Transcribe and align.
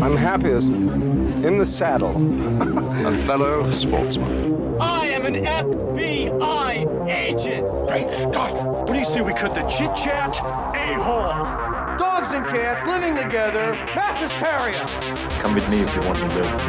I'm 0.00 0.16
happiest 0.16 0.74
in 0.74 1.58
the 1.58 1.66
saddle. 1.66 2.14
a 3.04 3.18
fellow 3.26 3.68
sportsman. 3.74 4.80
I 4.80 5.06
am 5.06 5.26
an 5.26 5.44
FBI 5.44 7.08
agent. 7.10 7.66
Great 7.88 8.08
Scott! 8.08 8.54
What 8.86 8.92
do 8.92 8.98
you 8.98 9.04
say 9.04 9.22
we 9.22 9.32
cut 9.32 9.56
the 9.56 9.62
chit 9.62 9.92
chat? 9.96 10.36
A 10.36 10.94
hole. 11.02 11.98
Dogs 11.98 12.30
and 12.30 12.46
cats 12.46 12.86
living 12.86 13.16
together. 13.16 13.72
Mass 13.96 14.20
hysteria. 14.20 14.86
Come 15.40 15.54
with 15.54 15.68
me 15.68 15.80
if 15.80 15.92
you 15.96 16.02
want 16.02 16.18
to 16.18 16.28
live. 16.28 16.60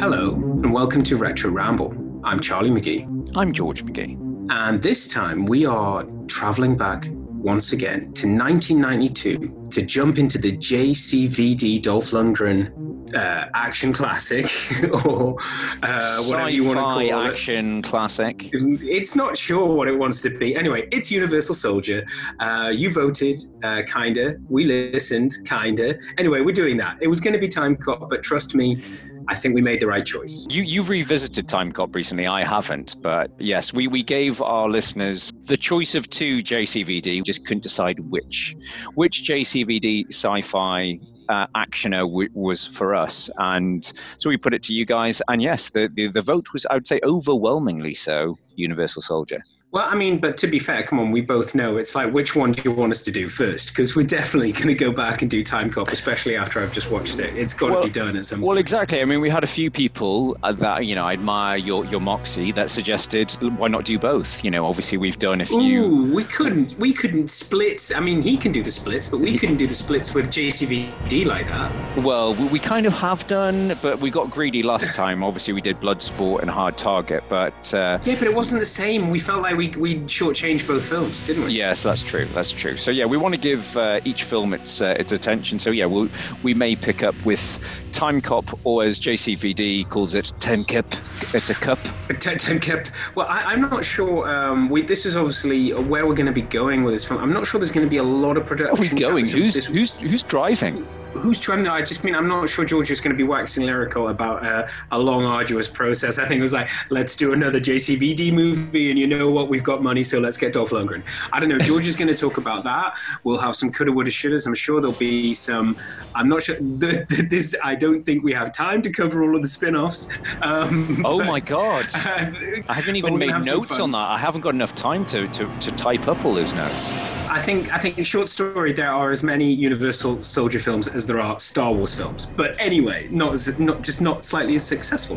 Hello, 0.00 0.32
and 0.34 0.72
welcome 0.72 1.04
to 1.04 1.16
Retro 1.16 1.52
Ramble. 1.52 1.94
I'm 2.24 2.40
Charlie 2.40 2.70
McGee. 2.70 3.06
I'm 3.36 3.52
George 3.52 3.84
McGee. 3.84 4.18
And 4.50 4.82
this 4.82 5.06
time 5.06 5.46
we 5.46 5.66
are 5.66 6.04
traveling 6.26 6.76
back 6.76 7.06
once 7.40 7.72
again 7.72 8.12
to 8.12 8.26
1992 8.26 9.68
to 9.70 9.82
jump 9.82 10.18
into 10.18 10.38
the 10.38 10.52
JCVD 10.56 11.82
Dolph 11.82 12.10
Lundgren 12.10 12.90
uh, 13.14 13.46
action 13.54 13.92
classic 13.92 14.46
or 15.04 15.36
uh, 15.82 16.22
whatever 16.24 16.50
you 16.50 16.64
want 16.64 16.76
to 16.76 16.82
call 16.82 16.98
it. 17.00 17.10
action 17.10 17.82
classic. 17.82 18.50
It's 18.52 19.16
not 19.16 19.36
sure 19.36 19.74
what 19.74 19.88
it 19.88 19.98
wants 19.98 20.22
to 20.22 20.30
be. 20.30 20.54
Anyway, 20.54 20.88
it's 20.92 21.10
Universal 21.10 21.56
Soldier. 21.56 22.04
Uh, 22.38 22.72
you 22.74 22.90
voted, 22.90 23.40
uh, 23.64 23.82
kinda. 23.86 24.36
We 24.48 24.64
listened, 24.64 25.32
kinda. 25.44 25.98
Anyway, 26.18 26.40
we're 26.40 26.52
doing 26.52 26.76
that. 26.76 26.98
It 27.00 27.08
was 27.08 27.20
going 27.20 27.34
to 27.34 27.40
be 27.40 27.48
Time 27.48 27.76
Cop, 27.76 28.08
but 28.10 28.22
trust 28.22 28.54
me, 28.54 28.82
I 29.28 29.34
think 29.36 29.54
we 29.54 29.62
made 29.62 29.80
the 29.80 29.86
right 29.86 30.04
choice. 30.04 30.46
You 30.50 30.62
you've 30.62 30.88
revisited 30.88 31.48
Time 31.48 31.72
Cop 31.72 31.94
recently. 31.94 32.26
I 32.26 32.44
haven't, 32.44 32.96
but 33.02 33.30
yes, 33.38 33.72
we, 33.72 33.86
we 33.86 34.02
gave 34.02 34.42
our 34.42 34.68
listeners 34.68 35.30
the 35.46 35.56
choice 35.56 35.94
of 35.94 36.08
two 36.10 36.38
JCVD. 36.38 37.24
Just 37.24 37.46
couldn't 37.46 37.62
decide 37.62 38.00
which 38.10 38.56
which 38.94 39.24
JCVD 39.24 40.06
sci-fi 40.08 40.98
uh, 41.28 41.46
actioner 41.56 42.00
w- 42.00 42.28
was 42.34 42.66
for 42.66 42.94
us. 42.94 43.30
And 43.38 43.84
so 44.18 44.28
we 44.28 44.36
put 44.36 44.52
it 44.52 44.62
to 44.64 44.74
you 44.74 44.84
guys. 44.84 45.22
And 45.28 45.40
yes, 45.40 45.70
the, 45.70 45.88
the, 45.94 46.08
the 46.08 46.20
vote 46.20 46.46
was, 46.52 46.66
I 46.68 46.74
would 46.74 46.86
say, 46.88 47.00
overwhelmingly 47.04 47.94
so 47.94 48.36
Universal 48.56 49.02
Soldier. 49.02 49.42
Well, 49.72 49.86
I 49.88 49.94
mean, 49.94 50.18
but 50.18 50.36
to 50.38 50.48
be 50.48 50.58
fair, 50.58 50.82
come 50.82 50.98
on, 50.98 51.12
we 51.12 51.20
both 51.20 51.54
know 51.54 51.76
it's 51.76 51.94
like 51.94 52.12
which 52.12 52.34
one 52.34 52.50
do 52.50 52.60
you 52.64 52.72
want 52.72 52.90
us 52.90 53.02
to 53.04 53.12
do 53.12 53.28
first? 53.28 53.68
Because 53.68 53.94
we're 53.94 54.02
definitely 54.02 54.50
going 54.50 54.66
to 54.66 54.74
go 54.74 54.90
back 54.90 55.22
and 55.22 55.30
do 55.30 55.42
Time 55.42 55.70
Cop, 55.70 55.92
especially 55.92 56.34
after 56.34 56.60
I've 56.60 56.72
just 56.72 56.90
watched 56.90 57.20
it. 57.20 57.36
It's 57.36 57.54
got 57.54 57.68
to 57.68 57.72
well, 57.74 57.84
be 57.84 57.90
done 57.90 58.16
at 58.16 58.24
some 58.24 58.40
well, 58.40 58.48
point. 58.48 58.48
Well, 58.48 58.58
exactly. 58.58 59.00
I 59.00 59.04
mean, 59.04 59.20
we 59.20 59.30
had 59.30 59.44
a 59.44 59.48
few 59.48 59.70
people 59.70 60.36
uh, 60.42 60.50
that 60.54 60.86
you 60.86 60.96
know 60.96 61.06
I 61.06 61.12
admire 61.12 61.56
your 61.56 61.84
your 61.84 62.00
moxie 62.00 62.50
that 62.52 62.68
suggested 62.68 63.30
why 63.58 63.68
not 63.68 63.84
do 63.84 63.96
both? 63.96 64.42
You 64.42 64.50
know, 64.50 64.66
obviously 64.66 64.98
we've 64.98 65.20
done 65.20 65.40
a 65.40 65.46
few. 65.46 65.84
Ooh, 65.84 66.14
we 66.14 66.24
couldn't 66.24 66.74
we 66.80 66.92
couldn't 66.92 67.30
split. 67.30 67.92
I 67.94 68.00
mean, 68.00 68.22
he 68.22 68.36
can 68.36 68.50
do 68.50 68.64
the 68.64 68.72
splits, 68.72 69.06
but 69.06 69.18
we 69.20 69.38
couldn't 69.38 69.58
do 69.58 69.68
the 69.68 69.74
splits 69.74 70.14
with 70.14 70.30
JCVD 70.30 71.26
like 71.26 71.46
that. 71.46 71.70
Well, 71.98 72.34
we, 72.34 72.48
we 72.48 72.58
kind 72.58 72.86
of 72.86 72.92
have 72.94 73.24
done, 73.28 73.76
but 73.82 74.00
we 74.00 74.10
got 74.10 74.32
greedy 74.32 74.64
last 74.64 74.96
time. 74.96 75.22
obviously, 75.22 75.54
we 75.54 75.60
did 75.60 75.80
Bloodsport 75.80 76.40
and 76.40 76.50
Hard 76.50 76.76
Target, 76.76 77.22
but 77.28 77.72
uh, 77.72 78.00
yeah, 78.02 78.16
but 78.18 78.24
it 78.24 78.34
wasn't 78.34 78.58
the 78.58 78.66
same. 78.66 79.10
We 79.10 79.20
felt 79.20 79.42
like 79.42 79.59
we 79.60 79.68
we 79.76 80.08
short 80.08 80.34
change 80.34 80.66
both 80.66 80.88
films, 80.88 81.22
didn't 81.22 81.44
we? 81.44 81.52
Yes, 81.52 81.82
that's 81.82 82.02
true. 82.02 82.26
That's 82.32 82.50
true. 82.50 82.78
So 82.78 82.90
yeah, 82.90 83.04
we 83.04 83.18
want 83.18 83.34
to 83.34 83.40
give 83.40 83.76
uh, 83.76 84.00
each 84.04 84.24
film 84.24 84.54
its 84.54 84.80
uh, 84.80 84.96
its 84.98 85.12
attention. 85.12 85.58
So 85.58 85.70
yeah, 85.70 85.84
we'll, 85.84 86.08
we 86.42 86.54
may 86.54 86.74
pick 86.74 87.02
up 87.02 87.14
with 87.26 87.60
Time 87.92 88.22
Cop, 88.22 88.46
or 88.64 88.84
as 88.84 88.98
JCVD 88.98 89.88
calls 89.90 90.14
it, 90.14 90.32
Ten 90.40 90.64
Cup. 90.64 90.86
It's 91.34 91.50
a 91.50 91.54
cup. 91.54 91.78
Ten, 92.20 92.38
ten 92.38 92.58
Cup. 92.58 92.86
Well, 93.14 93.26
I, 93.28 93.52
am 93.52 93.60
not 93.60 93.84
sure. 93.84 94.26
Um, 94.26 94.70
we, 94.70 94.80
this 94.80 95.04
is 95.04 95.14
obviously 95.14 95.74
where 95.74 96.06
we're 96.06 96.14
going 96.14 96.26
to 96.26 96.32
be 96.32 96.42
going 96.42 96.82
with 96.82 96.94
this 96.94 97.04
film. 97.04 97.20
I'm 97.20 97.32
not 97.32 97.46
sure 97.46 97.60
there's 97.60 97.72
going 97.72 97.86
to 97.86 97.90
be 97.90 97.98
a 97.98 98.02
lot 98.02 98.38
of 98.38 98.46
production. 98.46 98.78
Are 98.78 98.94
we 98.94 98.98
going? 98.98 99.28
Who's 99.28 99.54
this, 99.54 99.66
who's 99.66 99.92
who's 99.92 100.22
driving? 100.22 100.86
Who's 101.14 101.38
trying 101.38 101.64
to, 101.64 101.72
I 101.72 101.82
just 101.82 102.04
mean, 102.04 102.14
I'm 102.14 102.28
not 102.28 102.48
sure 102.48 102.64
George 102.64 102.90
is 102.90 103.00
going 103.00 103.12
to 103.12 103.16
be 103.16 103.24
waxing 103.24 103.66
lyrical 103.66 104.08
about 104.08 104.44
uh, 104.44 104.68
a 104.90 104.98
long, 104.98 105.24
arduous 105.24 105.68
process. 105.68 106.18
I 106.18 106.26
think 106.26 106.38
it 106.38 106.42
was 106.42 106.52
like, 106.52 106.68
let's 106.90 107.16
do 107.16 107.32
another 107.32 107.60
JCVD 107.60 108.32
movie, 108.32 108.90
and 108.90 108.98
you 108.98 109.06
know 109.06 109.30
what? 109.30 109.48
We've 109.48 109.64
got 109.64 109.82
money, 109.82 110.02
so 110.02 110.18
let's 110.18 110.36
get 110.36 110.52
Dolph 110.52 110.70
Lundgren. 110.70 111.02
I 111.32 111.40
don't 111.40 111.48
know. 111.48 111.58
George 111.58 111.86
is 111.86 111.96
going 111.96 112.08
to 112.08 112.14
talk 112.14 112.38
about 112.38 112.64
that. 112.64 112.96
We'll 113.24 113.38
have 113.38 113.56
some 113.56 113.72
coulda, 113.72 113.92
woulda, 113.92 114.10
shouldas. 114.10 114.46
I'm 114.46 114.54
sure 114.54 114.80
there'll 114.80 114.96
be 114.96 115.34
some. 115.34 115.76
I'm 116.14 116.28
not 116.28 116.42
sure. 116.42 116.56
This, 116.60 117.54
I 117.62 117.74
don't 117.74 118.04
think 118.04 118.24
we 118.24 118.32
have 118.32 118.52
time 118.52 118.82
to 118.82 118.90
cover 118.90 119.22
all 119.22 119.36
of 119.36 119.42
the 119.42 119.48
spin 119.48 119.76
offs. 119.76 120.08
Um, 120.42 121.04
oh 121.04 121.18
but, 121.18 121.26
my 121.26 121.40
God. 121.40 121.86
Uh, 121.94 122.32
I 122.68 122.74
haven't 122.74 122.96
even 122.96 123.18
made 123.18 123.44
notes 123.44 123.78
on 123.78 123.90
that. 123.92 123.98
I 123.98 124.18
haven't 124.18 124.40
got 124.40 124.54
enough 124.54 124.74
time 124.74 125.04
to, 125.06 125.28
to, 125.28 125.58
to 125.60 125.70
type 125.72 126.08
up 126.08 126.24
all 126.24 126.34
those 126.34 126.52
notes. 126.54 127.19
I 127.30 127.40
think 127.40 127.72
I 127.72 127.78
think 127.78 127.96
in 127.96 128.02
short 128.02 128.28
story 128.28 128.72
there 128.72 128.90
are 128.92 129.12
as 129.12 129.22
many 129.22 129.52
Universal 129.52 130.24
Soldier 130.24 130.58
films 130.58 130.88
as 130.88 131.06
there 131.06 131.20
are 131.20 131.38
Star 131.38 131.72
Wars 131.72 131.94
films. 131.94 132.26
But 132.36 132.56
anyway, 132.58 133.06
not 133.10 133.34
as 133.34 133.56
not 133.60 133.82
just 133.82 134.00
not 134.00 134.24
slightly 134.24 134.56
as 134.56 134.64
successful. 134.64 135.16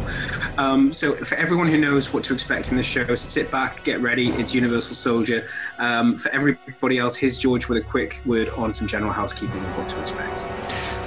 Um, 0.60 0.94
so 0.94 1.16
for 1.16 1.34
everyone 1.36 1.68
who 1.68 1.78
knows 1.78 2.14
what 2.14 2.24
to 2.26 2.34
expect 2.36 2.70
in 2.70 2.78
the 2.78 2.84
show, 2.84 3.16
sit 3.16 3.50
back, 3.50 3.84
get 3.84 4.00
ready. 4.00 4.30
It's 4.30 4.54
Universal 4.54 4.96
Soldier. 4.96 5.48
Um, 5.80 6.20
for 6.20 6.30
everybody 6.30 7.00
else, 7.00 7.16
here's 7.16 7.40
George 7.40 7.68
with 7.68 7.80
a 7.80 7.82
quick 7.82 8.22
word 8.28 8.50
on 8.50 8.72
some 8.72 8.88
general 8.88 9.12
housekeeping 9.12 9.64
of 9.64 9.78
what 9.78 9.90
to 9.90 10.00
expect. 10.00 10.42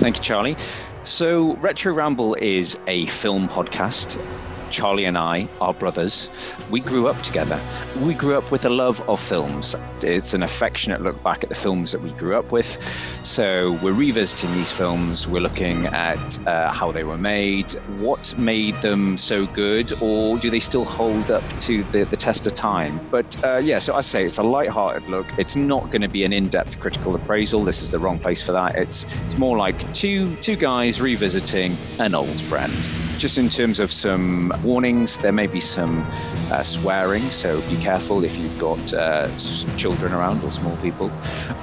Thank 0.00 0.16
you, 0.16 0.24
Charlie. 0.24 0.56
So, 1.04 1.54
Retro 1.58 1.94
Ramble 1.94 2.34
is 2.34 2.80
a 2.88 3.06
film 3.06 3.48
podcast 3.48 4.18
Charlie 4.71 5.04
and 5.04 5.16
I 5.16 5.49
are 5.60 5.75
brothers. 5.75 6.31
We 6.71 6.81
grew 6.81 7.09
up 7.09 7.21
together. 7.22 7.59
We 8.00 8.15
grew 8.15 8.37
up 8.37 8.50
with 8.50 8.65
a 8.65 8.71
love 8.71 9.00
of 9.09 9.21
films. 9.21 9.75
It's 10.03 10.34
an 10.34 10.43
affectionate 10.43 11.00
look 11.03 11.22
back 11.22 11.43
at 11.43 11.49
the 11.49 11.54
films 11.54 11.93
that 11.93 12.03
we 12.03 12.10
grew 12.12 12.37
up 12.37 12.53
with. 12.53 12.78
So 13.22 13.72
we're 13.82 13.93
revisiting 13.93 14.53
these 14.54 14.71
films. 14.71 15.27
We're 15.27 15.41
looking 15.41 15.87
at 15.87 16.47
uh, 16.47 16.71
how 16.72 16.93
they 16.93 17.04
were 17.04 17.19
made, 17.19 17.72
what 17.99 18.37
made 18.38 18.75
them 18.82 19.16
so 19.16 19.47
good, 19.47 19.93
or 20.00 20.38
do 20.38 20.50
they 20.50 20.60
still 20.60 20.84
hold 20.84 21.31
up 21.31 21.44
to 21.60 21.83
the, 21.84 22.04
the 22.04 22.16
test 22.16 22.47
of 22.47 22.54
time? 22.54 23.00
But 23.10 23.43
uh, 23.44 23.56
yeah, 23.59 23.78
so 23.78 23.94
I 23.94 24.00
say 24.00 24.25
it's 24.25 24.38
a 24.38 24.43
light-hearted 24.43 25.09
look. 25.09 25.27
It's 25.38 25.56
not 25.56 25.91
going 25.91 26.03
to 26.03 26.09
be 26.09 26.25
an 26.25 26.33
in-depth 26.33 26.81
critical 26.81 27.15
appraisal. 27.15 27.65
This 27.65 27.83
is 27.83 27.91
the 27.91 27.98
wrong 27.98 28.19
place 28.19 28.44
for 28.44 28.53
that. 28.53 28.77
It's 28.77 29.06
it's 29.27 29.38
more 29.38 29.56
like 29.56 29.93
two 29.93 30.37
two 30.37 30.56
guys 30.56 31.00
revisiting 31.00 31.77
an 31.98 32.15
old 32.15 32.41
friend 32.43 32.72
just 33.19 33.38
in 33.38 33.48
terms 33.48 33.81
of 33.81 33.91
some 33.93 34.53
warnings, 34.62 35.18
there 35.18 35.32
may 35.32 35.46
be 35.46 35.60
some 35.60 36.06
uh, 36.50 36.62
swearing, 36.62 37.30
so 37.30 37.60
be 37.62 37.76
careful 37.76 38.24
if 38.24 38.36
you've 38.38 38.58
got 38.58 38.92
uh, 38.92 39.34
children 39.76 40.12
around 40.12 40.42
or 40.44 40.50
small 40.50 40.76
people. 40.78 41.10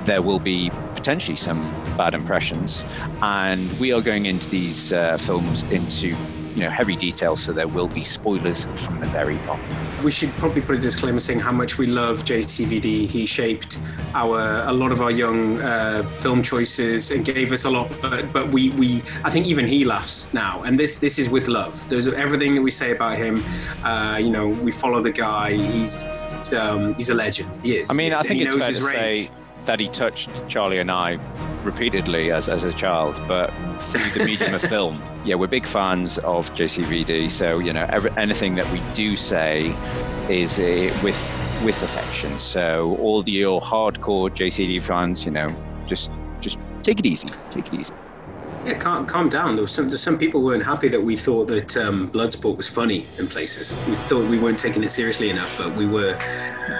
There 0.06 0.22
will 0.22 0.40
be 0.40 0.70
potentially 0.96 1.36
some 1.36 1.62
bad 1.98 2.14
impressions, 2.14 2.86
and 3.22 3.72
we 3.80 3.92
are 3.92 4.02
going 4.02 4.26
into 4.26 4.50
these 4.50 4.94
uh, 4.94 5.18
films 5.18 5.64
into 5.64 6.16
you 6.56 6.62
know 6.62 6.70
heavy 6.70 6.96
detail, 6.96 7.36
so 7.36 7.52
there 7.52 7.68
will 7.68 7.88
be 7.88 8.04
spoilers 8.04 8.66
from 8.86 9.00
the 9.00 9.08
very 9.08 9.38
off. 9.50 10.04
We 10.04 10.12
should 10.12 10.32
probably 10.34 10.62
put 10.62 10.76
a 10.76 10.80
disclaimer 10.80 11.20
saying 11.20 11.40
how 11.40 11.52
much 11.52 11.78
we 11.78 11.88
love 11.88 12.26
JCVD. 12.26 13.08
He 13.08 13.26
shaped 13.26 13.80
our 14.14 14.64
a 14.68 14.74
lot 14.74 14.92
of 14.92 15.02
our 15.02 15.12
young 15.12 15.60
uh, 15.62 16.04
film 16.04 16.44
choices 16.44 17.12
and 17.12 17.26
gave 17.26 17.52
us 17.52 17.66
a 17.66 17.70
lot. 17.70 17.92
But 18.02 18.32
but 18.32 18.50
we 18.50 18.70
we 18.72 19.02
I 19.24 19.30
think 19.30 19.48
even 19.48 19.68
he 19.68 19.86
laughs 19.86 20.34
now. 20.34 20.64
And 20.64 20.80
this 20.80 21.00
this 21.00 21.20
is 21.20 21.30
with 21.30 21.48
love. 21.48 21.88
There's 21.90 22.08
everything 22.08 22.56
that 22.56 22.62
we 22.62 22.72
say 22.72 22.92
about 22.92 23.18
him. 23.18 23.44
Uh, 23.84 24.18
you 24.22 24.30
know, 24.30 24.48
we 24.48 24.72
follow 24.72 25.02
the 25.02 25.12
guy. 25.12 25.56
He's 25.56 26.54
um, 26.54 26.94
he's 26.96 27.10
a 27.10 27.16
legend. 27.16 27.60
He 27.64 27.78
is. 27.78 27.90
I 27.90 27.94
mean, 27.94 28.14
I 28.14 28.22
think 28.22 28.42
it's 28.42 28.56
fair 28.56 28.72
to 28.72 28.86
range. 28.86 29.28
say 29.28 29.32
that 29.66 29.80
he 29.80 29.88
touched 29.88 30.30
Charlie 30.48 30.80
and 30.80 30.92
I 30.92 31.20
repeatedly 31.64 32.32
as, 32.32 32.50
as 32.50 32.64
a 32.64 32.74
child, 32.74 33.20
but 33.28 33.52
through 33.82 34.10
the 34.12 34.26
medium 34.26 34.54
of 34.54 34.62
film. 34.76 35.02
Yeah, 35.26 35.36
we're 35.36 35.48
big 35.48 35.66
fans 35.66 36.18
of 36.20 36.54
JCVD, 36.56 37.30
so 37.30 37.60
you 37.60 37.74
know 37.74 37.86
every, 37.90 38.12
anything 38.18 38.56
that 38.56 38.72
we 38.72 38.82
do 38.94 39.16
say 39.16 39.76
is 40.30 40.60
uh, 40.60 40.98
with 41.04 41.18
with 41.64 41.82
affection. 41.82 42.38
So 42.38 42.98
all 43.00 43.24
the, 43.24 43.32
your 43.32 43.62
hardcore 43.62 44.30
JCVD 44.30 44.82
fans, 44.82 45.26
you 45.26 45.32
know, 45.32 45.56
just 45.88 46.12
just 46.42 46.60
take 46.84 47.00
it 47.00 47.06
easy, 47.06 47.30
take 47.50 47.68
it 47.68 47.74
easy. 47.74 47.94
Yeah, 48.66 48.76
calm, 48.76 49.06
calm 49.06 49.28
down. 49.28 49.56
There 49.56 49.64
was 49.64 49.74
some, 49.74 49.90
some 49.98 50.18
people 50.18 50.42
weren't 50.42 50.64
happy 50.64 50.88
that 50.88 51.02
we 51.02 51.18
thought 51.18 51.48
that 51.50 51.76
um, 51.76 52.10
Bloodsport 52.10 52.56
was 52.56 52.70
funny 52.70 53.06
in 53.20 53.28
places. 53.28 53.72
We 53.90 53.96
thought 53.96 54.30
we 54.30 54.40
weren't 54.40 54.58
taking 54.58 54.84
it 54.86 54.90
seriously 54.90 55.30
enough, 55.30 55.58
but 55.58 55.76
we 55.76 55.86
were. 55.86 56.14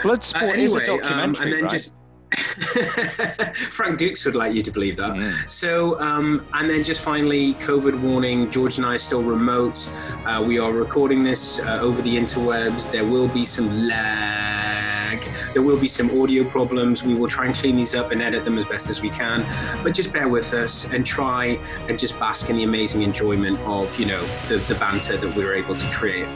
Bloodsport 0.02 0.44
uh, 0.44 0.46
anyway, 0.46 0.64
is 0.64 0.76
a 0.76 0.86
documentary, 0.86 1.22
um, 1.24 1.36
and 1.42 1.54
then 1.54 1.62
right? 1.64 1.72
just 1.72 1.98
Frank 3.70 4.00
Dux 4.00 4.26
would 4.26 4.36
like 4.36 4.54
you 4.54 4.62
to 4.62 4.72
believe 4.72 4.98
that. 4.98 5.12
Mm. 5.12 5.50
So, 5.50 6.00
um, 6.00 6.46
and 6.54 6.70
then 6.70 6.84
just 6.84 7.02
finally, 7.02 7.54
COVID 7.56 8.00
warning 8.02 8.50
George 8.52 8.78
and 8.78 8.86
I 8.86 8.96
are 8.96 8.98
still 8.98 9.24
remote. 9.24 9.90
Uh, 10.26 10.44
we 10.46 10.60
are 10.60 10.72
recording 10.72 11.24
this 11.24 11.60
uh, 11.60 11.80
over 11.82 12.02
the 12.02 12.16
interwebs. 12.16 12.92
There 12.92 13.06
will 13.06 13.28
be 13.28 13.46
some 13.46 13.88
lag 13.88 15.24
There 15.54 15.62
will 15.62 15.80
be 15.80 15.88
some 15.88 16.22
audio 16.22 16.44
problems. 16.44 17.04
We 17.04 17.14
will 17.14 17.28
try 17.28 17.46
and 17.46 17.56
clean 17.56 17.76
these 17.76 17.94
up 17.96 18.12
and 18.12 18.22
edit 18.22 18.44
them 18.44 18.58
as 18.58 18.66
best 18.66 18.90
as 18.90 19.02
we 19.02 19.10
can. 19.10 19.46
But 19.84 19.94
just 19.94 20.12
bear 20.14 20.28
with 20.28 20.54
us 20.54 20.92
and 20.92 21.06
try 21.06 21.60
and 21.88 22.00
just 22.00 22.20
bask 22.20 22.50
in 22.50 22.58
the 22.58 22.64
amazing 22.64 23.04
enjoyment 23.04 23.60
of, 23.62 23.98
you 24.00 24.06
know, 24.06 24.26
the, 24.48 24.58
the 24.68 24.76
banter 24.76 25.18
that 25.18 25.36
we 25.36 25.44
were 25.44 25.54
able 25.54 25.76
to 25.76 25.86
create 25.92 26.28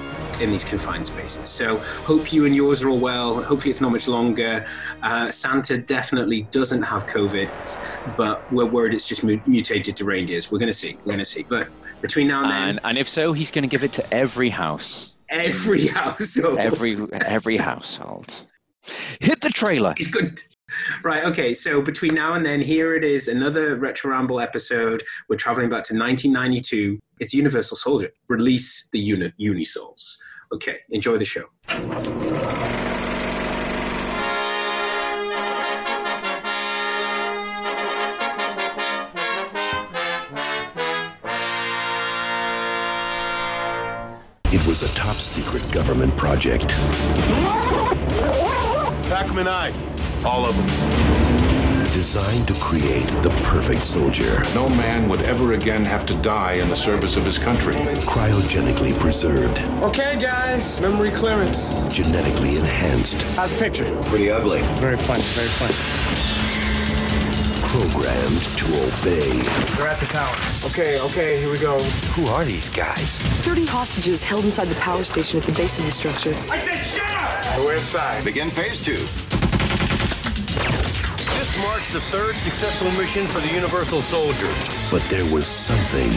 in 0.41 0.51
these 0.51 0.63
confined 0.63 1.05
spaces. 1.05 1.49
So 1.49 1.77
hope 1.77 2.31
you 2.31 2.45
and 2.45 2.55
yours 2.55 2.83
are 2.83 2.89
all 2.89 2.99
well. 2.99 3.41
Hopefully 3.43 3.69
it's 3.71 3.81
not 3.81 3.91
much 3.91 4.07
longer. 4.07 4.65
Uh, 5.01 5.31
Santa 5.31 5.77
definitely 5.77 6.43
doesn't 6.51 6.81
have 6.83 7.05
COVID, 7.07 7.51
but 8.17 8.51
we're 8.51 8.65
worried 8.65 8.93
it's 8.93 9.07
just 9.07 9.23
mutated 9.23 9.95
to 9.97 10.05
reindeers. 10.05 10.51
We're 10.51 10.59
going 10.59 10.67
to 10.67 10.73
see. 10.73 10.95
We're 11.05 11.13
going 11.13 11.19
to 11.19 11.25
see. 11.25 11.43
But 11.43 11.67
between 12.01 12.27
now 12.27 12.43
and 12.43 12.51
then, 12.51 12.67
And, 12.69 12.79
and 12.83 12.97
if 12.97 13.09
so, 13.09 13.33
he's 13.33 13.51
going 13.51 13.63
to 13.63 13.69
give 13.69 13.83
it 13.83 13.93
to 13.93 14.13
every 14.13 14.49
house. 14.49 15.13
every 15.29 15.87
household, 16.01 16.57
Every 16.59 16.93
every 17.13 17.57
household. 17.57 18.45
Hit 19.19 19.41
the 19.41 19.49
trailer. 19.49 19.93
He's 19.97 20.11
good. 20.11 20.41
Right, 21.03 21.23
okay, 21.25 21.53
so 21.53 21.81
between 21.81 22.13
now 22.13 22.33
and 22.33 22.45
then, 22.45 22.61
here 22.61 22.93
it 22.95 23.03
is 23.03 23.29
another 23.29 23.75
Retro 23.77 24.11
Ramble 24.11 24.39
episode. 24.41 25.01
We're 25.29 25.37
traveling 25.37 25.69
back 25.69 25.83
to 25.85 25.93
1992. 25.97 26.99
It's 27.19 27.33
Universal 27.33 27.77
Soldier. 27.77 28.11
Release 28.27 28.87
the 28.91 28.99
uni- 28.99 29.33
Unisouls. 29.39 30.17
Okay, 30.51 30.77
enjoy 30.89 31.17
the 31.17 31.25
show. 31.25 31.43
It 44.49 44.65
was 44.65 44.81
a 44.83 44.95
top 44.95 45.15
secret 45.15 45.69
government 45.73 46.15
project. 46.15 46.69
Pack 49.09 49.29
'em 49.29 49.39
in 49.39 49.47
ice. 49.47 49.91
All 50.23 50.45
of 50.45 50.55
them. 50.55 51.16
Designed 51.97 52.47
to 52.47 52.53
create 52.61 53.07
the 53.23 53.31
perfect 53.41 53.83
soldier. 53.83 54.43
No 54.53 54.69
man 54.69 55.09
would 55.09 55.23
ever 55.23 55.53
again 55.53 55.83
have 55.85 56.05
to 56.05 56.13
die 56.21 56.53
in 56.53 56.69
the 56.69 56.75
service 56.75 57.15
of 57.15 57.25
his 57.25 57.39
country. 57.39 57.73
Cryogenically 57.73 58.95
preserved. 58.99 59.63
Okay, 59.81 60.15
guys. 60.21 60.79
Memory 60.79 61.09
clearance. 61.09 61.87
Genetically 61.87 62.57
enhanced. 62.57 63.19
How's 63.35 63.51
the 63.51 63.57
picture? 63.57 64.03
Pretty 64.03 64.29
ugly. 64.29 64.61
Very 64.75 64.95
funny. 64.95 65.23
Very 65.33 65.47
funny. 65.47 65.73
Programmed 67.65 68.43
to 68.43 68.65
obey. 68.85 69.41
They're 69.75 69.87
at 69.87 69.99
the 69.99 70.05
tower. 70.05 70.37
Okay, 70.65 70.99
okay. 70.99 71.39
Here 71.39 71.51
we 71.51 71.57
go. 71.57 71.81
Who 72.13 72.27
are 72.27 72.45
these 72.45 72.69
guys? 72.69 73.17
30 73.41 73.65
hostages 73.65 74.23
held 74.23 74.45
inside 74.45 74.67
the 74.67 74.79
power 74.79 75.03
station 75.03 75.39
at 75.39 75.47
the 75.47 75.51
base 75.53 75.79
of 75.79 75.85
the 75.87 75.91
structure. 75.91 76.35
I 76.51 76.59
said 76.59 76.77
shut 76.77 77.09
up! 77.09 77.65
We're 77.65 77.73
inside. 77.73 78.23
Begin 78.23 78.51
phase 78.51 78.79
two. 78.79 79.46
This 81.35 81.57
marks 81.61 81.91
the 81.93 81.99
third 81.99 82.35
successful 82.35 82.91
mission 82.91 83.27
for 83.27 83.39
the 83.39 83.53
Universal 83.53 84.01
Soldier. 84.01 84.51
But 84.89 85.03
there 85.09 85.25
was 85.31 85.45
something 85.47 86.11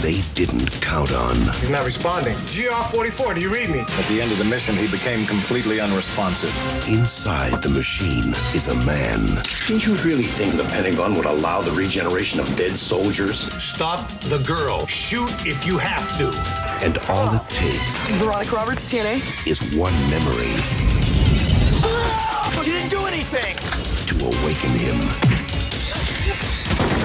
they 0.00 0.22
didn't 0.34 0.70
count 0.80 1.12
on. 1.12 1.36
He's 1.36 1.68
not 1.68 1.84
responding. 1.84 2.34
GR44, 2.34 3.34
do 3.34 3.40
you 3.40 3.52
read 3.52 3.68
me? 3.68 3.80
At 3.80 4.08
the 4.08 4.20
end 4.22 4.32
of 4.32 4.38
the 4.38 4.44
mission, 4.44 4.74
he 4.74 4.90
became 4.90 5.26
completely 5.26 5.78
unresponsive. 5.78 6.50
Inside 6.88 7.62
the 7.62 7.68
machine 7.68 8.30
is 8.54 8.68
a 8.68 8.74
man. 8.86 9.42
Do 9.66 9.78
you 9.78 9.94
really 9.96 10.22
think 10.22 10.56
the 10.56 10.64
Pentagon 10.64 11.14
would 11.16 11.26
allow 11.26 11.60
the 11.60 11.72
regeneration 11.72 12.40
of 12.40 12.56
dead 12.56 12.76
soldiers? 12.78 13.52
Stop 13.62 14.08
the 14.20 14.38
girl. 14.38 14.86
Shoot 14.86 15.30
if 15.46 15.66
you 15.66 15.76
have 15.76 16.08
to. 16.18 16.28
And 16.84 16.96
all 17.08 17.34
it 17.34 17.48
takes 17.50 17.98
Veronica 18.12 18.54
Roberts, 18.56 18.90
TNA. 18.90 19.46
is 19.46 19.60
one 19.76 19.92
memory 20.08 20.79
You 20.79 20.79
didn't 23.30 23.56
do 23.56 23.56
anything! 23.56 23.70
to 24.06 24.24
awaken 24.26 24.70
him. 24.70 24.96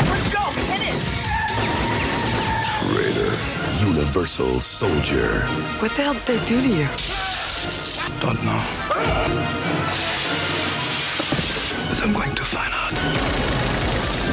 Let's 0.10 0.30
go! 0.33 0.42
Hit 0.69 0.81
it! 0.81 0.98
Traitor. 2.89 3.33
Universal 3.88 4.60
Soldier. 4.60 5.45
What 5.80 5.92
the 5.92 6.01
hell 6.04 6.13
did 6.13 6.25
they 6.25 6.45
do 6.45 6.62
to 6.62 6.68
you? 6.68 6.88
Don't 8.19 8.44
know. 8.44 8.62
But 11.89 12.01
I'm 12.01 12.13
going 12.13 12.36
to 12.36 12.44
find 12.44 12.74
out. 12.74 12.94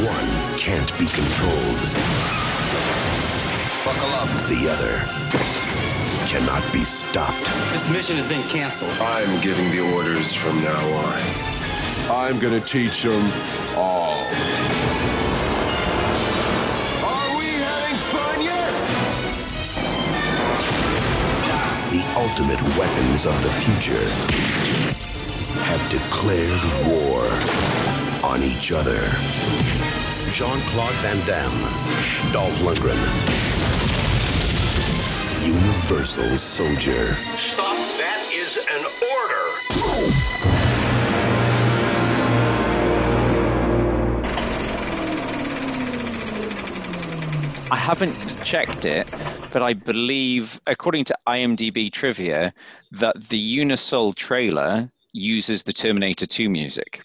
One 0.04 0.58
can't 0.58 0.92
be 0.98 1.06
controlled. 1.06 1.92
Buckle 3.84 4.14
up. 4.14 4.28
The 4.48 4.68
other 4.68 5.04
cannot 6.28 6.72
be 6.72 6.84
stopped. 6.84 7.44
This 7.72 7.90
mission 7.90 8.16
has 8.16 8.28
been 8.28 8.42
canceled. 8.44 8.92
I'm 8.92 9.40
giving 9.42 9.70
the 9.70 9.80
orders 9.94 10.32
from 10.32 10.62
now 10.62 10.92
on. 10.94 11.51
I'm 12.10 12.38
gonna 12.38 12.60
teach 12.60 13.02
them 13.02 13.24
all. 13.76 14.18
Are 17.04 17.38
we 17.38 17.46
having 17.62 17.96
fun 18.12 18.42
yet? 18.42 18.72
The 21.90 22.02
ultimate 22.16 22.62
weapons 22.76 23.26
of 23.26 23.40
the 23.42 23.50
future 23.62 24.08
have 25.64 25.90
declared 25.90 26.62
war 26.86 27.24
on 28.28 28.42
each 28.42 28.72
other. 28.72 29.00
Jean-Claude 30.32 30.94
Van 31.02 31.26
Damme, 31.26 32.32
Dolph 32.32 32.58
Lundgren. 32.60 32.98
Universal 35.46 36.38
Soldier. 36.38 37.16
Stop. 37.52 37.76
That 37.98 38.30
is 38.32 38.56
an 38.70 38.84
order. 38.84 39.31
I 47.72 47.76
haven't 47.76 48.14
checked 48.44 48.84
it, 48.84 49.08
but 49.50 49.62
I 49.62 49.72
believe, 49.72 50.60
according 50.66 51.04
to 51.06 51.14
IMDb 51.26 51.90
trivia, 51.90 52.52
that 52.90 53.30
the 53.30 53.58
Unisol 53.58 54.14
trailer 54.14 54.90
uses 55.14 55.62
the 55.62 55.72
Terminator 55.72 56.26
2 56.26 56.50
music. 56.50 57.02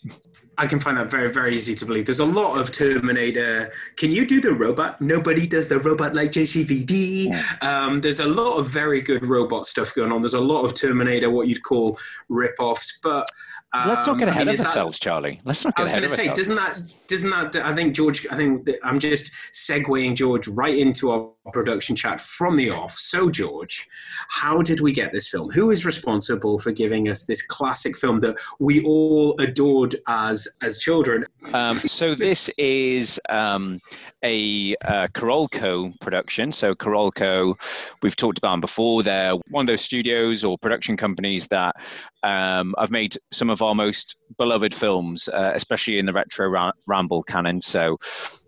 I 0.57 0.67
can 0.67 0.81
find 0.81 0.97
that 0.97 1.09
very, 1.09 1.31
very 1.31 1.55
easy 1.55 1.73
to 1.73 1.85
believe. 1.85 2.05
There's 2.05 2.19
a 2.19 2.25
lot 2.25 2.59
of 2.59 2.73
Terminator. 2.73 3.71
Can 3.95 4.11
you 4.11 4.27
do 4.27 4.41
the 4.41 4.51
robot? 4.51 4.99
Nobody 4.99 5.47
does 5.47 5.69
the 5.69 5.79
robot 5.79 6.13
like 6.13 6.33
JCVD. 6.33 7.63
Um, 7.63 8.01
there's 8.01 8.19
a 8.19 8.25
lot 8.25 8.57
of 8.57 8.67
very 8.67 8.99
good 8.99 9.25
robot 9.25 9.67
stuff 9.67 9.95
going 9.95 10.11
on. 10.11 10.21
There's 10.21 10.33
a 10.33 10.41
lot 10.41 10.65
of 10.65 10.73
Terminator, 10.73 11.29
what 11.29 11.47
you'd 11.47 11.63
call 11.63 11.97
rip-offs. 12.27 12.99
But 13.01 13.25
um, 13.73 13.89
Let's 13.89 14.07
not 14.07 14.17
get 14.17 14.27
I 14.27 14.31
ahead 14.31 14.41
mean, 14.47 14.49
of 14.49 14.53
is 14.55 14.59
that- 14.59 14.67
ourselves, 14.67 14.97
Charlie. 14.99 15.41
Let's 15.43 15.63
not 15.65 15.75
get 15.75 15.79
I 15.79 15.83
was 15.83 15.91
ahead 15.91 16.01
going 16.01 16.05
of 16.05 16.09
to 16.11 16.15
say, 16.23 16.29
ourselves. 16.29 16.39
doesn't 16.39 16.55
that, 16.55 17.07
doesn't 17.07 17.29
that, 17.53 17.65
I 17.65 17.75
think 17.75 17.95
George, 17.95 18.25
I 18.31 18.35
think 18.35 18.67
I'm 18.83 18.99
just 18.99 19.31
segueing 19.53 20.15
George 20.15 20.47
right 20.47 20.77
into 20.77 21.11
our 21.11 21.29
production 21.51 21.95
chat 21.95 22.19
from 22.19 22.55
the 22.55 22.69
off. 22.69 22.97
So, 22.97 23.29
George, 23.29 23.87
how 24.29 24.61
did 24.61 24.81
we 24.81 24.91
get 24.91 25.11
this 25.11 25.27
film? 25.29 25.49
Who 25.51 25.71
is 25.71 25.85
responsible 25.85 26.57
for 26.57 26.71
giving 26.71 27.09
us 27.09 27.25
this 27.25 27.41
classic 27.41 27.97
film 27.97 28.19
that 28.21 28.35
we 28.59 28.83
all 28.83 29.35
adored 29.39 29.95
as 30.07 30.47
as 30.61 30.79
children? 30.79 31.25
Um, 31.53 31.75
so 31.77 32.15
this 32.27 32.49
is 32.57 33.19
um, 33.29 33.79
a 34.23 34.75
uh, 34.85 35.07
Carolco 35.13 35.97
production. 35.99 36.51
So 36.51 36.75
Carolco, 36.75 37.55
we've 38.01 38.15
talked 38.15 38.37
about 38.37 38.51
them 38.51 38.61
before. 38.61 39.03
They're 39.03 39.35
one 39.49 39.63
of 39.63 39.67
those 39.67 39.81
studios 39.81 40.43
or 40.43 40.57
production 40.57 40.97
companies 40.97 41.47
that 41.47 41.75
um, 42.23 42.75
have 42.77 42.91
made 42.91 43.17
some 43.31 43.49
of 43.49 43.61
our 43.61 43.75
most 43.75 44.17
beloved 44.37 44.73
films, 44.73 45.27
uh, 45.29 45.51
especially 45.53 45.99
in 45.99 46.05
the 46.05 46.13
retro 46.13 46.47
ra- 46.47 46.71
ramble 46.85 47.23
canon. 47.23 47.61
So 47.61 47.97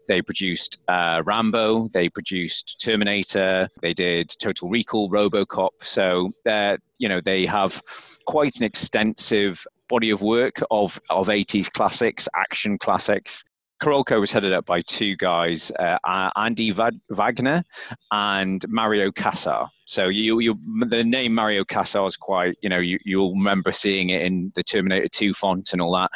they 0.10 0.22
produced 0.22 0.80
uh, 0.90 1.22
Rambo, 1.26 1.88
they 1.94 2.10
produced 2.10 2.82
Terminator, 2.84 3.70
they 3.82 3.94
did 3.94 4.28
Total 4.42 4.68
Recall, 4.68 5.10
RoboCop. 5.10 5.70
So 5.82 6.34
they're 6.44 6.80
you 6.98 7.08
know 7.08 7.22
they 7.22 7.46
have 7.46 7.82
quite 8.26 8.58
an 8.58 8.64
extensive 8.64 9.66
body 9.88 10.10
of 10.10 10.22
work 10.22 10.62
of 10.72 11.00
of 11.10 11.28
80s 11.28 11.72
classics, 11.72 12.28
action 12.36 12.78
classics. 12.78 13.46
Carolco 13.82 14.20
was 14.20 14.30
headed 14.30 14.52
up 14.52 14.66
by 14.66 14.82
two 14.82 15.16
guys, 15.16 15.72
uh, 15.80 16.30
Andy 16.36 16.72
Va- 16.72 16.92
Wagner 17.12 17.64
and 18.12 18.66
Mario 18.68 19.10
Kassar. 19.10 19.70
So 19.86 20.10
you, 20.10 20.40
you, 20.40 20.60
the 20.88 21.02
name 21.02 21.34
Mario 21.34 21.64
Kassar 21.64 22.06
is 22.06 22.18
quite, 22.18 22.58
you 22.62 22.68
know, 22.68 22.80
you, 22.80 23.00
you'll 23.06 23.34
remember 23.34 23.72
seeing 23.72 24.10
it 24.10 24.22
in 24.22 24.52
the 24.54 24.64
Terminator 24.64 25.08
2 25.08 25.34
font 25.34 25.72
and 25.72 25.82
all 25.82 25.94
that. 25.94 26.12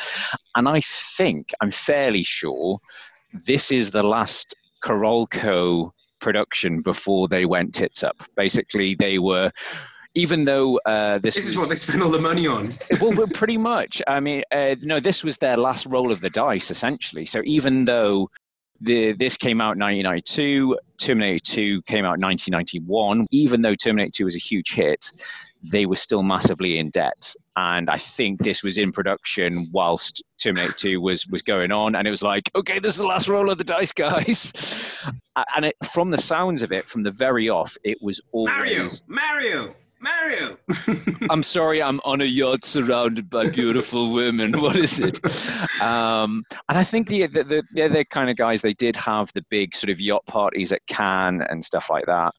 And 0.55 0.67
I 0.67 0.81
think, 0.81 1.51
I'm 1.61 1.71
fairly 1.71 2.23
sure, 2.23 2.79
this 3.33 3.71
is 3.71 3.91
the 3.91 4.03
last 4.03 4.55
Carolco 4.83 5.91
production 6.21 6.81
before 6.81 7.27
they 7.27 7.45
went 7.45 7.73
tits 7.73 8.03
up. 8.03 8.15
Basically, 8.35 8.95
they 8.95 9.19
were, 9.19 9.51
even 10.15 10.45
though 10.45 10.79
uh, 10.85 11.17
this, 11.19 11.35
This 11.35 11.47
is 11.47 11.55
was- 11.57 11.63
what 11.63 11.69
they 11.69 11.75
spent 11.75 12.01
all 12.01 12.09
the 12.11 12.19
money 12.21 12.47
on. 12.47 12.73
well, 13.01 13.27
pretty 13.27 13.57
much. 13.57 14.01
I 14.07 14.19
mean, 14.19 14.43
uh, 14.51 14.75
no, 14.81 14.99
this 14.99 15.23
was 15.23 15.37
their 15.37 15.57
last 15.57 15.85
roll 15.87 16.11
of 16.11 16.21
the 16.21 16.29
dice, 16.29 16.71
essentially. 16.71 17.25
So 17.25 17.41
even 17.45 17.85
though 17.85 18.29
the, 18.81 19.13
this 19.13 19.37
came 19.37 19.61
out 19.61 19.75
in 19.75 19.79
1992, 19.79 20.77
Terminator 20.99 21.39
2 21.39 21.81
came 21.83 22.05
out 22.05 22.15
in 22.15 22.21
1991, 22.21 23.25
even 23.31 23.61
though 23.61 23.75
Terminator 23.75 24.11
2 24.13 24.25
was 24.25 24.35
a 24.35 24.39
huge 24.39 24.73
hit, 24.73 25.11
they 25.63 25.85
were 25.85 25.95
still 25.95 26.23
massively 26.23 26.79
in 26.79 26.89
debt. 26.89 27.33
And 27.55 27.89
I 27.89 27.97
think 27.97 28.39
this 28.39 28.63
was 28.63 28.77
in 28.77 28.91
production 28.91 29.69
whilst 29.71 30.23
Terminator 30.41 30.73
2 30.73 31.01
was 31.01 31.27
was 31.27 31.41
going 31.41 31.71
on, 31.71 31.95
and 31.95 32.07
it 32.07 32.11
was 32.11 32.23
like, 32.23 32.49
okay, 32.55 32.79
this 32.79 32.95
is 32.95 33.01
the 33.01 33.07
last 33.07 33.27
roll 33.27 33.49
of 33.49 33.57
the 33.57 33.63
dice, 33.63 33.91
guys. 33.91 34.51
and 35.55 35.65
it, 35.65 35.75
from 35.91 36.09
the 36.09 36.17
sounds 36.17 36.63
of 36.63 36.71
it, 36.71 36.85
from 36.85 37.03
the 37.03 37.11
very 37.11 37.49
off, 37.49 37.77
it 37.83 37.97
was 38.01 38.21
always 38.31 39.03
Mario, 39.07 39.65
Mario. 39.67 39.75
Mario. 40.03 40.57
I'm 41.29 41.43
sorry, 41.43 41.81
I'm 41.81 42.01
on 42.03 42.21
a 42.21 42.25
yacht 42.25 42.65
surrounded 42.65 43.29
by 43.29 43.49
beautiful 43.49 44.11
women. 44.11 44.59
What 44.59 44.75
is 44.75 44.99
it? 44.99 45.23
Um, 45.81 46.43
and 46.67 46.77
I 46.77 46.83
think 46.83 47.07
the, 47.07 47.27
the, 47.27 47.43
the, 47.43 47.63
the 47.73 47.83
other 47.83 48.03
kind 48.03 48.29
of 48.29 48.35
guys, 48.35 48.61
they 48.61 48.73
did 48.73 48.97
have 48.97 49.31
the 49.33 49.43
big 49.49 49.75
sort 49.75 49.89
of 49.89 50.01
yacht 50.01 50.25
parties 50.25 50.73
at 50.73 50.85
Cannes 50.87 51.41
and 51.49 51.63
stuff 51.63 51.89
like 51.89 52.05
that 52.07 52.33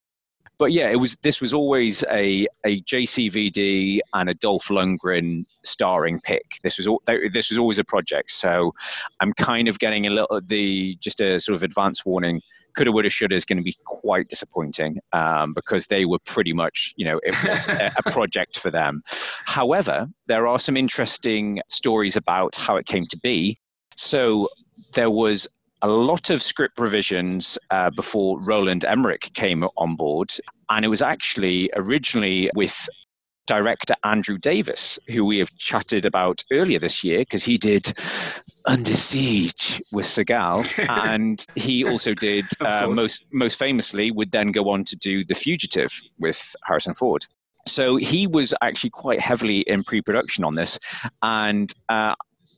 but 0.64 0.72
yeah, 0.72 0.88
it 0.88 0.96
was. 0.96 1.16
This 1.16 1.42
was 1.42 1.52
always 1.52 2.02
a 2.04 2.48
a 2.64 2.80
JCVD 2.84 4.00
and 4.14 4.30
a 4.30 4.34
Dolph 4.34 4.68
Lundgren 4.68 5.44
starring 5.62 6.18
pick. 6.20 6.56
This 6.62 6.78
was 6.78 6.88
this 7.34 7.50
was 7.50 7.58
always 7.58 7.78
a 7.78 7.84
project. 7.84 8.30
So 8.30 8.72
I'm 9.20 9.34
kind 9.34 9.68
of 9.68 9.78
getting 9.78 10.06
a 10.06 10.10
little 10.10 10.40
the 10.42 10.96
just 11.00 11.20
a 11.20 11.38
sort 11.38 11.54
of 11.54 11.64
advance 11.64 12.06
warning. 12.06 12.40
Coulda, 12.74 12.92
woulda, 12.92 13.10
shoulda 13.10 13.34
is 13.34 13.44
going 13.44 13.58
to 13.58 13.62
be 13.62 13.76
quite 13.84 14.28
disappointing 14.28 15.00
um, 15.12 15.52
because 15.52 15.86
they 15.88 16.06
were 16.06 16.18
pretty 16.20 16.54
much, 16.54 16.94
you 16.96 17.04
know, 17.04 17.20
it 17.22 17.36
was 17.44 17.68
a 17.68 18.10
project 18.10 18.58
for 18.58 18.70
them. 18.70 19.02
However, 19.44 20.08
there 20.28 20.46
are 20.46 20.58
some 20.58 20.78
interesting 20.78 21.60
stories 21.68 22.16
about 22.16 22.56
how 22.56 22.76
it 22.76 22.86
came 22.86 23.04
to 23.10 23.18
be. 23.18 23.58
So 23.96 24.48
there 24.94 25.10
was 25.10 25.46
a 25.84 25.88
lot 25.88 26.30
of 26.30 26.42
script 26.42 26.80
revisions 26.80 27.58
uh, 27.70 27.90
before 27.90 28.40
Roland 28.40 28.86
Emmerich 28.86 29.30
came 29.34 29.64
on 29.76 29.96
board. 29.96 30.32
And 30.70 30.82
it 30.82 30.88
was 30.88 31.02
actually 31.02 31.70
originally 31.76 32.50
with 32.54 32.88
director 33.46 33.94
Andrew 34.02 34.38
Davis, 34.38 34.98
who 35.08 35.26
we 35.26 35.38
have 35.38 35.54
chatted 35.58 36.06
about 36.06 36.42
earlier 36.50 36.78
this 36.78 37.04
year, 37.04 37.18
because 37.18 37.44
he 37.44 37.58
did 37.58 37.92
Under 38.64 38.94
Siege 38.94 39.82
with 39.92 40.06
Seagal, 40.06 40.88
and 41.06 41.44
he 41.54 41.84
also 41.84 42.14
did 42.14 42.46
uh, 42.60 42.88
most 42.88 43.26
most 43.30 43.58
famously 43.58 44.10
would 44.10 44.32
then 44.32 44.52
go 44.52 44.70
on 44.70 44.84
to 44.86 44.96
do 44.96 45.22
The 45.22 45.34
Fugitive 45.34 45.92
with 46.18 46.56
Harrison 46.64 46.94
Ford. 46.94 47.26
So 47.68 47.96
he 47.96 48.26
was 48.26 48.54
actually 48.62 48.90
quite 48.90 49.20
heavily 49.20 49.60
in 49.60 49.84
pre-production 49.84 50.44
on 50.44 50.54
this, 50.54 50.78
and 51.22 51.70
uh, 51.90 52.14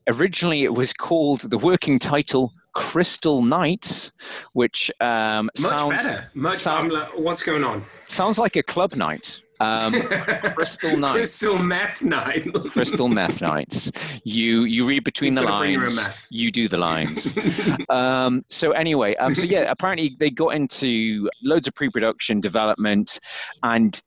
originally 0.09 0.63
it 0.63 0.75
was 0.75 0.93
called 0.93 1.51
the 1.51 1.59
working 1.59 1.99
title 1.99 2.53
Crystal 2.77 3.43
Knights, 3.43 4.13
which 4.53 4.91
um, 5.01 5.47
much 5.59 5.71
sounds 5.71 6.03
better. 6.05 6.31
Much. 6.35 6.57
Sound, 6.57 6.93
what's 7.17 7.43
going 7.43 7.65
on? 7.65 7.83
Sounds 8.07 8.39
like 8.39 8.57
a 8.57 8.63
club 8.63 8.95
night. 8.95 9.41
Um, 9.61 9.93
Crystal 10.55 10.95
Knights. 10.97 11.15
Crystal 11.15 11.59
Meth 11.59 12.03
Night. 12.03 12.53
Crystal 12.71 13.09
Meth 13.09 13.41
Nights. 13.41 13.91
You 14.25 14.65
you 14.65 14.85
read 14.85 15.05
between 15.05 15.35
the 15.35 15.43
lines. 15.43 16.27
You 16.31 16.51
do 16.51 16.69
the 16.69 16.77
lines. 16.77 17.33
um, 17.89 18.45
so 18.51 18.73
anyway, 18.73 19.15
um, 19.17 19.35
so 19.35 19.45
yeah, 19.45 19.71
apparently 19.71 20.15
they 20.19 20.31
got 20.31 20.49
into 20.49 21.31
loads 21.43 21.67
of 21.67 21.75
pre-production 21.75 22.41
development, 22.41 23.19
and 23.63 24.03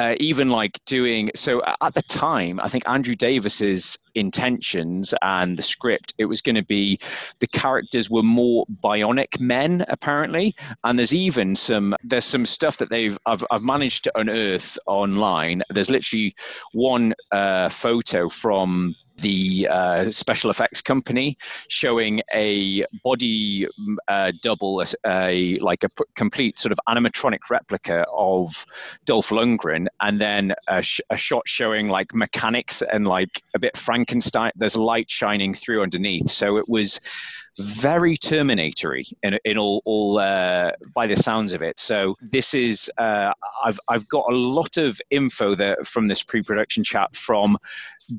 uh, 0.00 0.14
even 0.18 0.48
like 0.48 0.78
doing 0.86 1.30
so 1.34 1.62
at 1.80 1.94
the 1.94 2.02
time 2.02 2.58
i 2.60 2.68
think 2.68 2.82
andrew 2.88 3.14
davis's 3.14 3.98
intentions 4.14 5.14
and 5.22 5.56
the 5.56 5.62
script 5.62 6.14
it 6.18 6.24
was 6.24 6.42
going 6.42 6.54
to 6.54 6.64
be 6.64 6.98
the 7.40 7.46
characters 7.48 8.10
were 8.10 8.22
more 8.22 8.64
bionic 8.82 9.38
men 9.40 9.84
apparently. 9.88 10.54
And 10.84 10.98
there's 10.98 11.14
even 11.14 11.56
some 11.56 11.94
there's 12.04 12.24
some 12.24 12.46
stuff 12.46 12.78
that 12.78 12.90
they've 12.90 13.18
i've, 13.26 13.44
I've 13.50 13.62
managed 13.62 14.04
to 14.04 14.18
unearth 14.18 14.78
online. 14.86 15.62
There's 15.70 15.90
literally 15.90 16.34
one 16.72 17.14
uh, 17.32 17.68
photo 17.68 18.28
from 18.28 18.94
the 19.20 19.68
uh, 19.68 20.10
special 20.10 20.50
effects 20.50 20.82
company 20.82 21.36
showing 21.68 22.22
a 22.34 22.84
body 23.02 23.66
uh, 24.08 24.32
double, 24.42 24.80
a, 24.80 24.86
a, 25.06 25.58
like 25.58 25.84
a 25.84 25.88
p- 25.88 26.04
complete 26.14 26.58
sort 26.58 26.72
of 26.72 26.78
animatronic 26.88 27.50
replica 27.50 28.04
of 28.14 28.66
Dolph 29.04 29.30
Lundgren, 29.30 29.86
and 30.00 30.20
then 30.20 30.54
a, 30.68 30.82
sh- 30.82 31.00
a, 31.10 31.16
shot 31.16 31.46
showing 31.46 31.88
like 31.88 32.14
mechanics 32.14 32.82
and 32.82 33.06
like 33.06 33.42
a 33.54 33.58
bit 33.58 33.76
Frankenstein. 33.76 34.52
There's 34.56 34.76
light 34.76 35.10
shining 35.10 35.54
through 35.54 35.82
underneath, 35.82 36.30
so 36.30 36.56
it 36.56 36.68
was 36.68 37.00
very 37.58 38.16
Terminatory 38.16 39.06
in, 39.22 39.38
in 39.44 39.58
all, 39.58 39.82
all 39.84 40.18
uh, 40.18 40.72
by 40.94 41.06
the 41.06 41.16
sounds 41.16 41.52
of 41.52 41.62
it. 41.62 41.78
So 41.78 42.16
this 42.20 42.54
is 42.54 42.90
uh, 42.98 43.32
I've 43.64 43.78
I've 43.88 44.08
got 44.08 44.30
a 44.30 44.34
lot 44.34 44.76
of 44.76 45.00
info 45.10 45.54
there 45.54 45.76
from 45.84 46.08
this 46.08 46.22
pre-production 46.22 46.84
chat 46.84 47.14
from 47.14 47.58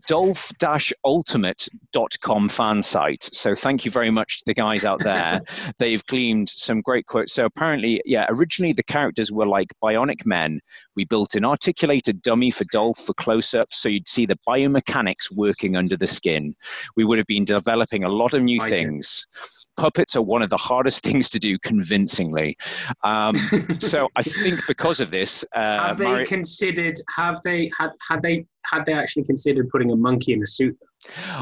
dolph-ultimate.com 0.08 2.50
fan 2.50 2.82
site. 2.82 3.30
So 3.32 3.56
thank 3.56 3.86
you 3.86 3.92
very 3.92 4.12
much 4.12 4.40
to 4.40 4.44
the 4.46 4.54
guys 4.54 4.84
out 4.86 5.04
there. 5.04 5.42
They've 5.78 6.06
gleaned 6.06 6.50
some 6.50 6.82
great 6.82 7.06
quotes. 7.06 7.34
So 7.34 7.46
apparently, 7.46 8.02
yeah, 8.06 8.26
originally 8.30 8.74
the 8.74 8.84
characters 8.84 9.32
were 9.32 9.48
like 9.48 9.68
bionic 9.84 10.26
men. 10.26 10.60
We 10.96 11.06
built 11.06 11.36
an 11.36 11.46
articulated 11.46 12.22
dummy 12.22 12.52
for 12.52 12.66
Dolph 12.66 13.00
for 13.00 13.14
close-ups, 13.14 13.82
so 13.82 13.90
you'd 13.90 14.08
see 14.08 14.26
the 14.26 14.40
biomechanics 14.48 15.32
working 15.32 15.76
under 15.76 15.98
the 15.98 16.08
skin. 16.08 16.56
We 16.96 17.06
would 17.06 17.18
have 17.18 17.28
been 17.28 17.46
developing 17.46 18.04
a 18.04 18.10
lot 18.10 18.34
of 18.34 18.44
new 18.44 18.62
I 18.62 18.70
things. 18.70 19.26
Did 19.34 19.62
puppets 19.78 20.16
are 20.16 20.22
one 20.22 20.42
of 20.42 20.50
the 20.50 20.58
hardest 20.58 21.04
things 21.04 21.30
to 21.32 21.40
do 21.40 21.58
convincingly. 21.60 22.58
Um, 23.04 23.34
so 23.80 24.10
I 24.16 24.24
think 24.24 24.60
because 24.68 25.00
of 25.00 25.12
this, 25.12 25.46
uh, 25.56 25.88
have 25.88 25.98
they 25.98 26.06
Mari- 26.06 26.26
considered? 26.26 27.00
Have 27.16 27.42
they 27.44 27.72
had 27.78 27.92
had 28.08 28.22
they 28.22 28.46
had 28.66 28.86
they 28.86 28.94
actually 28.94 29.24
considered 29.24 29.70
putting 29.70 29.92
a 29.92 29.96
monkey 29.96 30.34
in 30.34 30.42
a 30.42 30.46
suit? 30.46 30.78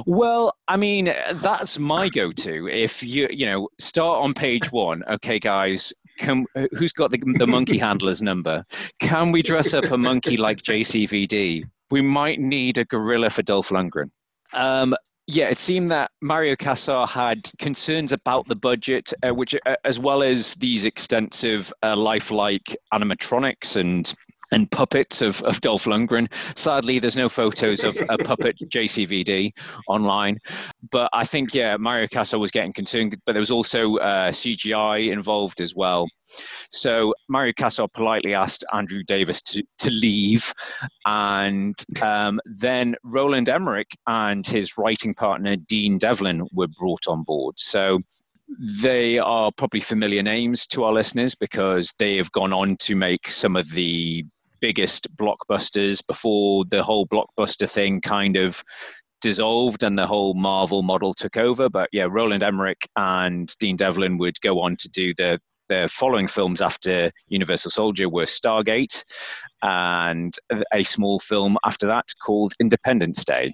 Well, 0.06 0.54
I 0.68 0.78
mean, 0.78 1.14
that's 1.34 1.78
my 1.78 2.08
go-to. 2.08 2.68
If 2.68 3.04
you 3.04 3.28
you 3.30 3.46
know 3.46 3.70
start 3.80 4.24
on 4.24 4.34
page 4.34 4.72
one, 4.72 5.04
okay, 5.10 5.40
guys. 5.40 5.94
Can, 6.18 6.46
who's 6.74 6.92
got 6.92 7.12
the, 7.12 7.22
the 7.38 7.48
monkey 7.48 7.78
handler's 7.86 8.22
number? 8.22 8.66
Can 9.00 9.32
we 9.32 9.42
dress 9.42 9.74
up 9.74 9.86
a 9.86 9.98
monkey 9.98 10.36
like 10.36 10.62
JCVD? 10.64 11.64
We 11.92 12.02
might 12.02 12.40
need 12.40 12.78
a 12.78 12.84
gorilla 12.84 13.30
for 13.30 13.42
Dolph 13.42 13.70
Lundgren. 13.70 14.10
Um, 14.52 14.94
yeah, 15.32 15.48
it 15.50 15.60
seemed 15.60 15.92
that 15.92 16.10
Mario 16.22 16.56
Kassar 16.56 17.08
had 17.08 17.52
concerns 17.60 18.12
about 18.12 18.48
the 18.48 18.56
budget, 18.56 19.14
uh, 19.22 19.32
which, 19.32 19.54
uh, 19.64 19.76
as 19.86 20.00
well 20.00 20.24
as 20.24 20.56
these 20.56 20.86
extensive 20.86 21.72
uh, 21.84 21.96
lifelike 21.96 22.76
animatronics 22.92 23.76
and 23.76 24.12
and 24.52 24.70
puppets 24.72 25.22
of, 25.22 25.42
of 25.44 25.62
Dolph 25.62 25.86
Lundgren. 25.86 26.32
Sadly, 26.56 27.00
there's 27.00 27.18
no 27.18 27.30
photos 27.30 27.84
of 27.84 27.98
a 28.10 28.18
puppet 28.18 28.58
JCVD 28.64 29.52
online. 29.88 30.38
But 30.92 31.10
I 31.14 31.26
think, 31.26 31.54
yeah, 31.54 31.78
Mario 31.78 32.08
Kassar 32.08 32.40
was 32.40 32.52
getting 32.52 32.74
concerned, 32.74 33.18
but 33.26 33.34
there 33.34 33.40
was 33.40 33.52
also 33.52 33.98
uh, 33.98 34.32
CGI 34.32 35.12
involved 35.12 35.62
as 35.62 35.76
well. 35.76 36.08
So 36.72 37.14
Mario 37.28 37.54
Kassar 37.54 37.92
politely 37.92 38.34
asked 38.34 38.64
Andrew 38.74 39.04
Davis 39.04 39.42
to, 39.44 39.64
to 39.80 39.90
leave. 39.90 40.54
And 41.06 41.76
um, 42.02 42.40
then 42.46 42.96
Roland 43.04 43.50
Emmerich 43.50 43.90
and 44.08 44.46
his 44.46 44.78
writing 44.78 45.14
partner, 45.14 45.56
Dean 45.56 45.98
Devlin, 45.98 46.48
were 46.54 46.68
brought 46.80 47.08
on 47.08 47.24
board. 47.24 47.56
So 47.58 48.00
they 48.82 49.20
are 49.20 49.52
probably 49.58 49.80
familiar 49.80 50.24
names 50.24 50.66
to 50.68 50.84
our 50.84 50.94
listeners 50.94 51.36
because 51.36 51.94
they 52.00 52.18
have 52.18 52.32
gone 52.32 52.54
on 52.54 52.78
to 52.78 52.96
make 52.96 53.30
some 53.30 53.56
of 53.56 53.70
the 53.72 54.26
biggest 54.60 55.08
blockbusters 55.16 56.06
before 56.06 56.66
the 56.66 56.84
whole 56.84 57.08
blockbuster 57.08 57.70
thing 57.70 58.02
kind 58.02 58.36
of 58.36 58.64
dissolved 59.22 59.84
and 59.84 59.98
the 59.98 60.08
whole 60.08 60.34
Marvel 60.34 60.82
model 60.82 61.14
took 61.14 61.38
over. 61.38 61.70
But 61.70 61.90
yeah, 61.92 62.08
Roland 62.10 62.44
Emmerich 62.44 62.82
and 62.96 63.54
Dean 63.60 63.76
Devlin 63.76 64.18
would 64.18 64.40
go 64.42 64.62
on 64.62 64.78
to 64.78 64.90
do 64.90 65.14
the 65.16 65.40
the 65.70 65.88
following 65.92 66.28
films 66.28 66.62
after 66.62 67.12
Universal 67.28 67.72
Soldier 67.72 68.10
were 68.10 68.26
Stargate 68.26 69.04
and 69.62 70.36
a 70.74 70.84
small 70.84 71.20
film 71.20 71.58
after 71.64 71.88
that 71.88 72.06
called 72.26 72.54
Independence 72.60 73.24
Day. 73.24 73.54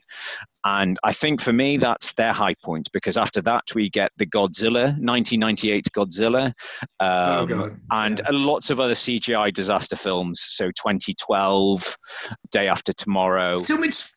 And 0.65 0.98
I 1.03 1.13
think 1.13 1.41
for 1.41 1.53
me, 1.53 1.77
that's 1.77 2.13
their 2.13 2.34
high 2.34 2.55
point 2.55 2.89
because 2.91 3.17
after 3.17 3.39
that, 3.43 3.63
we 3.75 3.88
get 3.89 4.12
the 4.17 4.25
Godzilla, 4.25 4.86
1998 5.00 5.88
Godzilla, 5.95 6.48
um, 7.00 7.51
oh 7.51 7.75
and 7.91 8.19
yeah. 8.19 8.29
lots 8.31 8.72
of 8.72 8.79
other 8.79 8.95
CGI 8.95 9.53
disaster 9.53 9.95
films. 9.95 10.41
So 10.43 10.65
2012, 10.72 11.98
Day 12.51 12.67
After 12.67 12.93
Tomorrow. 12.93 13.60
So 13.60 13.77
much 13.77 14.10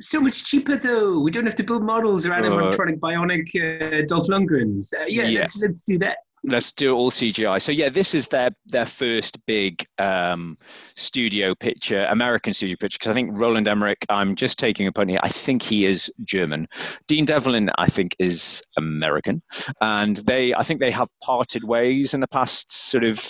so 0.00 0.20
much 0.20 0.44
cheaper 0.44 0.76
though. 0.76 1.20
We 1.20 1.30
don't 1.30 1.46
have 1.46 1.54
to 1.54 1.64
build 1.64 1.84
models 1.84 2.26
or 2.26 2.30
animatronic 2.30 2.96
uh, 2.96 3.06
bionic 3.06 3.46
uh, 3.54 4.04
Dolph 4.06 4.26
Lundgrens. 4.26 4.92
Uh, 4.92 5.04
yeah, 5.06 5.24
yeah, 5.24 5.40
let's 5.40 5.56
let's 5.56 5.82
do 5.82 5.98
that 6.00 6.18
let's 6.46 6.72
do 6.72 6.94
all 6.94 7.10
CGI. 7.10 7.60
So 7.60 7.72
yeah, 7.72 7.88
this 7.88 8.14
is 8.14 8.28
their 8.28 8.50
their 8.66 8.86
first 8.86 9.44
big 9.46 9.84
um, 9.98 10.56
studio 10.94 11.54
picture, 11.54 12.04
American 12.04 12.54
studio 12.54 12.76
picture. 12.78 12.98
Because 12.98 13.10
I 13.10 13.14
think 13.14 13.38
Roland 13.40 13.68
Emmerich, 13.68 14.04
I'm 14.08 14.34
just 14.34 14.58
taking 14.58 14.86
a 14.86 14.92
pun 14.92 15.08
here. 15.08 15.20
I 15.22 15.28
think 15.28 15.62
he 15.62 15.84
is 15.84 16.10
German. 16.24 16.68
Dean 17.08 17.24
Devlin, 17.24 17.70
I 17.78 17.86
think, 17.86 18.14
is 18.18 18.62
American, 18.76 19.42
and 19.80 20.16
they, 20.18 20.54
I 20.54 20.62
think 20.62 20.80
they 20.80 20.92
have 20.92 21.08
parted 21.22 21.64
ways 21.64 22.14
in 22.14 22.20
the 22.20 22.28
past 22.28 22.72
sort 22.72 23.04
of 23.04 23.24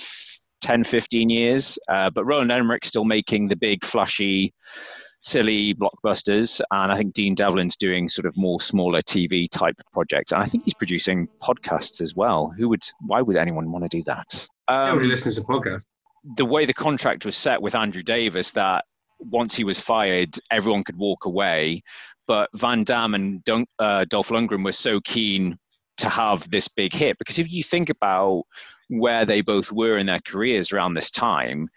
10, 0.62 0.84
15 0.84 1.30
years. 1.30 1.78
Uh, 1.88 2.10
but 2.10 2.24
Roland 2.24 2.52
Emmerich 2.52 2.84
still 2.84 3.04
making 3.04 3.48
the 3.48 3.56
big 3.56 3.84
flashy 3.84 4.52
silly 5.26 5.74
blockbusters, 5.74 6.60
and 6.70 6.92
I 6.92 6.96
think 6.96 7.12
Dean 7.12 7.34
Devlin's 7.34 7.76
doing 7.76 8.08
sort 8.08 8.26
of 8.26 8.36
more 8.36 8.60
smaller 8.60 9.00
TV 9.02 9.50
type 9.50 9.74
projects, 9.92 10.32
and 10.32 10.40
I 10.40 10.46
think 10.46 10.64
he's 10.64 10.74
producing 10.74 11.28
podcasts 11.42 12.00
as 12.00 12.14
well. 12.14 12.54
Who 12.56 12.68
would? 12.68 12.82
Why 13.00 13.22
would 13.22 13.36
anyone 13.36 13.72
want 13.72 13.84
to 13.84 13.88
do 13.88 14.02
that? 14.04 14.48
Um, 14.68 14.90
Nobody 14.90 15.08
listens 15.08 15.36
to 15.36 15.42
podcasts. 15.42 15.84
The 16.36 16.44
way 16.44 16.64
the 16.64 16.74
contract 16.74 17.26
was 17.26 17.36
set 17.36 17.60
with 17.60 17.74
Andrew 17.74 18.02
Davis, 18.02 18.52
that 18.52 18.84
once 19.18 19.54
he 19.54 19.64
was 19.64 19.80
fired, 19.80 20.38
everyone 20.50 20.84
could 20.84 20.96
walk 20.96 21.24
away. 21.24 21.82
But 22.28 22.48
Van 22.54 22.84
Damme 22.84 23.14
and 23.14 23.44
Dun- 23.44 23.66
uh, 23.78 24.04
Dolph 24.08 24.28
Lundgren 24.28 24.64
were 24.64 24.72
so 24.72 25.00
keen 25.00 25.58
to 25.98 26.08
have 26.08 26.48
this 26.50 26.68
big 26.68 26.92
hit 26.92 27.16
because 27.18 27.38
if 27.38 27.50
you 27.50 27.62
think 27.62 27.88
about 27.88 28.42
where 28.88 29.24
they 29.24 29.40
both 29.40 29.72
were 29.72 29.96
in 29.96 30.06
their 30.06 30.20
careers 30.26 30.72
around 30.72 30.94
this 30.94 31.10
time, 31.10 31.68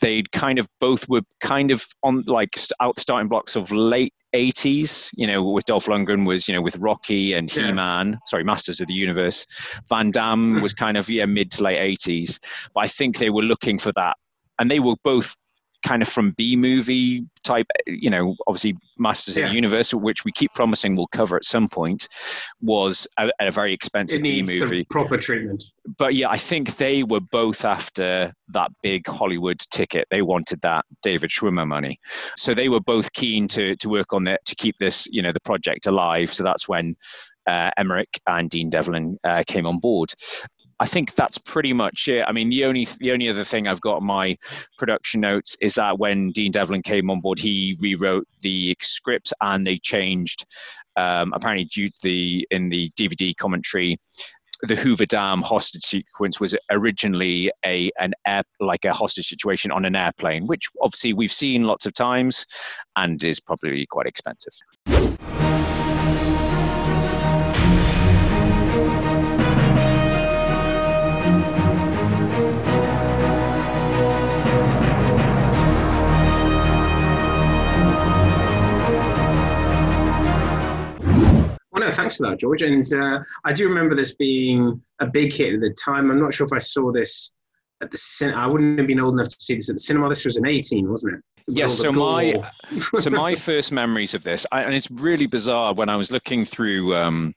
they'd 0.00 0.30
kind 0.32 0.58
of 0.58 0.68
both 0.80 1.08
were 1.08 1.22
kind 1.40 1.70
of 1.70 1.86
on 2.02 2.22
like 2.26 2.58
out 2.80 2.98
starting 2.98 3.28
blocks 3.28 3.56
of 3.56 3.70
late 3.70 4.12
80s 4.34 5.10
you 5.16 5.26
know 5.26 5.42
with 5.42 5.64
dolph 5.64 5.86
lundgren 5.86 6.26
was 6.26 6.46
you 6.46 6.54
know 6.54 6.62
with 6.62 6.76
rocky 6.76 7.32
and 7.32 7.50
he-man 7.50 8.18
sorry 8.26 8.44
masters 8.44 8.80
of 8.80 8.86
the 8.86 8.94
universe. 8.94 9.46
Van 9.88 10.10
damme 10.10 10.60
was 10.62 10.72
kind 10.74 10.96
of 10.96 11.08
yeah 11.10 11.26
mid 11.26 11.50
to 11.52 11.64
late 11.64 11.98
80s 11.98 12.38
but 12.74 12.80
i 12.80 12.86
think 12.86 13.18
they 13.18 13.30
were 13.30 13.42
looking 13.42 13.78
for 13.78 13.92
that. 13.96 14.16
And 14.58 14.70
they 14.70 14.78
were 14.78 14.96
both 15.04 15.36
kind 15.82 16.02
of 16.02 16.08
from 16.08 16.32
B 16.32 16.56
movie 16.56 17.24
type, 17.42 17.66
you 17.86 18.10
know, 18.10 18.36
obviously 18.46 18.76
Masters 18.98 19.36
yeah. 19.36 19.44
of 19.44 19.50
the 19.50 19.54
Universe, 19.54 19.94
which 19.94 20.24
we 20.24 20.32
keep 20.32 20.52
promising 20.54 20.96
we'll 20.96 21.06
cover 21.08 21.36
at 21.36 21.44
some 21.44 21.68
point, 21.68 22.08
was 22.60 23.06
a, 23.18 23.30
a 23.40 23.50
very 23.50 23.72
expensive 23.72 24.22
B 24.22 24.42
movie. 24.46 24.86
proper 24.90 25.16
treatment. 25.16 25.64
But 25.98 26.14
yeah, 26.14 26.28
I 26.28 26.38
think 26.38 26.76
they 26.76 27.02
were 27.02 27.20
both 27.20 27.64
after 27.64 28.32
that 28.48 28.70
big 28.82 29.06
Hollywood 29.06 29.60
ticket. 29.70 30.06
They 30.10 30.22
wanted 30.22 30.60
that 30.62 30.84
David 31.02 31.30
Schwimmer 31.30 31.66
money, 31.66 31.98
so 32.36 32.54
they 32.54 32.68
were 32.68 32.80
both 32.80 33.12
keen 33.12 33.48
to 33.48 33.76
to 33.76 33.88
work 33.88 34.12
on 34.12 34.28
it 34.28 34.40
to 34.46 34.54
keep 34.54 34.76
this, 34.78 35.06
you 35.10 35.22
know, 35.22 35.32
the 35.32 35.40
project 35.40 35.86
alive. 35.86 36.32
So 36.32 36.44
that's 36.44 36.68
when 36.68 36.94
uh, 37.46 37.70
Emmerich 37.76 38.20
and 38.26 38.50
Dean 38.50 38.70
Devlin 38.70 39.18
uh, 39.24 39.42
came 39.46 39.66
on 39.66 39.78
board. 39.78 40.12
I 40.80 40.86
think 40.86 41.14
that's 41.14 41.36
pretty 41.36 41.74
much 41.74 42.08
it. 42.08 42.24
I 42.26 42.32
mean, 42.32 42.48
the 42.48 42.64
only 42.64 42.88
the 42.98 43.12
only 43.12 43.28
other 43.28 43.44
thing 43.44 43.68
I've 43.68 43.82
got 43.82 43.96
on 43.96 44.04
my 44.04 44.36
production 44.78 45.20
notes 45.20 45.56
is 45.60 45.74
that 45.74 45.98
when 45.98 46.30
Dean 46.30 46.50
Devlin 46.50 46.82
came 46.82 47.10
on 47.10 47.20
board, 47.20 47.38
he 47.38 47.76
rewrote 47.80 48.26
the 48.40 48.74
scripts 48.80 49.32
and 49.42 49.66
they 49.66 49.76
changed. 49.76 50.46
Um, 50.96 51.32
apparently, 51.34 51.66
due 51.66 51.88
to 51.88 51.96
the 52.02 52.48
in 52.50 52.70
the 52.70 52.90
DVD 52.98 53.36
commentary, 53.36 54.00
the 54.62 54.74
Hoover 54.74 55.04
Dam 55.06 55.42
hostage 55.42 55.84
sequence 55.84 56.40
was 56.40 56.56
originally 56.70 57.52
a 57.62 57.90
an 57.98 58.14
air 58.26 58.42
like 58.58 58.86
a 58.86 58.94
hostage 58.94 59.28
situation 59.28 59.70
on 59.70 59.84
an 59.84 59.94
airplane, 59.94 60.46
which 60.46 60.64
obviously 60.80 61.12
we've 61.12 61.32
seen 61.32 61.62
lots 61.62 61.84
of 61.84 61.92
times, 61.92 62.46
and 62.96 63.22
is 63.22 63.38
probably 63.38 63.84
quite 63.84 64.06
expensive. 64.06 64.54
Well, 81.80 81.88
no, 81.88 81.94
thanks 81.94 82.18
for 82.18 82.28
that, 82.28 82.38
George. 82.38 82.60
And 82.60 82.86
uh, 82.92 83.20
I 83.42 83.54
do 83.54 83.66
remember 83.66 83.96
this 83.96 84.14
being 84.14 84.82
a 85.00 85.06
big 85.06 85.32
hit 85.32 85.54
at 85.54 85.60
the 85.60 85.74
time. 85.82 86.10
I'm 86.10 86.20
not 86.20 86.34
sure 86.34 86.46
if 86.46 86.52
I 86.52 86.58
saw 86.58 86.92
this 86.92 87.32
at 87.82 87.90
the 87.90 87.96
cinema. 87.96 88.38
I 88.38 88.46
wouldn't 88.46 88.78
have 88.78 88.86
been 88.86 89.00
old 89.00 89.14
enough 89.14 89.28
to 89.28 89.36
see 89.38 89.54
this 89.54 89.70
at 89.70 89.76
the 89.76 89.80
cinema. 89.80 90.10
This 90.10 90.26
was 90.26 90.36
an 90.36 90.46
18, 90.46 90.90
wasn't 90.90 91.16
it? 91.16 91.24
Yes. 91.46 91.78
So 91.78 91.90
my 91.90 92.50
so 93.00 93.08
my 93.10 93.34
first 93.34 93.72
memories 93.72 94.12
of 94.12 94.22
this, 94.22 94.46
I, 94.52 94.62
and 94.62 94.74
it's 94.74 94.90
really 94.90 95.26
bizarre 95.26 95.72
when 95.72 95.88
I 95.88 95.96
was 95.96 96.10
looking 96.10 96.44
through 96.44 96.94
um, 96.94 97.32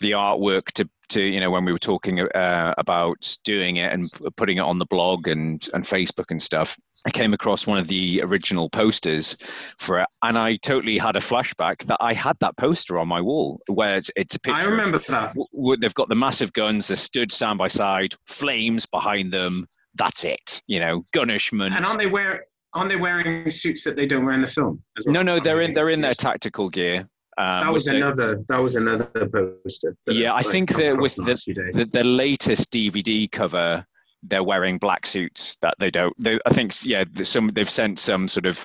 the 0.00 0.12
artwork 0.12 0.68
to 0.72 0.88
to 1.10 1.22
you 1.22 1.40
know 1.40 1.50
when 1.50 1.64
we 1.64 1.72
were 1.72 1.78
talking 1.78 2.20
uh, 2.20 2.74
about 2.78 3.36
doing 3.44 3.76
it 3.76 3.92
and 3.92 4.10
putting 4.36 4.58
it 4.58 4.62
on 4.62 4.78
the 4.78 4.86
blog 4.86 5.28
and 5.28 5.68
and 5.74 5.84
Facebook 5.84 6.30
and 6.30 6.42
stuff. 6.42 6.78
I 7.06 7.10
came 7.10 7.32
across 7.32 7.66
one 7.66 7.78
of 7.78 7.88
the 7.88 8.20
original 8.22 8.68
posters 8.68 9.36
for 9.78 10.00
it, 10.00 10.06
and 10.22 10.38
I 10.38 10.56
totally 10.56 10.98
had 10.98 11.16
a 11.16 11.20
flashback 11.20 11.84
that 11.86 11.96
I 12.00 12.12
had 12.12 12.36
that 12.40 12.56
poster 12.58 12.98
on 12.98 13.08
my 13.08 13.22
wall, 13.22 13.60
where 13.68 13.96
it's, 13.96 14.10
it's 14.16 14.34
a 14.34 14.40
picture. 14.40 14.60
I 14.60 14.64
remember 14.64 14.98
of, 14.98 15.06
that. 15.06 15.34
W- 15.54 15.76
they've 15.78 15.94
got 15.94 16.10
the 16.10 16.14
massive 16.14 16.52
guns. 16.52 16.88
They're 16.88 16.98
stood 16.98 17.32
side 17.32 17.56
by 17.56 17.68
side, 17.68 18.14
flames 18.26 18.84
behind 18.84 19.32
them. 19.32 19.66
That's 19.94 20.24
it. 20.24 20.62
You 20.66 20.80
know, 20.80 21.02
gunishment. 21.14 21.74
And 21.74 21.86
aren't 21.86 21.98
they 21.98 22.06
wearing? 22.06 22.40
Aren't 22.74 22.90
they 22.90 22.96
wearing 22.96 23.50
suits 23.50 23.82
that 23.84 23.96
they 23.96 24.06
don't 24.06 24.24
wear 24.24 24.34
in 24.34 24.42
the 24.42 24.46
film? 24.46 24.82
Well? 25.04 25.14
No, 25.14 25.22
no, 25.22 25.40
they're 25.40 25.62
in 25.62 25.72
they're 25.72 25.90
in 25.90 26.02
their 26.02 26.14
tactical 26.14 26.68
gear. 26.68 27.08
Um, 27.38 27.60
that 27.60 27.72
was 27.72 27.86
another. 27.86 28.36
The, 28.36 28.44
that 28.48 28.58
was 28.58 28.74
another 28.74 29.06
poster. 29.28 29.96
Yeah, 30.06 30.34
I 30.34 30.42
think 30.42 30.74
that 30.74 30.96
with 30.96 31.14
the, 31.16 31.70
the, 31.72 31.84
the 31.84 32.04
latest 32.04 32.72
DVD 32.72 33.30
cover, 33.30 33.84
they're 34.22 34.44
wearing 34.44 34.78
black 34.78 35.06
suits 35.06 35.56
that 35.62 35.74
they 35.78 35.90
don't. 35.90 36.14
They, 36.18 36.38
I 36.44 36.50
think 36.50 36.84
yeah, 36.84 37.04
some 37.22 37.48
they've 37.48 37.70
sent 37.70 37.98
some 37.98 38.28
sort 38.28 38.46
of 38.46 38.64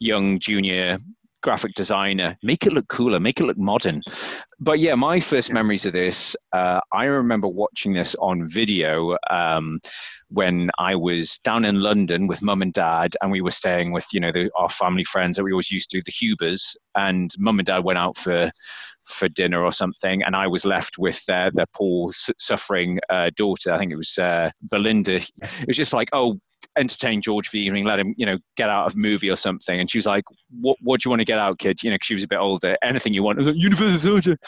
young 0.00 0.38
junior 0.38 0.98
graphic 1.46 1.74
designer 1.74 2.36
make 2.42 2.66
it 2.66 2.72
look 2.72 2.88
cooler 2.88 3.20
make 3.20 3.38
it 3.38 3.44
look 3.44 3.56
modern 3.56 4.02
but 4.58 4.80
yeah 4.80 4.96
my 4.96 5.20
first 5.20 5.52
memories 5.52 5.86
of 5.86 5.92
this 5.92 6.34
uh, 6.52 6.80
i 6.92 7.04
remember 7.04 7.46
watching 7.46 7.92
this 7.92 8.16
on 8.16 8.48
video 8.48 9.16
um, 9.30 9.78
when 10.28 10.68
i 10.80 10.92
was 10.92 11.38
down 11.44 11.64
in 11.64 11.80
london 11.80 12.26
with 12.26 12.42
mum 12.42 12.62
and 12.62 12.72
dad 12.72 13.14
and 13.22 13.30
we 13.30 13.40
were 13.40 13.52
staying 13.52 13.92
with 13.92 14.04
you 14.12 14.18
know 14.18 14.32
the, 14.32 14.50
our 14.58 14.68
family 14.68 15.04
friends 15.04 15.36
that 15.36 15.44
we 15.44 15.52
always 15.52 15.70
used 15.70 15.88
to 15.88 16.02
the 16.04 16.10
hubers 16.10 16.76
and 16.96 17.30
mum 17.38 17.60
and 17.60 17.66
dad 17.66 17.84
went 17.84 17.96
out 17.96 18.18
for 18.18 18.50
for 19.06 19.28
dinner 19.28 19.62
or 19.62 19.70
something, 19.70 20.24
and 20.24 20.34
I 20.34 20.48
was 20.48 20.64
left 20.64 20.98
with 20.98 21.24
their 21.26 21.52
their 21.52 21.66
poor 21.76 22.10
suffering 22.38 22.98
uh, 23.08 23.30
daughter. 23.36 23.72
I 23.72 23.78
think 23.78 23.92
it 23.92 23.96
was 23.96 24.18
uh, 24.18 24.50
Belinda. 24.62 25.16
It 25.16 25.68
was 25.68 25.76
just 25.76 25.92
like, 25.92 26.08
oh, 26.12 26.40
entertain 26.76 27.20
George 27.20 27.48
for 27.48 27.52
the 27.52 27.60
evening, 27.60 27.84
let 27.84 27.98
him, 27.98 28.14
you 28.16 28.26
know, 28.26 28.38
get 28.56 28.68
out 28.68 28.86
of 28.86 28.94
a 28.94 28.98
movie 28.98 29.30
or 29.30 29.36
something. 29.36 29.80
And 29.80 29.90
she 29.90 29.98
was 29.98 30.06
like, 30.06 30.24
"What 30.60 30.76
What 30.82 31.00
do 31.00 31.06
you 31.06 31.10
want 31.10 31.20
to 31.20 31.24
get 31.24 31.38
out, 31.38 31.58
kid?" 31.58 31.82
You 31.82 31.90
know, 31.90 31.98
she 32.02 32.14
was 32.14 32.22
a 32.22 32.28
bit 32.28 32.38
older. 32.38 32.76
Anything 32.82 33.14
you 33.14 33.22
want. 33.22 33.38
I 33.38 33.40
was 33.40 33.46
like, 33.48 33.56
Universal 33.56 33.98
Soldier. 34.00 34.38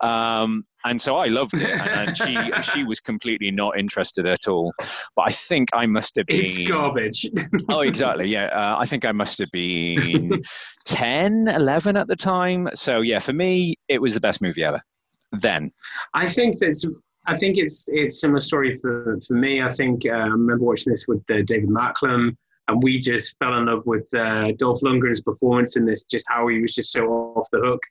Um, 0.00 0.64
and 0.86 1.00
so 1.00 1.16
I 1.16 1.26
loved 1.26 1.54
it, 1.54 1.70
and, 1.70 2.16
she 2.16 2.36
she 2.72 2.84
was 2.84 3.00
completely 3.00 3.50
not 3.50 3.78
interested 3.78 4.26
at 4.26 4.48
all. 4.48 4.72
But 5.16 5.22
I 5.28 5.30
think 5.30 5.70
I 5.72 5.86
must 5.86 6.16
have 6.16 6.26
been. 6.26 6.44
It's 6.44 6.62
garbage. 6.64 7.26
oh, 7.70 7.80
exactly. 7.80 8.28
Yeah, 8.28 8.46
uh, 8.46 8.76
I 8.78 8.86
think 8.86 9.04
I 9.04 9.12
must 9.12 9.38
have 9.38 9.50
been 9.50 10.42
10, 10.84 11.48
11 11.48 11.96
at 11.96 12.06
the 12.06 12.16
time. 12.16 12.68
So 12.74 13.00
yeah, 13.00 13.18
for 13.18 13.32
me, 13.32 13.76
it 13.88 14.00
was 14.00 14.14
the 14.14 14.20
best 14.20 14.42
movie 14.42 14.64
ever. 14.64 14.82
Then, 15.32 15.70
I 16.12 16.28
think 16.28 16.58
that's 16.58 16.86
I 17.26 17.36
think 17.36 17.56
it's 17.58 17.88
it's 17.92 18.20
similar 18.20 18.40
story 18.40 18.74
for, 18.76 19.18
for 19.26 19.34
me. 19.34 19.62
I 19.62 19.70
think 19.70 20.06
uh, 20.06 20.10
I 20.10 20.26
remember 20.26 20.64
watching 20.64 20.92
this 20.92 21.06
with 21.08 21.22
uh, 21.30 21.42
David 21.46 21.68
Macklem, 21.68 22.36
and 22.68 22.82
we 22.82 22.98
just 22.98 23.38
fell 23.38 23.56
in 23.58 23.66
love 23.66 23.86
with 23.86 24.08
uh, 24.14 24.52
Dolph 24.58 24.80
Lundgren's 24.80 25.22
performance 25.22 25.76
in 25.76 25.86
this. 25.86 26.04
Just 26.04 26.26
how 26.28 26.48
he 26.48 26.60
was 26.60 26.74
just 26.74 26.92
so 26.92 27.06
off 27.36 27.48
the 27.50 27.60
hook. 27.60 27.82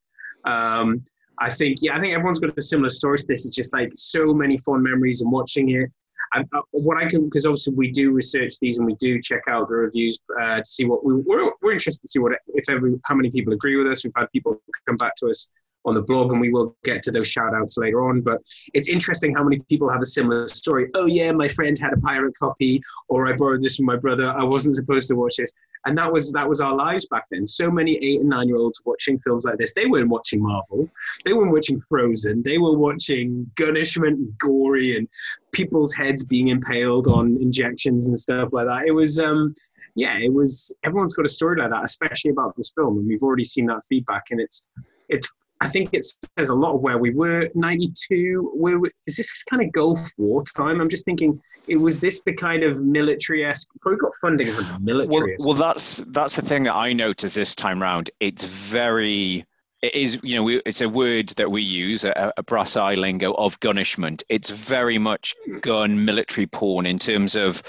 Um, 0.46 1.04
I 1.40 1.50
think 1.50 1.78
yeah, 1.82 1.98
I 1.98 2.00
think 2.00 2.14
everyone's 2.14 2.40
got 2.40 2.56
a 2.56 2.62
similar 2.62 2.90
story 2.90 3.18
to 3.18 3.26
this. 3.28 3.46
It's 3.46 3.56
just 3.56 3.74
like 3.74 3.92
so 3.96 4.34
many 4.34 4.58
fond 4.60 4.84
memories 4.84 5.22
and 5.22 5.32
watching 5.32 5.70
it. 5.72 5.90
I, 6.34 6.40
uh, 6.40 6.62
what 6.72 6.98
I 6.98 7.08
can 7.08 7.26
because 7.26 7.46
obviously 7.46 7.74
we 7.76 7.92
do 7.92 8.12
research 8.12 8.54
these 8.60 8.80
and 8.80 8.88
we 8.88 8.96
do 8.96 9.22
check 9.22 9.42
out 9.48 9.68
the 9.68 9.76
reviews 9.76 10.20
uh, 10.42 10.58
to 10.58 10.66
see 10.66 10.86
what 10.86 11.06
we, 11.06 11.16
we're, 11.16 11.52
we're 11.62 11.74
interested 11.74 12.02
to 12.02 12.08
see 12.08 12.20
what 12.20 12.34
if 12.48 12.70
every 12.70 13.00
how 13.06 13.16
many 13.16 13.30
people 13.30 13.54
agree 13.54 13.78
with 13.78 13.88
us. 13.88 14.04
We've 14.04 14.14
had 14.16 14.32
people 14.32 14.62
come 14.88 14.98
back 14.98 15.16
to 15.18 15.28
us 15.28 15.50
on 15.86 15.94
the 15.96 16.02
blog, 16.02 16.32
and 16.32 16.42
we 16.42 16.52
will 16.52 16.76
get 16.84 17.04
to 17.04 17.12
those 17.12 17.28
shout 17.28 17.54
outs 17.54 17.78
later 17.78 18.08
on. 18.08 18.22
But 18.22 18.42
it's 18.74 18.88
interesting 18.88 19.34
how 19.36 19.44
many 19.44 19.60
people 19.70 19.90
have 19.90 20.02
a 20.02 20.06
similar 20.06 20.48
story. 20.48 20.90
Oh, 20.94 21.06
yeah, 21.06 21.32
my 21.32 21.48
friend 21.48 21.78
had 21.78 21.94
a 21.94 21.98
pirate 21.98 22.38
copy, 22.38 22.82
or 23.10 23.28
I 23.28 23.36
borrowed 23.36 23.62
this 23.62 23.78
from 23.78 23.86
my 23.86 23.98
brother. 23.98 24.30
I 24.30 24.44
wasn't 24.44 24.76
supposed 24.76 25.10
to 25.10 25.16
watch 25.16 25.36
this. 25.38 25.54
And 25.86 25.98
that 25.98 26.12
was 26.12 26.32
that 26.32 26.48
was 26.48 26.62
our 26.62 26.74
lives 26.74 27.06
back 27.08 27.26
then. 27.30 27.46
So 27.46 27.70
many 27.70 27.98
eight 27.98 28.22
and 28.22 28.30
nine 28.30 28.48
year 28.48 28.58
olds 28.58 28.82
watching 28.86 29.20
films 29.20 29.46
like 29.46 29.58
this. 29.58 29.74
They 29.74 29.86
weren't 29.86 30.10
watching 30.10 30.42
Marvel. 30.42 30.90
They 31.26 31.34
weren't 31.34 31.52
watching 31.52 31.82
Frozen. 31.90 32.44
They 32.44 32.58
were 32.58 32.78
watching 32.78 33.52
gunishment 33.56 34.14
and 34.14 34.38
gory 34.38 34.96
and 34.96 35.10
people's 35.52 35.94
heads 35.94 36.24
being 36.24 36.48
impaled 36.48 37.08
on 37.08 37.38
injections 37.42 38.08
and 38.08 38.18
stuff 38.18 38.50
like 38.54 38.66
that. 38.66 38.84
It 38.88 38.92
was 38.92 39.20
um 39.20 39.54
yeah, 39.96 40.18
it 40.18 40.34
was 40.34 40.74
everyone's 40.86 41.14
got 41.14 41.26
a 41.26 41.30
story 41.30 41.60
like 41.60 41.70
that, 41.70 41.84
especially 41.84 42.32
about 42.32 42.56
this 42.56 42.72
film. 42.74 43.00
And 43.00 43.08
we've 43.08 43.22
already 43.22 43.44
seen 43.44 43.66
that 43.66 43.84
feedback 43.90 44.28
and 44.32 44.40
it's 44.40 44.68
it's 45.10 45.30
I 45.64 45.70
think 45.70 45.90
it 45.94 46.04
says 46.38 46.50
a 46.50 46.56
lot 46.56 46.76
of 46.76 46.84
where 46.84 46.98
we 46.98 47.12
were. 47.12 47.50
92, 47.56 48.52
where 48.54 48.80
is 49.08 49.16
this 49.16 49.44
kind 49.44 49.64
of 49.64 49.72
Gulf 49.72 50.00
War 50.18 50.44
time? 50.44 50.82
I'm 50.82 50.90
just 50.90 51.06
thinking, 51.06 51.42
it 51.68 51.78
was 51.78 52.02
this 52.02 52.22
the 52.22 52.34
kind 52.34 52.64
of 52.64 52.82
military 52.82 53.46
esque? 53.46 53.70
Probably 53.80 54.00
got 54.00 54.12
funding 54.20 54.54
from 54.54 54.66
the 54.66 54.80
military. 54.80 55.38
Well, 55.40 55.50
well, 55.50 55.58
that's 55.58 55.98
that's 56.08 56.36
the 56.36 56.42
thing 56.42 56.64
that 56.64 56.76
I 56.76 56.92
noticed 56.92 57.36
this 57.36 57.56
time 57.56 57.82
round. 57.82 58.12
It's 58.20 58.44
very 58.44 59.46
it 59.82 59.96
is 59.96 60.20
you 60.22 60.36
know 60.36 60.44
we, 60.44 60.62
it's 60.66 60.82
a 60.82 60.90
word 60.90 61.30
that 61.30 61.50
we 61.50 61.62
use 61.62 62.04
a, 62.04 62.34
a 62.38 62.44
brass 62.44 62.76
eye 62.78 62.94
lingo 62.94 63.34
of 63.34 63.60
gunishment 63.60 64.24
it's 64.30 64.50
very 64.50 64.98
much 64.98 65.36
hmm. 65.46 65.60
gun 65.60 66.06
military 66.06 66.48
porn 66.48 66.86
in 66.86 66.98
terms 66.98 67.36
of 67.36 67.62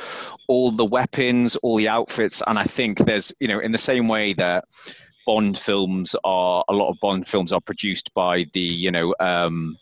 all 0.47 0.71
the 0.71 0.85
weapons 0.85 1.57
all 1.57 1.77
the 1.77 1.89
outfits 1.89 2.41
and 2.47 2.57
i 2.57 2.63
think 2.63 2.99
there's 2.99 3.35
you 3.41 3.49
know 3.49 3.59
in 3.59 3.73
the 3.73 3.79
same 3.79 4.07
way 4.07 4.33
that 4.33 4.65
bond 5.27 5.59
films 5.59 6.15
are 6.25 6.65
a 6.69 6.73
lot 6.73 6.91
of 6.91 6.99
bond 7.01 7.27
films 7.27 7.53
are 7.53 7.61
produced 7.61 8.13
by 8.15 8.47
the 8.53 8.61
you 8.61 8.91
know 8.91 9.15
um, 9.21 9.77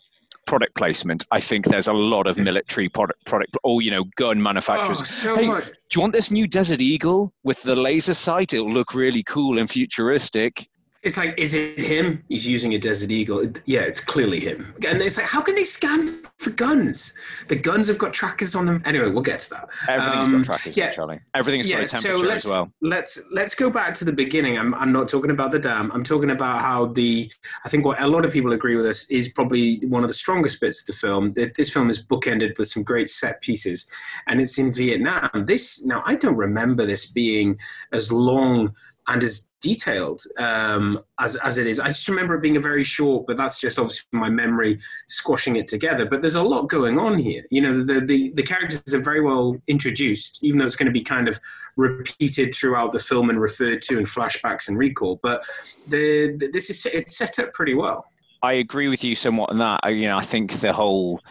product 0.45 0.75
placement. 0.75 1.25
I 1.31 1.39
think 1.39 1.65
there's 1.65 1.87
a 1.87 1.93
lot 1.93 2.27
of 2.27 2.37
military 2.37 2.89
product, 2.89 3.25
product 3.25 3.57
or 3.63 3.81
you 3.81 3.91
know, 3.91 4.05
gun 4.15 4.41
manufacturers. 4.41 5.01
Oh, 5.01 5.03
so 5.03 5.35
hey, 5.35 5.47
much. 5.47 5.65
do 5.65 5.71
you 5.95 6.01
want 6.01 6.13
this 6.13 6.31
new 6.31 6.47
Desert 6.47 6.81
Eagle 6.81 7.33
with 7.43 7.61
the 7.63 7.75
laser 7.75 8.13
sight? 8.13 8.53
It'll 8.53 8.71
look 8.71 8.93
really 8.93 9.23
cool 9.23 9.59
and 9.59 9.69
futuristic. 9.69 10.67
It's 11.03 11.17
like, 11.17 11.35
is 11.37 11.53
it 11.53 11.77
him? 11.77 12.23
He's 12.29 12.47
using 12.47 12.73
a 12.73 12.77
Desert 12.77 13.11
Eagle. 13.11 13.43
Yeah, 13.65 13.81
it's 13.81 13.99
clearly 13.99 14.39
him. 14.39 14.73
And 14.87 15.01
it's 15.01 15.17
like, 15.17 15.25
how 15.25 15.41
can 15.41 15.55
they 15.55 15.65
scan 15.65 16.21
for 16.37 16.51
guns? 16.51 17.13
The 17.49 17.57
guns 17.57 17.89
have 17.89 17.97
got 17.97 18.13
trackers 18.13 18.55
on 18.55 18.65
them. 18.65 18.81
Anyway, 18.85 19.09
we'll 19.09 19.21
get 19.21 19.41
to 19.41 19.49
that. 19.49 19.69
Everything's 19.89 20.27
Um, 20.27 20.37
got 20.37 20.45
trackers, 20.45 20.77
yeah. 20.77 20.89
Charlie. 20.91 21.19
Everything's 21.33 21.67
got 21.67 21.81
a 21.81 21.87
temperature 21.87 22.17
so 22.17 22.23
let's, 22.23 22.45
as 22.45 22.51
well. 22.51 22.71
Let's 22.81 23.19
let's 23.31 23.53
go 23.53 23.69
back 23.69 23.93
to 23.95 24.05
the 24.05 24.13
beginning. 24.13 24.57
I'm 24.57 24.73
I'm 24.75 24.93
not 24.93 25.09
talking 25.09 25.31
about 25.31 25.51
the 25.51 25.59
dam. 25.59 25.91
I'm 25.91 26.03
talking 26.03 26.31
about 26.31 26.61
how 26.61 26.85
the 26.85 27.29
I 27.65 27.69
think 27.69 27.83
what 27.83 28.01
a 28.01 28.07
lot 28.07 28.23
of 28.23 28.31
people 28.31 28.53
agree 28.53 28.77
with 28.77 28.85
us 28.85 29.05
is 29.09 29.27
probably 29.27 29.81
one 29.87 30.03
of 30.03 30.09
the 30.09 30.13
strongest 30.13 30.61
bits 30.61 30.81
of 30.81 30.87
the 30.87 30.93
film. 30.93 31.33
This 31.33 31.69
film 31.71 31.89
is 31.89 32.05
bookended 32.05 32.57
with 32.57 32.69
some 32.69 32.83
great 32.83 33.09
set 33.09 33.41
pieces, 33.41 33.91
and 34.27 34.39
it's 34.39 34.57
in 34.57 34.71
Vietnam. 34.71 35.45
This 35.45 35.83
now 35.83 36.01
I 36.05 36.15
don't 36.15 36.37
remember 36.37 36.85
this 36.85 37.11
being 37.11 37.59
as 37.91 38.09
long 38.09 38.73
and 39.07 39.23
as 39.23 39.51
detailed 39.61 40.21
um, 40.37 40.99
as, 41.19 41.35
as 41.37 41.57
it 41.57 41.67
is. 41.67 41.79
I 41.79 41.87
just 41.87 42.07
remember 42.07 42.35
it 42.35 42.41
being 42.41 42.57
a 42.57 42.61
very 42.61 42.83
short, 42.83 43.27
but 43.27 43.35
that's 43.35 43.59
just 43.59 43.77
obviously 43.77 44.05
my 44.11 44.29
memory 44.29 44.79
squashing 45.09 45.57
it 45.57 45.67
together. 45.67 46.05
But 46.05 46.21
there's 46.21 46.35
a 46.35 46.43
lot 46.43 46.69
going 46.69 46.97
on 46.97 47.17
here. 47.17 47.43
You 47.49 47.61
know, 47.61 47.81
the, 47.81 47.99
the, 48.01 48.31
the 48.35 48.43
characters 48.43 48.93
are 48.93 49.01
very 49.01 49.21
well 49.21 49.57
introduced, 49.67 50.43
even 50.43 50.59
though 50.59 50.65
it's 50.65 50.75
going 50.75 50.87
to 50.87 50.93
be 50.93 51.03
kind 51.03 51.27
of 51.27 51.39
repeated 51.75 52.53
throughout 52.53 52.91
the 52.91 52.99
film 52.99 53.29
and 53.29 53.41
referred 53.41 53.81
to 53.83 53.97
in 53.97 54.05
flashbacks 54.05 54.67
and 54.67 54.77
recall. 54.77 55.19
But 55.21 55.43
the, 55.87 56.35
the 56.37 56.47
this 56.47 56.69
is 56.69 56.85
it's 56.85 57.17
set 57.17 57.39
up 57.39 57.53
pretty 57.53 57.73
well. 57.73 58.05
I 58.41 58.53
agree 58.53 58.89
with 58.89 59.05
you 59.05 59.15
somewhat 59.15 59.51
on 59.51 59.57
that. 59.59 59.79
I, 59.83 59.89
you 59.89 60.07
know, 60.07 60.17
I 60.17 60.21
think 60.21 60.59
the 60.59 60.73
whole 60.73 61.21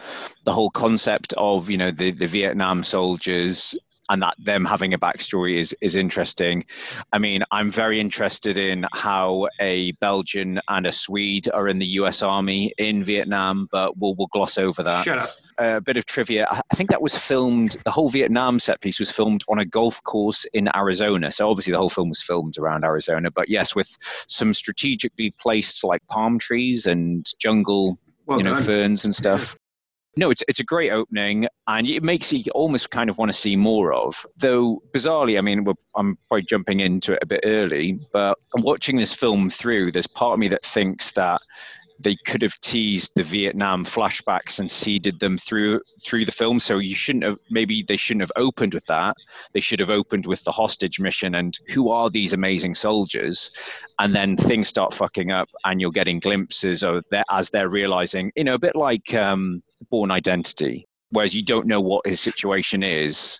the 0.45 0.53
whole 0.53 0.71
concept 0.71 1.33
of 1.37 1.69
you 1.69 1.77
know 1.77 1.91
the, 1.91 2.11
the 2.11 2.25
Vietnam 2.25 2.83
soldiers 2.83 3.75
and 4.13 4.21
that 4.21 4.35
them 4.37 4.63
having 4.63 4.93
a 4.93 4.99
backstory 4.99 5.57
is 5.57 5.75
is 5.81 5.95
interesting. 5.95 6.63
I 7.11 7.17
mean, 7.17 7.43
I'm 7.51 7.71
very 7.71 7.99
interested 7.99 8.59
in 8.59 8.85
how 8.93 9.47
a 9.59 9.91
Belgian 9.93 10.61
and 10.69 10.85
a 10.85 10.91
Swede 10.91 11.49
are 11.51 11.67
in 11.67 11.79
the 11.79 11.87
U.S. 11.99 12.21
Army 12.21 12.73
in 12.77 13.03
Vietnam, 13.03 13.67
but 13.71 13.97
we'll 13.97 14.13
we'll 14.13 14.27
gloss 14.27 14.59
over 14.59 14.83
that. 14.83 15.03
Shut 15.03 15.17
up. 15.17 15.29
A 15.57 15.81
bit 15.81 15.97
of 15.97 16.05
trivia. 16.05 16.47
I 16.49 16.75
think 16.75 16.91
that 16.91 17.01
was 17.01 17.17
filmed. 17.17 17.77
The 17.85 17.91
whole 17.91 18.09
Vietnam 18.09 18.59
set 18.59 18.81
piece 18.81 18.99
was 18.99 19.11
filmed 19.11 19.43
on 19.49 19.59
a 19.59 19.65
golf 19.65 20.01
course 20.03 20.45
in 20.53 20.69
Arizona. 20.75 21.31
So 21.31 21.49
obviously 21.49 21.71
the 21.71 21.77
whole 21.79 21.89
film 21.89 22.09
was 22.09 22.21
filmed 22.21 22.57
around 22.59 22.83
Arizona. 22.83 23.31
But 23.31 23.49
yes, 23.49 23.75
with 23.75 23.89
some 24.27 24.53
strategically 24.53 25.31
placed 25.39 25.83
like 25.83 26.05
palm 26.07 26.37
trees 26.37 26.85
and 26.85 27.27
jungle, 27.39 27.97
Well 28.27 28.37
you 28.37 28.43
know, 28.43 28.53
done. 28.53 28.63
ferns 28.63 29.05
and 29.05 29.15
stuff. 29.15 29.55
No, 30.15 30.29
it's 30.29 30.43
it's 30.47 30.59
a 30.59 30.63
great 30.63 30.91
opening, 30.91 31.47
and 31.67 31.89
it 31.89 32.03
makes 32.03 32.31
you 32.31 32.43
almost 32.53 32.91
kind 32.91 33.09
of 33.09 33.17
want 33.17 33.31
to 33.31 33.37
see 33.37 33.55
more 33.55 33.93
of. 33.93 34.25
Though 34.37 34.81
bizarrely, 34.93 35.37
I 35.39 35.41
mean, 35.41 35.65
I'm 35.95 36.17
probably 36.27 36.43
jumping 36.43 36.81
into 36.81 37.13
it 37.13 37.19
a 37.23 37.25
bit 37.25 37.41
early, 37.43 37.99
but 38.11 38.37
watching 38.57 38.97
this 38.97 39.13
film 39.13 39.49
through, 39.49 39.91
there's 39.91 40.07
part 40.07 40.33
of 40.33 40.39
me 40.39 40.47
that 40.49 40.63
thinks 40.63 41.11
that 41.13 41.41
they 41.99 42.15
could 42.25 42.41
have 42.41 42.59
teased 42.59 43.13
the 43.15 43.23
Vietnam 43.23 43.85
flashbacks 43.85 44.59
and 44.59 44.69
seeded 44.69 45.19
them 45.19 45.37
through 45.37 45.81
through 46.03 46.25
the 46.25 46.31
film. 46.31 46.59
So 46.59 46.77
you 46.77 46.95
shouldn't 46.95 47.23
have 47.23 47.39
maybe 47.49 47.83
they 47.87 47.97
shouldn't 47.97 48.21
have 48.21 48.31
opened 48.35 48.73
with 48.73 48.85
that. 48.87 49.15
They 49.53 49.59
should 49.59 49.79
have 49.79 49.89
opened 49.89 50.27
with 50.27 50.43
the 50.43 50.51
hostage 50.51 50.99
mission 50.99 51.35
and 51.35 51.57
who 51.69 51.89
are 51.89 52.09
these 52.09 52.33
amazing 52.33 52.75
soldiers, 52.75 53.51
and 53.99 54.13
then 54.13 54.37
things 54.37 54.67
start 54.67 54.93
fucking 54.93 55.31
up, 55.31 55.49
and 55.65 55.81
you're 55.81 55.91
getting 55.91 56.19
glimpses 56.19 56.83
of 56.83 57.03
that 57.11 57.25
as 57.31 57.49
they're 57.49 57.69
realizing, 57.69 58.31
you 58.35 58.43
know, 58.43 58.55
a 58.55 58.59
bit 58.59 58.75
like 58.75 59.13
um, 59.13 59.63
Bourne 59.89 60.11
Identity, 60.11 60.87
whereas 61.11 61.33
you 61.35 61.43
don't 61.43 61.67
know 61.67 61.81
what 61.81 62.05
his 62.05 62.19
situation 62.19 62.83
is, 62.83 63.39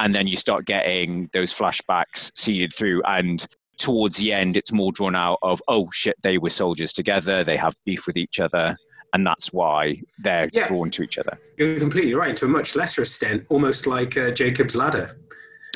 and 0.00 0.14
then 0.14 0.26
you 0.26 0.36
start 0.36 0.64
getting 0.66 1.28
those 1.32 1.52
flashbacks 1.52 2.32
seeded 2.36 2.74
through 2.74 3.02
and 3.04 3.46
towards 3.78 4.16
the 4.18 4.32
end 4.32 4.56
it's 4.56 4.72
more 4.72 4.92
drawn 4.92 5.16
out 5.16 5.38
of 5.42 5.60
oh 5.66 5.88
shit 5.92 6.14
they 6.22 6.38
were 6.38 6.48
soldiers 6.50 6.92
together 6.92 7.42
they 7.42 7.56
have 7.56 7.74
beef 7.84 8.06
with 8.06 8.16
each 8.16 8.38
other 8.38 8.76
and 9.14 9.26
that's 9.26 9.52
why 9.52 9.96
they're 10.22 10.48
Yeah. 10.52 10.68
drawn 10.68 10.90
to 10.92 11.02
each 11.02 11.18
other 11.18 11.38
You're 11.56 11.78
completely 11.78 12.14
right. 12.14 12.36
To 12.36 12.46
a 12.46 12.48
much 12.48 12.74
lesser 12.74 13.02
extent, 13.02 13.46
almost 13.48 13.86
like 13.86 14.16
uh, 14.16 14.32
Jacob's 14.32 14.74
Ladder. 14.74 15.16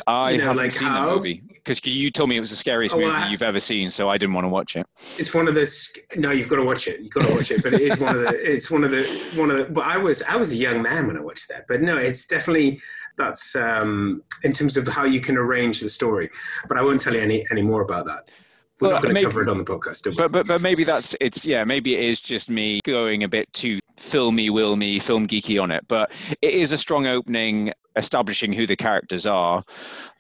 I 0.07 0.31
You 0.33 0.39
know, 0.39 0.45
haven't 0.45 0.57
like 0.63 0.73
seen 0.73 0.89
how- 0.89 1.07
that 1.09 1.15
movie 1.17 1.43
because 1.53 1.85
you 1.85 2.11
told 2.11 2.29
me 2.31 2.37
it 2.37 2.41
was 2.41 2.51
the 2.51 2.57
scariest 2.57 2.95
Oh, 2.95 2.99
well, 2.99 3.09
movie 3.09 3.23
I- 3.25 3.31
you've 3.31 3.43
ever 3.43 3.61
seen 3.61 3.91
so 3.91 4.09
i 4.09 4.17
didn't 4.19 4.35
want 4.35 4.45
to 4.47 4.49
watch 4.49 4.77
it 4.77 4.87
It's 5.19 5.35
one 5.35 5.49
of 5.49 5.55
the 5.55 5.67
sc- 5.67 5.99
no, 6.17 6.31
you've 6.31 6.49
got 6.49 6.57
to 6.57 6.65
watch 6.65 6.89
it. 6.89 7.01
You've 7.01 7.11
got 7.13 7.27
to 7.27 7.35
watch 7.35 7.51
it. 7.51 7.63
But 7.63 7.75
it 7.75 7.83
is 7.83 8.01
one 8.01 8.17
of 8.17 8.23
the. 8.23 8.29
It's 8.53 8.71
one 8.71 8.83
of 8.85 8.91
the 8.91 9.05
one 9.37 9.51
of 9.51 9.59
the. 9.59 9.65
But 9.65 9.85
I 9.85 9.97
was 9.99 10.23
I 10.23 10.37
was 10.37 10.53
a 10.53 10.57
young 10.57 10.81
man 10.83 11.07
when 11.07 11.17
I 11.17 11.21
watched 11.21 11.49
that. 11.51 11.67
But 11.69 11.83
no, 11.83 11.97
it's 11.99 12.27
definitely 12.27 12.81
that's 13.17 13.55
um, 13.55 14.23
in 14.43 14.53
terms 14.53 14.77
of 14.79 14.89
how 14.89 15.05
you 15.05 15.21
can 15.21 15.37
arrange 15.37 15.81
the 15.81 15.89
story. 15.91 16.31
But 16.69 16.79
I 16.79 16.83
won't 16.83 17.01
tell 17.01 17.15
you 17.15 17.21
any 17.21 17.47
any 17.51 17.63
more 17.63 17.83
about 17.83 18.07
that. 18.07 18.31
We're 18.81 18.91
not 18.91 19.03
going 19.03 19.15
to 19.17 19.23
cover 19.23 19.43
it 19.43 19.49
on 19.49 19.59
the 19.59 19.65
podcast. 19.65 20.15
but 20.17 20.31
but 20.33 20.47
but 20.47 20.61
maybe 20.63 20.85
that's 20.85 21.15
it's 21.21 21.45
yeah 21.45 21.65
maybe 21.65 21.95
it 21.97 22.03
is 22.05 22.21
just 22.21 22.49
me 22.49 22.81
going 22.85 23.25
a 23.25 23.29
bit 23.29 23.53
too 23.53 23.79
filmy 23.97 24.51
will 24.51 24.77
me, 24.77 25.01
film 25.01 25.27
geeky 25.27 25.61
on 25.61 25.73
it 25.73 25.85
but 25.89 26.13
it 26.41 26.53
is 26.55 26.71
a 26.71 26.79
strong 26.79 27.09
opening 27.09 27.73
establishing 27.99 28.53
who 28.53 28.67
the 28.67 28.77
characters 28.77 29.27
are 29.27 29.63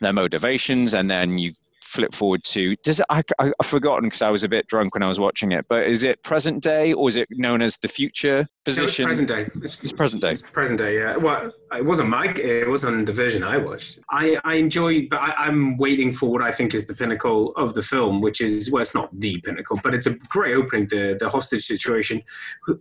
their 0.00 0.12
motivations 0.12 0.94
and 0.94 1.10
then 1.10 1.38
you 1.38 1.52
flip 1.82 2.12
forward 2.14 2.44
to 2.44 2.76
does 2.84 3.00
it 3.00 3.06
I, 3.08 3.22
I, 3.38 3.50
i've 3.58 3.66
forgotten 3.66 4.04
because 4.04 4.20
i 4.20 4.28
was 4.28 4.44
a 4.44 4.48
bit 4.48 4.66
drunk 4.66 4.94
when 4.94 5.02
i 5.02 5.08
was 5.08 5.18
watching 5.18 5.52
it 5.52 5.64
but 5.70 5.86
is 5.86 6.04
it 6.04 6.22
present 6.22 6.62
day 6.62 6.92
or 6.92 7.08
is 7.08 7.16
it 7.16 7.28
known 7.30 7.62
as 7.62 7.78
the 7.78 7.88
future 7.88 8.40
No, 8.40 8.46
it's 8.66 8.76
position 8.76 9.04
present 9.06 9.28
day. 9.28 9.46
It's, 9.62 9.80
it's 9.80 9.92
present 9.92 10.20
day 10.20 10.32
It's 10.32 10.42
present 10.42 10.78
day, 10.78 10.98
yeah. 10.98 11.16
Well, 11.16 11.50
it 11.72 11.84
wasn't 11.84 12.08
my. 12.08 12.26
It 12.26 12.68
wasn't 12.68 13.06
the 13.06 13.12
version 13.12 13.42
I 13.42 13.58
watched. 13.58 13.98
I, 14.10 14.38
I 14.44 14.54
enjoy, 14.54 15.06
but 15.08 15.18
I, 15.20 15.46
I'm 15.46 15.76
waiting 15.76 16.12
for 16.12 16.30
what 16.30 16.42
I 16.42 16.50
think 16.50 16.74
is 16.74 16.86
the 16.86 16.94
pinnacle 16.94 17.52
of 17.56 17.74
the 17.74 17.82
film, 17.82 18.20
which 18.20 18.40
is 18.40 18.70
well, 18.70 18.82
it's 18.82 18.94
not 18.94 19.10
the 19.18 19.40
pinnacle, 19.40 19.78
but 19.82 19.94
it's 19.94 20.06
a 20.06 20.14
great 20.28 20.54
opening. 20.54 20.86
The 20.86 21.16
the 21.18 21.28
hostage 21.28 21.64
situation. 21.64 22.22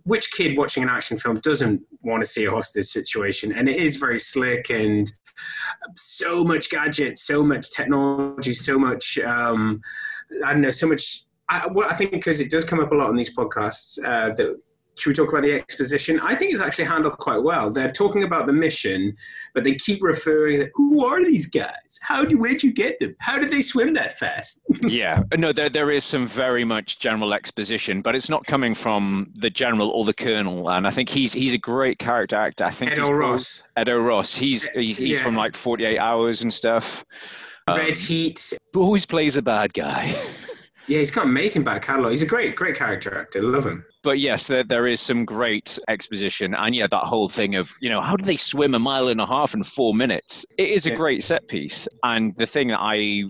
Which 0.04 0.30
kid 0.32 0.56
watching 0.56 0.82
an 0.82 0.88
action 0.88 1.16
film 1.18 1.36
doesn't 1.36 1.82
want 2.02 2.22
to 2.22 2.26
see 2.26 2.44
a 2.46 2.50
hostage 2.50 2.86
situation? 2.86 3.52
And 3.52 3.68
it 3.68 3.76
is 3.76 3.96
very 3.96 4.18
slick 4.18 4.70
and 4.70 5.10
so 5.94 6.44
much 6.44 6.70
gadgets, 6.70 7.22
so 7.22 7.42
much 7.42 7.70
technology, 7.70 8.54
so 8.54 8.78
much. 8.78 9.18
Um, 9.18 9.80
I 10.44 10.52
don't 10.52 10.62
know, 10.62 10.70
so 10.70 10.88
much. 10.88 11.24
I, 11.48 11.66
what 11.66 11.90
I 11.90 11.94
think 11.94 12.10
because 12.10 12.40
it 12.40 12.50
does 12.50 12.64
come 12.64 12.80
up 12.80 12.92
a 12.92 12.94
lot 12.94 13.08
on 13.08 13.16
these 13.16 13.34
podcasts 13.34 13.98
uh, 14.04 14.34
that 14.34 14.60
should 14.98 15.10
we 15.10 15.14
talk 15.14 15.28
about 15.30 15.42
the 15.42 15.52
exposition? 15.52 16.20
I 16.20 16.34
think 16.34 16.52
it's 16.52 16.60
actually 16.60 16.86
handled 16.86 17.18
quite 17.18 17.42
well. 17.42 17.70
They're 17.70 17.92
talking 17.92 18.24
about 18.24 18.46
the 18.46 18.52
mission, 18.52 19.16
but 19.54 19.64
they 19.64 19.74
keep 19.74 20.02
referring 20.02 20.58
to 20.58 20.70
who 20.74 21.04
are 21.04 21.24
these 21.24 21.46
guys? 21.46 21.98
How 22.02 22.24
do 22.24 22.38
where'd 22.38 22.62
you 22.62 22.72
get 22.72 22.98
them? 22.98 23.14
How 23.20 23.38
did 23.38 23.50
they 23.50 23.62
swim 23.62 23.94
that 23.94 24.18
fast? 24.18 24.60
yeah 24.88 25.22
no 25.36 25.52
there, 25.52 25.68
there 25.68 25.90
is 25.90 26.04
some 26.04 26.26
very 26.26 26.64
much 26.64 26.98
general 26.98 27.34
exposition 27.34 28.00
but 28.00 28.14
it's 28.14 28.28
not 28.28 28.44
coming 28.46 28.74
from 28.74 29.30
the 29.36 29.50
general 29.50 29.90
or 29.90 30.04
the 30.04 30.14
colonel 30.14 30.70
and 30.70 30.86
i 30.86 30.90
think 30.90 31.08
he's 31.08 31.32
he's 31.32 31.52
a 31.52 31.58
great 31.58 31.98
character 31.98 32.36
actor 32.36 32.64
i 32.64 32.70
think 32.70 32.92
Ed 32.92 32.98
O'Ross. 33.00 33.64
Ed 33.76 33.88
O'Ross 33.88 34.34
he's 34.34 34.66
he's, 34.74 34.96
he's 34.98 35.16
Yeah. 35.16 35.22
from 35.22 35.34
like 35.34 35.56
48 35.56 35.98
hours 35.98 36.42
and 36.42 36.52
stuff 36.52 37.04
Red 37.68 37.88
um, 37.90 37.94
Heat. 37.96 38.52
always 38.76 39.04
plays 39.04 39.36
a 39.36 39.42
bad 39.42 39.72
guy 39.74 40.14
Yeah, 40.88 40.98
he's 41.00 41.10
got 41.10 41.24
amazing 41.26 41.64
back 41.64 41.82
catalog. 41.82 42.10
He's 42.10 42.22
a 42.22 42.26
great, 42.26 42.56
great 42.56 42.74
character 42.74 43.16
actor. 43.18 43.42
Love 43.42 43.66
him. 43.66 43.84
but 44.02 44.18
yes 44.18 44.46
there, 44.46 44.64
there 44.64 44.86
is 44.86 45.00
some 45.00 45.24
great 45.24 45.78
exposition 45.88 46.54
and 46.54 46.74
yeah 46.74 46.86
that 46.86 47.02
whole 47.04 47.28
thing 47.28 47.56
of 47.56 47.70
you 47.80 47.90
know 47.90 48.00
how 48.00 48.16
do 48.16 48.24
they 48.24 48.36
swim 48.36 48.74
a 48.74 48.78
mile 48.78 49.08
and 49.08 49.20
a 49.20 49.26
half 49.26 49.54
in 49.54 49.62
four 49.64 49.92
minutes 49.94 50.46
it 50.56 50.70
is 50.70 50.86
a 50.86 50.90
Yeah. 50.90 50.96
great 50.96 51.22
set 51.24 51.46
piece 51.48 51.86
and 52.04 52.34
the 52.36 52.46
thing 52.46 52.68
that 52.68 52.78
i 52.80 53.24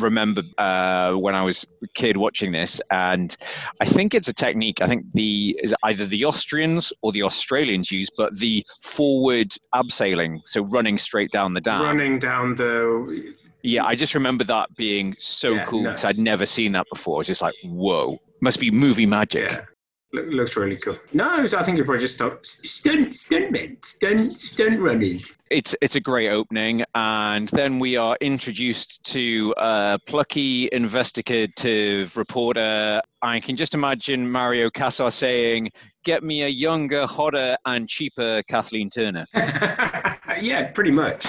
remember 0.00 0.42
uh, 0.58 1.12
when 1.14 1.34
i 1.34 1.42
was 1.42 1.64
a 1.82 1.86
kid 1.94 2.16
watching 2.16 2.52
this 2.52 2.80
and 2.90 3.36
i 3.80 3.84
think 3.84 4.14
it's 4.14 4.28
a 4.28 4.34
technique 4.34 4.80
i 4.82 4.86
think 4.86 5.04
the 5.14 5.56
is 5.62 5.74
either 5.84 6.06
the 6.06 6.24
austrians 6.24 6.92
or 7.02 7.12
the 7.12 7.22
australians 7.22 7.90
use 7.90 8.08
but 8.16 8.36
the 8.38 8.64
forward 8.82 9.48
abseiling 9.74 10.40
so 10.44 10.62
running 10.64 10.98
straight 10.98 11.30
down 11.30 11.54
the 11.54 11.60
dam 11.60 11.82
Running 11.82 12.18
down 12.18 12.54
the. 12.56 13.34
Yeah 13.62 13.84
i 13.84 13.94
just 13.94 14.14
remember 14.14 14.44
that 14.44 14.74
being 14.76 15.16
so 15.18 15.52
Yeah, 15.54 15.64
cool 15.64 15.82
because 15.84 16.04
i'd 16.04 16.18
never 16.18 16.46
seen 16.46 16.72
that 16.72 16.86
before 16.92 17.16
i 17.16 17.18
was 17.18 17.26
just 17.26 17.42
like 17.42 17.54
whoa 17.64 18.18
must 18.40 18.60
be 18.60 18.70
movie 18.70 19.06
magic 19.06 19.50
Yeah. 19.50 19.64
Look, 20.12 20.26
looks 20.28 20.56
really 20.56 20.76
cool. 20.76 20.98
No, 21.12 21.44
I 21.56 21.62
think 21.62 21.78
you 21.78 21.84
probably 21.84 22.00
just 22.00 22.14
stop 22.14 22.44
stunt 22.44 23.10
stuntmen, 23.10 23.84
stunt 23.84 24.20
stunt 24.20 24.80
runners. 24.80 25.36
It's 25.50 25.76
it's 25.80 25.94
a 25.94 26.00
great 26.00 26.30
opening, 26.30 26.84
and 26.96 27.48
then 27.50 27.78
we 27.78 27.96
are 27.96 28.16
introduced 28.20 29.04
to 29.04 29.54
a 29.56 30.00
plucky 30.06 30.68
investigative 30.72 32.16
reporter. 32.16 33.00
I 33.22 33.38
can 33.38 33.56
just 33.56 33.74
imagine 33.74 34.28
Mario 34.28 34.68
Kassar 34.68 35.12
saying, 35.12 35.70
"Get 36.04 36.24
me 36.24 36.42
a 36.42 36.48
younger, 36.48 37.06
hotter, 37.06 37.56
and 37.64 37.88
cheaper 37.88 38.42
Kathleen 38.48 38.90
Turner." 38.90 39.26
yeah, 39.34 40.72
pretty 40.74 40.90
much. 40.90 41.24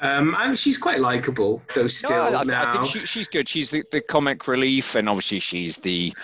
Um, 0.00 0.34
and 0.38 0.58
she's 0.58 0.78
quite 0.78 1.00
likable, 1.00 1.62
though. 1.74 1.86
Still, 1.86 2.30
no, 2.30 2.38
I, 2.38 2.42
now 2.44 2.68
I 2.68 2.72
think 2.72 2.86
she, 2.86 3.04
she's 3.04 3.28
good. 3.28 3.48
She's 3.48 3.70
the, 3.70 3.84
the 3.92 4.00
comic 4.00 4.48
relief, 4.48 4.94
and 4.94 5.08
obviously 5.08 5.40
she's 5.40 5.76
the 5.76 6.14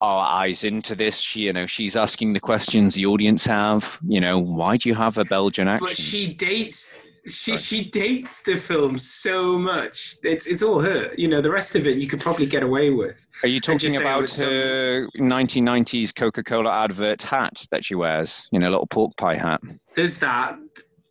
our 0.00 0.26
eyes 0.26 0.64
into 0.64 0.94
this. 0.94 1.18
She, 1.18 1.40
you 1.40 1.52
know, 1.52 1.66
she's 1.66 1.96
asking 1.96 2.32
the 2.32 2.40
questions 2.40 2.94
the 2.94 3.06
audience 3.06 3.44
have. 3.44 3.98
You 4.06 4.20
know, 4.20 4.38
why 4.38 4.76
do 4.76 4.88
you 4.88 4.94
have 4.94 5.18
a 5.18 5.24
Belgian 5.24 5.68
accent? 5.68 5.90
But 5.90 5.96
she 5.96 6.32
dates. 6.34 6.96
She 7.26 7.58
she 7.58 7.84
dates 7.84 8.42
the 8.44 8.56
film 8.56 8.98
so 8.98 9.58
much. 9.58 10.16
It's 10.22 10.46
it's 10.46 10.62
all 10.62 10.80
her. 10.80 11.12
You 11.18 11.28
know, 11.28 11.42
the 11.42 11.50
rest 11.50 11.76
of 11.76 11.86
it 11.86 11.98
you 11.98 12.06
could 12.06 12.20
probably 12.20 12.46
get 12.46 12.62
away 12.62 12.88
with. 12.90 13.26
Are 13.42 13.48
you 13.48 13.60
talking 13.60 13.78
just 13.78 13.96
say 13.96 14.02
it 14.02 14.06
about 14.06 14.30
her 14.30 15.06
1990s 15.18 16.14
Coca-Cola 16.14 16.72
advert 16.72 17.22
hat 17.22 17.62
that 17.72 17.84
she 17.84 17.94
wears? 17.94 18.48
You 18.52 18.58
know, 18.58 18.68
a 18.68 18.70
little 18.70 18.86
pork 18.86 19.14
pie 19.18 19.36
hat. 19.36 19.60
There's 19.94 20.18
that. 20.20 20.56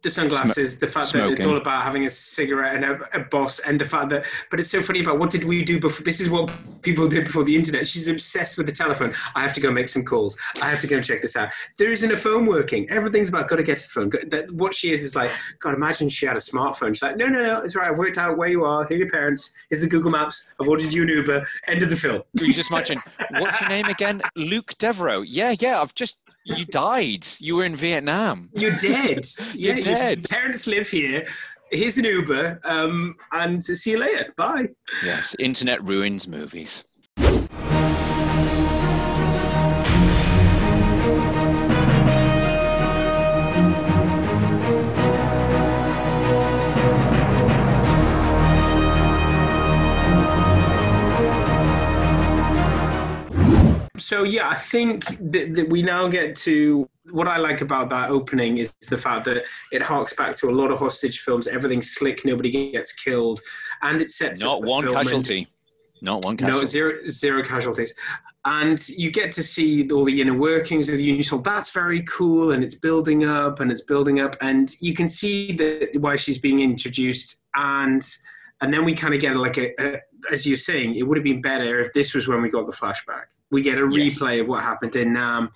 The 0.01 0.09
sunglasses, 0.09 0.79
the 0.79 0.88
fact 0.88 1.12
that 1.12 1.29
it's 1.29 1.43
all 1.43 1.57
about 1.57 1.83
having 1.83 2.05
a 2.05 2.09
cigarette 2.09 2.73
and 2.73 2.85
a, 2.85 2.99
a 3.13 3.19
boss, 3.19 3.59
and 3.59 3.79
the 3.79 3.83
fact 3.83 4.07
that, 4.12 4.23
but 4.49 4.57
it's 4.57 4.69
so 4.69 4.81
funny 4.81 5.01
about 5.01 5.19
what 5.19 5.29
did 5.29 5.43
we 5.43 5.62
do 5.62 5.77
before? 5.77 6.05
This 6.05 6.21
is 6.21 6.29
what 6.29 6.49
people 6.83 7.05
did 7.05 7.25
before 7.25 7.43
the 7.43 7.53
internet. 7.53 7.85
She's 7.85 8.07
obsessed 8.07 8.57
with 8.57 8.65
the 8.65 8.71
telephone. 8.71 9.13
I 9.35 9.41
have 9.41 9.53
to 9.55 9.59
go 9.59 9.69
make 9.71 9.89
some 9.89 10.05
calls. 10.05 10.38
I 10.62 10.69
have 10.69 10.79
to 10.81 10.88
go 10.88 10.95
and 10.95 11.05
check 11.05 11.21
this 11.21 11.35
out. 11.35 11.49
There 11.77 11.91
isn't 11.91 12.09
a 12.09 12.15
phone 12.15 12.45
working. 12.45 12.89
Everything's 12.89 13.27
about 13.27 13.49
got 13.49 13.57
to 13.57 13.63
get 13.63 13.77
to 13.79 13.83
the 13.83 13.89
phone. 13.89 14.29
That, 14.29 14.49
what 14.51 14.73
she 14.73 14.93
is 14.93 15.03
is 15.03 15.17
like, 15.17 15.31
God, 15.59 15.73
imagine 15.73 16.07
she 16.07 16.25
had 16.25 16.38
a 16.38 16.39
smartphone. 16.39 16.95
She's 16.95 17.03
like, 17.03 17.17
no, 17.17 17.27
no, 17.27 17.43
no, 17.43 17.62
it's 17.62 17.75
right. 17.75 17.91
I've 17.91 17.97
worked 17.97 18.17
out 18.17 18.38
where 18.38 18.47
you 18.47 18.63
are. 18.63 18.85
Here 18.88 18.95
are 18.95 18.99
your 18.99 19.09
parents. 19.09 19.51
Here's 19.69 19.81
the 19.81 19.89
Google 19.89 20.12
Maps. 20.12 20.49
I've 20.62 20.69
ordered 20.69 20.93
you 20.93 21.03
an 21.03 21.09
Uber. 21.09 21.45
End 21.67 21.83
of 21.83 21.89
the 21.89 21.97
film. 21.97 22.23
You 22.39 22.53
just 22.53 22.71
imagine, 22.71 22.99
what's 23.31 23.59
your 23.59 23.69
name 23.69 23.88
again? 23.88 24.21
Luc 24.38 24.75
Deveraux. 24.77 25.25
Yeah, 25.27 25.55
yeah, 25.59 25.81
I've 25.81 25.93
just, 25.93 26.19
you 26.57 26.65
died. 26.65 27.25
You 27.39 27.55
were 27.55 27.65
in 27.65 27.75
Vietnam. 27.75 28.49
You're 28.53 28.75
dead. 28.77 29.25
You're 29.53 29.75
Yeah, 29.75 29.81
dead. 29.81 30.29
Parents 30.29 30.67
live 30.67 30.88
here. 30.89 31.27
Here's 31.71 31.97
an 31.99 32.05
Uber, 32.05 32.59
um, 32.63 33.15
and 33.31 33.63
see 33.63 33.91
you 33.91 33.99
later. 33.99 34.33
Bye. 34.35 34.69
Yes, 35.03 35.35
internet 35.39 35.83
ruins 35.88 36.27
movies. 36.27 36.83
So 54.10 54.24
yeah, 54.24 54.50
I 54.50 54.56
think 54.56 55.06
that, 55.34 55.54
that 55.54 55.69
we 55.69 55.84
now 55.84 56.08
get 56.08 56.36
to 56.38 56.89
what 57.12 57.28
I 57.28 57.38
like 57.38 57.62
about 57.62 57.91
that 57.91 58.10
opening 58.10 58.58
is 58.58 58.74
the 58.89 58.98
fact 58.98 59.24
that 59.26 59.43
it 59.72 59.84
harks 59.84 60.15
back 60.15 60.36
to 60.38 60.50
a 60.50 60.56
lot 60.62 60.72
of 60.72 60.80
hostage 60.80 61.19
films. 61.19 61.48
Everything's 61.48 61.91
slick, 61.91 62.26
nobody 62.26 62.72
gets 62.72 62.91
killed, 62.91 63.39
and 63.84 64.02
it 64.02 64.10
sets 64.10 64.41
Not 64.41 64.63
one 64.63 64.91
casualty. 64.91 65.45
Not 66.02 66.26
one 66.26 66.38
casualty. 66.38 66.60
No, 66.60 66.65
zero 66.65 66.93
zero 67.08 67.43
casualties. 67.43 67.93
And 68.45 68.80
you 68.89 69.12
get 69.12 69.32
to 69.34 69.43
see 69.43 69.88
all 69.91 70.06
the 70.06 70.19
inner 70.19 70.34
workings 70.34 70.89
of 70.89 70.98
the 70.98 71.04
Unison. 71.04 71.43
That's 71.43 71.69
very 71.69 72.02
cool, 72.02 72.52
and 72.54 72.63
it's 72.63 72.80
building 72.80 73.26
up 73.26 73.60
and 73.60 73.72
it's 73.72 73.84
building 73.84 74.22
up, 74.22 74.36
and 74.41 74.76
you 74.82 74.95
can 74.95 75.08
see 75.08 75.52
that 75.52 76.00
why 76.00 76.15
she's 76.15 76.39
being 76.39 76.62
introduced, 76.62 77.43
and 77.54 78.02
and 78.62 78.74
then 78.74 78.86
we 78.86 78.95
kind 78.95 79.13
of 79.13 79.22
get 79.22 79.36
like 79.36 79.60
a, 79.60 79.69
a 79.80 80.00
as 80.32 80.45
you're 80.45 80.58
saying, 80.58 80.95
it 80.95 81.03
would 81.03 81.17
have 81.17 81.23
been 81.23 81.41
better 81.41 81.79
if 81.79 81.93
this 81.93 82.13
was 82.13 82.27
when 82.27 82.41
we 82.41 82.49
got 82.49 82.65
the 82.65 82.71
flashback. 82.71 83.25
We 83.51 83.63
get 83.63 83.79
a 83.79 83.82
replay 83.82 84.39
of 84.41 84.47
what 84.47 84.62
happened 84.62 84.95
in 84.95 85.12
Nam, 85.13 85.49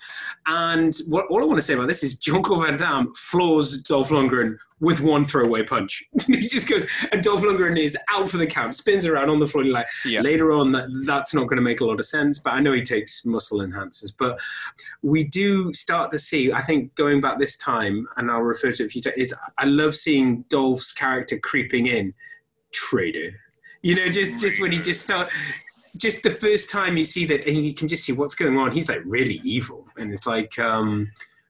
and 0.46 0.92
what 1.08 1.26
all 1.30 1.40
I 1.42 1.46
want 1.46 1.58
to 1.58 1.62
say 1.62 1.74
about 1.74 1.86
this 1.86 2.02
is 2.02 2.18
Jean-Claude 2.18 2.66
Van 2.66 2.76
Damme 2.76 3.14
floors 3.14 3.80
Dolph 3.82 4.08
Lundgren 4.08 4.56
with 4.80 5.00
one 5.00 5.24
throwaway 5.24 5.62
punch. 5.62 6.02
he 6.26 6.48
just 6.48 6.68
goes, 6.68 6.84
and 7.12 7.22
Dolph 7.22 7.42
Lundgren 7.42 7.78
is 7.78 7.96
out 8.10 8.28
for 8.28 8.36
the 8.36 8.48
count, 8.48 8.74
spins 8.74 9.06
around 9.06 9.30
on 9.30 9.38
the 9.38 9.46
floor. 9.46 9.62
You're 9.62 9.74
like, 9.74 9.86
Yeah. 10.04 10.22
later 10.22 10.50
on, 10.50 10.72
that 10.72 10.86
that's 11.06 11.34
not 11.34 11.44
going 11.44 11.56
to 11.56 11.62
make 11.62 11.80
a 11.80 11.84
lot 11.86 12.00
of 12.00 12.04
sense. 12.04 12.40
But 12.40 12.54
I 12.54 12.60
know 12.60 12.72
he 12.72 12.82
takes 12.82 13.24
muscle 13.24 13.60
enhancers. 13.60 14.12
But 14.18 14.40
we 15.02 15.22
do 15.22 15.72
start 15.72 16.10
to 16.10 16.18
see. 16.18 16.52
I 16.52 16.62
think 16.62 16.94
going 16.96 17.20
back 17.20 17.38
this 17.38 17.56
time, 17.56 18.08
and 18.16 18.28
I'll 18.30 18.40
refer 18.40 18.72
to 18.72 18.82
it 18.82 18.86
a 18.86 18.88
few 18.88 19.02
times. 19.02 19.16
Is 19.16 19.34
I 19.56 19.66
love 19.66 19.94
seeing 19.94 20.44
Dolph's 20.48 20.92
character 20.92 21.38
creeping 21.38 21.86
in, 21.86 22.12
traitor. 22.72 23.30
You 23.84 23.94
know, 23.94 24.08
just 24.08 24.40
just 24.40 24.62
when 24.62 24.72
he 24.72 24.80
just 24.80 25.02
start. 25.02 25.30
Just 25.96 26.24
the 26.24 26.30
first 26.30 26.70
time 26.70 26.96
you 26.96 27.04
see 27.04 27.24
that, 27.26 27.46
and 27.46 27.64
you 27.64 27.72
can 27.72 27.86
just 27.86 28.02
see 28.04 28.12
what's 28.12 28.34
going 28.34 28.58
on. 28.58 28.72
He's 28.72 28.88
like 28.88 29.02
really 29.04 29.40
evil, 29.44 29.86
and 29.96 30.10
it's 30.10 30.26
like, 30.26 30.58
um, 30.58 31.08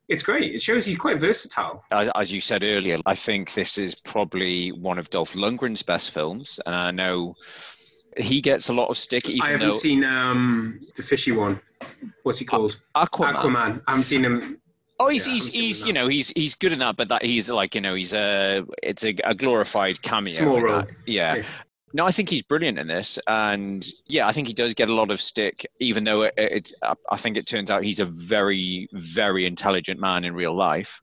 it's 0.08 0.22
great. 0.22 0.54
It 0.54 0.60
shows 0.60 0.84
he's 0.84 0.98
quite 0.98 1.18
versatile. 1.18 1.82
As, 1.90 2.10
as 2.14 2.30
you 2.30 2.42
said 2.42 2.62
earlier, 2.62 2.98
I 3.06 3.14
think 3.14 3.54
this 3.54 3.78
is 3.78 3.94
probably 3.94 4.70
one 4.72 4.98
of 4.98 5.08
Dolph 5.08 5.32
Lundgren's 5.32 5.80
best 5.82 6.10
films, 6.10 6.60
and 6.66 6.74
I 6.74 6.90
know 6.90 7.36
he 8.18 8.40
gets 8.40 8.68
a 8.68 8.72
lot 8.72 8.88
of 8.88 8.98
stick. 8.98 9.30
Even 9.30 9.42
I 9.42 9.50
haven't 9.52 9.68
though 9.68 9.76
seen 9.76 10.04
um, 10.04 10.80
the 10.96 11.02
fishy 11.02 11.32
one. 11.32 11.60
What's 12.24 12.38
he 12.38 12.44
called? 12.44 12.80
Aquaman. 12.96 13.34
Aquaman. 13.36 13.82
I 13.86 13.92
haven't 13.92 14.04
seen 14.04 14.24
him. 14.24 14.60
Oh, 15.00 15.08
he's 15.08 15.26
Yeah, 15.26 15.32
he's, 15.34 15.52
he's 15.52 15.84
you 15.84 15.92
know 15.92 16.08
he's 16.08 16.28
he's 16.30 16.54
good 16.54 16.72
in 16.72 16.78
that, 16.80 16.96
but 16.96 17.08
that 17.08 17.24
he's 17.24 17.50
like 17.50 17.74
you 17.74 17.80
know 17.80 17.94
he's 17.94 18.14
a 18.14 18.64
it's 18.82 19.04
a, 19.04 19.14
a 19.24 19.34
glorified 19.34 20.00
cameo. 20.02 20.32
Small 20.32 20.60
role. 20.60 20.84
Yeah. 21.06 21.36
Yeah. 21.36 21.42
No, 21.94 22.04
I 22.04 22.10
think 22.10 22.28
he's 22.28 22.42
brilliant 22.42 22.76
in 22.76 22.88
this, 22.88 23.20
and 23.28 23.86
yeah, 24.08 24.26
I 24.26 24.32
think 24.32 24.48
he 24.48 24.52
does 24.52 24.74
get 24.74 24.88
a 24.88 24.94
lot 24.94 25.12
of 25.12 25.20
stick. 25.20 25.64
Even 25.78 26.02
though 26.02 26.22
it, 26.22 26.34
it 26.36 26.72
I 27.10 27.16
think 27.16 27.36
it 27.36 27.46
turns 27.46 27.70
out 27.70 27.84
he's 27.84 28.00
a 28.00 28.04
very 28.04 28.88
very 28.92 29.46
intelligent 29.46 30.00
man 30.00 30.24
in 30.24 30.34
real 30.34 30.54
life. 30.54 31.00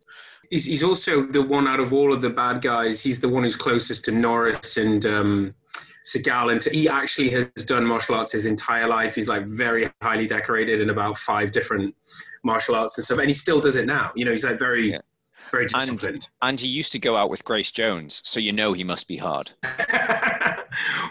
He's, 0.49 0.65
he's 0.65 0.83
also 0.83 1.25
the 1.25 1.41
one 1.41 1.65
out 1.65 1.79
of 1.79 1.93
all 1.93 2.11
of 2.11 2.19
the 2.19 2.29
bad 2.29 2.61
guys. 2.61 3.01
He's 3.01 3.21
the 3.21 3.29
one 3.29 3.43
who's 3.43 3.55
closest 3.55 4.03
to 4.05 4.11
Norris 4.11 4.75
and 4.75 5.05
um, 5.05 5.55
Seagal. 6.05 6.51
And 6.51 6.63
he 6.75 6.89
actually 6.89 7.29
has 7.29 7.47
done 7.65 7.85
martial 7.85 8.15
arts 8.15 8.33
his 8.33 8.45
entire 8.45 8.85
life. 8.85 9.15
He's 9.15 9.29
like 9.29 9.47
very 9.47 9.89
highly 10.01 10.27
decorated 10.27 10.81
in 10.81 10.89
about 10.89 11.17
five 11.17 11.51
different 11.51 11.95
martial 12.43 12.75
arts 12.75 12.97
and 12.97 13.05
stuff. 13.05 13.19
And 13.19 13.29
he 13.29 13.33
still 13.33 13.61
does 13.61 13.77
it 13.77 13.85
now. 13.85 14.11
You 14.13 14.25
know, 14.25 14.31
he's 14.31 14.43
like 14.43 14.59
very, 14.59 14.97
very 15.53 15.67
disciplined. 15.67 16.27
And 16.41 16.59
he 16.59 16.67
used 16.67 16.91
to 16.91 16.99
go 16.99 17.15
out 17.15 17.29
with 17.29 17.45
Grace 17.45 17.71
Jones, 17.71 18.21
so 18.25 18.41
you 18.41 18.51
know 18.51 18.73
he 18.73 18.83
must 18.83 19.07
be 19.07 19.15
hard. 19.15 19.51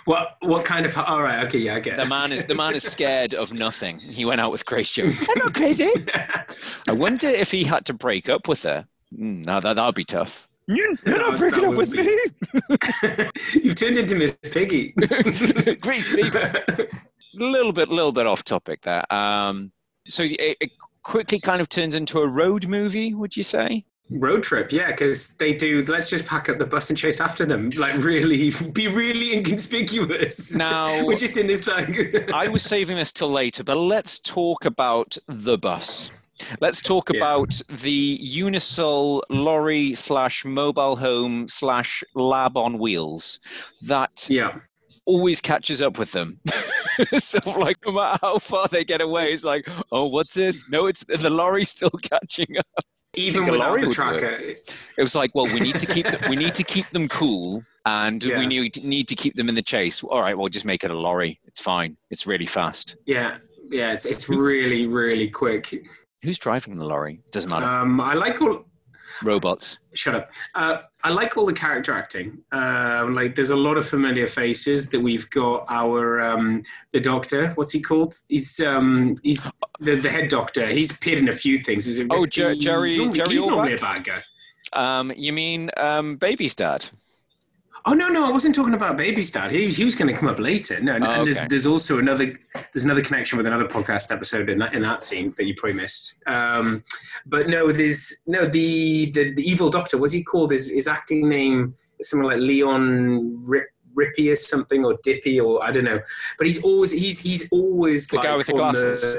what 0.05 0.37
what 0.41 0.65
kind 0.65 0.87
of? 0.87 0.97
All 0.97 1.23
right, 1.23 1.45
okay, 1.47 1.59
yeah, 1.59 1.77
I 1.77 1.81
get 1.81 1.99
it. 1.99 2.03
The 2.03 2.09
man 2.09 2.33
is 2.33 2.45
the 2.45 2.55
man 2.55 2.75
is 2.75 2.83
scared 2.91 3.35
of 3.35 3.53
nothing. 3.53 3.99
He 3.99 4.25
went 4.25 4.41
out 4.41 4.53
with 4.53 4.65
Grace 4.67 4.91
Jones. 4.91 5.27
I'm 5.29 5.39
not 5.39 5.55
crazy. 5.55 5.91
I 6.89 6.93
wonder 6.93 7.29
if 7.29 7.51
he 7.51 7.65
had 7.65 7.87
to 7.87 7.93
break 7.93 8.29
up 8.29 8.49
with 8.49 8.63
her. 8.65 8.87
Mm, 9.15 9.45
now 9.45 9.61
that 9.61 9.77
that 9.77 9.87
would 9.87 9.95
be 9.95 10.05
tough. 10.05 10.49
You're 10.67 10.97
not 11.05 11.37
breaking 11.37 11.65
up 11.65 11.75
with 11.75 11.91
me. 11.91 12.19
You've 13.61 13.75
turned 13.75 13.99
into 13.99 14.15
Miss 14.15 14.37
Piggy. 14.53 14.93
Grace, 15.81 16.15
baby. 16.15 16.39
A 16.39 16.87
little 17.35 17.73
bit, 17.73 17.89
little 17.89 18.13
bit 18.13 18.27
off 18.27 18.45
topic 18.45 18.83
there. 18.83 19.13
Um, 19.13 19.73
so 20.07 20.23
it, 20.23 20.57
it 20.61 20.71
quickly 21.03 21.41
kind 21.41 21.61
of 21.61 21.69
turns 21.69 21.97
into 21.97 22.21
a 22.21 22.29
road 22.29 22.69
movie. 22.69 23.15
Would 23.15 23.37
you 23.37 23.43
say? 23.43 23.85
Road 24.11 24.43
trip, 24.43 24.73
yeah, 24.73 24.89
because 24.89 25.35
they 25.37 25.55
do. 25.55 25.85
Let's 25.85 26.11
just 26.11 26.27
pack 26.27 26.49
up 26.49 26.59
the 26.59 26.67
bus 26.67 26.91
and 26.91 26.99
chase 26.99 27.21
after 27.21 27.47
them. 27.47 27.71
Like, 27.71 27.95
really, 28.03 28.51
be 28.73 28.89
really 28.89 29.33
inconspicuous. 29.35 30.53
Now- 30.53 31.05
we're 31.07 31.17
just 31.17 31.37
in 31.37 31.47
this 31.47 31.67
like. 31.67 32.31
I 32.35 32.49
was 32.49 32.63
saving 32.63 32.97
this 32.97 33.13
till 33.13 33.31
later, 33.31 33.63
but 33.63 33.77
let's 33.77 34.19
talk 34.21 34.65
about 34.65 35.17
the 35.29 35.57
bus. 35.59 36.27
Let's 36.61 36.81
talk 36.83 37.11
Yeah. 37.11 37.19
about 37.19 37.61
the 37.83 38.19
Unisol 38.19 39.23
lorry 39.29 39.93
slash 39.95 40.45
mobile 40.45 40.97
home 40.97 41.47
slash 41.49 42.03
lab 42.15 42.57
on 42.57 42.79
wheels 42.79 43.41
that 43.83 44.27
yeah. 44.31 44.57
Always 45.07 45.41
catches 45.41 45.83
up 45.83 45.99
with 45.99 46.13
them. 46.13 46.39
so 47.19 47.39
like 47.59 47.77
no 47.87 47.93
matter 47.93 48.19
how 48.23 48.39
far 48.39 48.69
they 48.69 48.85
get 48.85 49.01
away, 49.01 49.33
it's 49.33 49.45
like, 49.45 49.69
oh, 49.93 50.07
what's 50.07 50.35
this? 50.35 50.65
No, 50.69 50.87
it's 50.87 51.05
the 51.05 51.31
lorry's 51.31 51.71
still 51.71 51.91
catching 52.03 52.57
up. 52.59 52.85
Even 53.15 53.45
without 53.45 53.71
lorry 53.71 53.81
the 53.85 53.91
tracker, 53.91 54.27
It 54.39 54.63
was 54.99 55.15
like, 55.17 55.35
well, 55.35 55.47
we 55.47 55.59
need 55.61 55.77
to 55.77 55.87
keep 55.87 56.07
we 56.29 56.37
need 56.37 56.55
to 56.55 56.63
keep 56.63 56.87
them 56.91 57.09
cool, 57.09 57.65
and 57.85 58.23
Yeah. 58.23 58.39
we 58.39 58.47
need 58.47 58.85
need 58.85 59.09
to 59.09 59.17
keep 59.17 59.35
them 59.35 59.49
in 59.49 59.57
the 59.57 59.63
chase. 59.63 60.03
All 60.05 60.21
right, 60.21 60.39
well, 60.39 60.49
just 60.49 60.65
make 60.65 60.85
it 60.85 60.91
a 60.93 60.97
lorry. 60.99 61.41
It's 61.45 61.61
fine. 61.61 61.97
It's 62.11 62.27
really 62.27 62.47
fast. 62.47 62.95
yeah, 63.07 63.39
yeah, 63.65 63.93
it's 63.93 64.07
it's 64.07 64.29
really 64.29 64.87
really 64.87 65.29
quick. 65.29 65.75
Who's 66.23 66.39
driving 66.39 66.77
the 66.77 66.85
lorry? 66.85 67.21
Doesn't 67.33 67.51
matter. 67.51 67.67
Um, 67.67 68.01
I 68.01 68.15
like 68.15 68.41
all. 68.43 68.65
Robots. 69.23 69.79
Shut 69.95 70.15
up. 70.15 70.29
Uh, 70.55 70.79
I 71.05 71.11
like 71.11 71.37
all 71.37 71.47
the 71.47 71.53
character 71.53 71.93
acting. 71.93 72.39
Um, 72.53 73.15
like, 73.15 73.35
there's 73.35 73.51
a 73.51 73.57
lot 73.57 73.77
of 73.77 73.87
familiar 73.89 74.27
faces 74.27 74.89
that 74.91 75.01
we've 75.01 75.29
got. 75.31 75.65
Our 75.69 76.21
um, 76.21 76.63
the 76.93 77.01
doctor, 77.01 77.51
what's 77.57 77.73
he 77.73 77.81
called? 77.81 78.15
He's 78.29 78.61
um, 78.61 79.17
he's 79.23 79.47
the, 79.81 79.97
the 79.97 80.11
head 80.11 80.29
doctor. 80.29 80.67
He's 80.67 80.95
appeared 80.95 81.19
in 81.19 81.29
a 81.29 81.33
few 81.33 81.63
things. 81.63 81.87
He's 81.87 82.01
a, 82.01 82.07
Oh, 82.11 82.27
Jer- 82.27 82.53
he's 82.55 82.65
Jerry- 82.65 82.97
normally, 82.97 83.15
Jerry 83.19 83.31
He's 83.31 83.47
normally 83.47 83.75
a 83.75 83.79
bad 83.79 84.05
guy. 84.05 84.23
Um, 84.73 85.13
you 85.17 85.33
mean 85.33 85.71
um, 85.77 86.17
Baby's 86.17 86.55
dad? 86.55 86.89
Oh 87.87 87.95
no, 87.95 88.09
no, 88.09 88.27
I 88.27 88.31
wasn't 88.31 88.55
talking 88.55 88.75
about 88.75 88.97
Baby's 88.97 89.31
dad. 89.31 89.51
He, 89.51 89.69
he 89.71 89.85
was 89.85 89.95
going 89.95 90.13
to 90.13 90.19
come 90.19 90.29
up 90.29 90.39
later. 90.39 90.81
No, 90.81 90.99
no 90.99 91.07
Oh, 91.07 91.11
and 91.13 91.27
there's 91.27 91.39
okay. 91.39 91.49
there's 91.49 91.67
also 91.67 91.99
another 91.99 92.35
there's 92.73 92.85
another 92.85 93.03
connection 93.03 93.37
with 93.37 93.47
another 93.47 93.67
podcast 93.67 94.13
episode 94.13 94.49
in 94.51 94.59
that 94.59 94.75
in 94.75 94.83
that 94.83 95.03
scene 95.03 95.33
that 95.37 95.45
you 95.45 95.55
probably 95.55 95.81
missed. 95.81 96.17
Um, 96.27 96.85
but 97.27 97.49
no, 97.49 97.73
there's 97.73 98.15
no 98.27 98.47
the, 98.47 99.11
the 99.13 99.35
the 99.35 99.43
evil 99.43 99.71
doctor. 99.71 99.99
What's 99.99 100.13
he 100.13 100.23
called? 100.23 100.51
His 100.51 100.71
his 100.71 100.89
acting 100.89 101.29
name 101.29 101.75
is 101.99 102.11
something 102.11 102.27
like 102.27 102.39
Leon 102.39 103.43
Rip. 103.47 103.67
Rippy 103.93 104.31
or 104.31 104.37
something, 104.37 104.85
or 104.85 104.97
Dippy, 105.03 105.41
or 105.41 105.63
I 105.65 105.73
don't 105.73 105.83
know. 105.83 105.99
But 106.39 106.47
he's 106.47 106.63
always 106.63 106.93
he's 106.93 107.19
he's 107.19 107.51
always 107.51 108.07
The 108.07 108.17
like 108.17 108.25
guy 108.25 108.37
with 108.37 108.47
the 108.47 108.53
glasses. 108.53 109.17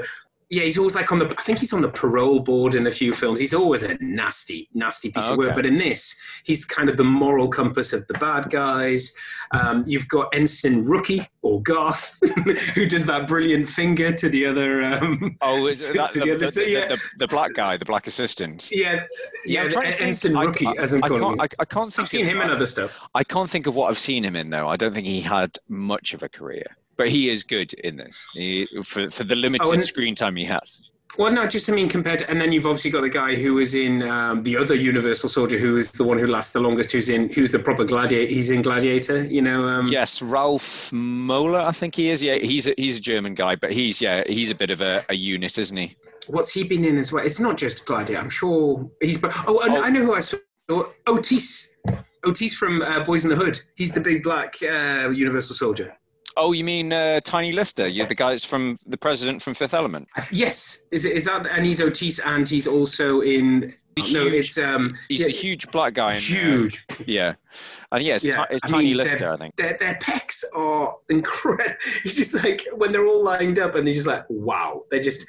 Yeah, 0.52 0.64
he's 0.64 0.76
always 0.76 0.94
like 0.94 1.10
on 1.10 1.18
the. 1.18 1.24
I 1.26 1.42
think 1.42 1.60
he's 1.60 1.72
on 1.72 1.80
the 1.80 1.88
parole 1.88 2.38
board 2.38 2.74
in 2.74 2.86
a 2.86 2.90
few 2.90 3.14
films. 3.14 3.40
He's 3.40 3.54
always 3.54 3.82
a 3.82 3.96
nasty, 4.02 4.68
nasty 4.74 5.10
piece 5.10 5.28
Oh, 5.28 5.32
of 5.32 5.38
work. 5.38 5.54
But 5.54 5.64
in 5.64 5.78
this, 5.78 6.14
he's 6.44 6.66
kind 6.66 6.90
of 6.90 6.98
the 6.98 7.04
moral 7.04 7.48
compass 7.48 7.94
of 7.94 8.06
the 8.06 8.12
bad 8.14 8.50
guys. 8.50 9.14
Um, 9.52 9.82
you've 9.86 10.06
got 10.08 10.28
Ensign 10.34 10.82
Rookie 10.82 11.26
or 11.40 11.62
Garth, 11.62 12.18
who 12.74 12.86
does 12.86 13.06
that 13.06 13.26
brilliant 13.26 13.66
finger 13.66 14.12
to 14.12 14.28
the 14.28 14.44
other. 14.44 14.82
Um, 14.84 15.38
Oh, 15.40 15.66
is 15.68 15.86
to 15.88 15.94
that, 15.94 16.10
the, 16.10 16.20
the, 16.20 16.30
other. 16.32 16.38
the, 16.46 16.52
so, 16.52 16.60
yeah, 16.60 16.86
the, 16.86 16.98
the 17.18 17.26
black 17.28 17.54
guy, 17.54 17.78
the 17.78 17.86
black 17.86 18.06
assistant? 18.06 18.70
yeah, 18.70 19.04
yeah. 19.46 19.66
Trying 19.70 19.86
to 19.86 19.92
think. 19.92 20.02
Ensign 20.08 20.36
Rookie, 20.36 20.66
I, 20.66 20.72
as 20.72 20.92
I'm 20.92 21.02
I 21.02 21.08
calling. 21.08 21.40
I, 21.40 21.48
I 21.60 21.64
can't 21.64 21.90
think. 21.90 22.04
I've 22.04 22.08
seen 22.10 22.26
him 22.26 22.42
in 22.42 22.50
other 22.50 22.66
stuff. 22.66 22.94
I 23.14 23.24
can't 23.24 23.48
think 23.48 23.66
of 23.66 23.74
what 23.74 23.88
I've 23.88 23.98
seen 23.98 24.22
him 24.22 24.36
in 24.36 24.50
though. 24.50 24.68
I 24.68 24.76
don't 24.76 24.92
think 24.92 25.06
he 25.06 25.22
had 25.22 25.56
much 25.70 26.12
of 26.12 26.22
a 26.22 26.28
career, 26.28 26.76
but 26.96 27.08
he 27.08 27.28
is 27.30 27.42
good 27.44 27.72
in 27.74 27.96
this 27.96 28.24
he, 28.34 28.66
for 28.84 29.10
for 29.10 29.24
the 29.24 29.34
limited 29.36 29.78
Oh, 29.78 29.80
screen 29.80 30.14
time 30.14 30.36
he 30.36 30.44
has. 30.44 30.84
Well, 31.18 31.30
no, 31.30 31.46
just 31.46 31.68
I 31.68 31.74
mean 31.74 31.90
compared 31.90 32.20
to, 32.20 32.30
and 32.30 32.40
then 32.40 32.52
you've 32.52 32.64
obviously 32.64 32.90
got 32.90 33.02
the 33.02 33.10
guy 33.10 33.34
who 33.34 33.52
was 33.54 33.74
in 33.74 34.02
um, 34.02 34.42
the 34.44 34.56
other 34.56 34.74
Universal 34.74 35.28
Soldier, 35.28 35.58
who 35.58 35.76
is 35.76 35.90
the 35.90 36.04
one 36.04 36.18
who 36.18 36.26
lasts 36.26 36.54
the 36.54 36.60
longest, 36.60 36.90
who's 36.90 37.10
in, 37.10 37.28
who's 37.34 37.52
the 37.52 37.58
proper 37.58 37.84
gladiator. 37.84 38.32
He's 38.32 38.48
in 38.48 38.62
Gladiator, 38.62 39.24
you 39.26 39.42
know. 39.42 39.68
Um, 39.68 39.88
Yes, 39.88 40.22
Ralph 40.22 40.90
Moeller, 40.90 41.60
I 41.60 41.72
think 41.72 41.94
he 41.96 42.08
is. 42.08 42.22
Yeah, 42.22 42.36
he's 42.36 42.66
a, 42.66 42.74
he's 42.78 42.96
a 42.96 43.00
German 43.00 43.34
guy, 43.34 43.56
but 43.56 43.72
he's 43.72 44.00
yeah 44.00 44.22
he's 44.26 44.48
a 44.48 44.54
bit 44.54 44.70
of 44.70 44.80
a, 44.80 45.04
a 45.10 45.14
unit, 45.14 45.58
isn't 45.58 45.76
he? 45.76 45.94
What's 46.28 46.50
he 46.54 46.64
been 46.64 46.82
in 46.84 46.96
as 46.96 47.12
well? 47.12 47.26
It's 47.26 47.40
not 47.40 47.58
just 47.58 47.84
Gladiator. 47.84 48.18
I'm 48.22 48.30
sure 48.30 48.90
he's. 49.02 49.18
Oh, 49.46 49.60
and 49.64 49.74
Oh. 49.74 49.82
I 49.82 49.90
know 49.90 50.00
who 50.04 50.14
I 50.14 50.20
saw. 50.20 50.38
Otis. 51.06 51.74
Otis 52.24 52.54
from 52.54 52.80
uh, 52.80 53.04
Boyz 53.04 53.24
n 53.24 53.30
the 53.30 53.36
Hood. 53.36 53.60
He's 53.74 53.92
the 53.92 54.00
big 54.00 54.22
black 54.22 54.54
uh, 54.62 55.10
Universal 55.10 55.56
Soldier. 55.56 55.94
Oh, 56.36 56.52
you 56.52 56.64
mean 56.64 56.92
uh, 56.92 57.20
Tiny 57.20 57.52
Lister? 57.52 57.86
You're 57.86 58.06
the 58.06 58.14
guy 58.14 58.30
that's 58.30 58.44
from 58.44 58.76
the 58.86 58.96
president 58.96 59.42
from 59.42 59.54
Fifth 59.54 59.74
Element. 59.74 60.08
Yes, 60.30 60.82
is 60.90 61.04
it? 61.04 61.12
Is 61.16 61.24
that? 61.26 61.46
And 61.46 61.64
he's 61.66 61.80
Otis, 61.80 62.18
and 62.20 62.48
he's 62.48 62.66
also 62.66 63.20
in. 63.20 63.74
No, 64.10 64.26
it's 64.26 64.56
um. 64.56 64.96
He's 65.08 65.20
yeah, 65.20 65.26
the 65.26 65.32
huge 65.32 65.70
black 65.70 65.92
guy. 65.94 66.12
In, 66.12 66.16
uh, 66.16 66.20
huge. 66.20 66.86
yeah, 67.06 67.34
and 67.92 68.02
yeah, 68.02 68.14
it's, 68.14 68.24
Yeah, 68.24 68.36
ti- 68.46 68.54
it's 68.54 68.62
Tiny 68.70 68.84
mean, 68.86 68.96
Lister, 68.96 69.30
I 69.30 69.36
think. 69.36 69.54
Their, 69.56 69.76
their 69.78 69.94
pecs 69.96 70.42
are 70.56 70.96
incredible. 71.10 71.74
It's 72.04 72.16
just 72.16 72.42
like 72.42 72.66
when 72.74 72.92
they're 72.92 73.06
all 73.06 73.22
lined 73.22 73.58
up 73.58 73.74
and 73.74 73.86
they're 73.86 73.92
just 73.92 74.06
like, 74.06 74.24
wow. 74.30 74.84
They're 74.90 75.00
just 75.02 75.26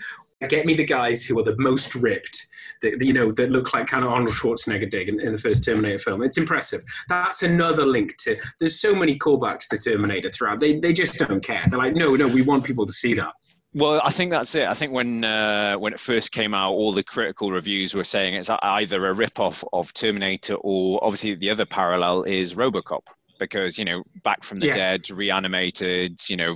get 0.48 0.66
me 0.66 0.74
the 0.74 0.86
guys 0.86 1.26
who 1.26 1.38
are 1.40 1.44
the 1.44 1.56
most 1.58 1.96
ripped. 1.96 2.48
That 2.82 3.02
you 3.02 3.14
know 3.14 3.32
that 3.34 3.50
look 3.50 3.74
like 3.74 3.88
kind 3.88 4.04
of 4.04 4.12
Arnold 4.12 4.32
Schwarzenegger 4.34 4.90
did 4.90 5.08
in, 5.08 5.20
in 5.22 5.32
the 5.32 5.38
first 5.38 5.64
Terminator 5.64 6.00
film. 6.00 6.22
It's 6.22 6.38
impressive. 6.38 6.84
That's 7.08 7.42
another 7.44 7.86
link 7.86 8.18
to. 8.18 8.38
There's 8.60 8.82
so 8.82 8.94
many 8.94 9.18
callbacks 9.18 9.68
to 9.70 9.78
Terminator 9.78 10.30
throughout. 10.30 10.60
They 10.60 10.80
they 10.80 10.92
just 10.92 11.18
don't 11.18 11.42
care. 11.42 11.64
They're 11.70 11.80
like, 11.80 11.96
no, 11.96 12.16
no, 12.16 12.28
we 12.28 12.42
want 12.42 12.66
people 12.66 12.86
to 12.86 12.94
see 12.94 13.14
that. 13.14 13.34
Well, 13.76 14.02
I 14.04 14.12
think 14.12 14.30
that's 14.32 14.54
it. 14.54 14.68
I 14.68 14.74
think 14.74 14.92
when 14.92 15.24
uh, 15.24 15.76
when 15.76 15.94
it 15.94 16.00
first 16.00 16.32
came 16.32 16.54
out, 16.54 16.74
all 16.74 16.92
the 16.92 17.04
critical 17.04 17.52
reviews 17.52 17.96
were 17.96 18.04
saying 18.04 18.36
it's 18.36 18.50
either 18.50 19.08
a 19.08 19.14
rip-off 19.14 19.64
of 19.74 19.94
Terminator 19.94 20.56
or 20.56 21.04
obviously 21.04 21.36
the 21.36 21.50
other 21.50 21.66
parallel 21.66 22.24
is 22.24 22.54
RoboCop 22.54 23.02
because 23.40 23.80
you 23.80 23.86
know 23.86 24.04
back 24.24 24.44
from 24.44 24.60
the 24.60 24.68
Yeah. 24.68 24.74
dead, 24.76 25.10
reanimated, 25.10 26.20
you 26.30 26.38
know, 26.38 26.54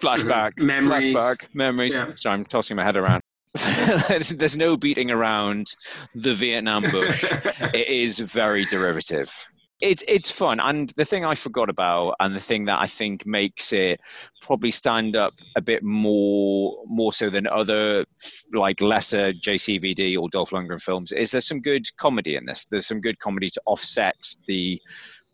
flashback. 0.00 0.52
Memories. 0.58 1.16
flashback, 1.16 1.54
memories. 1.54 1.94
Yeah. 1.94 2.12
Sorry, 2.14 2.34
I'm 2.34 2.44
tossing 2.44 2.76
my 2.76 2.84
head 2.84 2.96
around. 2.96 3.20
there's, 4.08 4.30
there's 4.30 4.56
no 4.56 4.76
beating 4.76 5.10
around 5.10 5.68
the 6.14 6.34
Vietnam 6.34 6.82
bush. 6.90 7.24
it 7.72 7.88
is 7.88 8.18
very 8.18 8.64
derivative. 8.64 9.32
It's 9.80 10.04
it's 10.08 10.30
fun, 10.30 10.60
and 10.60 10.90
the 10.96 11.04
thing 11.04 11.24
I 11.24 11.34
forgot 11.34 11.68
about, 11.68 12.14
and 12.20 12.34
the 12.34 12.40
thing 12.40 12.64
that 12.66 12.78
I 12.78 12.86
think 12.86 13.26
makes 13.26 13.72
it 13.72 14.00
probably 14.40 14.70
stand 14.70 15.14
up 15.14 15.32
a 15.56 15.60
bit 15.60 15.82
more 15.82 16.84
more 16.86 17.12
so 17.12 17.28
than 17.28 17.46
other 17.48 18.06
like 18.52 18.80
lesser 18.80 19.32
JCVD 19.32 20.16
or 20.16 20.28
Dolph 20.30 20.50
Lundgren 20.50 20.80
films, 20.80 21.12
is 21.12 21.32
there's 21.32 21.46
some 21.46 21.60
good 21.60 21.84
comedy 21.96 22.36
in 22.36 22.46
this. 22.46 22.66
There's 22.66 22.86
some 22.86 23.00
good 23.00 23.18
comedy 23.18 23.48
to 23.48 23.60
offset 23.66 24.16
the 24.46 24.80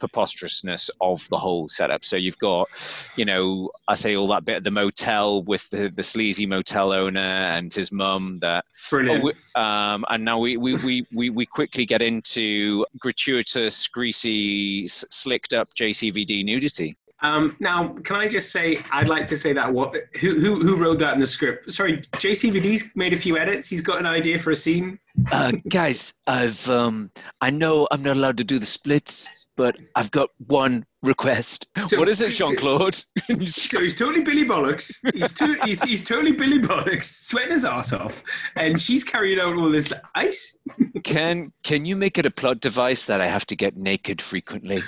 preposterousness 0.01 0.91
of 1.01 1.29
the 1.29 1.37
whole 1.39 1.69
setup. 1.69 2.05
So 2.05 2.17
you've 2.17 2.39
got, 2.39 2.69
you 3.17 3.25
know, 3.25 3.71
I 3.89 3.95
say 3.95 4.17
all 4.17 4.27
that 4.29 4.45
bit 4.45 4.57
at 4.57 4.65
the 4.65 4.71
motel 4.71 5.43
with 5.43 5.69
the, 5.71 5.89
the 5.95 6.03
sleazy 6.03 6.47
motel 6.47 6.93
owner 6.93 7.21
and 7.21 7.73
his 7.73 7.93
mum 7.93 8.39
that 8.41 8.65
Brilliant. 8.91 9.23
Oh, 9.23 9.27
we- 9.27 9.61
um, 9.61 10.05
and 10.11 10.25
now 10.25 10.39
we, 10.39 10.57
we, 10.57 10.75
we, 10.77 11.07
we, 11.13 11.31
we 11.31 11.45
quickly 11.47 11.85
get 11.85 12.03
into 12.03 12.85
gratuitous, 13.01 13.87
greasy, 13.89 14.85
s- 14.85 15.05
slicked 15.11 15.53
up 15.53 15.69
JCVD 15.75 16.45
nudity. 16.45 16.97
Um, 17.23 17.55
now, 17.61 17.89
can 18.03 18.17
I 18.17 18.29
just 18.29 18.51
say, 18.51 18.79
I'd 18.91 19.09
like 19.09 19.27
to 19.27 19.37
say 19.37 19.53
that 19.53 19.71
what 19.71 19.95
who 20.23 20.41
who, 20.41 20.61
who 20.63 20.77
wrote 20.77 20.99
that 21.01 21.13
in 21.13 21.21
the 21.21 21.27
script? 21.27 21.71
Sorry, 21.71 21.99
JCVD's 21.99 22.93
made 22.95 23.13
a 23.13 23.17
few 23.17 23.37
edits. 23.37 23.69
He's 23.69 23.83
got 23.83 23.99
an 24.01 24.07
idea 24.07 24.39
for 24.39 24.53
a 24.53 24.57
scene. 24.57 24.99
Uh, 25.31 25.53
guys, 25.69 26.15
I've 26.27 26.67
um, 26.71 27.11
I 27.43 27.51
know 27.51 27.87
I'm 27.91 28.03
not 28.03 28.17
allowed 28.17 28.39
to 28.39 28.45
do 28.45 28.59
the 28.59 28.65
splits, 28.65 29.49
but 29.61 29.79
I've 29.95 30.11
got 30.11 30.31
one 30.47 30.87
request. 31.03 31.69
So- 31.87 31.99
what 31.99 32.09
is 32.09 32.23
it, 32.23 32.33
Jean 32.33 32.57
Claude? 32.57 32.97
So 33.45 33.81
he's 33.81 33.95
totally 33.95 34.23
Billy 34.23 34.45
Bollocks. 34.45 34.91
He's, 35.15 35.33
to, 35.35 35.55
he's, 35.65 35.83
he's 35.83 36.03
totally 36.03 36.33
Billy 36.33 36.59
Bollocks, 36.59 37.05
sweating 37.05 37.53
his 37.53 37.65
ass 37.65 37.93
off, 37.93 38.23
and 38.57 38.81
she's 38.81 39.05
carrying 39.05 39.39
out 39.39 39.55
all 39.57 39.69
this 39.71 39.93
ice. 40.15 40.57
can 41.05 41.53
can 41.63 41.85
you 41.85 41.95
make 41.95 42.17
it 42.17 42.25
a 42.25 42.31
plot 42.31 42.61
device 42.61 43.05
that 43.07 43.21
I 43.21 43.27
have 43.27 43.45
to 43.47 43.57
get 43.57 43.77
naked 43.77 44.23
frequently? 44.23 44.83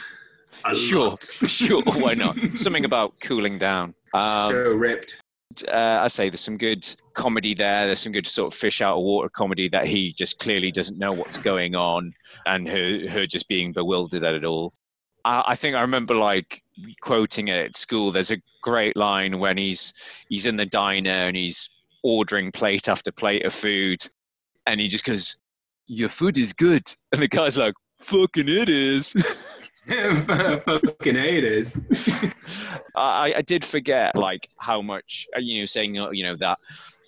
A 0.65 0.75
sure, 0.75 1.17
sure. 1.21 1.83
Why 1.83 2.15
not? 2.15 2.37
Something 2.55 2.85
about 2.87 3.13
cooling 3.23 3.59
down. 3.59 3.95
Um, 4.15 4.51
so 4.51 4.73
ripped. 4.73 5.21
Uh, 5.69 6.01
I 6.03 6.09
say 6.09 6.29
there's 6.29 6.41
some 6.41 6.59
good 6.59 6.87
comedy 7.15 7.55
there. 7.55 7.87
There's 7.87 8.01
some 8.01 8.13
good 8.13 8.27
sort 8.27 8.53
of 8.53 8.59
fish 8.59 8.81
out 8.81 8.97
of 8.97 9.03
water 9.03 9.29
comedy 9.29 9.69
that 9.69 9.87
he 9.87 10.13
just 10.13 10.39
clearly 10.39 10.71
doesn't 10.71 10.99
know 10.99 11.13
what's 11.13 11.39
going 11.39 11.75
on, 11.75 12.13
and 12.47 12.69
her 12.69 13.09
her 13.09 13.27
just 13.27 13.49
being 13.49 13.73
bewildered 13.73 14.25
at 14.25 14.35
it 14.35 14.45
all. 14.45 14.73
I, 15.25 15.45
I 15.49 15.55
think 15.55 15.77
I 15.77 15.81
remember 15.81 16.15
like 16.15 16.63
quoting 17.01 17.49
it 17.49 17.67
at 17.67 17.77
school. 17.77 18.11
There's 18.11 18.31
a 18.31 18.43
great 18.63 18.97
line 18.97 19.39
when 19.39 19.59
he's 19.59 19.95
he's 20.29 20.47
in 20.47 20.57
the 20.57 20.67
diner 20.67 21.11
and 21.11 21.37
he's 21.37 21.71
ordering 22.03 22.53
plate 22.53 22.89
after 22.89 23.13
plate 23.13 23.45
of 23.45 23.53
food, 23.53 24.07
and 24.67 24.81
he 24.81 24.89
just 24.89 25.05
goes, 25.05 25.39
"Your 25.87 26.09
food 26.09 26.39
is 26.39 26.53
good," 26.53 26.85
and 27.13 27.21
the 27.21 27.29
guy's 27.29 27.59
like, 27.59 27.75
"Fucking 27.99 28.49
it 28.49 28.69
is." 28.69 29.15
Fucking 29.89 31.17
haters. 31.17 31.77
I, 32.95 33.35
I 33.37 33.43
did 33.43 33.65
forget 33.65 34.15
like 34.15 34.49
how 34.59 34.81
much 34.81 35.27
uh, 35.37 35.41
you 35.41 35.61
know 35.61 35.67
saying 35.67 35.99
uh, 35.99 36.11
you 36.11 36.25
know 36.25 36.37
that 36.37 36.59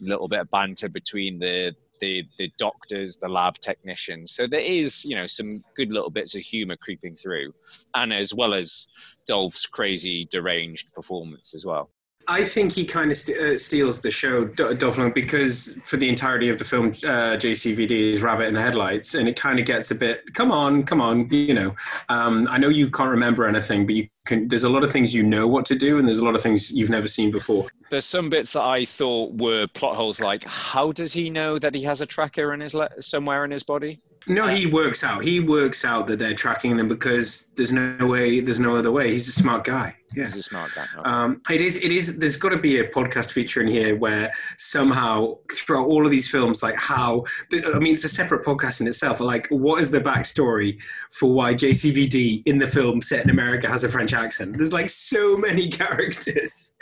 little 0.00 0.26
bit 0.26 0.40
of 0.40 0.50
banter 0.50 0.88
between 0.88 1.38
the 1.38 1.74
the 2.00 2.24
the 2.38 2.50
doctors 2.58 3.16
the 3.18 3.28
lab 3.28 3.56
technicians 3.58 4.32
so 4.32 4.48
there 4.48 4.58
is 4.60 5.04
you 5.04 5.14
know 5.14 5.26
some 5.26 5.62
good 5.76 5.92
little 5.92 6.10
bits 6.10 6.34
of 6.34 6.40
humor 6.40 6.76
creeping 6.76 7.14
through 7.14 7.54
and 7.94 8.12
as 8.12 8.34
well 8.34 8.52
as 8.52 8.88
Dolph's 9.26 9.66
crazy 9.66 10.26
deranged 10.28 10.92
performance 10.92 11.54
as 11.54 11.64
well 11.64 11.90
I 12.28 12.44
think 12.44 12.72
he 12.72 12.84
kind 12.84 13.10
of 13.10 13.16
st- 13.16 13.38
uh, 13.38 13.58
steals 13.58 14.00
the 14.00 14.10
show, 14.10 14.44
D- 14.46 14.74
because 15.14 15.74
for 15.84 15.96
the 15.96 16.08
entirety 16.08 16.48
of 16.48 16.58
the 16.58 16.64
film, 16.64 16.88
uh, 17.04 17.36
JCVD 17.36 18.12
is 18.12 18.22
Rabbit 18.22 18.46
in 18.46 18.54
the 18.54 18.60
Headlights, 18.60 19.14
and 19.14 19.28
it 19.28 19.36
kind 19.36 19.58
of 19.58 19.66
gets 19.66 19.90
a 19.90 19.94
bit, 19.94 20.32
come 20.34 20.50
on, 20.50 20.84
come 20.84 21.00
on, 21.00 21.28
you 21.30 21.54
know. 21.54 21.74
Um, 22.08 22.46
I 22.50 22.58
know 22.58 22.68
you 22.68 22.90
can't 22.90 23.10
remember 23.10 23.46
anything, 23.46 23.86
but 23.86 23.94
you 23.94 24.08
can. 24.24 24.48
There's 24.48 24.64
a 24.64 24.68
lot 24.68 24.84
of 24.84 24.90
things 24.90 25.14
you 25.14 25.22
know 25.22 25.46
what 25.46 25.66
to 25.66 25.76
do, 25.76 25.98
and 25.98 26.08
there's 26.08 26.20
a 26.20 26.24
lot 26.24 26.34
of 26.34 26.40
things 26.40 26.70
you've 26.72 26.90
never 26.90 27.08
seen 27.08 27.30
before. 27.30 27.66
there's 27.90 28.04
some 28.06 28.30
bits 28.30 28.54
that 28.54 28.62
I 28.62 28.84
thought 28.84 29.32
were 29.34 29.66
plot 29.74 29.94
holes 29.94 30.20
like 30.20 30.42
how 30.44 30.90
does 30.90 31.12
he 31.12 31.30
know 31.30 31.58
that 31.58 31.74
he 31.74 31.82
has 31.82 32.00
a 32.00 32.06
tracker 32.06 32.52
in 32.54 32.60
his 32.60 32.74
le- 32.74 32.90
somewhere 33.00 33.44
in 33.44 33.50
his 33.50 33.62
body 33.62 34.00
No, 34.26 34.48
he 34.48 34.66
works 34.66 35.04
out. 35.04 35.22
He 35.22 35.38
works 35.38 35.84
out 35.84 36.06
that 36.06 36.18
they're 36.18 36.34
tracking 36.34 36.76
them 36.78 36.88
because 36.88 37.52
there's 37.56 37.72
no 37.72 38.06
way, 38.06 38.40
there's 38.40 38.58
no 38.58 38.74
other 38.76 38.90
way. 38.90 39.10
He's 39.10 39.28
a 39.28 39.32
smart 39.32 39.64
guy. 39.64 39.96
Yeah. 40.16 40.24
It 40.24 40.48
not 40.52 40.70
that? 40.74 40.88
Um, 41.04 41.40
it 41.50 41.60
is. 41.60 41.76
It 41.82 41.90
is. 41.90 42.18
There's 42.18 42.36
got 42.36 42.50
to 42.50 42.58
be 42.58 42.80
a 42.80 42.88
podcast 42.88 43.32
feature 43.32 43.60
in 43.60 43.68
here 43.68 43.96
where 43.96 44.32
somehow 44.56 45.38
throughout 45.52 45.86
all 45.86 46.04
of 46.04 46.10
these 46.10 46.30
films, 46.30 46.62
like 46.62 46.76
how 46.76 47.24
I 47.52 47.78
mean, 47.78 47.94
it's 47.94 48.04
a 48.04 48.08
separate 48.08 48.44
podcast 48.44 48.80
in 48.80 48.86
itself. 48.86 49.20
Like, 49.20 49.48
what 49.48 49.80
is 49.80 49.90
the 49.90 50.00
backstory 50.00 50.80
for 51.10 51.32
why 51.32 51.54
JCVD 51.54 52.46
in 52.46 52.58
the 52.58 52.66
film 52.66 53.00
set 53.00 53.24
in 53.24 53.30
America 53.30 53.68
has 53.68 53.84
a 53.84 53.88
French 53.88 54.12
accent? 54.12 54.56
There's 54.56 54.72
like 54.72 54.90
so 54.90 55.36
many 55.36 55.68
characters, 55.80 56.74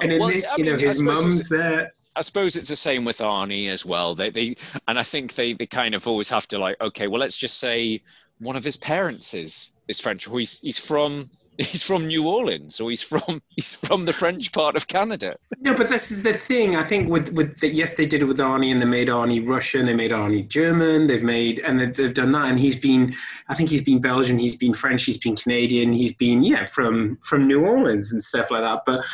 and 0.00 0.12
in 0.12 0.20
well, 0.20 0.28
this, 0.28 0.52
I 0.52 0.56
you 0.56 0.64
know, 0.64 0.76
mean, 0.76 0.86
his 0.86 1.00
mum's 1.00 1.48
there. 1.48 1.92
I 2.16 2.20
suppose 2.20 2.56
it's 2.56 2.68
the 2.68 2.76
same 2.76 3.04
with 3.04 3.18
Arnie 3.18 3.68
as 3.68 3.86
well. 3.86 4.14
They, 4.14 4.30
they, 4.30 4.56
and 4.88 4.98
I 4.98 5.04
think 5.04 5.36
they, 5.36 5.52
they 5.52 5.66
kind 5.66 5.94
of 5.94 6.08
always 6.08 6.28
have 6.30 6.48
to 6.48 6.58
like, 6.58 6.76
okay, 6.80 7.06
well, 7.06 7.20
let's 7.20 7.36
just 7.36 7.58
say 7.58 8.02
one 8.40 8.56
of 8.56 8.64
his 8.64 8.76
parents 8.76 9.34
is 9.34 9.70
is 9.88 10.00
French, 10.00 10.26
he's 10.26 10.58
he's 10.60 10.78
from 10.78 11.24
he's 11.58 11.82
from 11.82 12.06
New 12.06 12.28
Orleans, 12.28 12.80
or 12.80 12.90
he's 12.90 13.02
from 13.02 13.40
he's 13.48 13.74
from 13.74 14.02
the 14.02 14.12
French 14.12 14.52
part 14.52 14.76
of 14.76 14.86
Canada. 14.86 15.36
No, 15.60 15.74
but 15.74 15.88
this 15.88 16.10
is 16.10 16.22
the 16.22 16.34
thing. 16.34 16.76
I 16.76 16.84
think 16.84 17.08
with 17.08 17.32
with 17.32 17.58
the, 17.58 17.74
yes, 17.74 17.94
they 17.94 18.06
did 18.06 18.22
it 18.22 18.26
with 18.26 18.38
Arnie, 18.38 18.70
and 18.70 18.80
they 18.80 18.86
made 18.86 19.08
Arnie 19.08 19.46
Russian, 19.46 19.86
they 19.86 19.94
made 19.94 20.12
Arnie 20.12 20.46
German, 20.46 21.06
they've 21.06 21.22
made 21.22 21.58
and 21.60 21.80
they've, 21.80 21.94
they've 21.94 22.14
done 22.14 22.32
that. 22.32 22.46
And 22.46 22.60
he's 22.60 22.76
been, 22.76 23.14
I 23.48 23.54
think 23.54 23.70
he's 23.70 23.82
been 23.82 24.00
Belgian, 24.00 24.38
he's 24.38 24.56
been 24.56 24.74
French, 24.74 25.04
he's 25.04 25.18
been 25.18 25.36
Canadian, 25.36 25.92
he's 25.92 26.14
been 26.14 26.44
yeah 26.44 26.64
from 26.64 27.18
from 27.22 27.48
New 27.48 27.64
Orleans 27.64 28.12
and 28.12 28.22
stuff 28.22 28.50
like 28.50 28.62
that. 28.62 28.82
But 28.86 29.04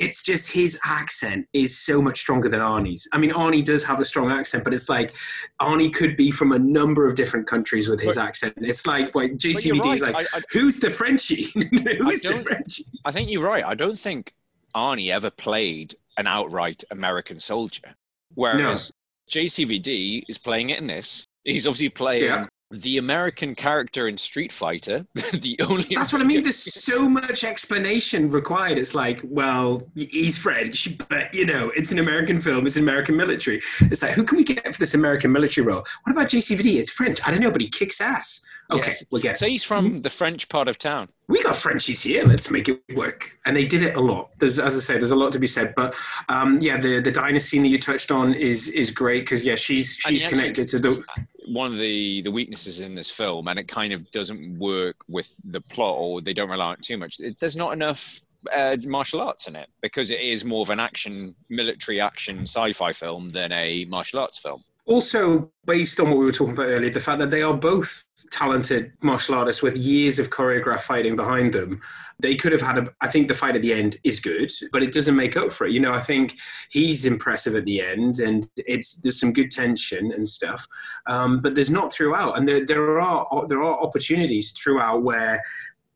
it's 0.00 0.22
just 0.22 0.50
his 0.52 0.78
accent 0.84 1.46
is 1.52 1.78
so 1.78 2.00
much 2.02 2.18
stronger 2.20 2.48
than 2.48 2.60
Arnie's. 2.60 3.06
I 3.12 3.18
mean, 3.18 3.30
Arnie 3.30 3.64
does 3.64 3.84
have 3.84 4.00
a 4.00 4.04
strong 4.04 4.30
accent, 4.30 4.64
but 4.64 4.72
it's 4.74 4.88
like 4.88 5.14
Arnie 5.60 5.92
could 5.92 6.16
be 6.16 6.30
from 6.30 6.52
a 6.52 6.58
number 6.58 7.06
of 7.06 7.14
different 7.14 7.46
countries 7.46 7.88
with 7.88 8.00
his 8.00 8.16
accent. 8.18 8.54
It's 8.58 8.86
like 8.86 9.14
like 9.14 9.32
JCVD 9.32 9.94
is 9.94 10.02
like, 10.02 10.16
I- 10.16 10.38
I- 10.38 10.42
who's 10.50 10.80
the 10.80 10.90
Frenchie? 10.90 11.44
who's 11.98 12.22
the 12.22 12.40
Frenchie? 12.42 12.84
I 13.04 13.12
think 13.12 13.30
you're 13.30 13.42
right. 13.42 13.64
I 13.64 13.74
don't 13.74 13.98
think 13.98 14.34
Arnie 14.74 15.10
ever 15.10 15.30
played 15.30 15.94
an 16.18 16.26
outright 16.26 16.82
American 16.90 17.38
soldier, 17.40 17.94
whereas 18.34 18.92
JCVD 19.30 20.22
is 20.28 20.38
playing 20.38 20.70
it 20.70 20.78
in 20.78 20.86
this. 20.86 21.26
He's 21.44 21.66
obviously 21.66 21.88
playing 21.90 22.24
Yeah. 22.24 22.46
The 22.82 22.98
American 22.98 23.54
character 23.54 24.08
in 24.08 24.16
Street 24.16 24.52
Fighter. 24.52 25.06
the 25.14 25.56
only 25.68 25.84
That's 25.94 26.12
what 26.12 26.20
I 26.22 26.24
mean. 26.24 26.42
There's 26.42 26.56
so 26.84 27.08
much 27.08 27.44
explanation 27.44 28.28
required. 28.28 28.78
It's 28.78 28.94
like, 28.94 29.20
well, 29.24 29.82
he's 29.94 30.36
French, 30.38 30.96
but 31.08 31.32
you 31.34 31.46
know, 31.46 31.70
it's 31.76 31.92
an 31.92 31.98
American 31.98 32.40
film. 32.40 32.66
It's 32.66 32.76
an 32.76 32.82
American 32.82 33.16
military. 33.16 33.62
It's 33.80 34.02
like, 34.02 34.12
who 34.12 34.24
can 34.24 34.36
we 34.38 34.44
get 34.44 34.64
for 34.74 34.78
this 34.78 34.94
American 34.94 35.32
military 35.32 35.66
role? 35.66 35.84
What 36.04 36.12
about 36.12 36.28
JCVD? 36.28 36.76
It's 36.76 36.90
French. 36.90 37.20
I 37.26 37.30
don't 37.30 37.40
know, 37.40 37.50
but 37.50 37.60
he 37.60 37.68
kicks 37.68 38.00
ass. 38.00 38.44
Okay, 38.70 38.86
Yes. 38.86 39.04
we'll 39.10 39.20
get. 39.20 39.36
So 39.36 39.46
he's 39.46 39.62
from 39.62 40.00
the 40.00 40.08
French 40.08 40.48
part 40.48 40.68
of 40.68 40.78
town. 40.78 41.08
we 41.28 41.42
got 41.42 41.54
Frenchies 41.54 42.02
here. 42.02 42.24
Let's 42.24 42.50
make 42.50 42.66
it 42.70 42.82
work. 42.94 43.36
And 43.44 43.54
they 43.54 43.66
did 43.66 43.82
it 43.82 43.94
a 43.94 44.00
lot. 44.00 44.30
There's, 44.38 44.58
as 44.58 44.74
I 44.74 44.80
say, 44.80 44.94
there's 44.94 45.10
a 45.10 45.16
lot 45.16 45.32
to 45.32 45.38
be 45.38 45.46
said. 45.46 45.74
But 45.76 45.94
um, 46.30 46.58
yeah, 46.62 46.78
the 46.80 47.00
the 47.00 47.10
Dinah 47.10 47.40
scene 47.40 47.62
that 47.64 47.68
you 47.68 47.78
touched 47.78 48.10
on 48.10 48.32
is 48.32 48.68
is 48.68 48.90
great 48.90 49.20
because 49.20 49.44
yeah, 49.44 49.54
she's 49.54 49.96
she's 50.00 50.20
he 50.20 50.24
actually- 50.24 50.40
connected 50.40 50.68
to 50.68 50.78
the. 50.78 51.04
One 51.46 51.72
of 51.72 51.78
the 51.78 52.22
the 52.22 52.30
weaknesses 52.30 52.80
in 52.80 52.94
this 52.94 53.10
film, 53.10 53.48
and 53.48 53.58
it 53.58 53.68
kind 53.68 53.92
of 53.92 54.10
doesn't 54.10 54.58
work 54.58 54.96
with 55.08 55.34
the 55.44 55.60
plot, 55.60 55.96
or 55.98 56.20
they 56.20 56.32
don't 56.32 56.50
rely 56.50 56.66
on 56.66 56.74
it 56.74 56.82
too 56.82 56.98
much. 56.98 57.20
It, 57.20 57.38
there's 57.38 57.56
not 57.56 57.72
enough 57.72 58.20
uh, 58.52 58.76
martial 58.84 59.20
arts 59.20 59.48
in 59.48 59.56
it 59.56 59.68
because 59.80 60.10
it 60.10 60.20
is 60.20 60.44
more 60.44 60.62
of 60.62 60.70
an 60.70 60.80
action, 60.80 61.34
military 61.48 62.00
action, 62.00 62.42
sci-fi 62.42 62.92
film 62.92 63.30
than 63.30 63.52
a 63.52 63.84
martial 63.86 64.20
arts 64.20 64.38
film. 64.38 64.62
also 64.86 65.50
based 65.66 65.98
on 66.00 66.10
what 66.10 66.18
we 66.18 66.24
were 66.24 66.32
talking 66.32 66.54
about 66.54 66.66
earlier, 66.66 66.90
the 66.90 67.00
fact 67.00 67.18
that 67.18 67.30
they 67.30 67.42
are 67.42 67.54
both 67.54 68.04
talented 68.34 68.92
martial 69.00 69.36
artists 69.36 69.62
with 69.62 69.76
years 69.76 70.18
of 70.18 70.28
choreographed 70.28 70.80
fighting 70.80 71.14
behind 71.14 71.52
them. 71.52 71.80
They 72.18 72.34
could 72.34 72.50
have 72.50 72.60
had 72.60 72.78
a. 72.78 72.92
I 73.00 73.08
think 73.08 73.28
the 73.28 73.34
fight 73.34 73.54
at 73.54 73.62
the 73.62 73.72
end 73.72 73.96
is 74.02 74.18
good, 74.18 74.50
but 74.72 74.82
it 74.82 74.92
doesn't 74.92 75.14
make 75.14 75.36
up 75.36 75.52
for 75.52 75.66
it. 75.66 75.72
You 75.72 75.80
know, 75.80 75.94
I 75.94 76.00
think 76.00 76.36
he's 76.70 77.04
impressive 77.04 77.54
at 77.54 77.64
the 77.64 77.80
end, 77.80 78.18
and 78.18 78.46
it's 78.56 78.96
there's 78.96 79.20
some 79.20 79.32
good 79.32 79.50
tension 79.50 80.12
and 80.12 80.26
stuff, 80.26 80.66
um, 81.06 81.40
but 81.40 81.54
there's 81.54 81.70
not 81.70 81.92
throughout, 81.92 82.36
and 82.36 82.46
there 82.46 82.66
there 82.66 83.00
are 83.00 83.46
there 83.48 83.62
are 83.62 83.80
opportunities 83.80 84.52
throughout 84.52 85.02
where 85.02 85.42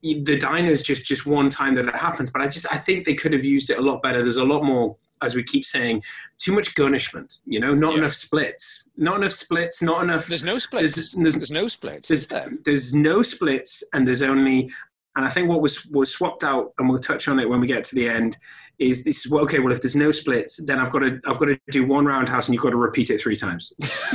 the 0.02 0.36
diner 0.36 0.70
is 0.70 0.82
just 0.82 1.04
just 1.04 1.26
one 1.26 1.50
time 1.50 1.74
that 1.74 1.86
it 1.86 1.96
happens 1.96 2.30
but 2.30 2.40
i 2.40 2.46
just 2.46 2.72
i 2.72 2.78
think 2.78 3.04
they 3.04 3.14
could 3.14 3.32
have 3.32 3.44
used 3.44 3.68
it 3.68 3.78
a 3.78 3.82
lot 3.82 4.00
better 4.00 4.22
there's 4.22 4.36
a 4.36 4.44
lot 4.44 4.62
more 4.62 4.96
as 5.22 5.34
we 5.34 5.42
keep 5.42 5.64
saying 5.64 6.02
too 6.38 6.52
much 6.52 6.74
gunishment 6.74 7.40
you 7.46 7.60
know 7.60 7.74
not 7.74 7.92
Yeah. 7.92 7.98
enough 7.98 8.12
splits 8.12 8.90
not 8.96 9.16
enough 9.16 9.32
splits 9.32 9.82
not 9.82 10.02
enough 10.02 10.26
There's 10.26 10.44
no 10.44 10.58
splits. 10.58 10.94
There's- 10.94 11.12
There's, 11.12 11.34
there's- 11.34 11.50
no 11.50 11.66
splits. 11.66 12.08
there's, 12.08 12.26
there? 12.26 12.50
there's 12.64 12.94
no 12.94 13.22
splits 13.22 13.82
and 13.92 14.06
there's 14.06 14.22
only 14.22 14.70
and 15.16 15.24
i 15.24 15.28
think 15.28 15.48
what 15.48 15.60
was 15.60 15.86
was 15.86 16.12
swapped 16.12 16.44
out 16.44 16.72
and 16.78 16.88
we'll 16.88 16.98
touch 16.98 17.28
on 17.28 17.40
it 17.40 17.48
when 17.48 17.60
we 17.60 17.66
get 17.66 17.84
to 17.84 17.94
the 17.94 18.08
end 18.08 18.36
is 18.78 19.04
this 19.04 19.26
well 19.28 19.42
okay 19.42 19.58
well 19.58 19.72
if 19.72 19.80
there's 19.80 19.96
no 19.96 20.10
splits 20.10 20.58
then 20.64 20.78
i've 20.78 20.90
got 20.90 21.00
to 21.00 21.20
i've 21.26 21.38
got 21.38 21.46
to 21.46 21.58
do 21.70 21.84
one 21.84 22.04
roundhouse 22.04 22.46
and 22.46 22.54
you've 22.54 22.62
got 22.62 22.70
to 22.70 22.76
repeat 22.76 23.10
it 23.10 23.20
three 23.20 23.36
times 23.36 23.72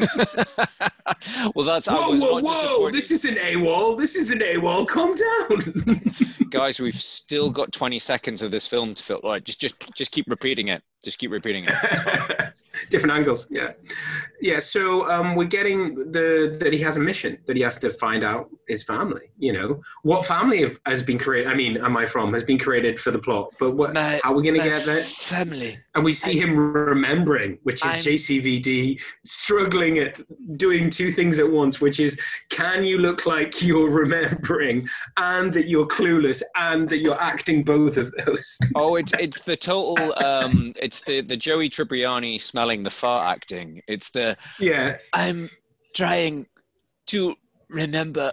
well, 1.55 1.65
that's 1.65 1.87
whoa 1.87 2.17
whoa 2.17 2.39
whoa 2.41 2.91
this 2.91 3.11
isn't 3.11 3.37
AWOL 3.37 3.97
this 3.97 4.15
isn't 4.15 4.41
AWOL 4.41 4.87
calm 4.87 5.13
down 5.15 6.01
guys. 6.53 6.79
We've 6.79 6.93
still 6.93 7.49
got 7.49 7.71
20 7.71 7.97
seconds 7.99 8.41
of 8.43 8.51
this 8.51 8.67
film 8.67 8.93
to 8.93 9.03
fill. 9.03 9.19
Like, 9.23 9.43
just 9.43 9.59
just 9.59 9.75
just 9.95 10.11
keep 10.11 10.27
repeating 10.29 10.69
it. 10.69 10.83
Just 11.03 11.17
keep 11.17 11.31
repeating 11.31 11.65
it. 11.67 12.53
different 12.89 13.13
angles 13.13 13.47
yeah 13.51 13.71
yeah 14.43 14.59
so 14.59 15.09
um, 15.09 15.35
we're 15.35 15.47
getting 15.59 15.95
the 16.11 16.55
that 16.59 16.73
he 16.73 16.79
has 16.79 16.97
a 16.97 16.99
mission 16.99 17.37
that 17.47 17.55
he 17.55 17.61
has 17.63 17.79
to 17.79 17.89
find 17.89 18.23
out 18.23 18.49
his 18.67 18.83
family 18.83 19.31
you 19.39 19.53
know 19.53 19.81
what 20.03 20.25
family 20.25 20.61
have, 20.61 20.77
has 20.85 21.01
been 21.01 21.17
created 21.17 21.49
i 21.51 21.55
mean 21.55 21.77
am 21.77 21.95
i 21.95 22.05
from 22.05 22.33
has 22.33 22.43
been 22.43 22.59
created 22.59 22.99
for 22.99 23.11
the 23.11 23.19
plot 23.19 23.49
but 23.59 23.75
what 23.75 23.93
My- 23.93 24.19
how 24.23 24.31
are 24.33 24.35
we 24.35 24.43
going 24.43 24.59
to 24.61 24.63
get 24.69 24.85
there 24.85 25.01
Family. 25.01 25.77
and 25.95 26.03
we 26.03 26.13
see 26.13 26.37
him 26.37 26.55
remembering 26.57 27.57
which 27.63 27.85
is 27.85 27.93
I'm- 27.93 28.01
jcvd 28.01 28.99
struggling 29.23 29.97
at 29.99 30.19
doing 30.57 30.89
two 30.89 31.11
things 31.11 31.39
at 31.39 31.49
once 31.49 31.79
which 31.81 31.99
is 31.99 32.19
can 32.49 32.83
you 32.83 32.97
look 32.97 33.25
like 33.25 33.61
you're 33.63 33.89
remembering 33.89 34.87
and 35.17 35.53
that 35.53 35.67
you're 35.67 35.87
clueless 35.87 36.41
and 36.55 36.89
that 36.89 36.99
you're 36.99 37.19
acting 37.21 37.63
both 37.63 37.97
of 37.97 38.13
those 38.25 38.59
Oh, 38.75 38.95
it's 38.95 39.13
it's 39.19 39.41
the 39.41 39.55
total. 39.55 40.13
Um, 40.23 40.73
it's 40.81 41.01
the 41.01 41.21
the 41.21 41.37
Joey 41.37 41.69
Tribbiani 41.69 42.39
smelling 42.39 42.83
the 42.83 42.89
fart 42.89 43.25
acting. 43.25 43.81
It's 43.87 44.09
the 44.09 44.32
yeah 44.59 44.97
I'm 45.13 45.49
trying 45.93 46.47
to 47.07 47.35
remember 47.69 48.31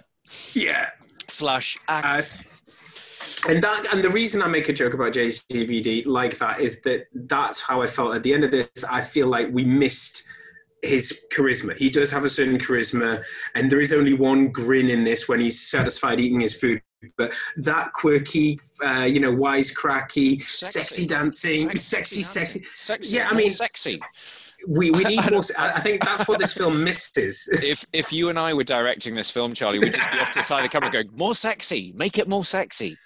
yeah 0.55 0.91
slash 1.29 1.77
act. 1.89 2.07
As- 2.07 2.47
and 3.49 3.63
that 3.63 3.87
and 3.93 4.05
the 4.05 4.11
reason 4.11 4.43
I 4.43 4.49
make 4.49 4.69
a 4.69 4.73
joke 4.73 4.95
about 4.95 5.13
JCVD 5.13 6.07
like 6.07 6.39
that 6.39 6.61
is 6.61 6.83
that 6.83 7.07
that's 7.15 7.61
how 7.61 7.81
I 7.83 7.87
felt 7.87 8.15
at 8.15 8.23
the 8.23 8.35
end 8.35 8.45
of 8.45 8.51
this. 8.51 8.69
I 8.91 9.01
feel 9.01 9.29
like 9.29 9.49
we 9.51 9.65
missed 9.65 10.25
his 10.83 11.21
charisma. 11.33 11.77
He 11.77 11.91
does 11.91 12.11
have 12.11 12.25
a 12.25 12.29
certain 12.29 12.59
charisma, 12.59 13.23
and 13.55 13.71
there 13.71 13.81
is 13.81 13.93
only 13.93 14.15
one 14.15 14.49
grin 14.49 14.91
in 14.91 15.05
this 15.05 15.29
when 15.29 15.41
he's 15.41 15.61
satisfied 15.61 16.21
eating 16.21 16.41
his 16.41 16.59
food. 16.59 16.83
But 17.17 17.33
that 17.57 17.93
quirky, 17.95 18.59
uh, 18.85 19.07
you 19.09 19.21
know, 19.21 19.33
wisecracky, 19.33 20.43
sexy, 20.43 21.07
dancing, 21.07 21.75
sexy, 21.77 22.23
sexy, 22.23 22.63
sexy. 22.75 23.17
Yeah, 23.17 23.29
I 23.29 23.35
mean, 23.35 23.51
sexy. 23.51 24.01
We, 24.69 24.91
we 24.91 25.05
need 25.05 25.31
more. 25.31 25.43
I 25.59 25.73
I 25.73 25.81
think 25.81 26.05
that's 26.05 26.29
what 26.29 26.39
this 26.39 26.53
film 26.53 26.83
misses. 26.85 27.49
If 27.63 27.85
if 27.93 28.13
you 28.13 28.29
and 28.31 28.39
I 28.39 28.55
were 28.55 28.65
directing 28.65 29.15
this 29.15 29.31
film, 29.31 29.55
Charlie, 29.55 29.79
we'd 29.79 29.95
just 29.95 30.11
be 30.11 30.19
off 30.19 30.31
to 30.33 30.41
the 30.41 30.43
side 30.43 30.65
of 30.65 30.65
the 30.65 30.69
camera 30.69 30.91
going, 30.91 31.11
more 31.17 31.35
sexy, 31.35 31.93
make 31.97 32.19
it 32.19 32.29
more 32.29 32.45
sexy. 32.45 32.97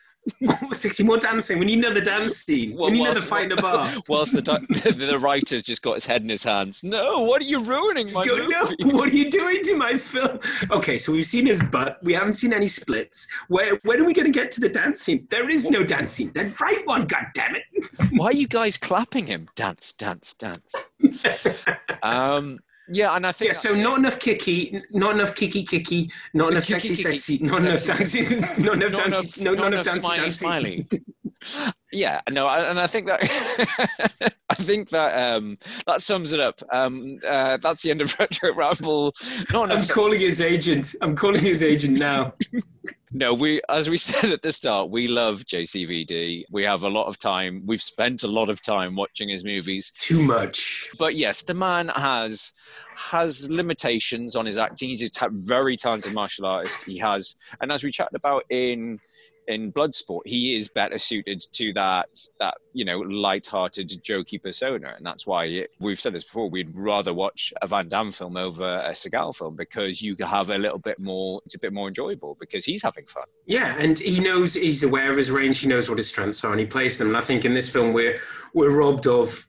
More 0.40 0.74
sexy, 0.74 1.04
more 1.04 1.18
dancing. 1.18 1.58
We 1.58 1.66
need 1.66 1.78
another 1.78 2.00
dance 2.00 2.36
scene. 2.36 2.76
Well, 2.76 2.90
we 2.90 2.98
need 2.98 3.04
another 3.04 3.20
fight 3.20 3.46
in 3.46 3.52
a 3.52 3.56
bar. 3.56 3.92
Whilst 4.08 4.32
the, 4.34 4.40
the 4.84 4.92
the 4.92 5.18
writer's 5.18 5.62
just 5.62 5.82
got 5.82 5.94
his 5.94 6.06
head 6.06 6.22
in 6.22 6.28
his 6.28 6.42
hands. 6.44 6.82
No, 6.82 7.22
what 7.22 7.42
are 7.42 7.46
you 7.46 7.60
ruining 7.60 8.06
my 8.14 8.24
Go, 8.24 8.46
no, 8.46 8.70
what 8.96 9.10
are 9.10 9.16
you 9.16 9.30
doing 9.30 9.62
to 9.62 9.76
my 9.76 9.98
film? 9.98 10.38
Okay, 10.70 10.98
so 10.98 11.12
we've 11.12 11.26
seen 11.26 11.46
his 11.46 11.62
butt. 11.62 11.98
We 12.02 12.14
haven't 12.14 12.34
seen 12.34 12.52
any 12.52 12.68
splits. 12.68 13.28
Where 13.48 13.78
when 13.84 14.00
are 14.00 14.04
we 14.04 14.14
going 14.14 14.30
to 14.30 14.38
get 14.38 14.50
to 14.52 14.60
the 14.60 14.68
dance 14.68 15.00
scene? 15.00 15.26
There 15.30 15.48
is 15.48 15.70
no 15.70 15.84
dance 15.84 16.12
scene. 16.12 16.32
Then 16.34 16.54
write 16.60 16.86
one, 16.86 17.02
God 17.02 17.26
damn 17.34 17.56
it! 17.56 17.64
Why 18.12 18.26
are 18.26 18.32
you 18.32 18.48
guys 18.48 18.76
clapping 18.76 19.26
him? 19.26 19.48
Dance, 19.56 19.92
dance, 19.92 20.34
dance. 20.34 20.74
um, 22.02 22.58
yeah, 22.88 23.14
and 23.16 23.26
I 23.26 23.32
think 23.32 23.48
Yeah, 23.48 23.52
so 23.58 23.70
it. 23.72 23.78
not 23.78 23.98
enough 23.98 24.18
kicky, 24.18 24.82
not 24.90 25.14
enough 25.14 25.34
kicky 25.34 25.64
kicky, 25.64 26.10
not 26.34 26.52
enough 26.52 26.64
sexy 26.64 26.94
sexy, 26.94 27.38
not 27.38 27.62
enough 27.62 27.80
sexy, 27.80 28.24
dancing, 28.24 28.40
not 28.64 28.74
enough 28.82 28.92
dancing, 28.92 29.44
no, 29.44 29.52
not 29.52 29.58
not 29.58 29.72
enough 29.72 29.72
enough 29.72 29.84
dancing, 29.84 30.00
smiley, 30.00 30.20
dancing. 30.20 30.46
smiley. 30.48 30.88
Yeah, 31.92 32.20
no, 32.30 32.48
and 32.48 32.80
I 32.80 32.86
think 32.86 33.06
that 33.06 33.20
I 34.50 34.54
think 34.54 34.90
that 34.90 35.36
um, 35.36 35.58
that 35.86 36.00
sums 36.00 36.32
it 36.32 36.40
up. 36.40 36.60
Um, 36.72 37.18
uh, 37.26 37.58
that's 37.58 37.82
the 37.82 37.90
end 37.90 38.00
of 38.00 38.14
Retro 38.18 38.54
Ramble. 38.54 39.12
Not 39.52 39.70
I'm 39.70 39.76
enough 39.76 39.90
calling 39.90 40.20
his 40.20 40.40
agent. 40.40 40.94
I'm 41.00 41.14
calling 41.14 41.40
his 41.40 41.62
agent 41.62 41.98
now. 41.98 42.34
No, 43.16 43.32
we 43.32 43.62
as 43.68 43.88
we 43.88 43.96
said 43.96 44.32
at 44.32 44.42
the 44.42 44.50
start, 44.50 44.90
we 44.90 45.06
love 45.06 45.44
JCVD. 45.44 46.46
We 46.50 46.64
have 46.64 46.82
a 46.82 46.88
lot 46.88 47.06
of 47.06 47.16
time. 47.16 47.62
We've 47.64 47.80
spent 47.80 48.24
a 48.24 48.28
lot 48.28 48.50
of 48.50 48.60
time 48.60 48.96
watching 48.96 49.28
his 49.28 49.44
movies. 49.44 49.92
Too 50.00 50.20
much. 50.20 50.90
But 50.98 51.14
yes, 51.14 51.42
the 51.42 51.54
man 51.54 51.88
has 51.94 52.50
has 52.96 53.48
limitations 53.48 54.34
on 54.34 54.46
his 54.46 54.58
acting. 54.58 54.88
He's 54.88 55.02
a 55.02 55.10
ta- 55.10 55.28
very 55.30 55.76
talented 55.76 56.12
martial 56.12 56.44
artist. 56.44 56.82
He 56.82 56.98
has, 56.98 57.36
and 57.60 57.70
as 57.70 57.84
we 57.84 57.92
chatted 57.92 58.16
about 58.16 58.44
in 58.50 58.98
in 59.48 59.72
Bloodsport, 59.72 60.22
he 60.24 60.54
is 60.54 60.68
better 60.68 60.98
suited 60.98 61.42
to 61.52 61.72
that 61.74 62.08
that 62.40 62.54
you 62.72 62.84
know 62.84 62.98
light-hearted, 63.00 63.88
jokey 63.88 64.42
persona, 64.42 64.94
and 64.96 65.04
that's 65.04 65.26
why 65.26 65.44
it, 65.44 65.70
we've 65.80 66.00
said 66.00 66.14
this 66.14 66.24
before. 66.24 66.48
We'd 66.48 66.76
rather 66.76 67.12
watch 67.12 67.52
a 67.62 67.66
Van 67.66 67.88
Damme 67.88 68.10
film 68.10 68.36
over 68.36 68.64
a 68.64 68.90
Seagal 68.90 69.36
film 69.36 69.54
because 69.56 70.00
you 70.00 70.16
have 70.20 70.50
a 70.50 70.58
little 70.58 70.78
bit 70.78 70.98
more. 70.98 71.40
It's 71.44 71.54
a 71.54 71.58
bit 71.58 71.72
more 71.72 71.88
enjoyable 71.88 72.36
because 72.40 72.64
he's 72.64 72.82
having 72.82 73.06
fun. 73.06 73.24
Yeah, 73.46 73.76
and 73.78 73.98
he 73.98 74.20
knows 74.20 74.54
he's 74.54 74.82
aware 74.82 75.10
of 75.10 75.16
his 75.16 75.30
range. 75.30 75.60
He 75.60 75.68
knows 75.68 75.88
what 75.88 75.98
his 75.98 76.08
strengths 76.08 76.44
are, 76.44 76.52
and 76.52 76.60
he 76.60 76.66
plays 76.66 76.98
them. 76.98 77.08
And 77.08 77.16
I 77.16 77.20
think 77.20 77.44
in 77.44 77.54
this 77.54 77.70
film, 77.70 77.92
we're 77.92 78.18
we're 78.54 78.70
robbed 78.70 79.06
of 79.06 79.46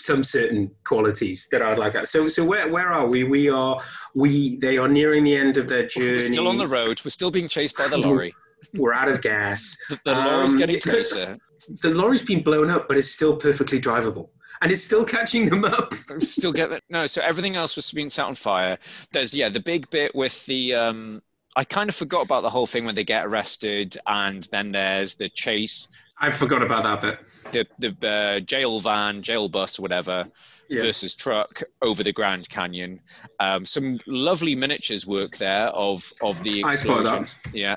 some 0.00 0.24
certain 0.24 0.70
qualities 0.84 1.48
that 1.50 1.62
I'd 1.62 1.78
like. 1.78 2.06
So, 2.06 2.28
so 2.28 2.44
where 2.44 2.68
where 2.70 2.92
are 2.92 3.06
we? 3.06 3.24
We 3.24 3.48
are 3.48 3.80
we. 4.14 4.56
They 4.56 4.78
are 4.78 4.88
nearing 4.88 5.24
the 5.24 5.36
end 5.36 5.56
of 5.56 5.68
their 5.68 5.86
journey. 5.86 6.12
We're 6.12 6.20
still 6.20 6.48
on 6.48 6.58
the 6.58 6.66
road. 6.66 7.00
We're 7.04 7.10
still 7.10 7.30
being 7.30 7.48
chased 7.48 7.76
by 7.76 7.88
the 7.88 7.98
lorry. 7.98 8.34
We're 8.74 8.92
out 8.94 9.08
of 9.08 9.20
gas. 9.22 9.76
The, 9.88 9.98
lorry's 10.12 10.52
Um, 10.52 10.58
getting 10.58 10.80
closer. 10.80 11.38
The 11.82 11.90
lorry's 11.94 12.22
been 12.22 12.42
blown 12.42 12.70
up, 12.70 12.88
but 12.88 12.96
it's 12.96 13.10
still 13.10 13.36
perfectly 13.36 13.80
drivable, 13.80 14.28
and 14.62 14.70
it's 14.72 14.82
still 14.82 15.04
catching 15.04 15.46
them 15.46 15.64
up. 15.64 15.94
Still 16.20 16.52
get 16.52 16.70
that? 16.70 16.82
No. 16.90 17.06
So 17.06 17.22
everything 17.22 17.56
else 17.56 17.76
was 17.76 17.90
being 17.90 18.10
set 18.10 18.26
on 18.26 18.34
fire. 18.34 18.78
There's 19.12 19.34
yeah 19.34 19.48
the 19.48 19.60
big 19.60 19.88
bit 19.90 20.14
with 20.14 20.44
the. 20.46 20.74
um 20.74 21.22
I 21.56 21.62
kind 21.62 21.88
of 21.88 21.94
forgot 21.94 22.24
about 22.24 22.42
the 22.42 22.50
whole 22.50 22.66
thing 22.66 22.84
when 22.84 22.96
they 22.96 23.04
get 23.04 23.24
arrested, 23.26 23.96
and 24.08 24.42
then 24.50 24.72
there's 24.72 25.14
the 25.14 25.28
chase. 25.28 25.88
I 26.18 26.30
forgot 26.30 26.62
about 26.62 26.82
that 26.82 27.00
bit. 27.00 27.66
The 27.80 27.90
the 28.00 28.08
uh, 28.08 28.40
jail 28.40 28.80
van, 28.80 29.22
jail 29.22 29.48
bus, 29.48 29.78
whatever. 29.78 30.26
Yeah. 30.70 30.80
versus 30.80 31.14
truck 31.14 31.62
over 31.82 32.02
the 32.02 32.10
Grand 32.12 32.48
Canyon. 32.48 32.98
Um, 33.38 33.66
some 33.66 34.00
lovely 34.06 34.54
miniatures 34.54 35.06
work 35.06 35.36
there 35.36 35.66
of 35.68 36.10
of 36.22 36.42
the 36.42 36.64
I 36.64 36.74
spotted 36.74 37.04
that. 37.04 37.20
explosions. 37.20 37.38
Yeah. 37.52 37.76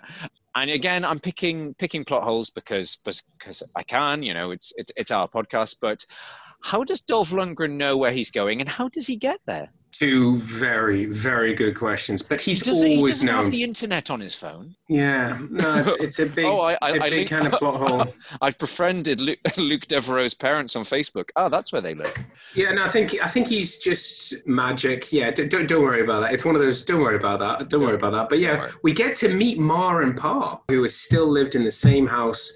And 0.62 0.72
again, 0.72 1.06
I'm 1.06 1.20
picking 1.20 1.76
picking 1.76 2.04
plot 2.04 2.24
holes 2.24 2.50
because 2.50 2.98
because 3.06 3.62
I 3.76 3.84
can, 3.84 4.24
you 4.24 4.34
know, 4.34 4.52
it's 4.52 4.74
it's 4.76 4.92
it's 4.96 5.12
our 5.12 5.28
podcast. 5.28 5.76
But 5.80 6.04
how 6.64 6.84
does 6.84 7.02
Dolph 7.02 7.30
Lundgren 7.30 7.78
know 7.78 7.96
where 7.98 8.12
he's 8.12 8.32
going, 8.32 8.60
and 8.60 8.70
how 8.70 8.90
does 8.90 9.06
he 9.06 9.16
get 9.18 9.40
there? 9.46 9.70
Two 10.00 10.38
very 10.40 11.06
very 11.06 11.54
good 11.56 11.76
questions, 11.76 12.22
but 12.22 12.40
he's 12.40 12.60
He 12.60 12.70
doesn't, 12.70 12.88
he 12.88 12.98
always 12.98 13.16
doesn't 13.16 13.26
known. 13.28 13.44
have 13.44 13.52
the 13.52 13.64
internet 13.64 14.12
on 14.12 14.20
his 14.20 14.36
phone. 14.36 14.76
Yeah, 14.88 15.40
no, 15.50 15.78
it's, 15.80 15.96
it's 16.02 16.20
a 16.20 16.26
big, 16.28 16.46
oh, 16.46 16.60
I, 16.60 16.74
it's 16.74 16.80
I, 16.84 16.90
a 16.90 16.94
I 17.02 17.10
big 17.10 17.14
link- 17.14 17.30
kind 17.30 17.48
of 17.48 17.54
plot 17.60 17.90
hole. 17.90 18.14
I've 18.42 18.58
befriended 18.60 19.20
Luc, 19.22 19.40
Luc 19.58 19.88
Deveraux's 19.88 20.34
parents 20.36 20.76
on 20.76 20.84
Facebook. 20.84 21.30
Oh, 21.36 21.50
that's 21.50 21.74
where 21.74 21.82
they 21.82 21.96
live. 21.96 22.14
Yeah, 22.54 22.72
no, 22.74 22.84
I 22.84 22.90
think 22.90 23.16
I 23.24 23.28
think 23.28 23.48
he's 23.48 23.78
just 23.78 24.36
magic. 24.46 25.12
Yeah, 25.12 25.32
d- 25.32 25.48
don't 25.48 25.68
don't 25.68 25.82
worry 25.84 26.02
about 26.04 26.20
that. 26.22 26.34
It's 26.34 26.46
one 26.46 26.54
of 26.56 26.62
those. 26.62 26.84
Don't 26.84 27.02
worry 27.02 27.16
about 27.16 27.40
that. 27.40 27.70
Don't 27.70 27.82
worry 27.82 27.96
about 27.96 28.12
that. 28.12 28.30
But 28.30 28.38
yeah, 28.40 28.68
we 28.84 28.94
get 28.94 29.16
to 29.18 29.30
meet 29.34 29.58
Mar 29.58 30.04
and 30.04 30.16
Pa, 30.16 30.60
who 30.68 30.84
has 30.84 30.96
still 30.96 31.28
lived 31.28 31.56
in 31.56 31.64
the 31.64 31.72
same 31.72 32.06
house, 32.06 32.54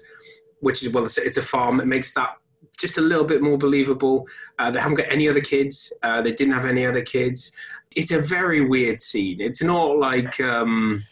which 0.60 0.82
is 0.84 0.90
well, 0.90 1.04
it's, 1.04 1.18
it's 1.18 1.38
a 1.38 1.42
farm. 1.42 1.80
It 1.80 1.86
makes 1.86 2.14
that 2.14 2.36
just 2.78 2.98
a 2.98 3.00
little 3.00 3.24
bit 3.24 3.42
more 3.42 3.58
believable. 3.58 4.26
Uh, 4.58 4.70
they 4.70 4.80
haven't 4.80 4.96
got 4.96 5.06
any 5.10 5.28
other 5.28 5.40
kids. 5.40 5.92
Uh, 6.02 6.20
they 6.22 6.32
didn't 6.32 6.54
have 6.54 6.66
any 6.66 6.86
other 6.86 7.02
kids. 7.02 7.52
It's 7.94 8.12
a 8.12 8.20
very 8.20 8.64
weird 8.64 8.98
scene. 9.00 9.40
It's 9.40 9.62
not 9.62 9.98
like. 9.98 10.40
Um, 10.40 11.04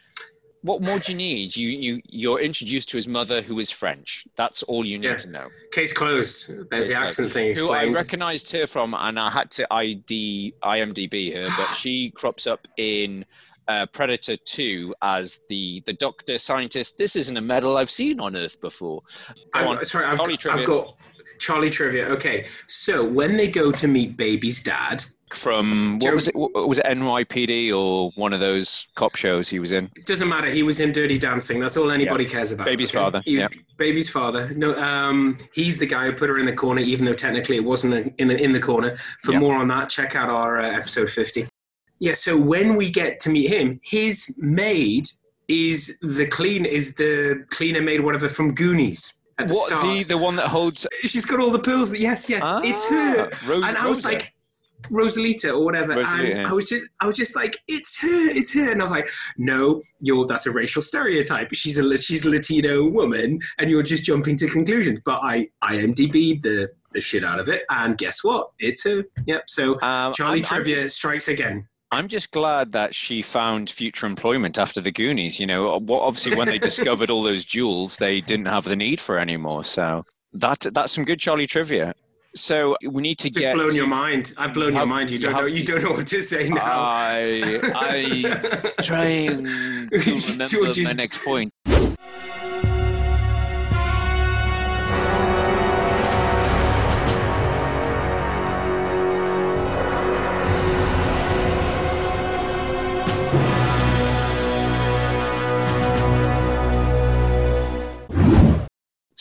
What 0.63 0.83
more 0.83 0.99
do 0.99 1.13
you 1.13 1.17
need? 1.19 1.57
You 1.57 1.69
you 1.71 2.03
you're 2.07 2.41
introduced 2.41 2.91
to 2.91 2.97
his 2.99 3.07
mother, 3.09 3.41
who 3.41 3.59
is 3.59 3.71
French. 3.71 4.27
That's 4.37 4.63
all 4.65 4.85
you 4.85 4.99
need 4.99 5.09
Yeah. 5.09 5.17
to 5.17 5.31
know. 5.31 5.49
Case 5.73 5.93
closed. 5.95 6.53
There's 6.71 6.89
the 6.89 6.99
accent 6.99 7.33
thing 7.33 7.57
Who 7.57 7.71
I 7.71 7.87
recognised 7.87 8.51
her 8.53 8.67
from, 8.67 8.93
and 8.95 9.19
I 9.19 9.31
had 9.31 9.51
to 9.53 9.67
ID 9.73 10.53
IMDb 10.63 11.33
her, 11.35 11.47
but 11.57 11.69
she 11.81 12.11
crops 12.11 12.47
up 12.47 12.69
in 12.77 13.25
uh, 13.69 13.87
Predator 13.87 14.37
2 14.37 14.95
as 15.01 15.41
the 15.49 15.81
the 15.87 15.95
doctor 15.95 16.37
scientist. 16.37 16.99
This 16.99 17.17
isn't 17.17 17.37
a 17.37 17.41
medal 17.55 17.79
I've 17.79 17.91
seen 17.91 18.21
on 18.21 18.37
Earth 18.37 18.61
before. 18.61 19.01
Go 19.01 19.35
I've, 19.55 19.67
on, 19.67 19.85
sorry, 19.85 20.05
I've, 20.07 20.21
I've 20.21 20.67
got 20.67 20.97
Charlie 21.41 21.71
trivia. 21.71 22.07
Okay, 22.11 22.47
so 22.69 23.05
when 23.05 23.37
they 23.37 23.49
go 23.49 23.73
to 23.73 23.89
meet 23.89 24.17
baby's 24.17 24.63
dad, 24.63 25.05
from 25.33 25.99
what 26.01 26.13
was 26.15 26.29
it? 26.29 26.35
Was 26.35 26.79
it 26.79 26.87
NYPD 26.87 27.73
or 27.73 28.11
one 28.17 28.33
of 28.33 28.41
those 28.41 28.89
cop 28.97 29.15
shows 29.15 29.49
he 29.49 29.59
was 29.61 29.71
in? 29.73 29.89
it 29.97 30.05
doesn't 30.07 30.29
matter. 30.29 30.51
He 30.51 30.63
was 30.65 30.81
in 30.81 30.91
Dirty 30.93 31.19
Dancing. 31.19 31.61
That's 31.61 31.77
all 31.77 31.91
anybody 31.93 32.25
cares 32.25 32.51
about. 32.53 32.67
Baby's 32.67 32.91
father, 32.91 33.23
He 33.25 33.39
yeah. 33.39 33.49
baby's 33.77 34.11
father. 34.11 34.51
No, 34.57 34.75
um, 34.81 35.39
he's 35.55 35.79
the 35.79 35.87
guy 35.87 36.07
who 36.07 36.13
put 36.13 36.29
her 36.29 36.39
in 36.39 36.47
the 36.47 36.53
corner, 36.53 36.81
even 36.81 37.05
though 37.05 37.13
technically 37.13 37.57
it 37.57 37.65
wasn't 37.65 38.13
in 38.19 38.31
in 38.31 38.53
the 38.53 38.61
corner. 38.61 38.97
For 39.23 39.33
Yeah. 39.33 39.39
more 39.39 39.55
on 39.57 39.69
that, 39.69 39.89
check 39.89 40.17
out 40.17 40.29
our 40.29 40.61
uh, 40.61 40.69
episode 40.71 41.09
fifty. 41.11 41.47
Yeah. 42.01 42.15
So 42.15 42.37
when 42.37 42.75
we 42.75 42.91
get 42.91 43.21
to 43.21 43.31
meet 43.31 43.51
him, 43.51 43.81
his 43.85 44.35
maid 44.39 45.09
is 45.47 45.97
the 46.03 46.27
clean 46.27 46.65
is 46.65 46.95
the 46.95 47.45
cleaner 47.51 47.83
maid, 47.83 48.01
whatever 48.01 48.29
from 48.29 48.53
Goonies. 48.55 49.15
At 49.41 49.49
the 49.49 49.55
What 49.55 49.69
start. 49.69 49.99
the 49.99 50.05
the 50.05 50.19
one 50.19 50.37
that 50.37 50.49
holds? 50.49 50.87
She's 51.05 51.27
got 51.27 51.41
all 51.41 51.51
the 51.51 51.59
pills. 51.59 51.97
Yes, 51.97 52.29
yes, 52.29 52.43
it's 52.65 52.85
her. 52.89 53.29
Ah, 53.33 53.39
Rose- 53.49 53.65
and 53.67 53.77
I 53.77 53.87
was 53.87 54.05
Rosa. 54.05 54.09
like, 54.09 54.35
Rosalita 54.91 55.51
or 55.51 55.65
whatever. 55.65 55.95
Rosalita, 55.95 56.37
and. 56.39 56.47
I 56.47 56.53
was 56.53 56.69
just, 56.69 56.87
I 57.01 57.07
was 57.07 57.15
just 57.15 57.37
like, 57.37 57.57
it's 57.69 58.01
her, 58.01 58.31
it's 58.31 58.53
her. 58.55 58.71
And 58.73 58.81
I 58.81 58.85
was 58.85 58.91
like, 58.91 59.09
no, 59.37 59.83
you're 60.01 60.27
that's 60.27 60.47
a 60.47 60.51
racial 60.53 60.83
stereotype. 60.83 61.53
She's 61.53 61.79
a 61.79 61.99
she's 61.99 62.25
a 62.27 62.31
Latino 62.31 62.89
woman, 62.89 63.41
and 63.59 63.71
you're 63.71 63.83
just 63.83 64.05
jumping 64.05 64.37
to 64.37 64.49
conclusions. 64.49 64.99
But 65.05 65.21
I 65.23 65.49
IMDb 65.63 66.43
the 66.43 66.71
the 66.93 67.01
shit 67.01 67.25
out 67.25 67.39
of 67.39 67.49
it, 67.49 67.63
and 67.71 67.97
guess 67.99 68.25
what? 68.25 68.51
It's 68.59 68.83
her. 68.85 69.05
Yep. 69.27 69.45
So 69.49 69.75
Um, 69.83 70.13
Charlie 70.13 70.39
I'm- 70.43 70.47
I'm 70.51 70.63
Trivia 70.65 70.83
just- 70.83 70.97
strikes 70.97 71.29
again. 71.29 71.69
I'm 71.93 72.07
just 72.09 72.31
glad 72.31 72.73
that 72.73 72.95
she 72.95 73.21
found 73.21 73.69
future 73.69 74.07
employment 74.07 74.59
after 74.59 74.81
the 74.81 74.93
Goonies. 74.93 75.41
You 75.41 75.47
know, 75.47 75.71
obviously 75.91 76.37
when 76.37 76.47
they 76.49 76.59
discovered 76.71 77.11
all 77.11 77.23
those 77.23 77.45
jewels, 77.45 77.97
they 77.97 78.21
didn't 78.21 78.47
have 78.47 78.65
the 78.65 78.77
need 78.77 79.01
for 79.01 79.19
anymore. 79.19 79.65
So 79.65 80.05
that 80.35 80.61
that's 80.73 80.93
some 80.93 81.05
good 81.05 81.19
Charlie 81.19 81.47
trivia. 81.47 81.93
So 82.37 82.77
we 82.89 83.03
need 83.03 83.19
to 83.19 83.29
Just 83.31 83.43
get. 83.43 83.55
blown 83.57 83.75
your 83.75 83.89
mind. 83.89 84.35
I've 84.39 84.55
blown 84.55 84.77
your 84.77 84.87
mind. 84.87 85.11
You 85.11 85.15
you 85.17 85.21
don't 85.21 85.33
have- 85.35 85.43
know. 85.43 85.49
You 85.49 85.65
don't 85.65 85.83
know 85.83 85.91
what 85.91 86.07
to 86.07 86.23
say 86.23 86.49
now. 86.49 86.61
I 86.63 87.61
I 87.75 88.73
trying 88.83 89.45
to 89.91 89.99
remember 89.99 90.45
George 90.47 90.79
is- 90.79 90.87
my 90.87 90.93
next 90.93 91.25
point. 91.25 91.53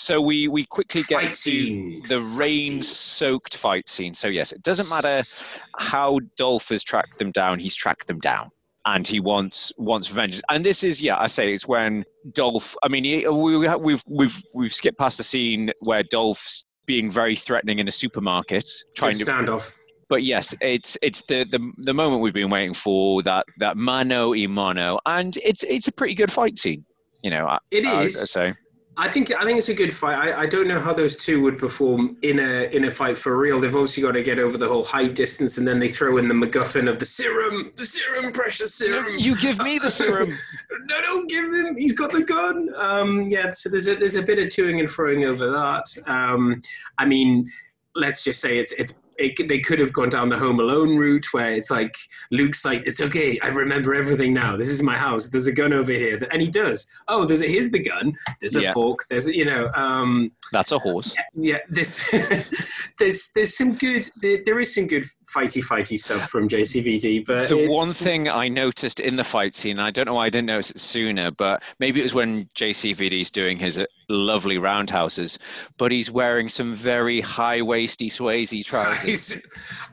So 0.09 0.19
we 0.19 0.47
we 0.47 0.65
quickly 0.65 1.03
get 1.03 1.21
Fight 1.21 1.33
to 1.33 1.35
scene. 1.35 2.01
the 2.07 2.19
rain-soaked 2.19 3.55
fight 3.55 3.87
scene. 3.87 4.15
So 4.15 4.27
yes, 4.27 4.51
it 4.51 4.63
doesn't 4.63 4.89
matter 4.89 5.21
how 5.77 6.19
Dolph 6.35 6.69
has 6.69 6.81
tracked 6.81 7.19
them 7.19 7.29
down; 7.29 7.59
he's 7.59 7.75
tracked 7.75 8.07
them 8.07 8.17
down, 8.17 8.49
and 8.87 9.07
he 9.07 9.19
wants 9.19 9.71
wants 9.77 10.07
vengeance. 10.07 10.41
And 10.49 10.65
this 10.65 10.83
is, 10.83 10.99
yeah, 10.99 11.19
I 11.19 11.27
say 11.27 11.53
it's 11.53 11.67
when 11.67 12.05
Dolph. 12.33 12.75
I 12.81 12.87
mean, 12.87 13.03
he, 13.03 13.27
we, 13.27 13.57
we've 13.77 14.03
we've 14.07 14.43
we've 14.55 14.73
skipped 14.73 14.97
past 14.97 15.19
the 15.19 15.23
scene 15.23 15.69
where 15.81 16.01
Dolph's 16.01 16.65
being 16.87 17.11
very 17.11 17.35
threatening 17.35 17.77
in 17.77 17.87
a 17.87 17.91
supermarket, 17.91 18.67
trying 18.95 19.15
to 19.15 19.25
standoff. 19.25 19.71
but 20.07 20.23
yes, 20.23 20.55
it's 20.59 20.97
it's 21.03 21.21
the, 21.27 21.43
the 21.43 21.59
the 21.83 21.93
moment 21.93 22.23
we've 22.23 22.33
been 22.33 22.49
waiting 22.49 22.73
for 22.73 23.21
that 23.21 23.45
that 23.59 23.77
mano 23.77 24.31
y 24.31 24.47
mano, 24.47 24.97
and 25.05 25.37
it's 25.37 25.61
it's 25.65 25.87
a 25.87 25.91
pretty 25.91 26.15
good 26.15 26.31
fight 26.31 26.57
scene. 26.57 26.83
You 27.21 27.29
know, 27.29 27.55
It 27.69 27.85
I, 27.85 28.05
is. 28.05 28.19
I, 28.19 28.25
say 28.25 28.53
I 28.99 29.07
think 29.07 29.31
I 29.33 29.45
think 29.45 29.57
it's 29.57 29.69
a 29.69 29.73
good 29.73 29.93
fight. 29.93 30.15
I, 30.15 30.41
I 30.41 30.45
don't 30.45 30.67
know 30.67 30.79
how 30.79 30.93
those 30.93 31.15
two 31.15 31.41
would 31.43 31.57
perform 31.57 32.17
in 32.21 32.37
a 32.39 32.69
in 32.75 32.83
a 32.83 32.91
fight 32.91 33.15
for 33.15 33.37
real. 33.37 33.61
They've 33.61 33.73
obviously 33.73 34.03
got 34.03 34.11
to 34.11 34.21
get 34.21 34.39
over 34.39 34.57
the 34.57 34.67
whole 34.67 34.83
height 34.83 35.15
distance, 35.15 35.57
and 35.57 35.65
then 35.65 35.79
they 35.79 35.87
throw 35.87 36.17
in 36.17 36.27
the 36.27 36.33
MacGuffin 36.33 36.89
of 36.89 36.99
the 36.99 37.05
serum, 37.05 37.71
the 37.77 37.85
serum, 37.85 38.33
precious 38.33 38.75
serum. 38.75 39.17
you 39.17 39.37
give 39.37 39.57
me 39.59 39.79
the 39.79 39.89
serum. 39.99 40.37
no, 40.85 41.01
don't 41.01 41.29
give 41.29 41.45
him. 41.45 41.77
He's 41.77 41.93
got 41.93 42.11
the 42.11 42.23
gun. 42.25 42.69
Um, 42.75 43.29
yeah, 43.29 43.51
so 43.51 43.69
there's 43.69 43.87
a 43.87 43.95
there's 43.95 44.15
a 44.15 44.21
bit 44.21 44.37
of 44.37 44.47
toing 44.47 44.81
and 44.81 44.89
froing 44.89 45.25
over 45.25 45.49
that. 45.49 45.85
Um, 46.05 46.61
I 46.97 47.05
mean, 47.05 47.49
let's 47.95 48.21
just 48.21 48.41
say 48.41 48.57
it's 48.57 48.73
it's 48.73 49.01
it, 49.19 49.47
they 49.47 49.59
could 49.59 49.79
have 49.79 49.93
gone 49.93 50.09
down 50.09 50.29
the 50.29 50.37
Home 50.37 50.59
Alone 50.59 50.97
route 50.97 51.27
where 51.33 51.51
it's 51.51 51.69
like 51.69 51.95
Luc's 52.31 52.63
like, 52.65 52.83
"It's 52.85 53.01
okay, 53.01 53.37
I 53.43 53.47
remember 53.47 53.93
everything 53.93 54.33
now. 54.33 54.57
This 54.57 54.69
is 54.69 54.81
my 54.81 54.97
house. 54.97 55.29
There's 55.29 55.47
a 55.47 55.51
gun 55.51 55.73
over 55.73 55.91
here," 55.91 56.19
and 56.31 56.41
he 56.41 56.47
does. 56.47 56.89
Oh, 57.07 57.25
there's 57.25 57.41
a, 57.41 57.47
here's 57.47 57.69
the 57.71 57.79
gun. 57.83 58.13
There's 58.39 58.55
a 58.55 58.61
Yeah. 58.63 58.73
fork. 58.73 58.99
There's 59.09 59.27
a- 59.27 59.35
you 59.35 59.45
know. 59.45 59.69
Um, 59.75 60.31
That's 60.51 60.71
a 60.71 60.79
horse. 60.79 61.15
yeah, 61.35 61.57
this 61.69 62.09
there's 62.99 63.31
there's 63.33 63.55
some 63.57 63.75
good 63.75 64.07
there, 64.21 64.39
there 64.45 64.59
is 64.59 64.73
some 64.73 64.87
good 64.87 65.05
fighty 65.35 65.63
fighty 65.63 65.97
stuff 65.99 66.29
from 66.29 66.47
JCVD, 66.47 67.25
but 67.25 67.49
The 67.49 67.67
one 67.67 67.89
thing 67.89 68.29
I 68.29 68.47
noticed 68.47 68.99
in 68.99 69.15
the 69.15 69.23
fight 69.23 69.55
scene, 69.55 69.79
I 69.79 69.91
don't 69.91 70.05
know 70.05 70.15
why 70.15 70.25
I 70.25 70.29
didn't 70.29 70.47
notice 70.47 70.71
it 70.71 70.79
sooner, 70.79 71.31
but 71.37 71.61
maybe 71.79 71.99
it 71.99 72.03
was 72.03 72.13
when 72.13 72.49
JCVD's 72.55 73.29
doing 73.31 73.57
his 73.57 73.79
lovely 74.09 74.57
roundhouses, 74.57 75.39
but 75.77 75.91
he's 75.91 76.09
wearing 76.11 76.49
some 76.49 76.73
very 76.73 77.21
high 77.21 77.59
waisty 77.59 78.07
Swayze 78.07 78.65
trousers. 78.65 79.41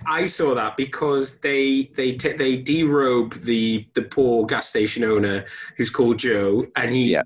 I, 0.06 0.26
saw 0.26 0.54
that 0.54 0.76
because 0.76 1.38
they 1.40 1.90
they 1.94 2.12
t- 2.12 2.32
they 2.32 2.58
derobe 2.62 3.34
the 3.44 3.86
the 3.94 4.02
poor 4.02 4.46
gas 4.46 4.68
station 4.68 5.04
owner 5.04 5.44
who's 5.76 5.90
called 5.90 6.18
Joe, 6.18 6.66
and 6.76 6.92
he. 6.94 7.16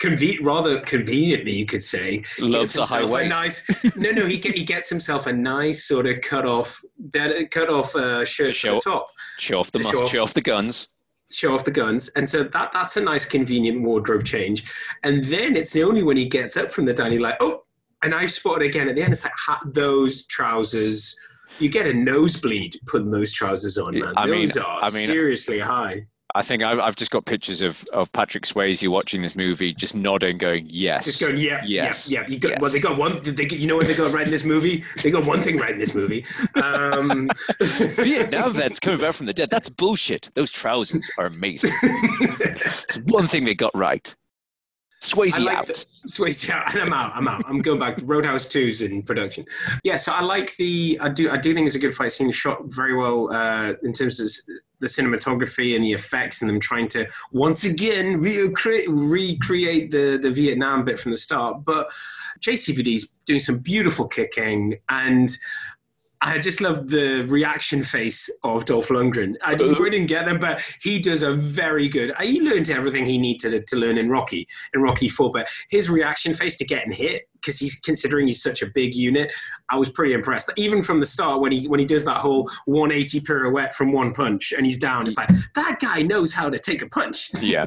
Conve- 0.00 0.42
rather 0.44 0.80
conveniently, 0.80 1.52
you 1.52 1.64
could 1.64 1.82
say, 1.82 2.22
Loves 2.40 2.76
a 2.76 2.84
high 2.84 3.04
waist. 3.06 3.30
nice. 3.30 3.94
No, 3.96 4.10
no, 4.10 4.26
he 4.26 4.36
get, 4.38 4.54
he 4.54 4.64
gets 4.64 4.90
himself 4.90 5.26
a 5.26 5.32
nice 5.32 5.84
sort 5.84 6.06
of 6.06 6.20
cut 6.20 6.44
off, 6.44 6.82
dead, 7.10 7.50
cut 7.52 7.70
off 7.70 7.94
uh, 7.96 8.22
shirt 8.24 8.54
Show- 8.54 8.74
the 8.74 8.80
top. 8.80 9.06
Show 9.38 9.60
off 9.60 9.70
the 9.70 9.78
To 9.78 9.84
mus- 9.84 9.92
show 9.92 10.02
off- 10.02 10.10
show 10.10 10.22
off 10.24 10.34
the 10.34 10.42
guns. 10.42 10.88
Show 11.30 11.54
off 11.54 11.64
the 11.64 11.70
guns, 11.70 12.08
and 12.10 12.28
so 12.28 12.44
that 12.44 12.72
that's 12.72 12.96
a 12.96 13.00
nice, 13.00 13.26
convenient 13.26 13.82
wardrobe 13.82 14.24
change. 14.24 14.70
And 15.02 15.24
then 15.24 15.56
it's 15.56 15.72
the 15.72 15.82
only 15.82 16.02
when 16.02 16.16
he 16.16 16.26
gets 16.26 16.56
up 16.56 16.70
from 16.70 16.84
the 16.84 16.92
dining, 16.92 17.20
like, 17.20 17.36
oh, 17.40 17.64
and 18.02 18.14
I've 18.14 18.32
spotted 18.32 18.66
again 18.66 18.88
at 18.88 18.94
the 18.96 19.02
end. 19.02 19.12
It's 19.12 19.24
like 19.24 19.32
ha- 19.36 19.62
those 19.66 20.26
trousers. 20.26 21.14
You 21.60 21.68
get 21.68 21.86
a 21.86 21.94
nosebleed 21.94 22.76
putting 22.86 23.10
those 23.10 23.32
trousers 23.32 23.78
on, 23.78 23.98
man. 23.98 24.12
I 24.16 24.26
mean- 24.26 24.40
those 24.46 24.56
are 24.56 24.80
I 24.82 24.90
mean- 24.90 25.06
seriously 25.06 25.60
high. 25.60 26.06
I 26.36 26.42
think 26.42 26.64
I've, 26.64 26.80
I've 26.80 26.96
just 26.96 27.12
got 27.12 27.24
pictures 27.24 27.62
of, 27.62 27.84
of 27.92 28.12
Patrick 28.12 28.44
Swayze 28.44 28.86
watching 28.88 29.22
this 29.22 29.36
movie, 29.36 29.72
just 29.72 29.94
nodding, 29.94 30.36
going, 30.36 30.66
yes. 30.68 31.04
Just 31.04 31.20
going, 31.20 31.38
yeah, 31.38 31.62
yes. 31.64 32.10
yeah, 32.10 32.22
yeah. 32.22 32.28
You 32.28 32.38
got 32.38 32.60
well. 32.60 32.70
They 32.72 32.80
got 32.80 32.98
one. 32.98 33.20
They, 33.22 33.46
you 33.48 33.68
know 33.68 33.76
what 33.76 33.86
they 33.86 33.94
got 33.94 34.12
right 34.12 34.26
in 34.26 34.32
this 34.32 34.44
movie? 34.44 34.82
They 35.02 35.12
got 35.12 35.24
one 35.24 35.42
thing 35.42 35.58
right 35.58 35.70
in 35.70 35.78
this 35.78 35.94
movie. 35.94 36.26
Um, 36.56 37.30
Vietnam 37.60 38.52
vets 38.52 38.80
coming 38.80 39.00
back 39.00 39.14
from 39.14 39.26
the 39.26 39.32
dead. 39.32 39.50
That's 39.50 39.68
bullshit. 39.68 40.30
Those 40.34 40.50
trousers 40.50 41.08
are 41.18 41.26
amazing. 41.26 41.70
it's 41.82 42.96
one 43.04 43.28
thing 43.28 43.44
they 43.44 43.54
got 43.54 43.70
right. 43.74 44.14
Swayze 45.04 45.38
like 45.44 45.58
out. 45.58 45.66
The, 45.66 45.86
Swayze 46.08 46.48
out, 46.50 46.72
and 46.72 46.82
I'm 46.82 46.92
out. 46.92 47.12
I'm 47.14 47.28
out. 47.28 47.44
I'm 47.46 47.58
going 47.58 47.78
back. 47.78 47.98
Roadhouse 48.02 48.46
2's 48.46 48.82
in 48.82 49.02
production. 49.02 49.44
Yeah, 49.82 49.96
so 49.96 50.12
I 50.12 50.22
like 50.22 50.56
the. 50.56 50.98
I 51.00 51.08
do. 51.08 51.30
I 51.30 51.36
do 51.36 51.52
think 51.52 51.66
it's 51.66 51.76
a 51.76 51.78
good 51.78 51.94
fight 51.94 52.12
scene, 52.12 52.30
shot 52.30 52.60
very 52.64 52.96
well 52.96 53.32
uh, 53.32 53.74
in 53.82 53.92
terms 53.92 54.18
of 54.20 54.30
the 54.80 54.86
cinematography 54.86 55.74
and 55.74 55.84
the 55.84 55.92
effects, 55.92 56.40
and 56.40 56.48
them 56.48 56.58
trying 56.58 56.88
to 56.88 57.06
once 57.32 57.64
again 57.64 58.20
recreate, 58.20 58.88
recreate 58.88 59.90
the 59.90 60.18
the 60.20 60.30
Vietnam 60.30 60.84
bit 60.84 60.98
from 60.98 61.12
the 61.12 61.18
start. 61.18 61.64
But 61.64 61.92
JCVD's 62.40 63.14
doing 63.26 63.40
some 63.40 63.58
beautiful 63.58 64.08
kicking 64.08 64.78
and. 64.88 65.28
I 66.24 66.38
just 66.38 66.62
love 66.62 66.88
the 66.88 67.22
reaction 67.28 67.84
face 67.84 68.30
of 68.44 68.64
Dolph 68.64 68.88
Lundgren. 68.88 69.34
I 69.44 69.54
didn't, 69.54 69.78
we 69.78 69.90
didn't 69.90 70.06
get 70.06 70.24
them, 70.24 70.38
but 70.38 70.62
he 70.80 70.98
does 70.98 71.20
a 71.20 71.34
very 71.34 71.86
good. 71.86 72.14
He 72.18 72.40
learned 72.40 72.70
everything 72.70 73.04
he 73.04 73.18
needed 73.18 73.50
to, 73.50 73.60
to 73.60 73.76
learn 73.76 73.98
in 73.98 74.08
Rocky, 74.08 74.48
in 74.72 74.80
Rocky 74.80 75.08
Four. 75.08 75.30
But 75.30 75.50
his 75.68 75.90
reaction 75.90 76.32
face 76.32 76.56
to 76.56 76.64
getting 76.64 76.92
hit, 76.92 77.28
because 77.34 77.58
he's 77.58 77.78
considering 77.78 78.26
he's 78.26 78.42
such 78.42 78.62
a 78.62 78.66
big 78.74 78.94
unit, 78.94 79.30
I 79.70 79.76
was 79.76 79.90
pretty 79.90 80.14
impressed. 80.14 80.50
Even 80.56 80.80
from 80.80 80.98
the 80.98 81.04
start, 81.06 81.42
when 81.42 81.52
he 81.52 81.68
when 81.68 81.78
he 81.78 81.84
does 81.84 82.06
that 82.06 82.16
whole 82.16 82.48
180 82.64 83.20
pirouette 83.20 83.74
from 83.74 83.92
one 83.92 84.14
punch 84.14 84.54
and 84.56 84.64
he's 84.64 84.78
down, 84.78 85.06
it's 85.06 85.18
like 85.18 85.28
that 85.54 85.78
guy 85.78 86.00
knows 86.00 86.32
how 86.32 86.48
to 86.48 86.58
take 86.58 86.80
a 86.82 86.88
punch. 86.88 87.30
Yeah. 87.44 87.66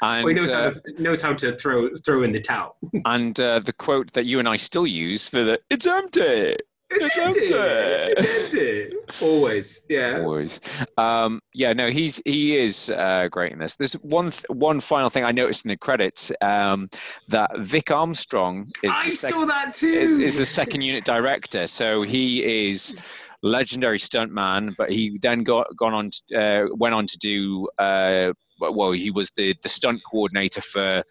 And, 0.00 0.24
Or 0.24 0.28
he 0.28 0.34
knows 0.34 0.54
uh, 0.54 0.62
how 0.62 0.70
to 0.70 1.02
knows 1.02 1.20
how 1.20 1.34
to 1.34 1.52
throw 1.56 1.90
throw 1.96 2.22
in 2.22 2.32
the 2.32 2.40
towel. 2.40 2.76
and 3.04 3.38
uh, 3.38 3.58
the 3.58 3.72
quote 3.72 4.12
that 4.14 4.24
you 4.24 4.38
and 4.38 4.48
I 4.48 4.56
still 4.56 4.86
use 4.86 5.28
for 5.28 5.44
the 5.44 5.60
"It's 5.68 5.86
empty." 5.86 6.56
It's 6.90 7.18
empty. 7.18 7.40
It's 7.50 8.54
empty. 8.54 8.96
Always, 9.22 9.82
yeah. 9.88 10.20
Always. 10.20 10.60
Um, 10.96 11.40
yeah, 11.54 11.72
no, 11.72 11.90
he's 11.90 12.20
he 12.24 12.56
is 12.56 12.90
uh, 12.90 13.28
great 13.30 13.52
in 13.52 13.58
this. 13.58 13.76
There's 13.76 13.94
one 13.94 14.30
th- 14.30 14.44
one 14.48 14.80
final 14.80 15.10
thing 15.10 15.24
I 15.24 15.32
noticed 15.32 15.64
in 15.64 15.70
the 15.70 15.76
credits 15.76 16.30
um, 16.40 16.88
that 17.28 17.50
Vic 17.58 17.90
Armstrong 17.90 18.66
is 18.82 18.92
I 18.94 19.08
sec- 19.08 19.32
saw 19.32 19.44
that 19.46 19.74
too. 19.74 19.92
is, 19.92 20.10
is 20.12 20.36
the 20.36 20.44
second 20.44 20.82
unit 20.82 21.04
director. 21.04 21.66
So 21.66 22.02
he 22.02 22.68
is 22.68 22.94
legendary 23.42 23.98
stuntman, 23.98 24.74
but 24.78 24.90
he 24.90 25.18
then 25.22 25.42
got 25.42 25.66
gone 25.76 25.94
on 25.94 26.10
to, 26.30 26.38
uh, 26.38 26.66
went 26.76 26.94
on 26.94 27.06
to 27.06 27.18
do 27.18 27.68
uh, 27.78 28.32
well. 28.60 28.92
He 28.92 29.10
was 29.10 29.30
the 29.36 29.54
the 29.62 29.68
stunt 29.68 30.00
coordinator 30.10 30.60
for. 30.60 31.02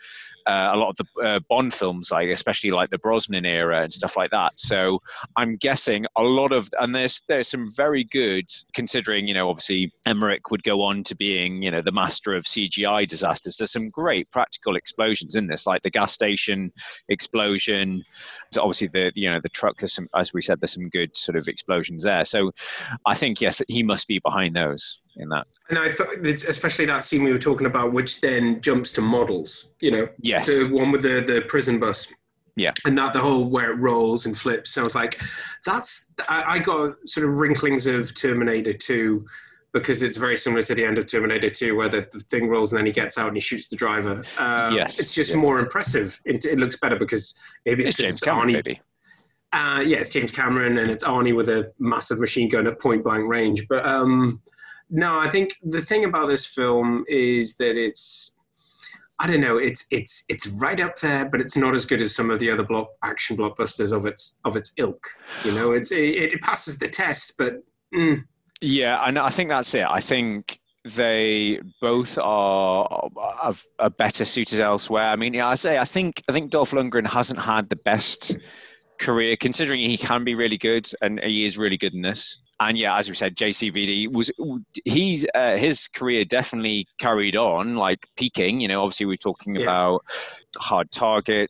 Uh, 0.47 0.71
a 0.73 0.77
lot 0.77 0.89
of 0.89 0.97
the 0.97 1.21
uh, 1.21 1.39
Bond 1.49 1.73
films, 1.73 2.11
like 2.11 2.29
especially 2.29 2.71
like 2.71 2.89
the 2.89 2.99
Brosnan 2.99 3.45
era 3.45 3.81
and 3.81 3.91
stuff 3.91 4.15
like 4.15 4.31
that. 4.31 4.59
So 4.59 5.01
I'm 5.35 5.55
guessing 5.55 6.05
a 6.15 6.23
lot 6.23 6.51
of, 6.51 6.69
and 6.79 6.93
there's 6.93 7.21
there's 7.27 7.47
some 7.47 7.67
very 7.75 8.03
good, 8.03 8.45
considering 8.73 9.27
you 9.27 9.33
know 9.33 9.49
obviously 9.49 9.91
Emmerich 10.05 10.51
would 10.51 10.63
go 10.63 10.81
on 10.81 11.03
to 11.05 11.15
being 11.15 11.61
you 11.61 11.71
know 11.71 11.81
the 11.81 11.91
master 11.91 12.35
of 12.35 12.43
CGI 12.43 13.07
disasters. 13.07 13.57
There's 13.57 13.71
some 13.71 13.87
great 13.87 14.29
practical 14.31 14.75
explosions 14.75 15.35
in 15.35 15.47
this, 15.47 15.65
like 15.65 15.81
the 15.81 15.89
gas 15.89 16.13
station 16.13 16.71
explosion. 17.09 18.03
So 18.51 18.61
obviously 18.61 18.87
the 18.87 19.11
you 19.15 19.29
know 19.29 19.39
the 19.41 19.49
truck. 19.49 19.77
There's 19.77 19.93
some, 19.93 20.07
as 20.15 20.33
we 20.33 20.41
said, 20.41 20.61
there's 20.61 20.73
some 20.73 20.89
good 20.89 21.15
sort 21.17 21.35
of 21.35 21.47
explosions 21.47 22.03
there. 22.03 22.25
So 22.25 22.51
I 23.05 23.15
think 23.15 23.41
yes, 23.41 23.61
he 23.67 23.83
must 23.83 24.07
be 24.07 24.19
behind 24.19 24.55
those 24.55 25.05
in 25.17 25.29
that. 25.29 25.47
And 25.69 25.79
I 25.79 25.89
thought, 25.89 26.07
it's 26.23 26.45
especially 26.45 26.85
that 26.85 27.03
scene 27.03 27.23
we 27.23 27.31
were 27.31 27.39
talking 27.39 27.65
about, 27.65 27.93
which 27.93 28.21
then 28.21 28.61
jumps 28.61 28.91
to 28.93 29.01
models. 29.01 29.69
You 29.79 29.91
know, 29.91 30.09
Yes. 30.37 30.47
the 30.47 30.67
one 30.71 30.91
with 30.91 31.01
the 31.01 31.21
the 31.21 31.41
prison 31.47 31.79
bus. 31.79 32.07
Yeah. 32.57 32.71
And 32.85 32.97
that 32.97 33.11
the 33.13 33.19
whole 33.19 33.49
where 33.49 33.71
it 33.71 33.75
rolls 33.75 34.25
and 34.25 34.37
flips. 34.37 34.71
So 34.71 34.81
I 34.81 34.83
was 34.85 34.95
like, 34.95 35.19
that's 35.65 36.11
I, 36.29 36.43
I 36.53 36.59
got 36.59 36.95
sort 37.05 37.27
of 37.27 37.33
rinklings 37.35 37.85
of 37.85 38.13
Terminator 38.15 38.71
2 38.71 39.25
because 39.73 40.01
it's 40.01 40.15
very 40.15 40.37
similar 40.37 40.61
to 40.61 40.73
the 40.73 40.85
end 40.85 40.97
of 40.97 41.05
Terminator 41.05 41.49
2 41.49 41.75
where 41.75 41.89
the, 41.89 42.07
the 42.13 42.21
thing 42.21 42.47
rolls 42.47 42.71
and 42.71 42.77
then 42.79 42.85
he 42.85 42.93
gets 42.93 43.17
out 43.17 43.27
and 43.27 43.35
he 43.35 43.41
shoots 43.41 43.67
the 43.67 43.75
driver. 43.75 44.23
Um, 44.37 44.73
Yes. 44.73 44.99
It's 44.99 45.13
just 45.13 45.31
Yeah. 45.31 45.35
more 45.37 45.59
impressive. 45.59 46.21
It, 46.23 46.45
it 46.45 46.57
looks 46.57 46.77
better 46.77 46.95
because 46.95 47.37
maybe 47.65 47.83
it's, 47.83 47.89
It's 47.99 47.99
James 47.99 48.21
Cameron, 48.21 48.49
Arnie- 48.55 48.63
baby. 48.63 48.81
uh, 49.51 49.83
yeah, 49.85 49.97
it's 49.97 50.09
James 50.09 50.31
Cameron 50.31 50.77
and 50.77 50.89
it's 50.89 51.03
Arnie 51.03 51.35
with 51.35 51.49
a 51.49 51.73
massive 51.77 52.21
machine 52.21 52.47
gun 52.47 52.67
at 52.67 52.79
point 52.79 53.03
blank 53.03 53.27
range. 53.27 53.67
But 53.67 53.85
um, 53.85 54.41
no, 54.89 55.19
I 55.19 55.27
think 55.29 55.55
the 55.61 55.81
thing 55.81 56.05
about 56.05 56.29
this 56.29 56.45
film 56.45 57.03
is 57.09 57.57
that 57.57 57.75
it's 57.75 58.34
I 59.19 59.27
don't 59.27 59.41
know, 59.41 59.57
it's 59.57 59.85
it's 59.91 60.25
it's 60.27 60.47
right 60.47 60.79
up 60.79 60.97
there, 60.99 61.25
but 61.25 61.39
it's 61.39 61.55
not 61.55 61.73
as 61.73 61.85
good 61.85 62.01
as 62.01 62.13
some 62.13 62.29
of 62.29 62.39
the 62.39 62.51
other 62.51 62.63
block 62.63 62.89
action 63.03 63.37
blockbusters 63.37 63.95
of 63.95 64.05
its 64.05 64.39
of 64.43 64.55
its 64.55 64.73
ilk. 64.77 65.05
You 65.43 65.53
know, 65.53 65.71
it's 65.71 65.91
it, 65.91 66.33
it 66.33 66.41
passes 66.41 66.79
the 66.79 66.89
test, 66.89 67.35
but 67.37 67.63
mm, 67.93 68.23
Yeah, 68.61 69.01
and 69.05 69.17
I 69.17 69.29
think 69.29 69.49
that's 69.49 69.73
it. 69.73 69.85
I 69.85 70.01
think 70.01 70.59
they 70.85 71.59
both 71.81 72.17
are, 72.19 73.09
are, 73.79 73.89
better 73.89 74.23
suited 74.23 74.59
elsewhere. 74.59 75.05
I 75.05 75.15
mean, 75.15 75.33
yeah, 75.33 75.47
I 75.47 75.55
say 75.55 75.77
I 75.77 75.85
think 75.85 76.21
I 76.29 76.31
think 76.31 76.51
Dolph 76.51 76.71
Lundgren 76.71 77.07
hasn't 77.07 77.39
had 77.39 77.69
the 77.69 77.77
best 77.77 78.37
career, 78.99 79.35
considering 79.35 79.79
he 79.79 79.97
can 79.97 80.23
be 80.23 80.35
really 80.35 80.57
good 80.57 80.89
and 81.01 81.19
he 81.19 81.45
is 81.45 81.57
really 81.57 81.77
good 81.77 81.93
in 81.93 82.01
this. 82.01 82.37
And 82.59 82.77
yeah, 82.77 82.97
as 82.97 83.09
we 83.09 83.15
said, 83.15 83.35
JCVD 83.35 84.11
was 84.13 84.31
he's 84.85 85.25
uh, 85.35 85.57
his 85.57 85.87
career 85.89 86.23
definitely 86.23 86.87
carried 86.99 87.35
on, 87.35 87.75
like 87.75 88.07
peaking. 88.15 88.61
You 88.61 88.69
know, 88.69 88.81
obviously 88.81 89.05
we're 89.07 89.17
talking 89.17 89.55
Yeah. 89.55 89.63
about 89.63 90.05
Hard 90.57 90.89
Target, 90.91 91.49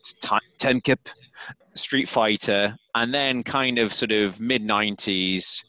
Timecop, 0.60 1.08
Street 1.74 2.08
Fighter, 2.08 2.76
and 2.96 3.14
then 3.14 3.44
kind 3.44 3.78
of 3.78 3.94
sort 3.94 4.10
of 4.10 4.40
mid 4.40 4.62
'90s 4.62 5.62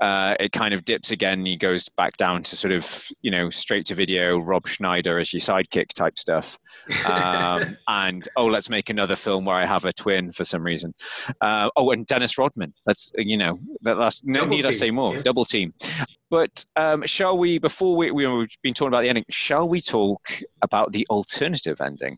uh, 0.00 0.34
it 0.38 0.52
kind 0.52 0.72
of 0.72 0.84
dips 0.84 1.10
again. 1.10 1.44
He 1.44 1.56
goes 1.56 1.88
back 1.90 2.16
down 2.16 2.42
to 2.44 2.56
sort 2.56 2.72
of, 2.72 3.08
you 3.22 3.30
know, 3.30 3.50
straight 3.50 3.86
to 3.86 3.94
video, 3.94 4.38
Rob 4.38 4.66
Schneider 4.66 5.18
as 5.18 5.32
your 5.32 5.40
sidekick 5.40 5.88
type 5.88 6.18
stuff. 6.18 6.58
Um, 7.06 7.76
and, 7.88 8.28
oh, 8.36 8.46
let's 8.46 8.70
make 8.70 8.90
another 8.90 9.16
film 9.16 9.44
where 9.44 9.56
I 9.56 9.66
have 9.66 9.84
a 9.84 9.92
twin 9.92 10.30
for 10.30 10.44
some 10.44 10.62
reason. 10.62 10.94
Uh, 11.40 11.70
oh, 11.76 11.90
and 11.90 12.06
Dennis 12.06 12.38
Rodman. 12.38 12.72
That's, 12.86 13.10
you 13.16 13.36
know, 13.36 13.58
that, 13.82 13.94
that's 13.94 14.24
no 14.24 14.40
Double 14.40 14.56
need 14.56 14.66
I 14.66 14.70
say 14.70 14.90
more. 14.90 15.16
yes. 15.16 15.24
Double 15.24 15.44
team. 15.44 15.70
But 16.30 16.64
um, 16.76 17.04
shall 17.06 17.38
we, 17.38 17.58
before 17.58 17.96
we, 17.96 18.10
we've 18.10 18.48
been 18.62 18.74
talking 18.74 18.88
about 18.88 19.02
the 19.02 19.08
ending, 19.08 19.24
shall 19.30 19.68
we 19.68 19.80
talk 19.80 20.20
about 20.62 20.92
the 20.92 21.06
alternative 21.10 21.80
ending? 21.80 22.16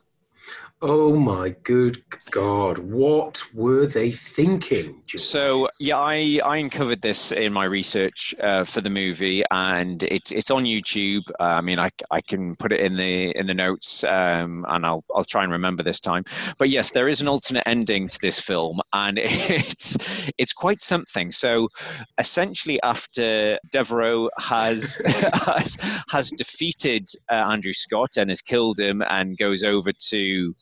Oh 0.82 1.14
my 1.14 1.50
good 1.62 2.02
God! 2.30 2.78
What 2.78 3.42
were 3.52 3.84
they 3.84 4.10
thinking? 4.10 5.02
George? 5.04 5.22
So 5.22 5.68
yeah, 5.78 5.98
I, 5.98 6.40
I 6.42 6.56
uncovered 6.56 7.02
this 7.02 7.32
in 7.32 7.52
my 7.52 7.64
research 7.64 8.34
uh, 8.40 8.64
for 8.64 8.80
the 8.80 8.88
movie, 8.88 9.44
and 9.50 10.02
it's 10.04 10.32
it's 10.32 10.50
on 10.50 10.64
YouTube. 10.64 11.20
Uh, 11.38 11.42
I 11.42 11.60
mean, 11.60 11.78
I, 11.78 11.90
I 12.10 12.22
can 12.22 12.56
put 12.56 12.72
it 12.72 12.80
in 12.80 12.96
the 12.96 13.30
in 13.38 13.46
the 13.46 13.52
notes, 13.52 14.04
um, 14.04 14.64
and 14.70 14.86
I'll 14.86 15.04
I'll 15.14 15.24
try 15.24 15.42
and 15.42 15.52
remember 15.52 15.82
this 15.82 16.00
time. 16.00 16.24
But 16.56 16.70
yes, 16.70 16.92
there 16.92 17.10
is 17.10 17.20
an 17.20 17.28
alternate 17.28 17.64
ending 17.66 18.08
to 18.08 18.18
this 18.22 18.40
film, 18.40 18.80
and 18.94 19.18
it's 19.22 19.98
it's 20.38 20.54
quite 20.54 20.82
something. 20.82 21.30
So 21.30 21.68
essentially, 22.16 22.80
after 22.82 23.58
Deveraux 23.70 24.30
has 24.38 24.98
has, 25.06 25.76
has 26.08 26.30
defeated 26.30 27.06
uh, 27.30 27.34
Andrew 27.34 27.74
Scott 27.74 28.16
and 28.16 28.30
has 28.30 28.40
killed 28.40 28.80
him, 28.80 29.02
and 29.02 29.36
goes 29.36 29.62
over 29.62 29.92
to 30.08 30.54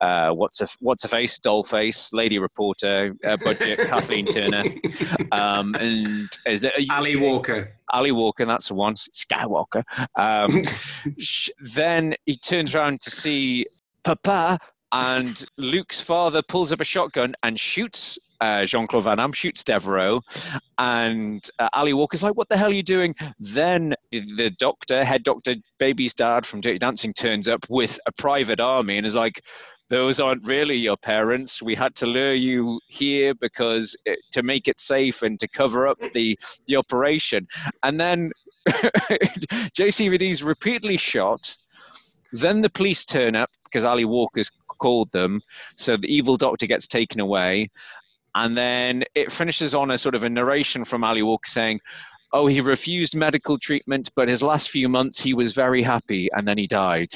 uh, 0.00 0.30
what's 0.30 0.60
a 0.60 0.66
what's 0.80 1.04
a 1.04 1.08
face, 1.08 1.38
Dollface, 1.38 2.12
Lady 2.12 2.38
Reporter, 2.38 3.14
uh, 3.24 3.36
Budget, 3.36 3.78
Kathleen 3.88 4.26
Turner, 4.26 4.64
um, 5.32 5.74
and 5.74 6.28
is 6.46 6.60
there 6.60 6.72
Ally 6.90 7.16
Walker? 7.16 7.72
Ally 7.92 8.10
Walker, 8.10 8.46
that's 8.46 8.68
the 8.68 8.74
one. 8.74 8.94
Skywalker. 8.94 9.82
Um, 10.16 10.64
sh- 11.18 11.50
then 11.60 12.14
he 12.26 12.36
turns 12.36 12.74
around 12.74 13.00
to 13.02 13.10
see 13.10 13.66
Papa, 14.04 14.58
and 14.92 15.44
Luc's 15.56 16.00
father 16.00 16.42
pulls 16.42 16.72
up 16.72 16.80
a 16.80 16.84
shotgun 16.84 17.34
and 17.42 17.58
shoots 17.58 18.18
uh, 18.40 18.64
Jean 18.64 18.86
Claude 18.86 19.04
Van 19.04 19.16
Damme, 19.16 19.32
shoots 19.32 19.64
Deveraux, 19.64 20.20
and 20.78 21.48
uh, 21.58 21.68
Ally 21.74 21.92
Walker's 21.92 22.22
like, 22.22 22.36
"What 22.36 22.48
the 22.48 22.56
hell 22.56 22.70
are 22.70 22.74
you 22.74 22.82
doing?" 22.82 23.14
Then 23.38 23.94
the, 24.10 24.20
the 24.36 24.50
doctor, 24.50 25.04
head 25.04 25.24
doctor, 25.24 25.54
baby's 25.78 26.14
dad 26.14 26.46
from 26.46 26.60
Dirty 26.60 26.78
Dancing, 26.78 27.12
turns 27.12 27.48
up 27.48 27.66
with 27.68 27.98
a 28.06 28.12
private 28.12 28.60
army 28.60 28.96
and 28.96 29.06
is 29.06 29.16
like, 29.16 29.44
those 29.90 30.20
aren't 30.20 30.46
really 30.46 30.76
your 30.76 30.96
parents. 30.96 31.62
We 31.62 31.74
had 31.74 31.94
to 31.96 32.06
lure 32.06 32.34
you 32.34 32.80
here 32.88 33.34
because 33.34 33.96
it, 34.04 34.18
to 34.32 34.42
make 34.42 34.68
it 34.68 34.80
safe 34.80 35.22
and 35.22 35.40
to 35.40 35.48
cover 35.48 35.86
up 35.88 35.98
the 36.14 36.38
the 36.66 36.76
operation. 36.76 37.48
And 37.82 37.98
then 37.98 38.32
JCVD's 38.68 40.42
repeatedly 40.42 40.96
shot. 40.96 41.56
Then 42.32 42.60
the 42.60 42.68
police 42.68 43.06
turn 43.06 43.34
up 43.34 43.50
because 43.64 43.86
Ally 43.86 44.04
Walker's 44.04 44.50
called 44.78 45.10
them. 45.12 45.40
So 45.76 45.96
the 45.96 46.12
evil 46.12 46.36
doctor 46.36 46.66
gets 46.66 46.86
taken 46.86 47.20
away. 47.20 47.70
And 48.34 48.56
then 48.56 49.04
it 49.14 49.32
finishes 49.32 49.74
on 49.74 49.90
a 49.90 49.98
sort 49.98 50.14
of 50.14 50.24
a 50.24 50.28
narration 50.28 50.84
from 50.84 51.02
Ally 51.02 51.22
Walker 51.22 51.48
saying, 51.48 51.80
Oh, 52.32 52.46
he 52.46 52.60
refused 52.60 53.16
medical 53.16 53.56
treatment, 53.56 54.10
but 54.14 54.28
his 54.28 54.42
last 54.42 54.68
few 54.68 54.86
months 54.86 55.18
he 55.18 55.32
was 55.32 55.54
very 55.54 55.82
happy 55.82 56.28
and 56.34 56.46
then 56.46 56.58
he 56.58 56.66
died. 56.66 57.08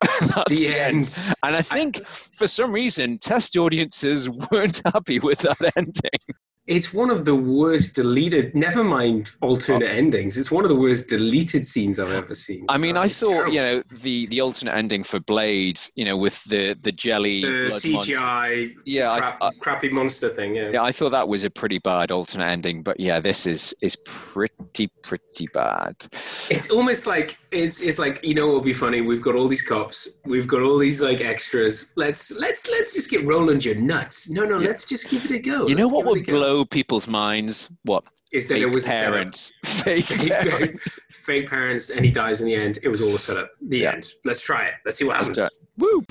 the 0.48 0.74
end. 0.74 1.18
And 1.42 1.56
I 1.56 1.62
think 1.62 2.04
for 2.06 2.46
some 2.46 2.72
reason, 2.72 3.18
test 3.18 3.56
audiences 3.56 4.28
weren't 4.28 4.80
happy 4.92 5.18
with 5.18 5.40
that 5.40 5.72
ending. 5.76 6.39
It's 6.66 6.94
one 6.94 7.10
of 7.10 7.24
the 7.24 7.34
worst 7.34 7.96
deleted. 7.96 8.54
Never 8.54 8.84
mind 8.84 9.32
alternate 9.40 9.88
oh. 9.88 9.92
endings. 9.92 10.38
It's 10.38 10.50
one 10.50 10.64
of 10.64 10.68
the 10.68 10.76
worst 10.76 11.08
deleted 11.08 11.66
scenes 11.66 11.98
I've 11.98 12.12
ever 12.12 12.34
seen. 12.34 12.66
I 12.68 12.76
mean, 12.76 12.96
I 12.96 13.08
thought 13.08 13.30
terrible. 13.30 13.54
you 13.54 13.62
know 13.62 13.82
the 14.02 14.26
the 14.26 14.40
alternate 14.40 14.74
ending 14.74 15.02
for 15.02 15.20
Blade, 15.20 15.80
you 15.94 16.04
know, 16.04 16.16
with 16.16 16.42
the 16.44 16.74
the 16.82 16.92
jelly, 16.92 17.40
the 17.40 17.70
CGI, 17.70 17.92
monster. 17.92 18.82
yeah, 18.84 19.18
crap, 19.18 19.38
I, 19.40 19.46
I, 19.46 19.50
crappy 19.58 19.88
monster 19.88 20.28
thing. 20.28 20.54
Yeah, 20.54 20.70
yeah, 20.70 20.82
I 20.82 20.92
thought 20.92 21.10
that 21.10 21.26
was 21.26 21.44
a 21.44 21.50
pretty 21.50 21.78
bad 21.78 22.12
alternate 22.12 22.46
ending. 22.46 22.82
But 22.82 23.00
yeah, 23.00 23.20
this 23.20 23.46
is 23.46 23.74
is 23.80 23.96
pretty 24.04 24.88
pretty 25.02 25.48
bad. 25.54 25.96
It's 26.50 26.70
almost 26.70 27.06
like 27.06 27.38
it's 27.50 27.80
it's 27.80 27.98
like 27.98 28.24
you 28.24 28.34
know 28.34 28.46
what 28.46 28.56
would 28.56 28.64
be 28.64 28.74
funny. 28.74 29.00
We've 29.00 29.22
got 29.22 29.34
all 29.34 29.48
these 29.48 29.62
cops. 29.62 30.18
We've 30.24 30.46
got 30.46 30.62
all 30.62 30.78
these 30.78 31.00
like 31.00 31.20
extras. 31.20 31.92
Let's 31.96 32.30
let's 32.38 32.70
let's 32.70 32.94
just 32.94 33.10
get 33.10 33.26
Roland 33.26 33.64
your 33.64 33.76
nuts. 33.76 34.30
No, 34.30 34.44
no, 34.44 34.60
yeah. 34.60 34.68
let's 34.68 34.84
just 34.84 35.10
give 35.10 35.24
it 35.24 35.30
a 35.30 35.38
go. 35.38 35.66
You 35.66 35.74
let's 35.74 35.78
know 35.78 35.88
what 35.88 36.06
would 36.06 36.26
blow 36.26 36.49
people's 36.70 37.06
minds? 37.08 37.70
What 37.84 38.04
is 38.32 38.46
that? 38.48 38.58
It 38.58 38.66
was 38.66 38.86
parents, 38.86 39.52
fake, 39.64 40.04
fake 40.04 40.30
parents. 40.30 40.88
fake 41.10 41.48
parents, 41.48 41.90
and 41.90 42.04
he 42.04 42.10
dies 42.10 42.40
in 42.40 42.46
the 42.46 42.54
end. 42.54 42.78
It 42.82 42.88
was 42.88 43.00
all 43.00 43.14
a 43.14 43.18
setup. 43.18 43.50
The 43.62 43.80
yeah. 43.80 43.92
end. 43.92 44.12
Let's 44.24 44.42
try 44.44 44.66
it. 44.66 44.74
Let's 44.84 44.98
see 44.98 45.04
what 45.04 45.16
happens. 45.16 45.40
Woo! 45.78 46.04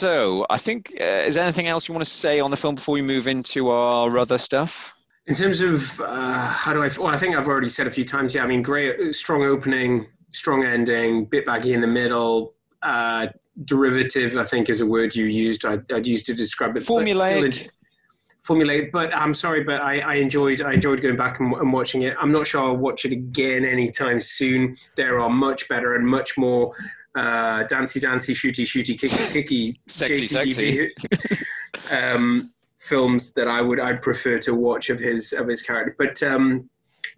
So, 0.00 0.46
I 0.48 0.56
think, 0.56 0.94
uh, 0.98 1.04
is 1.04 1.34
there 1.34 1.44
anything 1.44 1.68
else 1.68 1.86
you 1.86 1.92
want 1.92 2.06
to 2.06 2.10
say 2.10 2.40
on 2.40 2.50
the 2.50 2.56
film 2.56 2.76
before 2.76 2.94
we 2.94 3.02
move 3.02 3.26
into 3.26 3.68
our 3.68 4.16
other 4.16 4.38
stuff? 4.38 4.94
In 5.26 5.34
terms 5.34 5.60
of 5.60 6.00
uh, 6.00 6.46
how 6.46 6.72
do 6.72 6.82
I? 6.82 6.88
Well, 6.98 7.08
I 7.08 7.18
think 7.18 7.36
I've 7.36 7.46
already 7.46 7.68
said 7.68 7.86
a 7.86 7.90
few 7.90 8.06
times. 8.06 8.34
Yeah, 8.34 8.44
I 8.44 8.46
mean, 8.46 8.62
great, 8.62 8.98
uh, 8.98 9.12
strong 9.12 9.44
opening, 9.44 10.06
strong 10.32 10.64
ending, 10.64 11.26
bit 11.26 11.44
baggy 11.44 11.74
in 11.74 11.82
the 11.82 11.86
middle. 11.86 12.54
Uh, 12.80 13.26
derivative, 13.66 14.38
I 14.38 14.44
think, 14.44 14.70
is 14.70 14.80
a 14.80 14.86
word 14.86 15.14
you 15.14 15.26
used. 15.26 15.66
I, 15.66 15.80
would 15.90 16.06
used 16.06 16.24
to 16.26 16.34
describe 16.34 16.78
it. 16.78 16.84
Formulaic. 16.84 17.68
Formulate, 18.42 18.90
but 18.92 19.14
I'm 19.14 19.34
sorry, 19.34 19.64
but 19.64 19.82
I, 19.82 19.98
I, 19.98 20.14
enjoyed 20.14 20.62
I 20.62 20.72
enjoyed 20.72 21.02
going 21.02 21.16
back 21.16 21.40
and, 21.40 21.52
and, 21.52 21.74
watching 21.74 22.02
it. 22.02 22.16
I'm 22.18 22.32
not 22.32 22.46
sure 22.46 22.64
I'll 22.64 22.74
watch 22.74 23.04
it 23.04 23.12
again 23.12 23.66
anytime 23.66 24.22
soon. 24.22 24.74
There 24.96 25.20
are 25.20 25.28
much 25.28 25.68
better 25.68 25.94
and 25.94 26.08
much 26.08 26.38
more 26.38 26.72
uh, 27.14 27.64
dancey 27.64 28.00
dancey, 28.00 28.34
shooty 28.34 28.64
shooty, 28.64 28.98
kicky 28.98 29.32
kicky, 29.32 29.80
sexy 29.86 30.22
sexy 30.22 30.90
um, 31.90 32.52
films 32.78 33.34
that 33.34 33.48
I 33.48 33.60
would 33.60 33.80
I'd 33.80 34.02
prefer 34.02 34.38
to 34.38 34.54
watch 34.54 34.90
of 34.90 34.98
his 34.98 35.32
of 35.32 35.48
his 35.48 35.62
character. 35.62 35.94
But 35.98 36.22
um, 36.22 36.68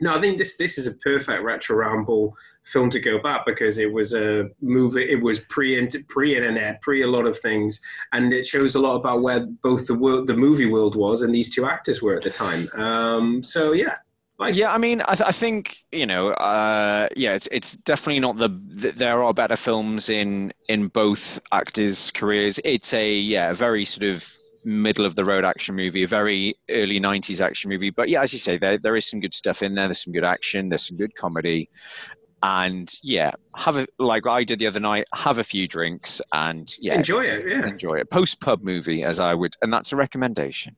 no, 0.00 0.16
I 0.16 0.20
think 0.20 0.38
this 0.38 0.56
this 0.56 0.78
is 0.78 0.86
a 0.86 0.94
perfect 0.94 1.42
retro 1.42 1.76
ramble 1.76 2.36
film 2.64 2.90
to 2.90 3.00
go 3.00 3.18
back 3.20 3.44
because 3.44 3.78
it 3.78 3.92
was 3.92 4.14
a 4.14 4.48
movie. 4.60 5.10
It 5.10 5.22
was 5.22 5.40
pre 5.40 5.86
pre 6.08 6.36
internet, 6.36 6.80
pre 6.80 7.02
a 7.02 7.06
lot 7.06 7.26
of 7.26 7.38
things, 7.38 7.80
and 8.12 8.32
it 8.32 8.46
shows 8.46 8.74
a 8.74 8.80
lot 8.80 8.96
about 8.96 9.22
where 9.22 9.46
both 9.62 9.86
the 9.86 9.94
world, 9.94 10.26
the 10.26 10.36
movie 10.36 10.66
world 10.66 10.96
was, 10.96 11.22
and 11.22 11.34
these 11.34 11.54
two 11.54 11.66
actors 11.66 12.02
were 12.02 12.16
at 12.16 12.22
the 12.22 12.30
time. 12.30 12.68
Um, 12.74 13.42
so 13.42 13.72
yeah, 13.72 13.96
yeah, 14.48 14.72
I 14.72 14.78
mean, 14.78 15.02
I, 15.02 15.14
th- 15.14 15.28
I 15.28 15.32
think 15.32 15.76
you 15.90 16.06
know, 16.06 16.30
uh, 16.30 17.08
yeah, 17.16 17.34
it's 17.34 17.48
it's 17.50 17.76
definitely 17.76 18.20
not 18.20 18.38
the, 18.38 18.48
the, 18.48 18.92
There 18.92 19.22
are 19.22 19.34
better 19.34 19.56
films 19.56 20.08
in 20.08 20.52
in 20.68 20.88
both 20.88 21.40
actors' 21.52 22.10
careers. 22.10 22.60
It's 22.64 22.92
a 22.92 23.14
yeah, 23.14 23.52
very 23.52 23.84
sort 23.84 24.04
of 24.04 24.28
middle 24.64 25.04
of 25.04 25.16
the 25.16 25.24
road 25.24 25.44
action 25.44 25.74
movie, 25.74 26.04
a 26.04 26.06
very 26.06 26.54
early 26.70 27.00
'90s 27.00 27.40
action 27.40 27.70
movie. 27.70 27.90
But 27.90 28.08
yeah, 28.08 28.22
as 28.22 28.32
you 28.32 28.38
say, 28.38 28.58
there 28.58 28.78
there 28.78 28.96
is 28.96 29.08
some 29.08 29.20
good 29.20 29.34
stuff 29.34 29.62
in 29.62 29.74
there. 29.74 29.88
There's 29.88 30.04
some 30.04 30.12
good 30.12 30.24
action. 30.24 30.68
There's 30.68 30.86
some 30.86 30.96
good 30.96 31.14
comedy, 31.14 31.68
and 32.42 32.92
yeah, 33.02 33.32
have 33.56 33.76
a 33.76 33.86
like 33.98 34.26
I 34.26 34.44
did 34.44 34.58
the 34.58 34.66
other 34.66 34.80
night. 34.80 35.06
Have 35.14 35.38
a 35.38 35.44
few 35.44 35.68
drinks 35.68 36.20
and 36.32 36.68
yeah, 36.78 36.94
enjoy 36.94 37.20
it. 37.20 37.48
Yeah, 37.48 37.66
enjoy 37.66 37.94
it. 37.94 38.10
Post 38.10 38.40
pub 38.40 38.62
movie, 38.62 39.04
as 39.04 39.20
I 39.20 39.34
would, 39.34 39.54
and 39.62 39.72
that's 39.72 39.92
a 39.92 39.96
recommendation. 39.96 40.76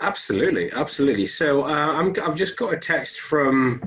Absolutely, 0.00 0.72
absolutely. 0.72 1.26
So 1.26 1.64
uh, 1.64 2.02
i 2.02 2.20
have 2.22 2.36
just 2.36 2.56
got 2.56 2.74
a 2.74 2.76
text 2.76 3.20
from 3.20 3.80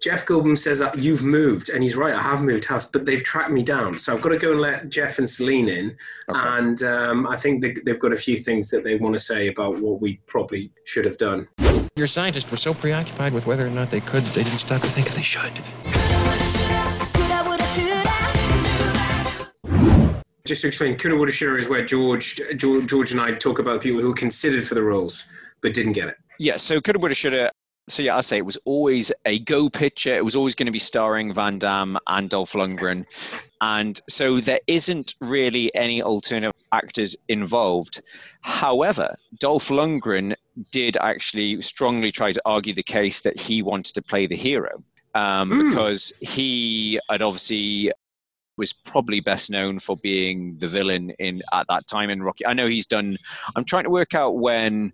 Jeff 0.00 0.24
Goldblum 0.24 0.56
says 0.56 0.78
that 0.78 0.96
you've 0.98 1.22
moved, 1.22 1.68
and 1.68 1.82
he's 1.82 1.94
right. 1.94 2.14
I 2.14 2.22
have 2.22 2.42
moved 2.42 2.64
house, 2.64 2.86
but 2.86 3.04
they've 3.04 3.22
tracked 3.22 3.50
me 3.50 3.62
down, 3.62 3.98
so 3.98 4.14
I've 4.14 4.22
got 4.22 4.30
to 4.30 4.38
go 4.38 4.52
and 4.52 4.60
let 4.60 4.88
Jeff 4.88 5.18
and 5.18 5.28
Celine 5.28 5.68
in. 5.68 5.96
Okay. 6.28 6.40
And 6.40 6.82
um, 6.82 7.26
I 7.26 7.36
think 7.36 7.60
they, 7.60 7.74
they've 7.84 7.98
got 7.98 8.12
a 8.12 8.16
few 8.16 8.38
things 8.38 8.70
that 8.70 8.82
they 8.82 8.96
want 8.96 9.14
to 9.14 9.20
say 9.20 9.48
about 9.48 9.78
what 9.80 10.00
we 10.00 10.18
probably 10.26 10.72
should 10.84 11.04
have 11.04 11.18
done. 11.18 11.46
Your 11.96 12.06
scientists 12.06 12.50
were 12.50 12.56
so 12.56 12.72
preoccupied 12.72 13.34
with 13.34 13.46
whether 13.46 13.66
or 13.66 13.70
not 13.70 13.90
they 13.90 14.00
could, 14.00 14.22
they 14.22 14.42
didn't 14.42 14.60
stop 14.60 14.80
to 14.82 14.88
think 14.88 15.06
if 15.06 15.14
they 15.14 15.22
should. 15.22 15.52
Just 20.50 20.62
to 20.62 20.66
explain, 20.66 20.96
Coulda, 20.96 21.16
Woulda, 21.16 21.58
is 21.58 21.68
where 21.68 21.84
George, 21.84 22.40
George, 22.56 22.84
George 22.88 23.12
and 23.12 23.20
I 23.20 23.34
talk 23.34 23.60
about 23.60 23.80
people 23.80 24.00
who 24.00 24.08
were 24.08 24.14
considered 24.14 24.66
for 24.66 24.74
the 24.74 24.82
roles 24.82 25.24
but 25.60 25.72
didn't 25.72 25.92
get 25.92 26.08
it. 26.08 26.16
Yeah, 26.40 26.56
so 26.56 26.80
Coulda, 26.80 26.98
Woulda, 26.98 27.52
So 27.88 28.02
yeah, 28.02 28.16
I 28.16 28.20
say 28.20 28.38
it 28.38 28.44
was 28.44 28.58
always 28.64 29.12
a 29.26 29.38
go 29.38 29.70
picture. 29.70 30.12
It 30.12 30.24
was 30.24 30.34
always 30.34 30.56
going 30.56 30.66
to 30.66 30.72
be 30.72 30.80
starring 30.80 31.32
Van 31.32 31.60
Damme 31.60 31.98
and 32.08 32.28
Dolph 32.28 32.54
Lundgren, 32.54 33.06
and 33.60 34.00
so 34.08 34.40
there 34.40 34.58
isn't 34.66 35.14
really 35.20 35.72
any 35.76 36.02
alternative 36.02 36.52
actors 36.72 37.16
involved. 37.28 38.02
However, 38.40 39.14
Dolph 39.38 39.68
Lundgren 39.68 40.34
did 40.72 40.96
actually 40.96 41.62
strongly 41.62 42.10
try 42.10 42.32
to 42.32 42.42
argue 42.44 42.74
the 42.74 42.82
case 42.82 43.22
that 43.22 43.38
he 43.38 43.62
wanted 43.62 43.94
to 43.94 44.02
play 44.02 44.26
the 44.26 44.36
hero 44.36 44.82
um, 45.14 45.50
mm. 45.50 45.68
because 45.68 46.12
he 46.20 46.98
had 47.08 47.22
obviously 47.22 47.92
was 48.60 48.74
probably 48.74 49.20
best 49.20 49.50
known 49.50 49.78
for 49.78 49.96
being 50.02 50.56
the 50.58 50.68
villain 50.68 51.10
in 51.18 51.42
at 51.52 51.66
that 51.68 51.86
time 51.88 52.10
in 52.10 52.22
Rocky. 52.22 52.46
I 52.46 52.52
know 52.52 52.68
he's 52.68 52.86
done. 52.86 53.16
I'm 53.56 53.64
trying 53.64 53.84
to 53.84 53.90
work 53.90 54.14
out 54.14 54.36
when 54.36 54.92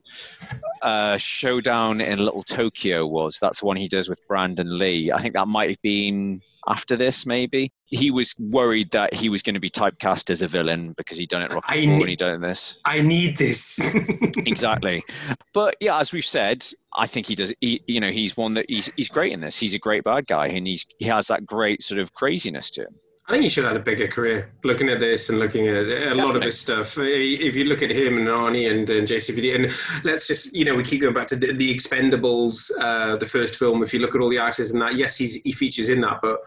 uh, 0.82 1.16
Showdown 1.16 2.00
in 2.00 2.20
Little 2.20 2.42
Tokyo 2.42 3.06
was. 3.06 3.38
That's 3.40 3.60
the 3.60 3.66
one 3.66 3.76
he 3.76 3.88
does 3.88 4.08
with 4.08 4.20
Brandon 4.28 4.78
Lee. 4.78 5.10
I 5.10 5.18
think 5.18 5.34
that 5.34 5.48
might 5.48 5.68
have 5.68 5.82
been 5.82 6.38
after 6.68 6.96
this, 6.96 7.26
maybe. 7.26 7.70
He 7.86 8.10
was 8.10 8.34
worried 8.38 8.90
that 8.90 9.14
he 9.14 9.28
was 9.28 9.42
going 9.42 9.54
to 9.54 9.60
be 9.60 9.70
typecast 9.70 10.30
as 10.30 10.42
a 10.42 10.46
villain 10.46 10.94
because 10.96 11.18
he'd 11.18 11.28
done 11.28 11.42
it 11.42 11.52
Rocky 11.52 11.80
I 11.80 11.84
Four 11.84 11.94
ne- 11.94 12.00
and 12.00 12.08
he'd 12.08 12.18
done 12.18 12.40
this. 12.40 12.78
I 12.84 13.00
need 13.00 13.36
this. 13.36 13.78
exactly. 14.38 15.04
But 15.52 15.76
yeah, 15.80 15.98
as 15.98 16.12
we've 16.12 16.24
said, 16.24 16.64
I 16.96 17.06
think 17.06 17.26
he 17.26 17.34
does. 17.34 17.54
He, 17.60 17.82
you 17.86 18.00
know, 18.00 18.10
he's 18.10 18.36
one 18.36 18.54
that 18.54 18.66
he's 18.68 18.90
he's 18.96 19.08
great 19.08 19.32
in 19.32 19.40
this. 19.40 19.58
He's 19.58 19.74
a 19.74 19.78
great 19.78 20.04
bad 20.04 20.26
guy, 20.26 20.46
and 20.48 20.66
he's 20.66 20.86
he 20.98 21.06
has 21.06 21.28
that 21.28 21.46
great 21.46 21.82
sort 21.82 22.00
of 22.00 22.12
craziness 22.14 22.70
to 22.72 22.82
him. 22.82 22.98
I 23.28 23.32
think 23.32 23.42
he 23.42 23.48
should 23.48 23.64
have 23.64 23.72
had 23.72 23.80
a 23.80 23.84
bigger 23.84 24.06
career. 24.06 24.52
Looking 24.62 24.88
at 24.88 25.00
this 25.00 25.30
and 25.30 25.40
looking 25.40 25.66
at 25.66 25.84
a 25.84 26.14
lot 26.14 26.36
of 26.36 26.42
his 26.42 26.60
stuff, 26.60 26.96
if 26.96 27.56
you 27.56 27.64
look 27.64 27.82
at 27.82 27.90
him 27.90 28.18
and 28.18 28.28
Arnie 28.28 28.70
and, 28.70 28.88
and 28.88 29.08
JCVD, 29.08 29.54
and 29.56 30.04
let's 30.04 30.28
just 30.28 30.54
you 30.54 30.64
know 30.64 30.76
we 30.76 30.84
keep 30.84 31.00
going 31.00 31.12
back 31.12 31.26
to 31.28 31.36
the, 31.36 31.52
the 31.52 31.74
Expendables, 31.74 32.70
uh, 32.78 33.16
the 33.16 33.26
first 33.26 33.56
film. 33.56 33.82
If 33.82 33.92
you 33.92 33.98
look 33.98 34.14
at 34.14 34.20
all 34.20 34.30
the 34.30 34.38
actors 34.38 34.70
in 34.70 34.78
that, 34.78 34.94
yes, 34.94 35.16
he's, 35.16 35.42
he 35.42 35.50
features 35.50 35.88
in 35.88 36.00
that, 36.02 36.20
but 36.22 36.38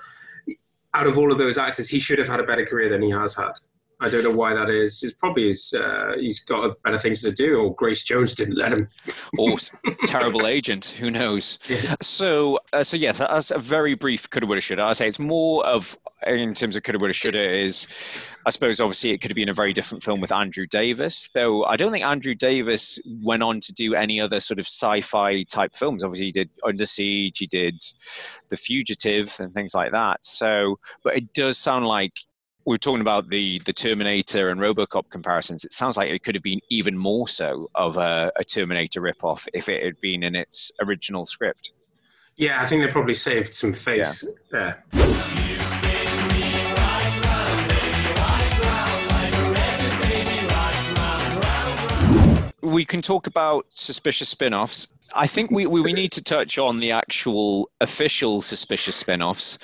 out 0.94 1.06
of 1.06 1.18
all 1.18 1.34
of 1.34 1.38
those 1.38 1.58
actors, 1.58 1.90
he 1.90 2.00
should 2.00 2.18
have 2.18 2.30
had 2.30 2.40
a 2.40 2.44
better 2.44 2.66
career 2.66 2.88
than 2.88 3.02
he 3.02 3.10
has 3.12 3.36
had. 3.36 3.52
I 4.02 4.10
don't 4.10 4.24
know 4.24 4.32
why 4.32 4.54
that 4.54 4.70
is. 4.70 5.04
It's 5.04 5.14
probably 5.14 5.48
his, 5.48 5.74
uh, 5.74 6.14
he's 6.18 6.40
got 6.40 6.74
better 6.84 6.98
things 6.98 7.22
to 7.24 7.32
do, 7.32 7.58
or 7.60 7.76
Grace 7.76 8.04
Jones 8.04 8.34
didn't 8.34 8.56
let 8.56 8.72
him. 8.72 8.88
or 9.38 9.58
terrible 10.08 10.48
agent, 10.48 10.86
who 10.86 11.12
knows? 11.12 11.60
Yeah. 11.68 11.96
So, 12.02 12.60
uh, 12.72 12.84
so 12.84 12.96
yes, 12.96 13.20
as 13.20 13.52
a 13.52 13.60
very 13.60 13.96
brief 13.96 14.30
coulda, 14.30 14.48
woulda, 14.48 14.62
shoulda. 14.62 14.84
I 14.84 14.94
say 14.94 15.08
it's 15.08 15.20
more 15.20 15.66
of 15.66 15.98
in 16.26 16.54
terms 16.54 16.76
of 16.76 16.84
coulda, 16.84 17.00
woulda, 17.00 17.14
shoulda 17.14 17.58
is, 17.58 17.88
I 18.46 18.50
suppose, 18.50 18.80
obviously 18.80 19.12
it 19.12 19.20
could 19.20 19.32
have 19.32 19.36
been 19.36 19.50
a 19.50 19.54
very 19.54 19.74
different 19.74 20.04
film 20.04 20.22
with 20.22 20.32
Andrew 20.32 20.66
Davis, 20.66 21.30
though 21.34 21.66
I 21.66 21.76
don't 21.76 21.92
think 21.92 22.06
Andrew 22.06 22.36
Davis 22.36 23.00
went 23.22 23.44
on 23.44 23.60
to 23.62 23.74
do 23.74 23.96
any 23.96 24.20
other 24.20 24.40
sort 24.40 24.60
of 24.60 24.66
sci-fi 24.66 25.44
type 25.44 25.76
films. 25.76 26.04
Obviously, 26.04 26.28
he 26.28 26.32
did 26.32 26.50
Under 26.66 26.86
Siege, 26.86 27.38
he 27.38 27.48
did 27.48 27.82
The 28.50 28.58
Fugitive, 28.58 29.36
and 29.40 29.54
things 29.54 29.74
like 29.74 29.92
that. 29.92 30.24
So, 30.24 30.80
but 31.04 31.16
it 31.16 31.34
does 31.34 31.58
sound 31.58 31.86
like 31.86 32.14
we 32.70 32.76
are 32.76 32.78
talking 32.78 33.02
about 33.02 33.28
the 33.30 33.58
the 33.66 33.74
Terminator 33.74 34.50
and 34.50 34.62
RoboCop 34.62 35.10
comparisons. 35.10 35.66
It 35.66 35.74
sounds 35.74 35.98
like 35.98 36.12
it 36.12 36.22
could 36.22 36.36
have 36.36 36.44
been 36.44 36.60
even 36.70 36.96
more 36.96 37.28
so 37.28 37.68
of 37.74 37.98
a, 37.98 38.32
a 38.36 38.44
Terminator 38.44 39.02
ripoff 39.02 39.48
if 39.56 39.70
it 39.70 39.84
had 39.84 40.00
been 40.02 40.22
in 40.22 40.36
its 40.36 40.72
original 40.86 41.26
script. 41.26 41.74
Yeah, 42.38 42.62
I 42.62 42.68
think 42.68 42.84
they 42.84 42.92
probably 42.92 43.16
saved 43.16 43.56
some 43.56 43.74
face 43.74 44.24
yeah. 44.54 44.76
there. 44.84 44.84
we 52.62 52.86
can 52.86 53.02
talk 53.02 53.28
about 53.28 53.66
suspicious 53.74 54.30
spin-offs. 54.30 54.90
I 55.16 55.28
think 55.28 55.50
we, 55.52 55.66
we, 55.66 55.82
we 55.82 55.94
need 55.94 56.12
to 56.14 56.24
touch 56.24 56.58
on 56.58 56.80
the 56.80 56.92
actual 56.92 57.70
official 57.82 58.42
suspicious 58.42 58.96
spin-offs. 58.96 59.58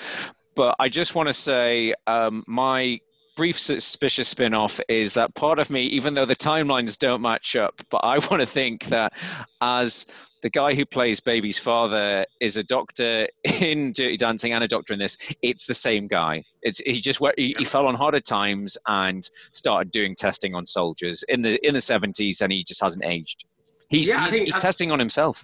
But 0.56 0.76
I 0.80 0.90
just 0.90 1.16
want 1.16 1.28
to 1.28 1.34
say 1.34 1.94
um, 2.08 2.44
my 2.48 3.00
brief 3.36 3.60
suspicious 3.60 4.30
spin-off 4.30 4.80
is 4.88 5.14
that 5.14 5.36
part 5.36 5.60
of 5.60 5.70
me, 5.70 5.84
even 5.88 6.14
though 6.14 6.26
the 6.26 6.36
timelines 6.36 6.98
don't 6.98 7.22
match 7.22 7.56
up, 7.56 7.82
but 7.90 7.98
I 7.98 8.18
want 8.30 8.40
to 8.40 8.46
think 8.46 8.86
that 8.86 9.14
as 9.62 10.06
the 10.46 10.50
guy 10.52 10.76
who 10.76 10.86
plays 10.86 11.20
Baby's 11.20 11.58
father 11.58 12.24
is 12.40 12.56
a 12.56 12.64
doctor 12.64 13.28
in 13.44 13.94
Dirty 13.94 14.16
Dancing 14.16 14.54
and 14.54 14.64
a 14.64 14.68
doctor 14.68 14.94
in 14.94 15.00
this. 15.00 15.18
It's 15.42 15.66
the 15.66 15.74
same 15.74 16.06
guy. 16.06 16.44
It's 16.62 16.78
he 16.78 16.94
just 17.02 17.20
he, 17.36 17.56
he 17.58 17.66
fell 17.66 17.88
on 17.88 17.96
harder 17.96 18.20
times 18.20 18.78
and 18.86 19.28
started 19.54 19.92
doing 19.92 20.14
testing 20.14 20.54
on 20.54 20.64
soldiers 20.66 21.24
in 21.30 21.42
the 21.42 21.60
in 21.68 21.74
the 21.74 21.82
seventies, 21.82 22.42
and 22.42 22.52
he 22.52 22.64
just 22.64 22.80
hasn't 22.80 23.04
aged. 23.06 23.46
He's 23.90 24.08
Yeah, 24.08 24.22
he's, 24.22 24.34
think- 24.34 24.46
he's 24.46 24.62
testing 24.62 24.92
on 24.92 25.00
himself. 25.00 25.44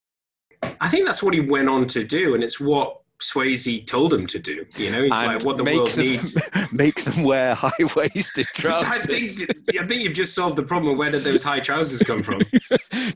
I 0.79 0.87
think 0.87 1.07
that's 1.07 1.23
what 1.23 1.33
he 1.33 1.39
went 1.39 1.67
on 1.67 1.87
to 1.87 2.03
do, 2.03 2.35
and 2.35 2.43
it's 2.43 2.59
what 2.59 3.00
Swayze 3.21 3.85
told 3.85 4.13
him 4.13 4.27
to 4.27 4.39
do. 4.39 4.65
You 4.77 4.91
know, 4.91 5.03
he's 5.03 5.11
And 5.11 5.27
like, 5.27 5.43
what 5.43 5.57
the 5.57 5.63
world 5.63 5.89
them, 5.89 6.05
needs. 6.05 6.37
make 6.71 7.03
them 7.03 7.23
wear 7.23 7.53
high-waisted 7.55 8.45
trousers. 8.53 8.91
I 8.91 8.97
think, 8.97 9.77
I 9.79 9.85
think 9.85 10.03
you've 10.03 10.13
just 10.13 10.33
solved 10.33 10.57
the 10.57 10.63
problem. 10.63 10.93
Of 10.93 10.97
where 10.97 11.11
did 11.11 11.23
those 11.23 11.43
high 11.43 11.59
trousers 11.59 12.01
come 12.03 12.23
from? 12.23 12.41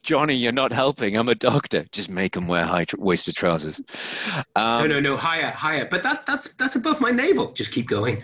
Johnny, 0.02 0.36
you're 0.36 0.52
not 0.52 0.72
helping. 0.72 1.18
I'm 1.18 1.30
a 1.30 1.36
doctor. 1.36 1.86
Just 1.92 2.10
make 2.10 2.34
them 2.34 2.48
wear 2.48 2.66
high-waisted 2.66 3.36
trousers. 3.36 3.82
Um, 4.56 4.82
no, 4.82 4.88
no, 4.88 5.00
no, 5.00 5.18
higher, 5.18 5.52
higher. 5.52 5.86
But 5.86 6.04
that, 6.04 6.26
that's 6.26 6.54
that's 6.56 6.76
above 6.76 7.02
my 7.02 7.12
navel. 7.12 7.52
Just 7.52 7.72
keep 7.72 7.88
going. 7.88 8.22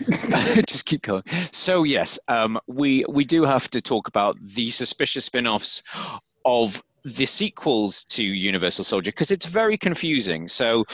just 0.66 0.86
keep 0.86 1.02
going. 1.02 1.24
So 1.50 1.82
yes, 1.82 2.18
um, 2.28 2.58
we 2.66 3.04
we 3.08 3.24
do 3.24 3.42
have 3.44 3.68
to 3.70 3.80
talk 3.80 4.08
about 4.08 4.36
the 4.40 4.70
suspicious 4.70 5.24
spin-offs 5.24 5.82
of 6.44 6.82
the 7.04 7.26
sequels 7.26 8.04
to 8.04 8.22
Universal 8.22 8.84
Soldier 8.84 9.10
because 9.10 9.30
it's 9.30 9.46
very 9.46 9.76
confusing. 9.76 10.46
So 10.46 10.84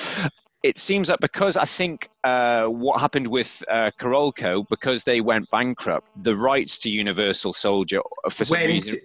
it 0.63 0.77
seems 0.77 1.09
that 1.09 1.21
because 1.21 1.57
I 1.57 1.65
think 1.65 2.09
uh, 2.25 2.65
what 2.65 3.01
happened 3.01 3.29
with 3.29 3.63
uh, 3.71 3.91
Carolco, 3.99 4.67
because 4.69 5.05
they 5.05 5.21
went 5.21 5.49
bankrupt, 5.51 6.09
the 6.23 6.35
rights 6.35 6.79
to 6.81 6.91
Universal 6.91 7.53
Soldier 7.53 8.01
uh, 8.25 8.31
for 8.31 8.45
some 8.45 8.59
Went 8.59 8.69
reason 8.69 8.99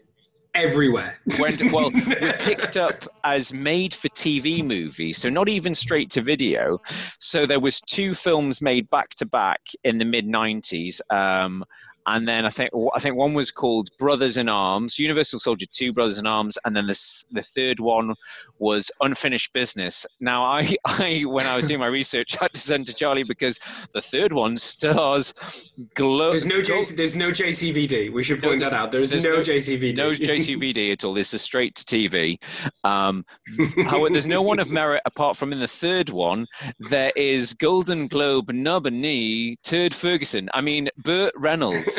everywhere. 0.56 1.20
went 1.40 1.72
well 1.72 1.92
were 2.22 2.34
picked 2.40 2.78
up 2.78 3.08
as 3.24 3.54
made 3.54 3.94
for 3.94 4.10
TV 4.10 4.64
movies, 4.64 5.18
so 5.18 5.30
not 5.30 5.50
even 5.50 5.76
straight 5.76 6.10
to 6.12 6.22
video. 6.22 6.80
So 7.18 7.46
there 7.46 7.60
was 7.60 7.82
two 7.82 8.14
films 8.14 8.62
made 8.62 8.90
back 8.90 9.10
to 9.16 9.26
back 9.26 9.62
in 9.84 9.98
the 9.98 10.06
mid 10.06 10.28
'90s. 10.28 11.02
Um, 11.12 11.64
and 12.06 12.28
then 12.28 12.46
I 12.46 12.50
think 12.50 12.72
I 12.96 13.00
think 13.00 13.16
one 13.16 13.34
was 13.34 13.52
called 13.52 13.90
Brothers 14.00 14.38
in 14.38 14.50
Arms, 14.50 15.00
Universal 15.00 15.40
Soldier 15.40 15.66
Two, 15.72 15.94
Brothers 15.94 16.18
in 16.18 16.28
Arms, 16.28 16.58
and 16.66 16.76
then 16.76 16.88
the 16.88 17.00
the 17.32 17.42
third 17.42 17.80
one 17.80 18.14
was 18.60 18.92
Unfinished 19.02 19.54
Business. 19.54 20.06
Now 20.20 20.44
I, 20.44 20.76
I 20.86 21.24
when 21.26 21.46
I 21.46 21.56
was 21.56 21.66
doing 21.66 21.80
my 21.80 21.88
research, 21.88 22.36
I 22.40 22.46
had 22.46 22.54
to 22.54 22.60
send 22.60 22.88
to 22.88 22.94
Charlie 22.94 23.24
because 23.24 23.60
the 23.94 24.02
third 24.02 24.34
one 24.34 24.58
stars 24.58 25.34
glow. 25.96 26.30
There's 26.30 26.46
no 26.46 26.62
JC, 26.62 26.96
there's 26.96 27.16
no 27.16 27.30
JCVD. 27.30 28.12
We 28.12 28.24
should 28.24 28.42
point 28.42 28.62
that 28.62 28.74
out. 28.74 28.92
There's, 28.92 29.12
no, 29.12 29.40
JCVD. 29.40 29.98
No 29.98 30.12
JCVD 30.12 30.92
at 30.92 31.04
all. 31.04 31.14
This 31.14 31.34
is 31.34 31.42
straight 31.42 31.76
to 31.76 31.84
TV. 31.84 32.38
Um, 32.84 33.26
however, 33.86 34.10
there's 34.12 34.26
no 34.26 34.42
one 34.42 34.60
of 34.60 34.72
merit 34.72 35.02
apart 35.06 35.38
from 35.38 35.54
in 35.54 35.60
the 35.60 35.68
third 35.68 36.10
one. 36.10 36.46
There 36.90 37.12
is 37.16 37.54
Golden 37.54 38.08
Globe 38.08 38.52
nominee 38.52 39.58
Turd 39.64 39.94
Ferguson. 39.94 40.50
I 40.54 40.62
mean, 40.62 40.90
Burt 40.98 41.34
Reynolds, 41.38 41.93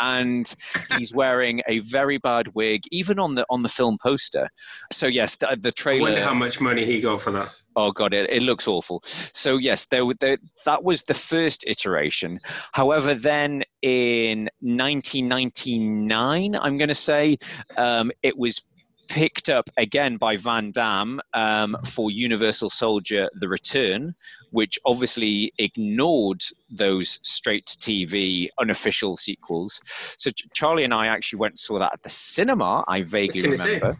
and 0.00 0.54
he's 0.96 1.14
wearing 1.14 1.62
a 1.66 1.80
very 1.80 2.18
bad 2.18 2.48
wig, 2.54 2.82
even 2.90 3.18
on 3.18 3.34
the 3.34 3.44
on 3.50 3.62
the 3.62 3.68
film 3.68 3.98
poster. 4.02 4.48
So 4.92 5.06
yes, 5.06 5.36
the, 5.36 5.56
the 5.60 5.68
I 5.68 5.72
trailer. 5.72 6.02
wonder 6.02 6.22
how 6.22 6.34
much 6.34 6.60
money 6.60 6.84
he 6.84 7.00
got 7.00 7.20
for 7.20 7.30
that. 7.32 7.50
Oh 7.76 7.92
god, 7.92 8.12
it, 8.12 8.28
it 8.28 8.42
looks 8.42 8.66
awful. 8.66 9.00
So 9.04 9.56
yes, 9.56 9.86
there, 9.86 10.02
there 10.18 10.38
that 10.64 10.82
was 10.82 11.04
the 11.04 11.14
first 11.14 11.64
iteration. 11.66 12.40
However, 12.72 13.14
then 13.14 13.62
in 13.82 14.48
1999, 14.60 16.56
I'm 16.56 16.76
going 16.76 16.88
to 16.88 16.94
say, 16.94 17.38
um, 17.76 18.10
it 18.24 18.36
was 18.36 18.66
picked 19.08 19.48
up 19.48 19.70
again 19.76 20.16
by 20.16 20.36
Van 20.36 20.70
Damme 20.70 21.20
um, 21.34 21.76
for 21.84 22.10
Universal 22.10 22.70
Soldier: 22.70 23.28
The 23.38 23.48
Return, 23.48 24.14
which 24.50 24.78
obviously 24.84 25.52
ignored 25.58 26.42
those 26.70 27.18
straight 27.22 27.66
to 27.66 27.78
TV 27.78 28.48
unofficial 28.60 29.16
sequels. 29.16 29.80
So 30.18 30.30
Ch- 30.30 30.46
Charlie 30.54 30.84
and 30.84 30.92
I 30.94 31.06
actually 31.06 31.38
went 31.38 31.52
and 31.52 31.58
saw 31.58 31.78
that 31.78 31.92
at 31.92 32.02
the 32.02 32.08
cinema. 32.08 32.84
I 32.88 33.02
vaguely 33.02 33.40
remember. 33.48 33.96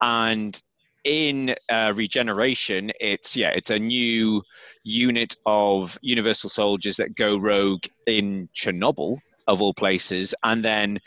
and 0.00 0.60
in 1.08 1.54
uh, 1.70 1.92
Regeneration, 1.96 2.92
it's 3.00 3.34
yeah, 3.34 3.48
it's 3.48 3.70
a 3.70 3.78
new 3.78 4.42
unit 4.84 5.34
of 5.46 5.98
Universal 6.02 6.50
soldiers 6.50 6.96
that 6.96 7.16
go 7.16 7.38
rogue 7.38 7.84
in 8.06 8.48
Chernobyl 8.54 9.16
of 9.46 9.62
all 9.62 9.72
places, 9.72 10.34
and 10.44 10.62
then 10.62 10.98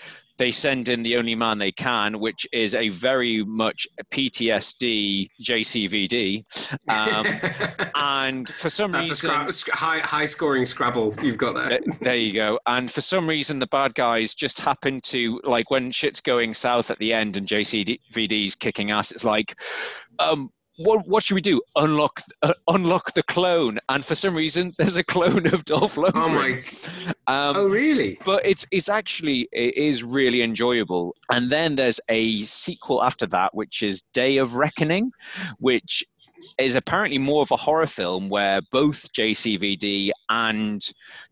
they 0.42 0.50
send 0.50 0.89
in 0.89 1.04
the 1.04 1.18
only 1.18 1.36
man 1.36 1.60
they 1.60 1.72
can, 1.72 2.20
which 2.20 2.48
is 2.52 2.74
a 2.74 2.89
very 2.89 3.44
much 3.44 3.86
PTSD 4.12 5.28
JCVD. 5.39 6.44
Um, 6.89 7.88
and 7.96 8.50
for 8.50 8.68
some 8.68 8.92
That's 8.92 9.12
reason, 9.12 9.30
a 9.30 9.34
scra- 9.50 9.70
high 9.70 10.00
high 10.00 10.26
scoring 10.26 10.66
Scrabble 10.66 11.14
you've 11.22 11.38
got 11.38 11.54
there. 11.54 11.70
Th- 11.70 12.00
there 12.02 12.16
you 12.16 12.34
go. 12.34 12.60
And 12.66 12.92
for 12.92 13.02
some 13.02 13.30
reason, 13.30 13.60
the 13.60 13.68
bad 13.68 13.94
guys 13.94 14.34
just 14.34 14.60
happen 14.60 15.00
to 15.10 15.39
like 15.44 15.70
when 15.70 15.92
shit's 15.92 16.22
going 16.22 16.56
south 16.56 16.89
at 16.89 16.98
the 16.98 17.14
end 17.14 17.38
and 17.38 17.46
JCVD's 17.46 18.56
kicking 18.56 18.89
ass. 18.89 19.12
It's 19.12 19.24
like, 19.24 19.54
um, 20.18 20.50
what 20.84 21.08
what 21.08 21.24
should 21.24 21.36
we 21.36 21.42
do? 21.42 21.62
Unlock 21.76 22.22
uh, 22.42 22.54
unlock 22.68 23.14
the 23.14 23.24
clone. 23.24 23.80
And 23.90 24.04
for 24.04 24.16
some 24.16 24.36
reason, 24.36 24.74
there's 24.78 24.98
a 24.98 25.04
clone 25.04 25.48
of 25.48 25.66
Dolph 25.66 25.96
Lundgren. 25.96 26.12
Oh 26.16 26.30
my! 26.30 27.14
Um, 27.28 27.56
oh 27.56 27.68
really? 27.68 28.20
but 28.26 28.46
it's 28.46 28.66
it's 28.72 28.90
actually 28.90 29.48
it 29.52 29.78
is 29.78 30.04
really 30.04 30.42
enjoyable. 30.42 31.16
And 31.30 31.50
then 31.50 31.76
there's 31.76 32.00
a 32.10 32.42
sequel 32.42 33.04
after 33.04 33.26
that, 33.28 33.54
which 33.54 33.84
is 33.84 34.02
Day 34.14 34.38
of 34.38 34.56
Reckoning, 34.56 35.12
which 35.60 36.04
is 36.58 36.76
apparently 36.76 37.18
more 37.18 37.42
of 37.42 37.52
a 37.52 37.58
horror 37.58 37.88
film 37.88 38.30
where 38.30 38.62
both 38.72 39.12
JCVD 39.14 40.12
and 40.30 40.86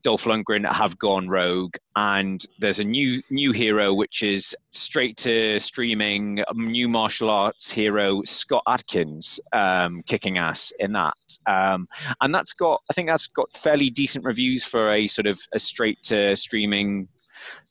Dolph 0.03 0.25
Lundgren 0.25 0.69
have 0.71 0.97
gone 0.97 1.27
rogue, 1.27 1.75
and 1.95 2.43
there's 2.59 2.79
a 2.79 2.83
new 2.83 3.21
new 3.29 3.51
hero 3.51 3.93
which 3.93 4.23
is 4.23 4.55
straight 4.71 5.17
to 5.17 5.59
streaming 5.59 6.43
new 6.53 6.87
martial 6.87 7.29
arts 7.29 7.71
hero 7.71 8.21
Scott 8.23 8.63
Adkins 8.67 9.39
um, 9.53 10.01
kicking 10.03 10.37
ass 10.37 10.71
in 10.79 10.93
that, 10.93 11.17
um, 11.47 11.87
and 12.21 12.33
that's 12.33 12.53
got 12.53 12.81
I 12.89 12.93
think 12.93 13.09
that's 13.09 13.27
got 13.27 13.55
fairly 13.55 13.89
decent 13.89 14.25
reviews 14.25 14.63
for 14.63 14.91
a 14.91 15.07
sort 15.07 15.27
of 15.27 15.39
a 15.53 15.59
straight 15.59 16.01
to 16.03 16.35
streaming 16.35 17.07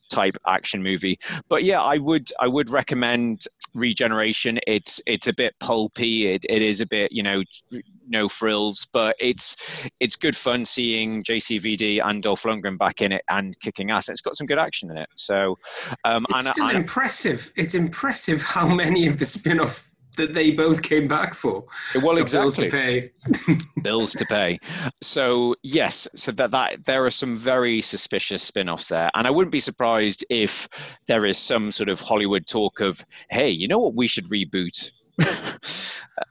type 0.08 0.36
action 0.46 0.82
movie. 0.82 1.18
But 1.48 1.64
yeah, 1.64 1.80
I 1.80 1.98
would 1.98 2.30
I 2.40 2.48
would 2.48 2.70
recommend 2.70 3.44
Regeneration. 3.78 4.58
It's 4.66 5.00
it's 5.06 5.26
a 5.26 5.32
bit 5.32 5.54
pulpy. 5.60 6.26
It, 6.28 6.44
it 6.48 6.62
is 6.62 6.80
a 6.80 6.86
bit 6.86 7.12
you 7.12 7.22
know 7.22 7.42
no 8.08 8.28
frills, 8.28 8.86
but 8.92 9.14
it's 9.20 9.56
it's 10.00 10.16
good 10.16 10.36
fun 10.36 10.64
seeing 10.64 11.22
JCVD 11.22 12.00
and 12.04 12.22
Dolph 12.22 12.42
Lundgren 12.42 12.78
back 12.78 13.02
in 13.02 13.12
it 13.12 13.22
and 13.30 13.58
kicking 13.60 13.90
ass. 13.90 14.08
It's 14.08 14.20
got 14.20 14.36
some 14.36 14.46
good 14.46 14.58
action 14.58 14.90
in 14.90 14.96
it. 14.96 15.08
So 15.14 15.58
um, 16.04 16.24
It's 16.30 16.44
and, 16.46 16.54
still 16.54 16.68
and- 16.68 16.78
impressive. 16.78 17.52
It's 17.56 17.74
impressive 17.74 18.42
how 18.42 18.68
many 18.74 19.06
of 19.06 19.18
the 19.18 19.24
spin-off 19.24 19.87
that 20.18 20.34
they 20.34 20.50
both 20.50 20.82
came 20.82 21.08
back 21.08 21.34
for. 21.34 21.64
Well, 21.94 22.16
Got 22.16 22.30
bills 22.30 22.56
to 22.56 22.70
pay. 22.70 23.12
bills 23.82 24.12
to 24.12 24.26
pay. 24.26 24.58
So 25.00 25.54
yes, 25.62 26.06
so 26.14 26.32
that 26.32 26.50
that 26.50 26.84
there 26.84 27.04
are 27.04 27.10
some 27.10 27.34
very 27.34 27.80
suspicious 27.80 28.42
spin-offs 28.42 28.88
there, 28.88 29.10
and 29.14 29.26
I 29.26 29.30
wouldn't 29.30 29.52
be 29.52 29.58
surprised 29.58 30.24
if 30.28 30.68
there 31.06 31.24
is 31.24 31.38
some 31.38 31.72
sort 31.72 31.88
of 31.88 32.00
Hollywood 32.00 32.46
talk 32.46 32.80
of, 32.80 33.02
hey, 33.30 33.48
you 33.48 33.66
know 33.66 33.78
what, 33.78 33.94
we 33.94 34.06
should 34.06 34.26
reboot. 34.26 34.90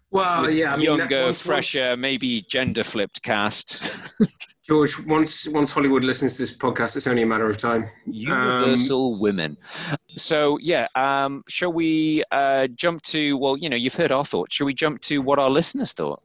Well, 0.09 0.49
yeah, 0.49 0.73
I 0.73 0.77
mean, 0.77 0.85
younger, 0.85 1.25
once- 1.25 1.41
fresher, 1.41 1.97
maybe 1.97 2.41
gender-flipped 2.41 3.21
cast. 3.23 4.09
George, 4.67 4.99
once 5.05 5.47
once 5.47 5.71
Hollywood 5.71 6.03
listens 6.03 6.35
to 6.35 6.41
this 6.41 6.55
podcast, 6.55 6.97
it's 6.97 7.07
only 7.07 7.21
a 7.21 7.25
matter 7.25 7.49
of 7.49 7.57
time. 7.57 7.83
Um, 7.83 7.89
Universal 8.05 9.19
women. 9.19 9.55
So 10.17 10.57
yeah, 10.61 10.87
um, 10.95 11.43
shall 11.47 11.71
we 11.71 12.23
uh, 12.31 12.67
jump 12.67 13.01
to? 13.03 13.37
Well, 13.37 13.57
you 13.57 13.69
know, 13.69 13.77
you've 13.77 13.95
heard 13.95 14.11
our 14.11 14.25
thoughts. 14.25 14.53
Shall 14.53 14.65
we 14.65 14.73
jump 14.73 14.99
to 15.03 15.19
what 15.19 15.39
our 15.39 15.49
listeners 15.49 15.93
thought? 15.93 16.19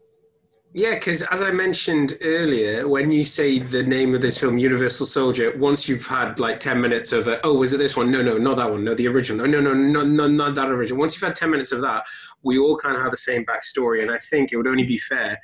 Yeah, 0.75 0.95
because 0.95 1.21
as 1.31 1.43
I 1.43 1.51
mentioned 1.51 2.17
earlier, 2.23 2.89
when 2.89 3.11
you 3.11 3.25
say 3.25 3.59
the 3.59 3.83
name 3.83 4.15
of 4.15 4.23
this 4.23 4.39
film, 4.39 4.57
Universal 4.57 5.05
Soldier, 5.05 5.55
once 5.59 5.87
you've 5.87 6.07
had 6.07 6.41
like 6.41 6.61
10 6.61 6.81
minutes 6.81 7.13
of, 7.13 7.29
uh, 7.29 7.39
oh, 7.45 7.55
was 7.59 7.75
it 7.75 7.77
this 7.77 7.95
one? 7.95 8.11
No, 8.11 8.23
no, 8.23 8.39
not 8.39 8.57
that 8.57 8.71
one. 8.71 8.83
No, 8.83 8.95
the 8.95 9.07
original. 9.07 9.47
No, 9.47 9.61
no, 9.61 9.75
no, 9.75 9.75
no, 9.75 10.03
no, 10.03 10.29
not 10.29 10.55
that 10.55 10.71
original. 10.71 10.99
Once 10.99 11.15
you've 11.15 11.27
had 11.27 11.35
10 11.35 11.51
minutes 11.51 11.73
of 11.73 11.83
that, 11.83 12.05
we 12.43 12.59
all 12.59 12.75
kind 12.77 12.97
of 12.97 13.03
have 13.03 13.11
the 13.11 13.19
same 13.19 13.45
backstory. 13.45 14.01
And 14.01 14.11
I 14.11 14.17
think 14.17 14.51
it 14.51 14.57
would 14.57 14.67
only 14.67 14.85
be 14.85 14.97
fair 14.97 15.39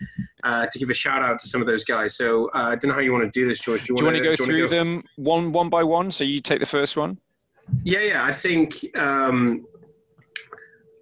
uh, 0.44 0.66
to 0.72 0.78
give 0.78 0.88
a 0.88 0.94
shout 0.94 1.22
out 1.22 1.38
to 1.40 1.46
some 1.46 1.60
of 1.60 1.66
those 1.66 1.84
guys. 1.84 2.16
So 2.16 2.46
uh, 2.54 2.70
I 2.70 2.76
don't 2.76 2.88
know 2.88 2.94
how 2.94 3.00
you 3.00 3.12
want 3.12 3.24
to 3.24 3.30
do 3.30 3.46
this, 3.46 3.60
George. 3.60 3.84
Do 3.84 3.94
you 3.98 4.02
want 4.02 4.16
to 4.16 4.22
go 4.22 4.34
through 4.34 4.68
them 4.68 5.04
one 5.16 5.52
one 5.52 5.68
by 5.68 5.82
one? 5.82 6.10
So 6.10 6.24
you 6.24 6.40
take 6.40 6.60
the 6.60 6.66
first 6.66 6.96
one. 6.96 7.18
Yeah, 7.84 8.00
yeah. 8.00 8.24
I 8.24 8.32
think 8.32 8.76
um, 8.96 9.66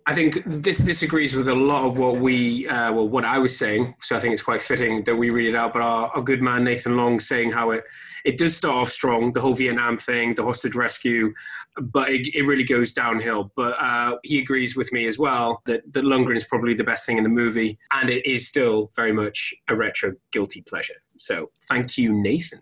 I 0.08 0.14
think 0.14 0.42
this 0.46 0.78
this 0.78 1.02
agrees 1.02 1.34
with 1.34 1.48
a 1.48 1.54
lot 1.54 1.84
of 1.84 1.98
what 1.98 2.20
we 2.20 2.68
uh, 2.68 2.92
well 2.92 3.08
what 3.08 3.24
I 3.24 3.38
was 3.38 3.58
saying. 3.58 3.96
So 4.00 4.14
I 4.14 4.20
think 4.20 4.32
it's 4.32 4.42
quite 4.42 4.62
fitting 4.62 5.02
that 5.02 5.16
we 5.16 5.30
read 5.30 5.48
it 5.48 5.56
out. 5.56 5.72
But 5.72 5.82
our, 5.82 6.08
our 6.08 6.22
good 6.22 6.40
man 6.40 6.62
Nathan 6.62 6.96
Long 6.96 7.18
saying 7.18 7.50
how 7.50 7.72
it 7.72 7.84
it 8.24 8.38
does 8.38 8.56
start 8.56 8.76
off 8.76 8.88
strong, 8.88 9.32
the 9.32 9.40
whole 9.40 9.54
Vietnam 9.54 9.98
thing, 9.98 10.34
the 10.34 10.44
hostage 10.44 10.76
rescue, 10.76 11.34
but 11.80 12.08
it, 12.10 12.28
it 12.36 12.46
really 12.46 12.64
goes 12.64 12.92
downhill. 12.92 13.52
But 13.56 13.80
uh, 13.80 14.18
he 14.22 14.38
agrees 14.38 14.76
with 14.76 14.92
me 14.92 15.06
as 15.06 15.18
well 15.18 15.60
that 15.66 15.92
that 15.92 16.04
Lundgren 16.04 16.36
is 16.36 16.44
probably 16.44 16.74
the 16.74 16.84
best 16.84 17.04
thing 17.04 17.18
in 17.18 17.24
the 17.24 17.30
movie, 17.30 17.76
and 17.90 18.08
it 18.08 18.24
is 18.24 18.46
still 18.46 18.92
very 18.94 19.12
much 19.12 19.54
a 19.68 19.74
retro 19.74 20.12
guilty 20.30 20.62
pleasure. 20.62 21.02
So 21.16 21.50
thank 21.68 21.98
you, 21.98 22.12
Nathan. 22.12 22.60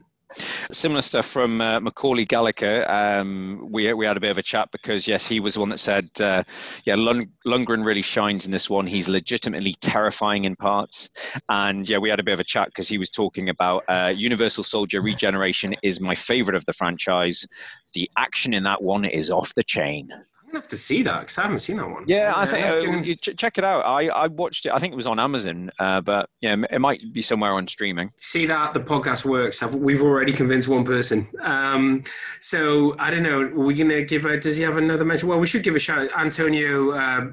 Similar 0.70 1.02
stuff 1.02 1.26
from 1.26 1.60
uh, 1.60 1.80
Macaulay 1.80 2.24
Gallagher. 2.24 2.88
Um, 2.90 3.68
we 3.70 3.92
we 3.92 4.06
had 4.06 4.16
a 4.16 4.20
bit 4.20 4.30
of 4.30 4.38
a 4.38 4.42
chat 4.42 4.68
because 4.72 5.06
yes, 5.06 5.26
he 5.26 5.40
was 5.40 5.58
one 5.58 5.68
that 5.68 5.78
said, 5.78 6.08
uh, 6.20 6.42
yeah, 6.84 6.94
Lund- 6.96 7.30
Lundgren 7.46 7.84
really 7.84 8.02
shines 8.02 8.46
in 8.46 8.52
this 8.52 8.68
one. 8.68 8.86
He's 8.86 9.08
legitimately 9.08 9.74
terrifying 9.80 10.44
in 10.44 10.56
parts, 10.56 11.10
and 11.48 11.88
yeah, 11.88 11.98
we 11.98 12.10
had 12.10 12.20
a 12.20 12.24
bit 12.24 12.34
of 12.34 12.40
a 12.40 12.44
chat 12.44 12.68
because 12.68 12.88
he 12.88 12.98
was 12.98 13.10
talking 13.10 13.48
about 13.48 13.84
uh, 13.88 14.12
Universal 14.14 14.64
Soldier 14.64 15.00
Regeneration 15.00 15.74
is 15.82 16.00
my 16.00 16.14
favorite 16.14 16.56
of 16.56 16.64
the 16.66 16.72
franchise. 16.72 17.46
The 17.92 18.10
action 18.18 18.54
in 18.54 18.64
that 18.64 18.82
one 18.82 19.04
is 19.04 19.30
off 19.30 19.54
the 19.54 19.62
chain. 19.62 20.08
Have 20.54 20.68
to 20.68 20.76
see 20.76 21.02
that 21.02 21.20
because 21.20 21.38
I 21.38 21.42
haven't 21.42 21.60
seen 21.60 21.76
that 21.76 21.88
one. 21.90 22.04
Yeah, 22.06 22.32
I 22.34 22.46
think 22.46 22.72
uh, 22.72 22.78
you 23.02 23.14
ch- 23.16 23.36
check 23.36 23.58
it 23.58 23.64
out. 23.64 23.80
I, 23.80 24.06
I 24.08 24.26
watched 24.28 24.66
it. 24.66 24.72
I 24.72 24.78
think 24.78 24.92
it 24.92 24.96
was 24.96 25.06
on 25.06 25.18
Amazon, 25.18 25.70
uh, 25.78 26.00
but 26.00 26.30
yeah, 26.40 26.56
it 26.70 26.80
might 26.80 27.12
be 27.12 27.22
somewhere 27.22 27.52
on 27.54 27.66
streaming. 27.66 28.12
see 28.16 28.46
that 28.46 28.72
the 28.74 28.80
podcast 28.80 29.24
works. 29.24 29.60
Have- 29.60 29.74
We've 29.74 30.02
already 30.02 30.32
convinced 30.32 30.68
one 30.68 30.84
person. 30.84 31.28
Um, 31.42 32.04
so 32.40 32.94
I 32.98 33.10
don't 33.10 33.22
know. 33.22 33.50
We're 33.54 33.64
we 33.64 33.74
gonna 33.74 34.02
give 34.04 34.24
a? 34.26 34.38
Does 34.38 34.56
he 34.56 34.62
have 34.62 34.76
another 34.76 35.04
mention? 35.04 35.28
Well, 35.28 35.38
we 35.40 35.46
should 35.46 35.62
give 35.64 35.74
a 35.76 35.78
shout. 35.80 36.10
out. 36.12 36.20
Antonio, 36.20 36.90
uh, 36.92 37.26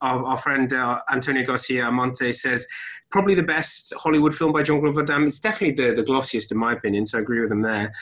our, 0.00 0.24
our 0.24 0.36
friend 0.36 0.72
uh, 0.72 1.00
Antonio 1.10 1.44
Garcia 1.44 1.90
Monte 1.90 2.32
says 2.32 2.66
probably 3.10 3.34
the 3.34 3.42
best 3.44 3.94
Hollywood 3.96 4.34
film 4.34 4.52
by 4.52 4.62
Jean-Claude 4.62 4.96
Van 4.96 5.04
Damme. 5.04 5.26
It's 5.26 5.40
definitely 5.40 5.82
the 5.84 5.94
the 5.94 6.02
glossiest 6.02 6.50
in 6.50 6.58
my 6.58 6.72
opinion. 6.72 7.06
So 7.06 7.18
I 7.18 7.20
agree 7.22 7.40
with 7.40 7.50
him 7.52 7.62
there. 7.62 7.92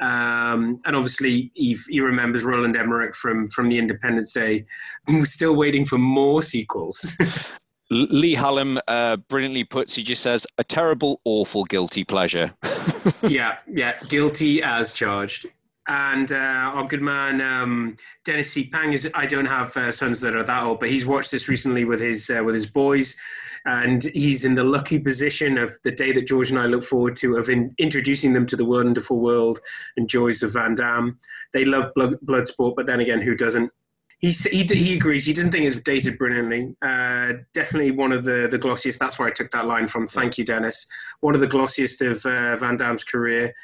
Um, 0.00 0.80
and 0.84 0.94
obviously, 0.94 1.50
he, 1.54 1.76
he 1.88 2.00
remembers 2.00 2.44
Roland 2.44 2.76
Emmerich 2.76 3.14
from 3.14 3.48
from 3.48 3.68
the 3.68 3.78
Independence 3.78 4.32
Day. 4.32 4.66
We're 5.08 5.24
still 5.24 5.56
waiting 5.56 5.84
for 5.84 5.98
more 5.98 6.42
sequels. 6.42 7.16
Lee 7.90 8.34
Hallam 8.34 8.78
uh, 8.86 9.16
brilliantly 9.16 9.64
puts. 9.64 9.94
He 9.94 10.02
just 10.02 10.22
says 10.22 10.46
a 10.58 10.64
terrible, 10.64 11.20
awful, 11.24 11.64
guilty 11.64 12.04
pleasure. 12.04 12.52
yeah, 13.22 13.56
yeah, 13.66 13.98
guilty 14.08 14.62
as 14.62 14.92
charged. 14.92 15.46
And 15.90 16.30
uh, 16.32 16.36
our 16.36 16.86
good 16.86 17.00
man 17.00 17.40
um, 17.40 17.96
Dennis 18.26 18.52
C. 18.52 18.68
Pang 18.68 18.92
is. 18.92 19.10
I 19.14 19.24
don't 19.24 19.46
have 19.46 19.74
uh, 19.74 19.90
sons 19.90 20.20
that 20.20 20.36
are 20.36 20.44
that 20.44 20.62
old, 20.62 20.80
but 20.80 20.90
he's 20.90 21.06
watched 21.06 21.30
this 21.30 21.48
recently 21.48 21.86
with 21.86 22.00
his 22.00 22.28
uh, 22.28 22.44
with 22.44 22.54
his 22.54 22.66
boys, 22.66 23.16
and 23.64 24.04
he's 24.04 24.44
in 24.44 24.54
the 24.54 24.64
lucky 24.64 24.98
position 24.98 25.56
of 25.56 25.72
the 25.84 25.90
day 25.90 26.12
that 26.12 26.26
George 26.26 26.50
and 26.50 26.60
I 26.60 26.66
look 26.66 26.84
forward 26.84 27.16
to 27.16 27.36
of 27.36 27.48
in, 27.48 27.74
introducing 27.78 28.34
them 28.34 28.44
to 28.46 28.56
the 28.56 28.66
wonderful 28.66 29.18
world 29.18 29.60
and 29.96 30.08
joys 30.08 30.42
of 30.42 30.52
Van 30.52 30.74
Damme. 30.74 31.18
They 31.54 31.64
love 31.64 31.94
blood, 31.94 32.16
blood 32.20 32.46
sport, 32.46 32.76
but 32.76 32.84
then 32.86 33.00
again, 33.00 33.22
who 33.22 33.34
doesn't? 33.34 33.70
He, 34.18 34.30
he, 34.30 34.64
he 34.64 34.94
agrees. 34.94 35.24
He 35.24 35.32
doesn't 35.32 35.52
think 35.52 35.64
it's 35.64 35.76
dated 35.76 36.18
brilliantly. 36.18 36.74
Uh, 36.82 37.34
definitely 37.54 37.92
one 37.92 38.10
of 38.10 38.24
the, 38.24 38.48
the 38.50 38.58
glossiest. 38.58 38.98
That's 38.98 39.18
where 39.18 39.28
I 39.28 39.30
took 39.30 39.50
that 39.52 39.66
line 39.66 39.86
from. 39.86 40.06
Thank 40.06 40.36
you, 40.38 40.44
Dennis. 40.44 40.86
One 41.20 41.34
of 41.34 41.40
the 41.40 41.46
glossiest 41.46 42.00
of 42.04 42.26
uh, 42.26 42.56
Van 42.56 42.76
Damme's 42.76 43.04
career. 43.04 43.54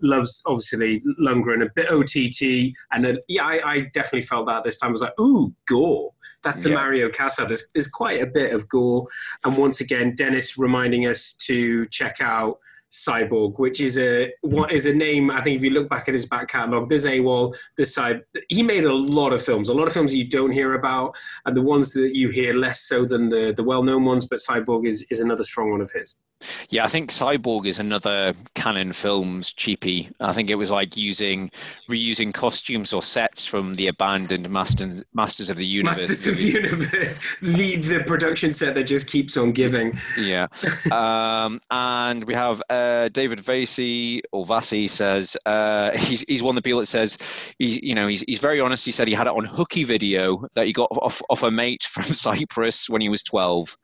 Loves 0.00 0.42
obviously 0.46 1.00
Lundgren, 1.20 1.64
a 1.64 1.70
bit 1.74 1.88
OTT, 1.90 2.74
and 2.92 3.04
then, 3.04 3.16
yeah, 3.28 3.44
I, 3.44 3.70
I 3.72 3.80
definitely 3.92 4.22
felt 4.22 4.46
that 4.46 4.64
this 4.64 4.78
time. 4.78 4.88
I 4.88 4.92
was 4.92 5.02
like, 5.02 5.18
ooh, 5.20 5.54
gore. 5.68 6.12
That's 6.42 6.62
the 6.62 6.70
Yeah. 6.70 6.74
Mario 6.76 7.08
Kassar. 7.08 7.48
There's 7.48 7.70
there's 7.72 7.88
quite 7.88 8.20
a 8.20 8.26
bit 8.26 8.52
of 8.52 8.68
gore, 8.68 9.06
and 9.44 9.56
once 9.56 9.80
again, 9.80 10.14
Dennis 10.14 10.58
reminding 10.58 11.06
us 11.06 11.32
to 11.46 11.86
check 11.86 12.18
out 12.20 12.58
Cyborg, 12.94 13.58
which 13.58 13.80
is 13.80 13.98
a 13.98 14.32
what 14.42 14.70
is 14.70 14.86
a 14.86 14.94
name. 14.94 15.30
I 15.30 15.40
think 15.40 15.56
if 15.56 15.62
you 15.62 15.70
look 15.70 15.88
back 15.88 16.06
at 16.06 16.14
his 16.14 16.26
back 16.26 16.48
catalogue, 16.48 16.88
there's 16.88 17.06
AWOL, 17.06 17.54
this 17.76 17.94
side. 17.94 18.20
He 18.48 18.62
made 18.62 18.84
a 18.84 18.92
lot 18.92 19.32
of 19.32 19.42
films, 19.42 19.68
a 19.68 19.74
lot 19.74 19.86
of 19.86 19.92
films 19.92 20.14
you 20.14 20.28
don't 20.28 20.52
hear 20.52 20.74
about, 20.74 21.16
and 21.44 21.56
the 21.56 21.62
ones 21.62 21.92
that 21.94 22.14
you 22.14 22.28
hear 22.28 22.52
less 22.52 22.82
so 22.82 23.04
than 23.04 23.30
the 23.30 23.52
the 23.56 23.64
well 23.64 23.82
known 23.82 24.04
ones. 24.04 24.28
But 24.28 24.38
Cyborg 24.38 24.86
is 24.86 25.04
is 25.10 25.20
another 25.20 25.44
strong 25.44 25.70
one 25.70 25.80
of 25.80 25.90
his. 25.92 26.14
Yeah, 26.68 26.84
I 26.84 26.88
think 26.88 27.10
Cyborg 27.10 27.66
is 27.66 27.78
another 27.78 28.34
Canon 28.54 28.92
Films 28.92 29.52
cheapie. 29.52 30.10
I 30.20 30.32
think 30.32 30.50
it 30.50 30.56
was 30.56 30.70
like 30.70 30.96
using 30.96 31.50
reusing 31.90 32.32
costumes 32.32 32.92
or 32.92 33.02
sets 33.02 33.46
from 33.46 33.74
the 33.74 33.88
abandoned 33.88 34.48
Masters 34.50 35.02
Masters 35.12 35.50
of 35.50 35.56
the 35.56 35.66
Universe. 35.66 36.08
Masters 36.08 36.26
of 36.26 36.38
the 36.38 36.46
Universe, 36.46 37.20
the 37.40 37.76
the 37.76 38.00
production 38.06 38.52
set 38.52 38.74
that 38.74 38.84
just 38.84 39.08
keeps 39.08 39.36
on 39.36 39.52
giving. 39.52 39.98
Yeah, 40.18 40.48
um, 40.92 41.60
and 41.70 42.24
we 42.24 42.34
have 42.34 42.62
uh, 42.70 43.08
David 43.08 43.40
Vasey 43.40 44.20
or 44.32 44.44
Vasey 44.44 44.88
says 44.88 45.36
uh, 45.46 45.96
he's 45.96 46.24
he's 46.28 46.42
one 46.42 46.56
of 46.56 46.62
the 46.62 46.66
people 46.66 46.80
that 46.80 46.86
says 46.86 47.18
he's 47.58 47.76
you 47.82 47.94
know 47.94 48.06
he's 48.06 48.24
he's 48.26 48.40
very 48.40 48.60
honest. 48.60 48.84
He 48.84 48.92
said 48.92 49.08
he 49.08 49.14
had 49.14 49.26
it 49.26 49.32
on 49.32 49.44
hooky 49.44 49.84
video 49.84 50.46
that 50.54 50.66
he 50.66 50.72
got 50.72 50.90
off 50.92 51.22
off 51.30 51.42
a 51.42 51.50
mate 51.50 51.82
from 51.90 52.02
Cyprus 52.04 52.88
when 52.88 53.00
he 53.00 53.08
was 53.08 53.22
twelve. 53.22 53.76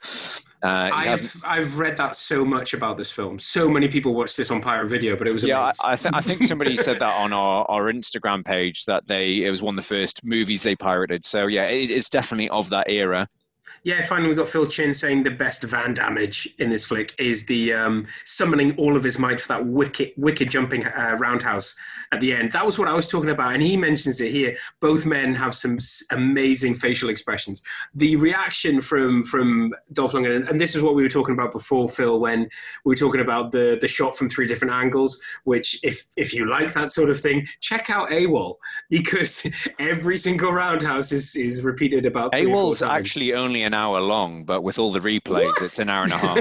Uh, 0.62 0.90
I've 0.92 1.42
I've 1.42 1.78
read 1.78 1.96
that 1.96 2.14
so 2.14 2.44
much 2.44 2.74
about 2.74 2.98
this 2.98 3.11
film. 3.11 3.38
So 3.38 3.68
many 3.68 3.88
people 3.88 4.14
watched 4.14 4.36
this 4.36 4.50
on 4.50 4.61
pirate 4.61 4.88
video, 4.88 5.16
but 5.16 5.26
it 5.26 5.32
was 5.32 5.42
yeah. 5.42 5.58
I, 5.82 5.92
I, 5.92 5.96
th- 5.96 6.14
I 6.14 6.20
think 6.20 6.42
somebody 6.42 6.76
said 6.76 6.98
that 6.98 7.14
on 7.14 7.32
our, 7.32 7.64
our 7.70 7.90
Instagram 7.90 8.44
page 8.44 8.84
that 8.84 9.06
they 9.06 9.44
it 9.44 9.50
was 9.50 9.62
one 9.62 9.78
of 9.78 9.82
the 9.82 9.88
first 9.88 10.22
movies 10.22 10.62
they 10.62 10.76
pirated. 10.76 11.24
So 11.24 11.46
yeah, 11.46 11.64
it, 11.64 11.90
it's 11.90 12.11
definitely 12.11 12.50
of 12.50 12.68
that 12.70 12.90
era. 12.90 13.26
Yeah, 13.82 14.02
finally 14.02 14.28
we 14.28 14.34
got 14.34 14.48
Phil 14.48 14.66
Chin 14.66 14.92
saying 14.92 15.22
the 15.22 15.30
best 15.30 15.62
van 15.62 15.94
damage 15.94 16.46
in 16.58 16.68
this 16.68 16.84
flick 16.84 17.14
is 17.18 17.46
the 17.46 17.72
um, 17.72 18.06
summoning 18.24 18.76
all 18.76 18.94
of 18.94 19.02
his 19.02 19.18
might 19.18 19.40
for 19.40 19.48
that 19.48 19.64
wicked, 19.66 20.12
wicked 20.18 20.50
jumping 20.50 20.86
uh, 20.86 21.16
roundhouse 21.18 21.74
at 22.12 22.20
the 22.20 22.34
end. 22.34 22.52
That 22.52 22.66
was 22.66 22.78
what 22.78 22.88
I 22.88 22.92
was 22.92 23.08
talking 23.08 23.30
about, 23.30 23.54
and 23.54 23.62
he 23.62 23.78
mentions 23.78 24.20
it 24.20 24.32
here. 24.32 24.54
Both 24.80 25.06
men 25.06 25.34
have 25.34 25.54
some 25.54 25.78
amazing 26.10 26.74
facial 26.74 27.08
expressions. 27.08 27.62
The 27.94 28.16
reaction 28.16 28.82
from 28.82 29.24
from 29.24 29.72
Dolph 29.94 30.12
Lundgren, 30.12 30.48
and 30.50 30.60
this 30.60 30.76
is 30.76 30.82
what 30.82 30.94
we 30.94 31.02
were 31.02 31.08
talking 31.08 31.32
about 31.32 31.52
before, 31.52 31.88
Phil, 31.88 32.20
when 32.20 32.50
we 32.84 32.90
were 32.90 32.96
talking 32.96 33.22
about 33.22 33.50
the 33.50 33.78
the 33.80 33.88
shot 33.88 34.14
from 34.14 34.28
three 34.28 34.46
different 34.46 34.74
angles. 34.74 35.18
Which, 35.44 35.80
if 35.82 36.06
if 36.18 36.34
you 36.34 36.50
like 36.50 36.74
that 36.74 36.90
sort 36.90 37.08
of 37.08 37.18
thing, 37.18 37.46
check 37.60 37.88
out 37.88 38.10
AWOL 38.10 38.56
because 38.90 39.46
every 39.78 40.18
single 40.18 40.52
roundhouse 40.52 41.12
is 41.12 41.34
is 41.34 41.62
repeated 41.62 42.04
about. 42.04 42.32
AWOL's 42.32 42.82
actually 42.82 43.32
only 43.32 43.69
an 43.70 43.74
hour 43.74 44.00
long, 44.00 44.44
but 44.44 44.62
with 44.62 44.80
all 44.80 44.90
the 44.90 44.98
replays, 44.98 45.46
what? 45.46 45.62
it's 45.62 45.78
an 45.78 45.88
hour 45.88 46.02
and 46.02 46.12
a 46.12 46.18
half. 46.18 46.38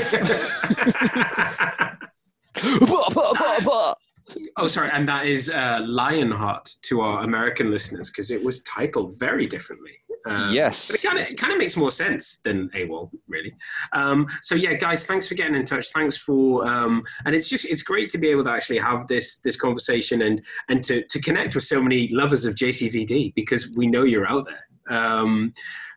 oh, 4.57 4.67
sorry, 4.67 4.89
and 4.91 5.07
that 5.07 5.27
is 5.27 5.51
uh, 5.51 5.82
Lionheart 5.88 6.73
to 6.84 7.01
our 7.01 7.23
American 7.23 7.69
listeners 7.69 8.09
because 8.09 8.32
it 8.32 8.43
was 8.43 8.63
titled 8.63 9.19
very 9.19 9.45
differently. 9.45 9.91
Um, 10.25 10.51
yes, 10.53 10.89
but 10.89 11.03
it 11.03 11.38
kind 11.38 11.53
of 11.53 11.59
makes 11.59 11.77
more 11.77 11.91
sense 11.91 12.41
than 12.41 12.69
AWOL, 12.69 13.11
really. 13.27 13.53
Um, 13.93 14.27
so 14.41 14.55
yeah, 14.55 14.73
guys, 14.73 15.05
thanks 15.05 15.27
for 15.27 15.36
getting 15.36 15.53
in 15.53 15.65
touch. 15.65 15.89
Thanks 15.93 16.17
for 16.17 16.67
um, 16.67 17.03
and 17.25 17.36
it's 17.36 17.47
just 17.47 17.65
it's 17.65 17.84
great 17.84 18.09
to 18.09 18.17
be 18.17 18.30
able 18.30 18.43
to 18.45 18.51
actually 18.51 18.80
have 18.80 19.05
this 19.05 19.38
this 19.41 19.55
conversation 19.55 20.23
and 20.23 20.43
and 20.67 20.84
to 20.84 21.03
to 21.05 21.21
connect 21.21 21.53
with 21.53 21.63
so 21.63 21.80
many 21.80 22.07
lovers 22.09 22.43
of 22.43 22.55
JCVD 22.55 23.36
because 23.36 23.71
we 23.77 23.86
know 23.86 24.01
you're 24.03 24.27
out 24.27 24.47
there. 24.47 24.65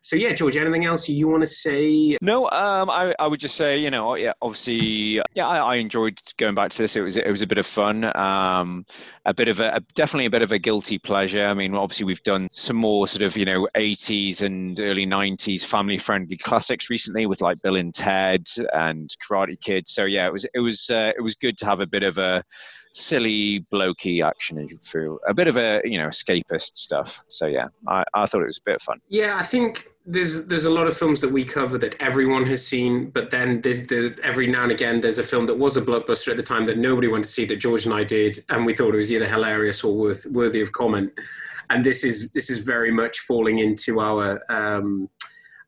So 0.05 0.17
yeah, 0.17 0.33
George, 0.33 0.57
anything 0.57 0.85
else 0.85 1.09
you 1.09 1.29
want 1.29 1.43
to 1.43 1.47
say? 1.47 2.19
No, 2.21 2.51
um, 2.51 2.91
I, 2.91 3.15
I 3.21 3.29
would 3.29 3.39
just 3.39 3.55
say, 3.55 3.79
you 3.79 3.89
know, 3.89 4.17
yeah, 4.17 4.33
obviously, 4.43 5.23
yeah, 5.35 5.47
I, 5.47 5.59
I 5.59 5.75
enjoyed 5.77 6.21
going 6.39 6.57
back 6.57 6.73
to 6.73 6.79
this. 6.79 6.97
It 6.97 7.03
was 7.03 7.17
it 7.17 7.31
was 7.31 7.41
a 7.41 7.47
bit 7.47 7.59
of 7.59 7.67
fun, 7.67 8.05
um, 8.17 8.85
a 9.27 9.33
bit 9.33 9.47
of 9.47 9.61
a, 9.61 9.77
a, 9.77 9.81
definitely 9.95 10.27
a 10.27 10.31
bit 10.31 10.43
of 10.43 10.51
a 10.51 10.59
guilty 10.59 10.99
pleasure. 10.99 11.47
I 11.47 11.55
mean, 11.55 11.77
obviously, 11.77 12.05
we've 12.05 12.23
done 12.25 12.49
some 12.51 12.77
more 12.77 13.07
sort 13.07 13.23
of 13.23 13.37
you 13.37 13.45
know 13.45 13.69
80s 13.77 14.43
and 14.43 14.81
early 14.81 15.07
90s 15.07 15.65
family 15.65 15.99
friendly 15.99 16.37
classics 16.37 16.91
recently 16.91 17.27
with 17.27 17.41
like 17.41 17.63
Bill 17.63 17.77
and 17.77 17.95
Ted 17.95 18.49
and 18.73 19.09
Karate 19.25 19.61
Kid. 19.61 19.87
So 19.87 20.05
yeah, 20.05 20.27
it 20.27 20.33
was 20.33 20.47
it 20.53 20.61
was 20.61 20.91
uh, 20.91 21.13
it 21.17 21.23
was 21.23 21.37
good 21.37 21.57
to 21.59 21.67
have 21.67 21.81
a 21.81 21.87
bit 21.87 22.03
of 22.03 22.19
a 22.19 22.43
silly 22.93 23.65
blokey 23.73 24.23
action 24.23 24.67
through 24.83 25.19
a 25.27 25.33
bit 25.33 25.49
of 25.49 25.57
a 25.57 25.81
you 25.85 25.97
know 25.97 26.09
escapist 26.09 26.77
stuff 26.77 27.25
so 27.29 27.47
yeah 27.47 27.69
I, 27.89 28.05
I 28.13 28.27
thought 28.27 28.43
it 28.43 28.47
was 28.47 28.59
a 28.59 28.65
bit 28.67 28.75
of 28.77 28.83
fun 28.83 29.01
yeah 29.09 29.37
i 29.39 29.43
think 29.43 29.89
there's 30.05 30.47
there's 30.47 30.65
a 30.65 30.71
lot 30.71 30.87
of 30.87 30.97
films 30.97 31.21
that 31.21 31.31
we 31.31 31.45
cover 31.45 31.79
that 31.79 31.95
everyone 32.01 32.45
has 32.47 32.67
seen, 32.67 33.11
but 33.11 33.31
then 33.31 33.61
there's 33.61 33.87
the, 33.87 34.19
every 34.23 34.47
now 34.49 34.65
and 34.65 34.73
again 34.73 35.01
there's 35.01 35.19
a 35.19 35.23
film 35.23 35.47
that 35.47 35.55
was 35.57 35.77
a 35.77 35.83
blockbuster 35.83 36.29
at 36.29 36.37
the 36.37 36.43
time 36.43 36.65
that 36.65 36.79
nobody 36.79 37.07
went 37.07 37.25
to 37.25 37.31
see 37.31 37.45
that 37.47 37.57
George 37.57 37.87
and 37.87 37.95
I 37.95 38.03
did, 38.03 38.39
and 38.49 38.67
we 38.67 38.75
thought 38.75 38.95
it 38.95 38.97
was 38.97 39.13
either 39.13 39.27
hilarious 39.27 39.85
or 39.85 39.95
worth 39.95 40.27
worthy 40.27 40.61
of 40.61 40.73
comment. 40.73 41.13
And 41.71 41.85
this 41.85 42.03
is 42.03 42.31
this 42.33 42.51
is 42.51 42.61
very 42.61 42.91
much 42.91 43.21
falling 43.21 43.61
into 43.61 44.01
our 44.01 44.43
um, 44.49 45.09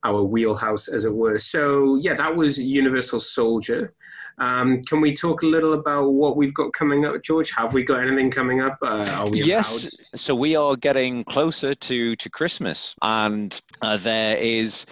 our 0.02 0.22
wheelhouse, 0.22 0.88
as 0.88 1.04
it 1.04 1.14
were. 1.14 1.38
So 1.38 1.96
yeah, 1.96 2.14
that 2.14 2.34
was 2.34 2.60
Universal 2.60 3.20
Soldier. 3.20 3.94
Um, 4.38 4.80
can 4.82 5.00
we 5.00 5.12
talk 5.12 5.42
a 5.42 5.46
little 5.46 5.74
about 5.74 6.12
what 6.12 6.36
we've 6.36 6.54
got 6.54 6.72
coming 6.72 7.04
up, 7.04 7.22
George? 7.22 7.50
Have 7.56 7.74
we 7.74 7.84
got 7.84 8.00
anything 8.00 8.30
coming 8.30 8.60
up? 8.60 8.78
Uh, 8.82 9.26
yes. 9.32 9.96
So 10.14 10.34
we 10.34 10.56
are 10.56 10.76
getting 10.76 11.24
closer 11.24 11.74
to 11.74 12.16
to 12.16 12.30
Christmas, 12.30 12.94
and 13.02 13.60
uh, 13.82 13.96
there 13.96 14.36
is 14.36 14.86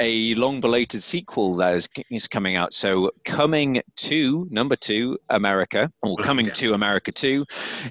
a 0.00 0.34
long 0.34 0.60
belated 0.60 1.02
sequel 1.02 1.56
that 1.56 1.74
is, 1.74 1.88
is 2.10 2.28
coming 2.28 2.56
out. 2.56 2.72
So, 2.72 3.10
coming 3.24 3.82
to 3.96 4.46
number 4.50 4.76
two, 4.76 5.18
America, 5.30 5.90
or 6.02 6.16
coming 6.18 6.46
to 6.46 6.74
America 6.74 7.12
two, 7.12 7.44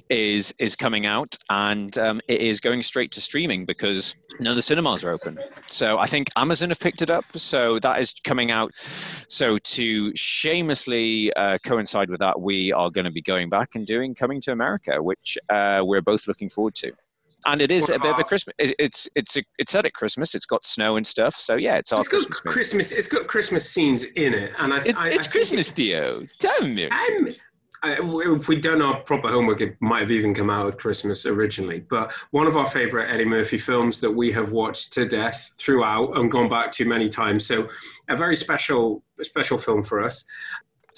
is 0.08 0.54
is 0.58 0.76
coming 0.76 1.06
out, 1.06 1.36
and 1.50 1.96
um, 1.98 2.20
it 2.28 2.40
is 2.40 2.60
going 2.60 2.82
straight 2.82 3.12
to 3.12 3.20
streaming 3.20 3.64
because 3.64 4.14
none 4.40 4.52
of 4.52 4.56
the 4.56 4.62
cinemas 4.62 5.04
are 5.04 5.10
open. 5.10 5.38
So, 5.66 5.98
I 5.98 6.06
think 6.06 6.28
Amazon 6.36 6.70
have 6.70 6.80
picked 6.80 7.02
it 7.02 7.10
up. 7.10 7.24
So 7.36 7.78
that 7.80 8.00
is 8.00 8.14
coming 8.24 8.50
out. 8.50 8.72
So 9.28 9.58
to 9.58 10.12
shamelessly 10.14 11.32
uh, 11.34 11.58
coincide 11.64 12.10
with 12.10 12.20
that, 12.20 12.40
we 12.40 12.72
are 12.72 12.90
going 12.90 13.04
to 13.04 13.10
be 13.10 13.22
going 13.22 13.48
back 13.48 13.74
and 13.74 13.86
doing 13.86 14.14
Coming 14.14 14.40
to 14.42 14.52
America, 14.52 15.02
which 15.02 15.38
uh, 15.48 15.80
we're 15.84 16.02
both 16.02 16.26
looking 16.26 16.48
forward 16.48 16.74
to 16.76 16.92
and 17.48 17.62
it 17.62 17.72
is 17.72 17.88
a 17.88 17.98
bit 17.98 18.12
of 18.12 18.18
a 18.18 18.24
Christmas. 18.24 18.54
It's 18.58 19.08
it's 19.16 19.36
a, 19.36 19.42
it's 19.58 19.72
set 19.72 19.86
at 19.86 19.94
Christmas. 19.94 20.34
It's 20.34 20.46
got 20.46 20.64
snow 20.64 20.96
and 20.96 21.06
stuff. 21.06 21.34
So 21.34 21.56
yeah, 21.56 21.76
it's 21.76 21.92
our 21.92 22.00
it's 22.00 22.08
Christmas. 22.08 22.40
Got 22.40 22.52
Christmas. 22.52 22.92
It's 22.92 23.08
got 23.08 23.26
Christmas 23.26 23.68
scenes 23.68 24.04
in 24.04 24.34
it, 24.34 24.52
and 24.58 24.74
I. 24.74 24.82
It's, 24.84 25.00
I, 25.00 25.08
it's 25.08 25.26
I 25.26 25.30
Christmas, 25.30 25.70
Theo. 25.70 26.20
Tell 26.38 26.62
me. 26.62 26.88
if 27.84 28.48
we'd 28.48 28.60
done 28.60 28.82
our 28.82 29.00
proper 29.00 29.28
homework, 29.28 29.62
it 29.62 29.76
might 29.80 30.00
have 30.00 30.10
even 30.10 30.34
come 30.34 30.50
out 30.50 30.66
at 30.66 30.78
Christmas 30.78 31.24
originally. 31.24 31.80
But 31.88 32.12
one 32.32 32.46
of 32.46 32.56
our 32.56 32.66
favorite 32.66 33.10
Eddie 33.10 33.24
Murphy 33.24 33.56
films 33.56 34.00
that 34.02 34.10
we 34.10 34.30
have 34.32 34.52
watched 34.52 34.92
to 34.94 35.06
death 35.06 35.54
throughout 35.58 36.18
and 36.18 36.30
gone 36.30 36.48
back 36.48 36.70
to 36.72 36.84
many 36.84 37.08
times. 37.08 37.46
So 37.46 37.68
a 38.08 38.16
very 38.16 38.36
special, 38.36 39.02
special 39.22 39.56
film 39.56 39.82
for 39.82 40.02
us 40.02 40.26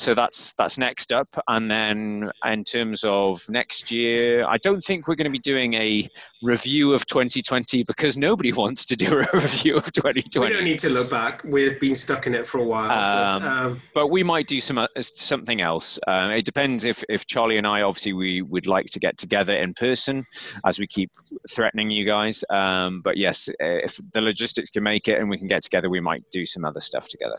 so 0.00 0.14
that's 0.14 0.54
that's 0.54 0.78
next 0.78 1.12
up. 1.12 1.28
And 1.48 1.70
then 1.70 2.30
in 2.44 2.64
terms 2.64 3.04
of 3.04 3.42
next 3.48 3.90
year 3.90 4.46
i 4.46 4.56
don't 4.58 4.80
think 4.80 5.06
we're 5.06 5.14
going 5.14 5.26
to 5.26 5.30
be 5.30 5.38
doing 5.38 5.74
a 5.74 6.08
review 6.42 6.92
of 6.92 7.04
2020 7.06 7.84
because 7.84 8.16
nobody 8.16 8.52
wants 8.62 8.84
to 8.86 8.96
do 8.96 9.06
a 9.18 9.26
review 9.34 9.76
of 9.76 9.90
2020 9.92 10.48
we 10.48 10.52
don't 10.54 10.64
need 10.64 10.78
to 10.78 10.88
look 10.88 11.10
back. 11.10 11.42
We've 11.44 11.78
been 11.78 11.94
stuck 11.94 12.26
in 12.26 12.34
it 12.34 12.46
for 12.46 12.58
a 12.58 12.64
while 12.64 12.90
um, 12.90 13.42
but, 13.42 13.48
um, 13.48 13.82
but, 13.94 14.06
we 14.08 14.22
might 14.22 14.46
do 14.46 14.60
some 14.60 14.78
uh, 14.78 14.86
something 15.00 15.60
else. 15.60 15.98
Um, 16.06 16.30
it 16.30 16.44
depends 16.44 16.84
if 16.84 17.04
if 17.08 17.26
charlie 17.26 17.58
and 17.58 17.66
i 17.66 17.82
obviously 17.82 18.12
we 18.12 18.42
would 18.42 18.66
like 18.66 18.86
to 18.86 18.98
get 18.98 19.18
together 19.18 19.54
in 19.54 19.74
person 19.74 20.24
as 20.64 20.78
we 20.78 20.86
keep 20.86 21.10
threatening 21.50 21.90
you 21.90 22.04
guys. 22.04 22.44
Um, 22.50 23.02
but 23.02 23.16
yes 23.16 23.48
if 23.58 23.98
the 24.12 24.20
logistics 24.20 24.70
can 24.70 24.82
make 24.82 25.08
it 25.08 25.18
and 25.18 25.28
we 25.28 25.38
can 25.38 25.48
get 25.48 25.62
together 25.62 25.90
we 25.90 26.00
might 26.00 26.24
do 26.30 26.44
some 26.46 26.64
other 26.64 26.80
stuff 26.80 27.08
together 27.08 27.36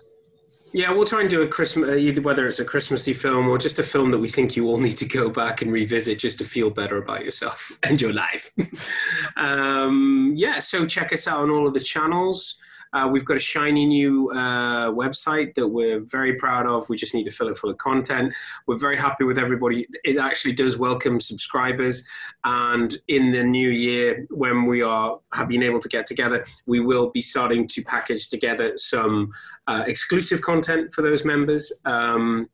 yeah, 0.73 0.91
we'll 0.91 1.05
try 1.05 1.21
and 1.21 1.29
do 1.29 1.41
a 1.41 1.47
Christmas, 1.47 1.89
uh, 1.89 1.95
either 1.95 2.21
whether 2.21 2.47
it's 2.47 2.59
a 2.59 2.65
Christmassy 2.65 3.13
film 3.13 3.47
or 3.49 3.57
just 3.57 3.79
a 3.79 3.83
film 3.83 4.11
that 4.11 4.19
we 4.19 4.27
think 4.27 4.55
you 4.55 4.67
all 4.67 4.77
need 4.77 4.97
to 4.97 5.05
go 5.05 5.29
back 5.29 5.61
and 5.61 5.71
revisit 5.71 6.19
just 6.19 6.37
to 6.39 6.45
feel 6.45 6.69
better 6.69 6.97
about 6.97 7.23
yourself 7.23 7.77
and 7.83 7.99
your 7.99 8.13
life. 8.13 8.51
um, 9.37 10.33
yeah, 10.35 10.59
so 10.59 10.85
check 10.85 11.11
us 11.11 11.27
out 11.27 11.39
on 11.39 11.49
all 11.49 11.67
of 11.67 11.73
the 11.73 11.79
channels. 11.79 12.57
Uh, 12.93 13.07
we've 13.11 13.25
got 13.25 13.37
a 13.37 13.39
shiny 13.39 13.85
new 13.85 14.31
uh, 14.31 14.91
website 14.91 15.53
that 15.55 15.67
we're 15.67 15.99
very 16.01 16.35
proud 16.35 16.65
of. 16.65 16.87
We 16.89 16.97
just 16.97 17.15
need 17.15 17.23
to 17.23 17.31
fill 17.31 17.47
it 17.47 17.57
full 17.57 17.69
of 17.69 17.77
content. 17.77 18.33
We're 18.67 18.77
very 18.77 18.97
happy 18.97 19.23
with 19.23 19.37
everybody. 19.37 19.87
It 20.03 20.17
actually 20.17 20.53
does 20.53 20.77
welcome 20.77 21.19
subscribers. 21.19 22.05
And 22.43 22.95
in 23.07 23.31
the 23.31 23.43
new 23.43 23.69
year, 23.69 24.25
when 24.29 24.65
we 24.65 24.81
are 24.81 25.19
have 25.33 25.47
been 25.47 25.63
able 25.63 25.79
to 25.79 25.89
get 25.89 26.05
together, 26.05 26.45
we 26.65 26.79
will 26.79 27.09
be 27.11 27.21
starting 27.21 27.67
to 27.67 27.83
package 27.83 28.27
together 28.29 28.73
some 28.77 29.31
uh, 29.67 29.83
exclusive 29.87 30.41
content 30.41 30.93
for 30.93 31.01
those 31.01 31.23
members. 31.23 31.71
Um, 31.85 32.49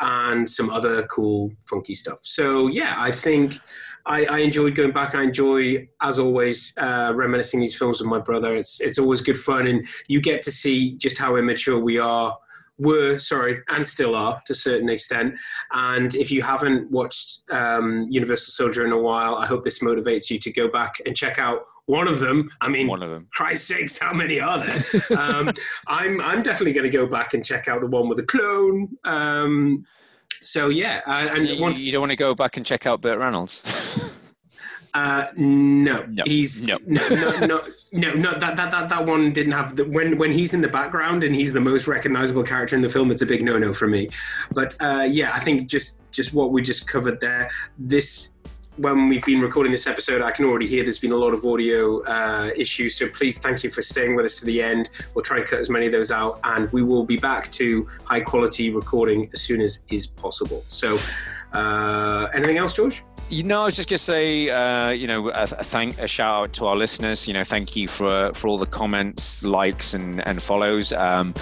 and 0.00 0.48
some 0.48 0.68
other 0.68 1.04
cool, 1.06 1.50
funky 1.64 1.94
stuff. 1.94 2.18
So, 2.20 2.66
yeah, 2.66 2.96
I 2.98 3.10
think 3.10 3.54
I, 4.06 4.24
I, 4.26 4.38
enjoyed 4.38 4.74
going 4.76 4.92
back. 4.92 5.14
I 5.14 5.22
enjoy, 5.22 5.88
as 6.00 6.18
always, 6.18 6.72
uh, 6.78 7.12
reminiscing 7.14 7.60
these 7.60 7.76
films 7.76 8.00
with 8.00 8.08
my 8.08 8.20
brother. 8.20 8.54
It's 8.54 8.80
it's 8.80 8.98
always 8.98 9.20
good 9.20 9.38
fun, 9.38 9.66
and 9.66 9.86
you 10.06 10.20
get 10.20 10.42
to 10.42 10.52
see 10.52 10.96
just 10.96 11.18
how 11.18 11.36
immature 11.36 11.78
we 11.78 11.98
are 11.98 12.36
were 12.78 13.18
sorry 13.18 13.62
and 13.68 13.86
still 13.86 14.14
are 14.14 14.40
to 14.46 14.52
a 14.52 14.56
certain 14.56 14.88
extent. 14.88 15.34
And 15.72 16.14
if 16.14 16.30
you 16.30 16.42
haven't 16.42 16.90
watched 16.90 17.42
um, 17.50 18.04
universal 18.08 18.52
soldier 18.52 18.84
in 18.84 18.92
a 18.92 19.00
while 19.00 19.36
i 19.36 19.46
hope 19.46 19.64
this 19.64 19.82
motivates 19.82 20.30
you 20.30 20.38
to 20.38 20.52
go 20.52 20.68
back 20.68 20.96
and 21.06 21.16
check 21.16 21.38
out 21.38 21.62
one 21.86 22.08
of 22.08 22.18
them. 22.18 22.50
I 22.60 22.68
mean 22.68 22.88
one 22.88 23.02
of 23.02 23.10
them. 23.10 23.28
Christ 23.32 23.68
sakes 23.68 23.98
how 23.98 24.12
many 24.12 24.40
are 24.40 24.58
there? 24.58 24.82
Um, 25.16 25.50
i'm 25.86 26.20
i'm 26.20 26.42
definitely 26.42 26.72
going 26.72 26.90
to 26.90 26.96
go 26.96 27.06
back 27.06 27.34
and 27.34 27.44
check 27.44 27.68
out 27.68 27.80
the 27.80 27.86
one 27.86 28.08
with 28.08 28.18
the 28.18 28.24
clone. 28.24 28.96
Um, 29.04 29.86
so 30.40 30.68
yeah 30.68 31.00
uh, 31.06 31.28
and 31.32 31.48
you, 31.48 31.60
once 31.60 31.78
you 31.78 31.92
don't 31.92 32.00
want 32.00 32.10
to 32.10 32.16
go 32.16 32.34
back 32.34 32.56
and 32.56 32.66
check 32.66 32.86
out 32.86 33.00
burt 33.00 33.18
reynolds 33.18 33.62
uh, 34.94 35.26
no, 35.36 36.04
No. 36.06 36.22
he's 36.24 36.66
No. 36.66 36.78
no, 36.86 37.08
no, 37.10 37.46
no, 37.46 37.62
no, 37.92 38.12
no. 38.14 38.30
That, 38.38 38.56
that 38.56 38.70
that 38.70 38.88
that 38.88 39.04
one 39.04 39.30
didn't 39.30 39.52
have 39.52 39.76
the 39.76 39.84
when 39.84 40.16
when 40.16 40.32
he's 40.32 40.54
in 40.54 40.62
the 40.62 40.68
background 40.68 41.22
and 41.22 41.34
he's 41.34 41.52
the 41.52 41.60
most 41.60 41.86
recognizable 41.86 42.42
character 42.42 42.76
in 42.76 42.82
the 42.82 42.88
film. 42.88 43.10
It's 43.10 43.20
a 43.20 43.26
big 43.26 43.42
no 43.42 43.58
no 43.58 43.74
for 43.74 43.86
me. 43.86 44.08
But 44.52 44.74
uh, 44.80 45.06
yeah, 45.08 45.32
I 45.34 45.40
think 45.40 45.68
just 45.68 46.00
just 46.12 46.32
what 46.32 46.50
we 46.50 46.62
just 46.62 46.88
covered 46.88 47.20
there. 47.20 47.50
This 47.78 48.30
when 48.76 49.08
we've 49.08 49.24
been 49.24 49.40
recording 49.40 49.72
this 49.72 49.86
episode, 49.86 50.22
I 50.22 50.30
can 50.30 50.44
already 50.44 50.66
hear 50.66 50.82
there's 50.82 50.98
been 50.98 51.12
a 51.12 51.16
lot 51.16 51.32
of 51.32 51.44
audio 51.44 52.02
uh, 52.04 52.50
issues. 52.56 52.96
So 52.96 53.08
please, 53.08 53.38
thank 53.38 53.64
you 53.64 53.70
for 53.70 53.82
staying 53.82 54.14
with 54.14 54.26
us 54.26 54.36
to 54.40 54.46
the 54.46 54.62
end. 54.62 54.90
We'll 55.14 55.24
try 55.24 55.38
and 55.38 55.46
cut 55.46 55.58
as 55.58 55.70
many 55.70 55.86
of 55.86 55.92
those 55.92 56.10
out, 56.10 56.40
and 56.44 56.70
we 56.72 56.82
will 56.82 57.04
be 57.04 57.16
back 57.16 57.50
to 57.52 57.86
high 58.04 58.20
quality 58.20 58.70
recording 58.70 59.30
as 59.32 59.42
soon 59.42 59.60
as 59.60 59.84
is 59.90 60.06
possible. 60.06 60.64
So, 60.68 60.98
uh, 61.52 62.28
anything 62.34 62.58
else, 62.58 62.74
George? 62.74 63.02
You 63.28 63.42
know, 63.42 63.62
I 63.62 63.64
was 63.64 63.74
just 63.74 63.88
going 63.88 63.96
to 63.96 64.04
say, 64.04 64.50
uh, 64.50 64.90
you 64.90 65.08
know, 65.08 65.30
a, 65.30 65.46
thank 65.46 65.98
a 65.98 66.06
shout 66.06 66.42
out 66.42 66.52
to 66.54 66.66
our 66.66 66.76
listeners. 66.76 67.26
You 67.26 67.34
know, 67.34 67.42
thank 67.42 67.74
you 67.74 67.88
for 67.88 68.32
for 68.34 68.46
all 68.46 68.58
the 68.58 68.66
comments, 68.66 69.42
likes, 69.42 69.94
and 69.94 70.26
and 70.28 70.40
follows. 70.40 70.92
Um, 70.92 71.34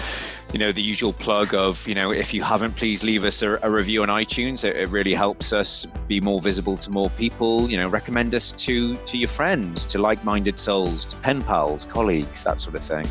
you 0.55 0.59
know, 0.59 0.71
the 0.71 0.81
usual 0.81 1.11
plug 1.11 1.53
of, 1.53 1.85
you 1.85 1.93
know, 1.93 2.13
if 2.13 2.33
you 2.33 2.41
haven't, 2.41 2.77
please 2.77 3.03
leave 3.03 3.25
us 3.25 3.41
a, 3.41 3.59
a 3.61 3.69
review 3.69 4.03
on 4.03 4.07
iTunes. 4.07 4.63
It, 4.63 4.77
it 4.77 4.87
really 4.87 5.13
helps 5.13 5.51
us 5.51 5.85
be 6.07 6.21
more 6.21 6.41
visible 6.41 6.77
to 6.77 6.91
more 6.91 7.09
people. 7.09 7.69
You 7.69 7.75
know, 7.75 7.89
recommend 7.89 8.33
us 8.33 8.53
to 8.53 8.95
to 8.95 9.17
your 9.17 9.27
friends, 9.27 9.85
to 9.87 9.99
like-minded 9.99 10.57
souls, 10.57 11.03
to 11.07 11.17
pen 11.17 11.41
pals, 11.41 11.83
colleagues, 11.83 12.45
that 12.45 12.57
sort 12.57 12.75
of 12.75 12.83
thing. 12.83 13.05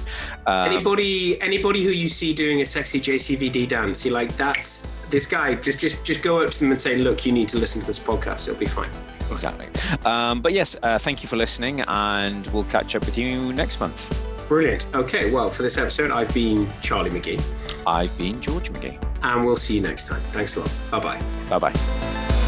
Um, 0.47 0.73
anybody 0.73 1.39
anybody 1.43 1.85
who 1.85 1.91
you 1.91 2.09
see 2.09 2.33
doing 2.33 2.63
a 2.63 2.65
sexy 2.65 2.99
JCVD 2.99 3.69
dance, 3.69 4.07
you're 4.07 4.15
like, 4.15 4.35
that's 4.39 4.89
this 5.11 5.27
guy. 5.27 5.55
Just 5.55 5.79
just 5.79 6.03
just 6.03 6.23
go 6.23 6.41
up 6.41 6.49
to 6.49 6.61
them 6.61 6.71
and 6.71 6.81
say, 6.81 6.97
look, 6.97 7.27
you 7.27 7.33
need 7.33 7.51
to 7.51 7.59
listen 7.59 7.79
to 7.83 7.87
this 7.87 7.99
podcast. 7.99 8.49
It'll 8.49 8.59
be 8.59 8.65
fine. 8.65 8.89
Exactly. 9.31 9.69
Um, 10.07 10.41
but 10.41 10.55
yes, 10.55 10.79
uh, 10.83 10.97
thank 10.97 11.23
you 11.23 11.29
for 11.29 11.37
listening, 11.37 11.83
and 11.83 12.47
we'll 12.55 12.65
catch 12.65 12.97
up 12.97 13.05
with 13.05 13.19
you 13.19 13.53
next 13.53 13.81
month. 13.81 14.34
Brilliant. 14.49 14.87
Okay, 14.95 15.31
well, 15.33 15.49
for 15.49 15.63
this 15.63 15.79
episode, 15.79 16.11
I've 16.11 16.33
been 16.35 16.69
Charlie 16.83 17.11
McGee, 17.11 17.43
I've 17.87 18.17
been 18.19 18.41
George 18.41 18.71
McGee. 18.73 18.99
and 19.23 19.45
we'll 19.45 19.57
see 19.57 19.77
you 19.77 19.81
next 19.81 20.07
time. 20.09 20.21
Thanks 20.33 20.57
a 20.57 20.61
lot. 20.61 20.73
Bye 20.91 21.01
bye. 21.01 21.23
Bye 21.49 21.59
bye. 21.73 22.44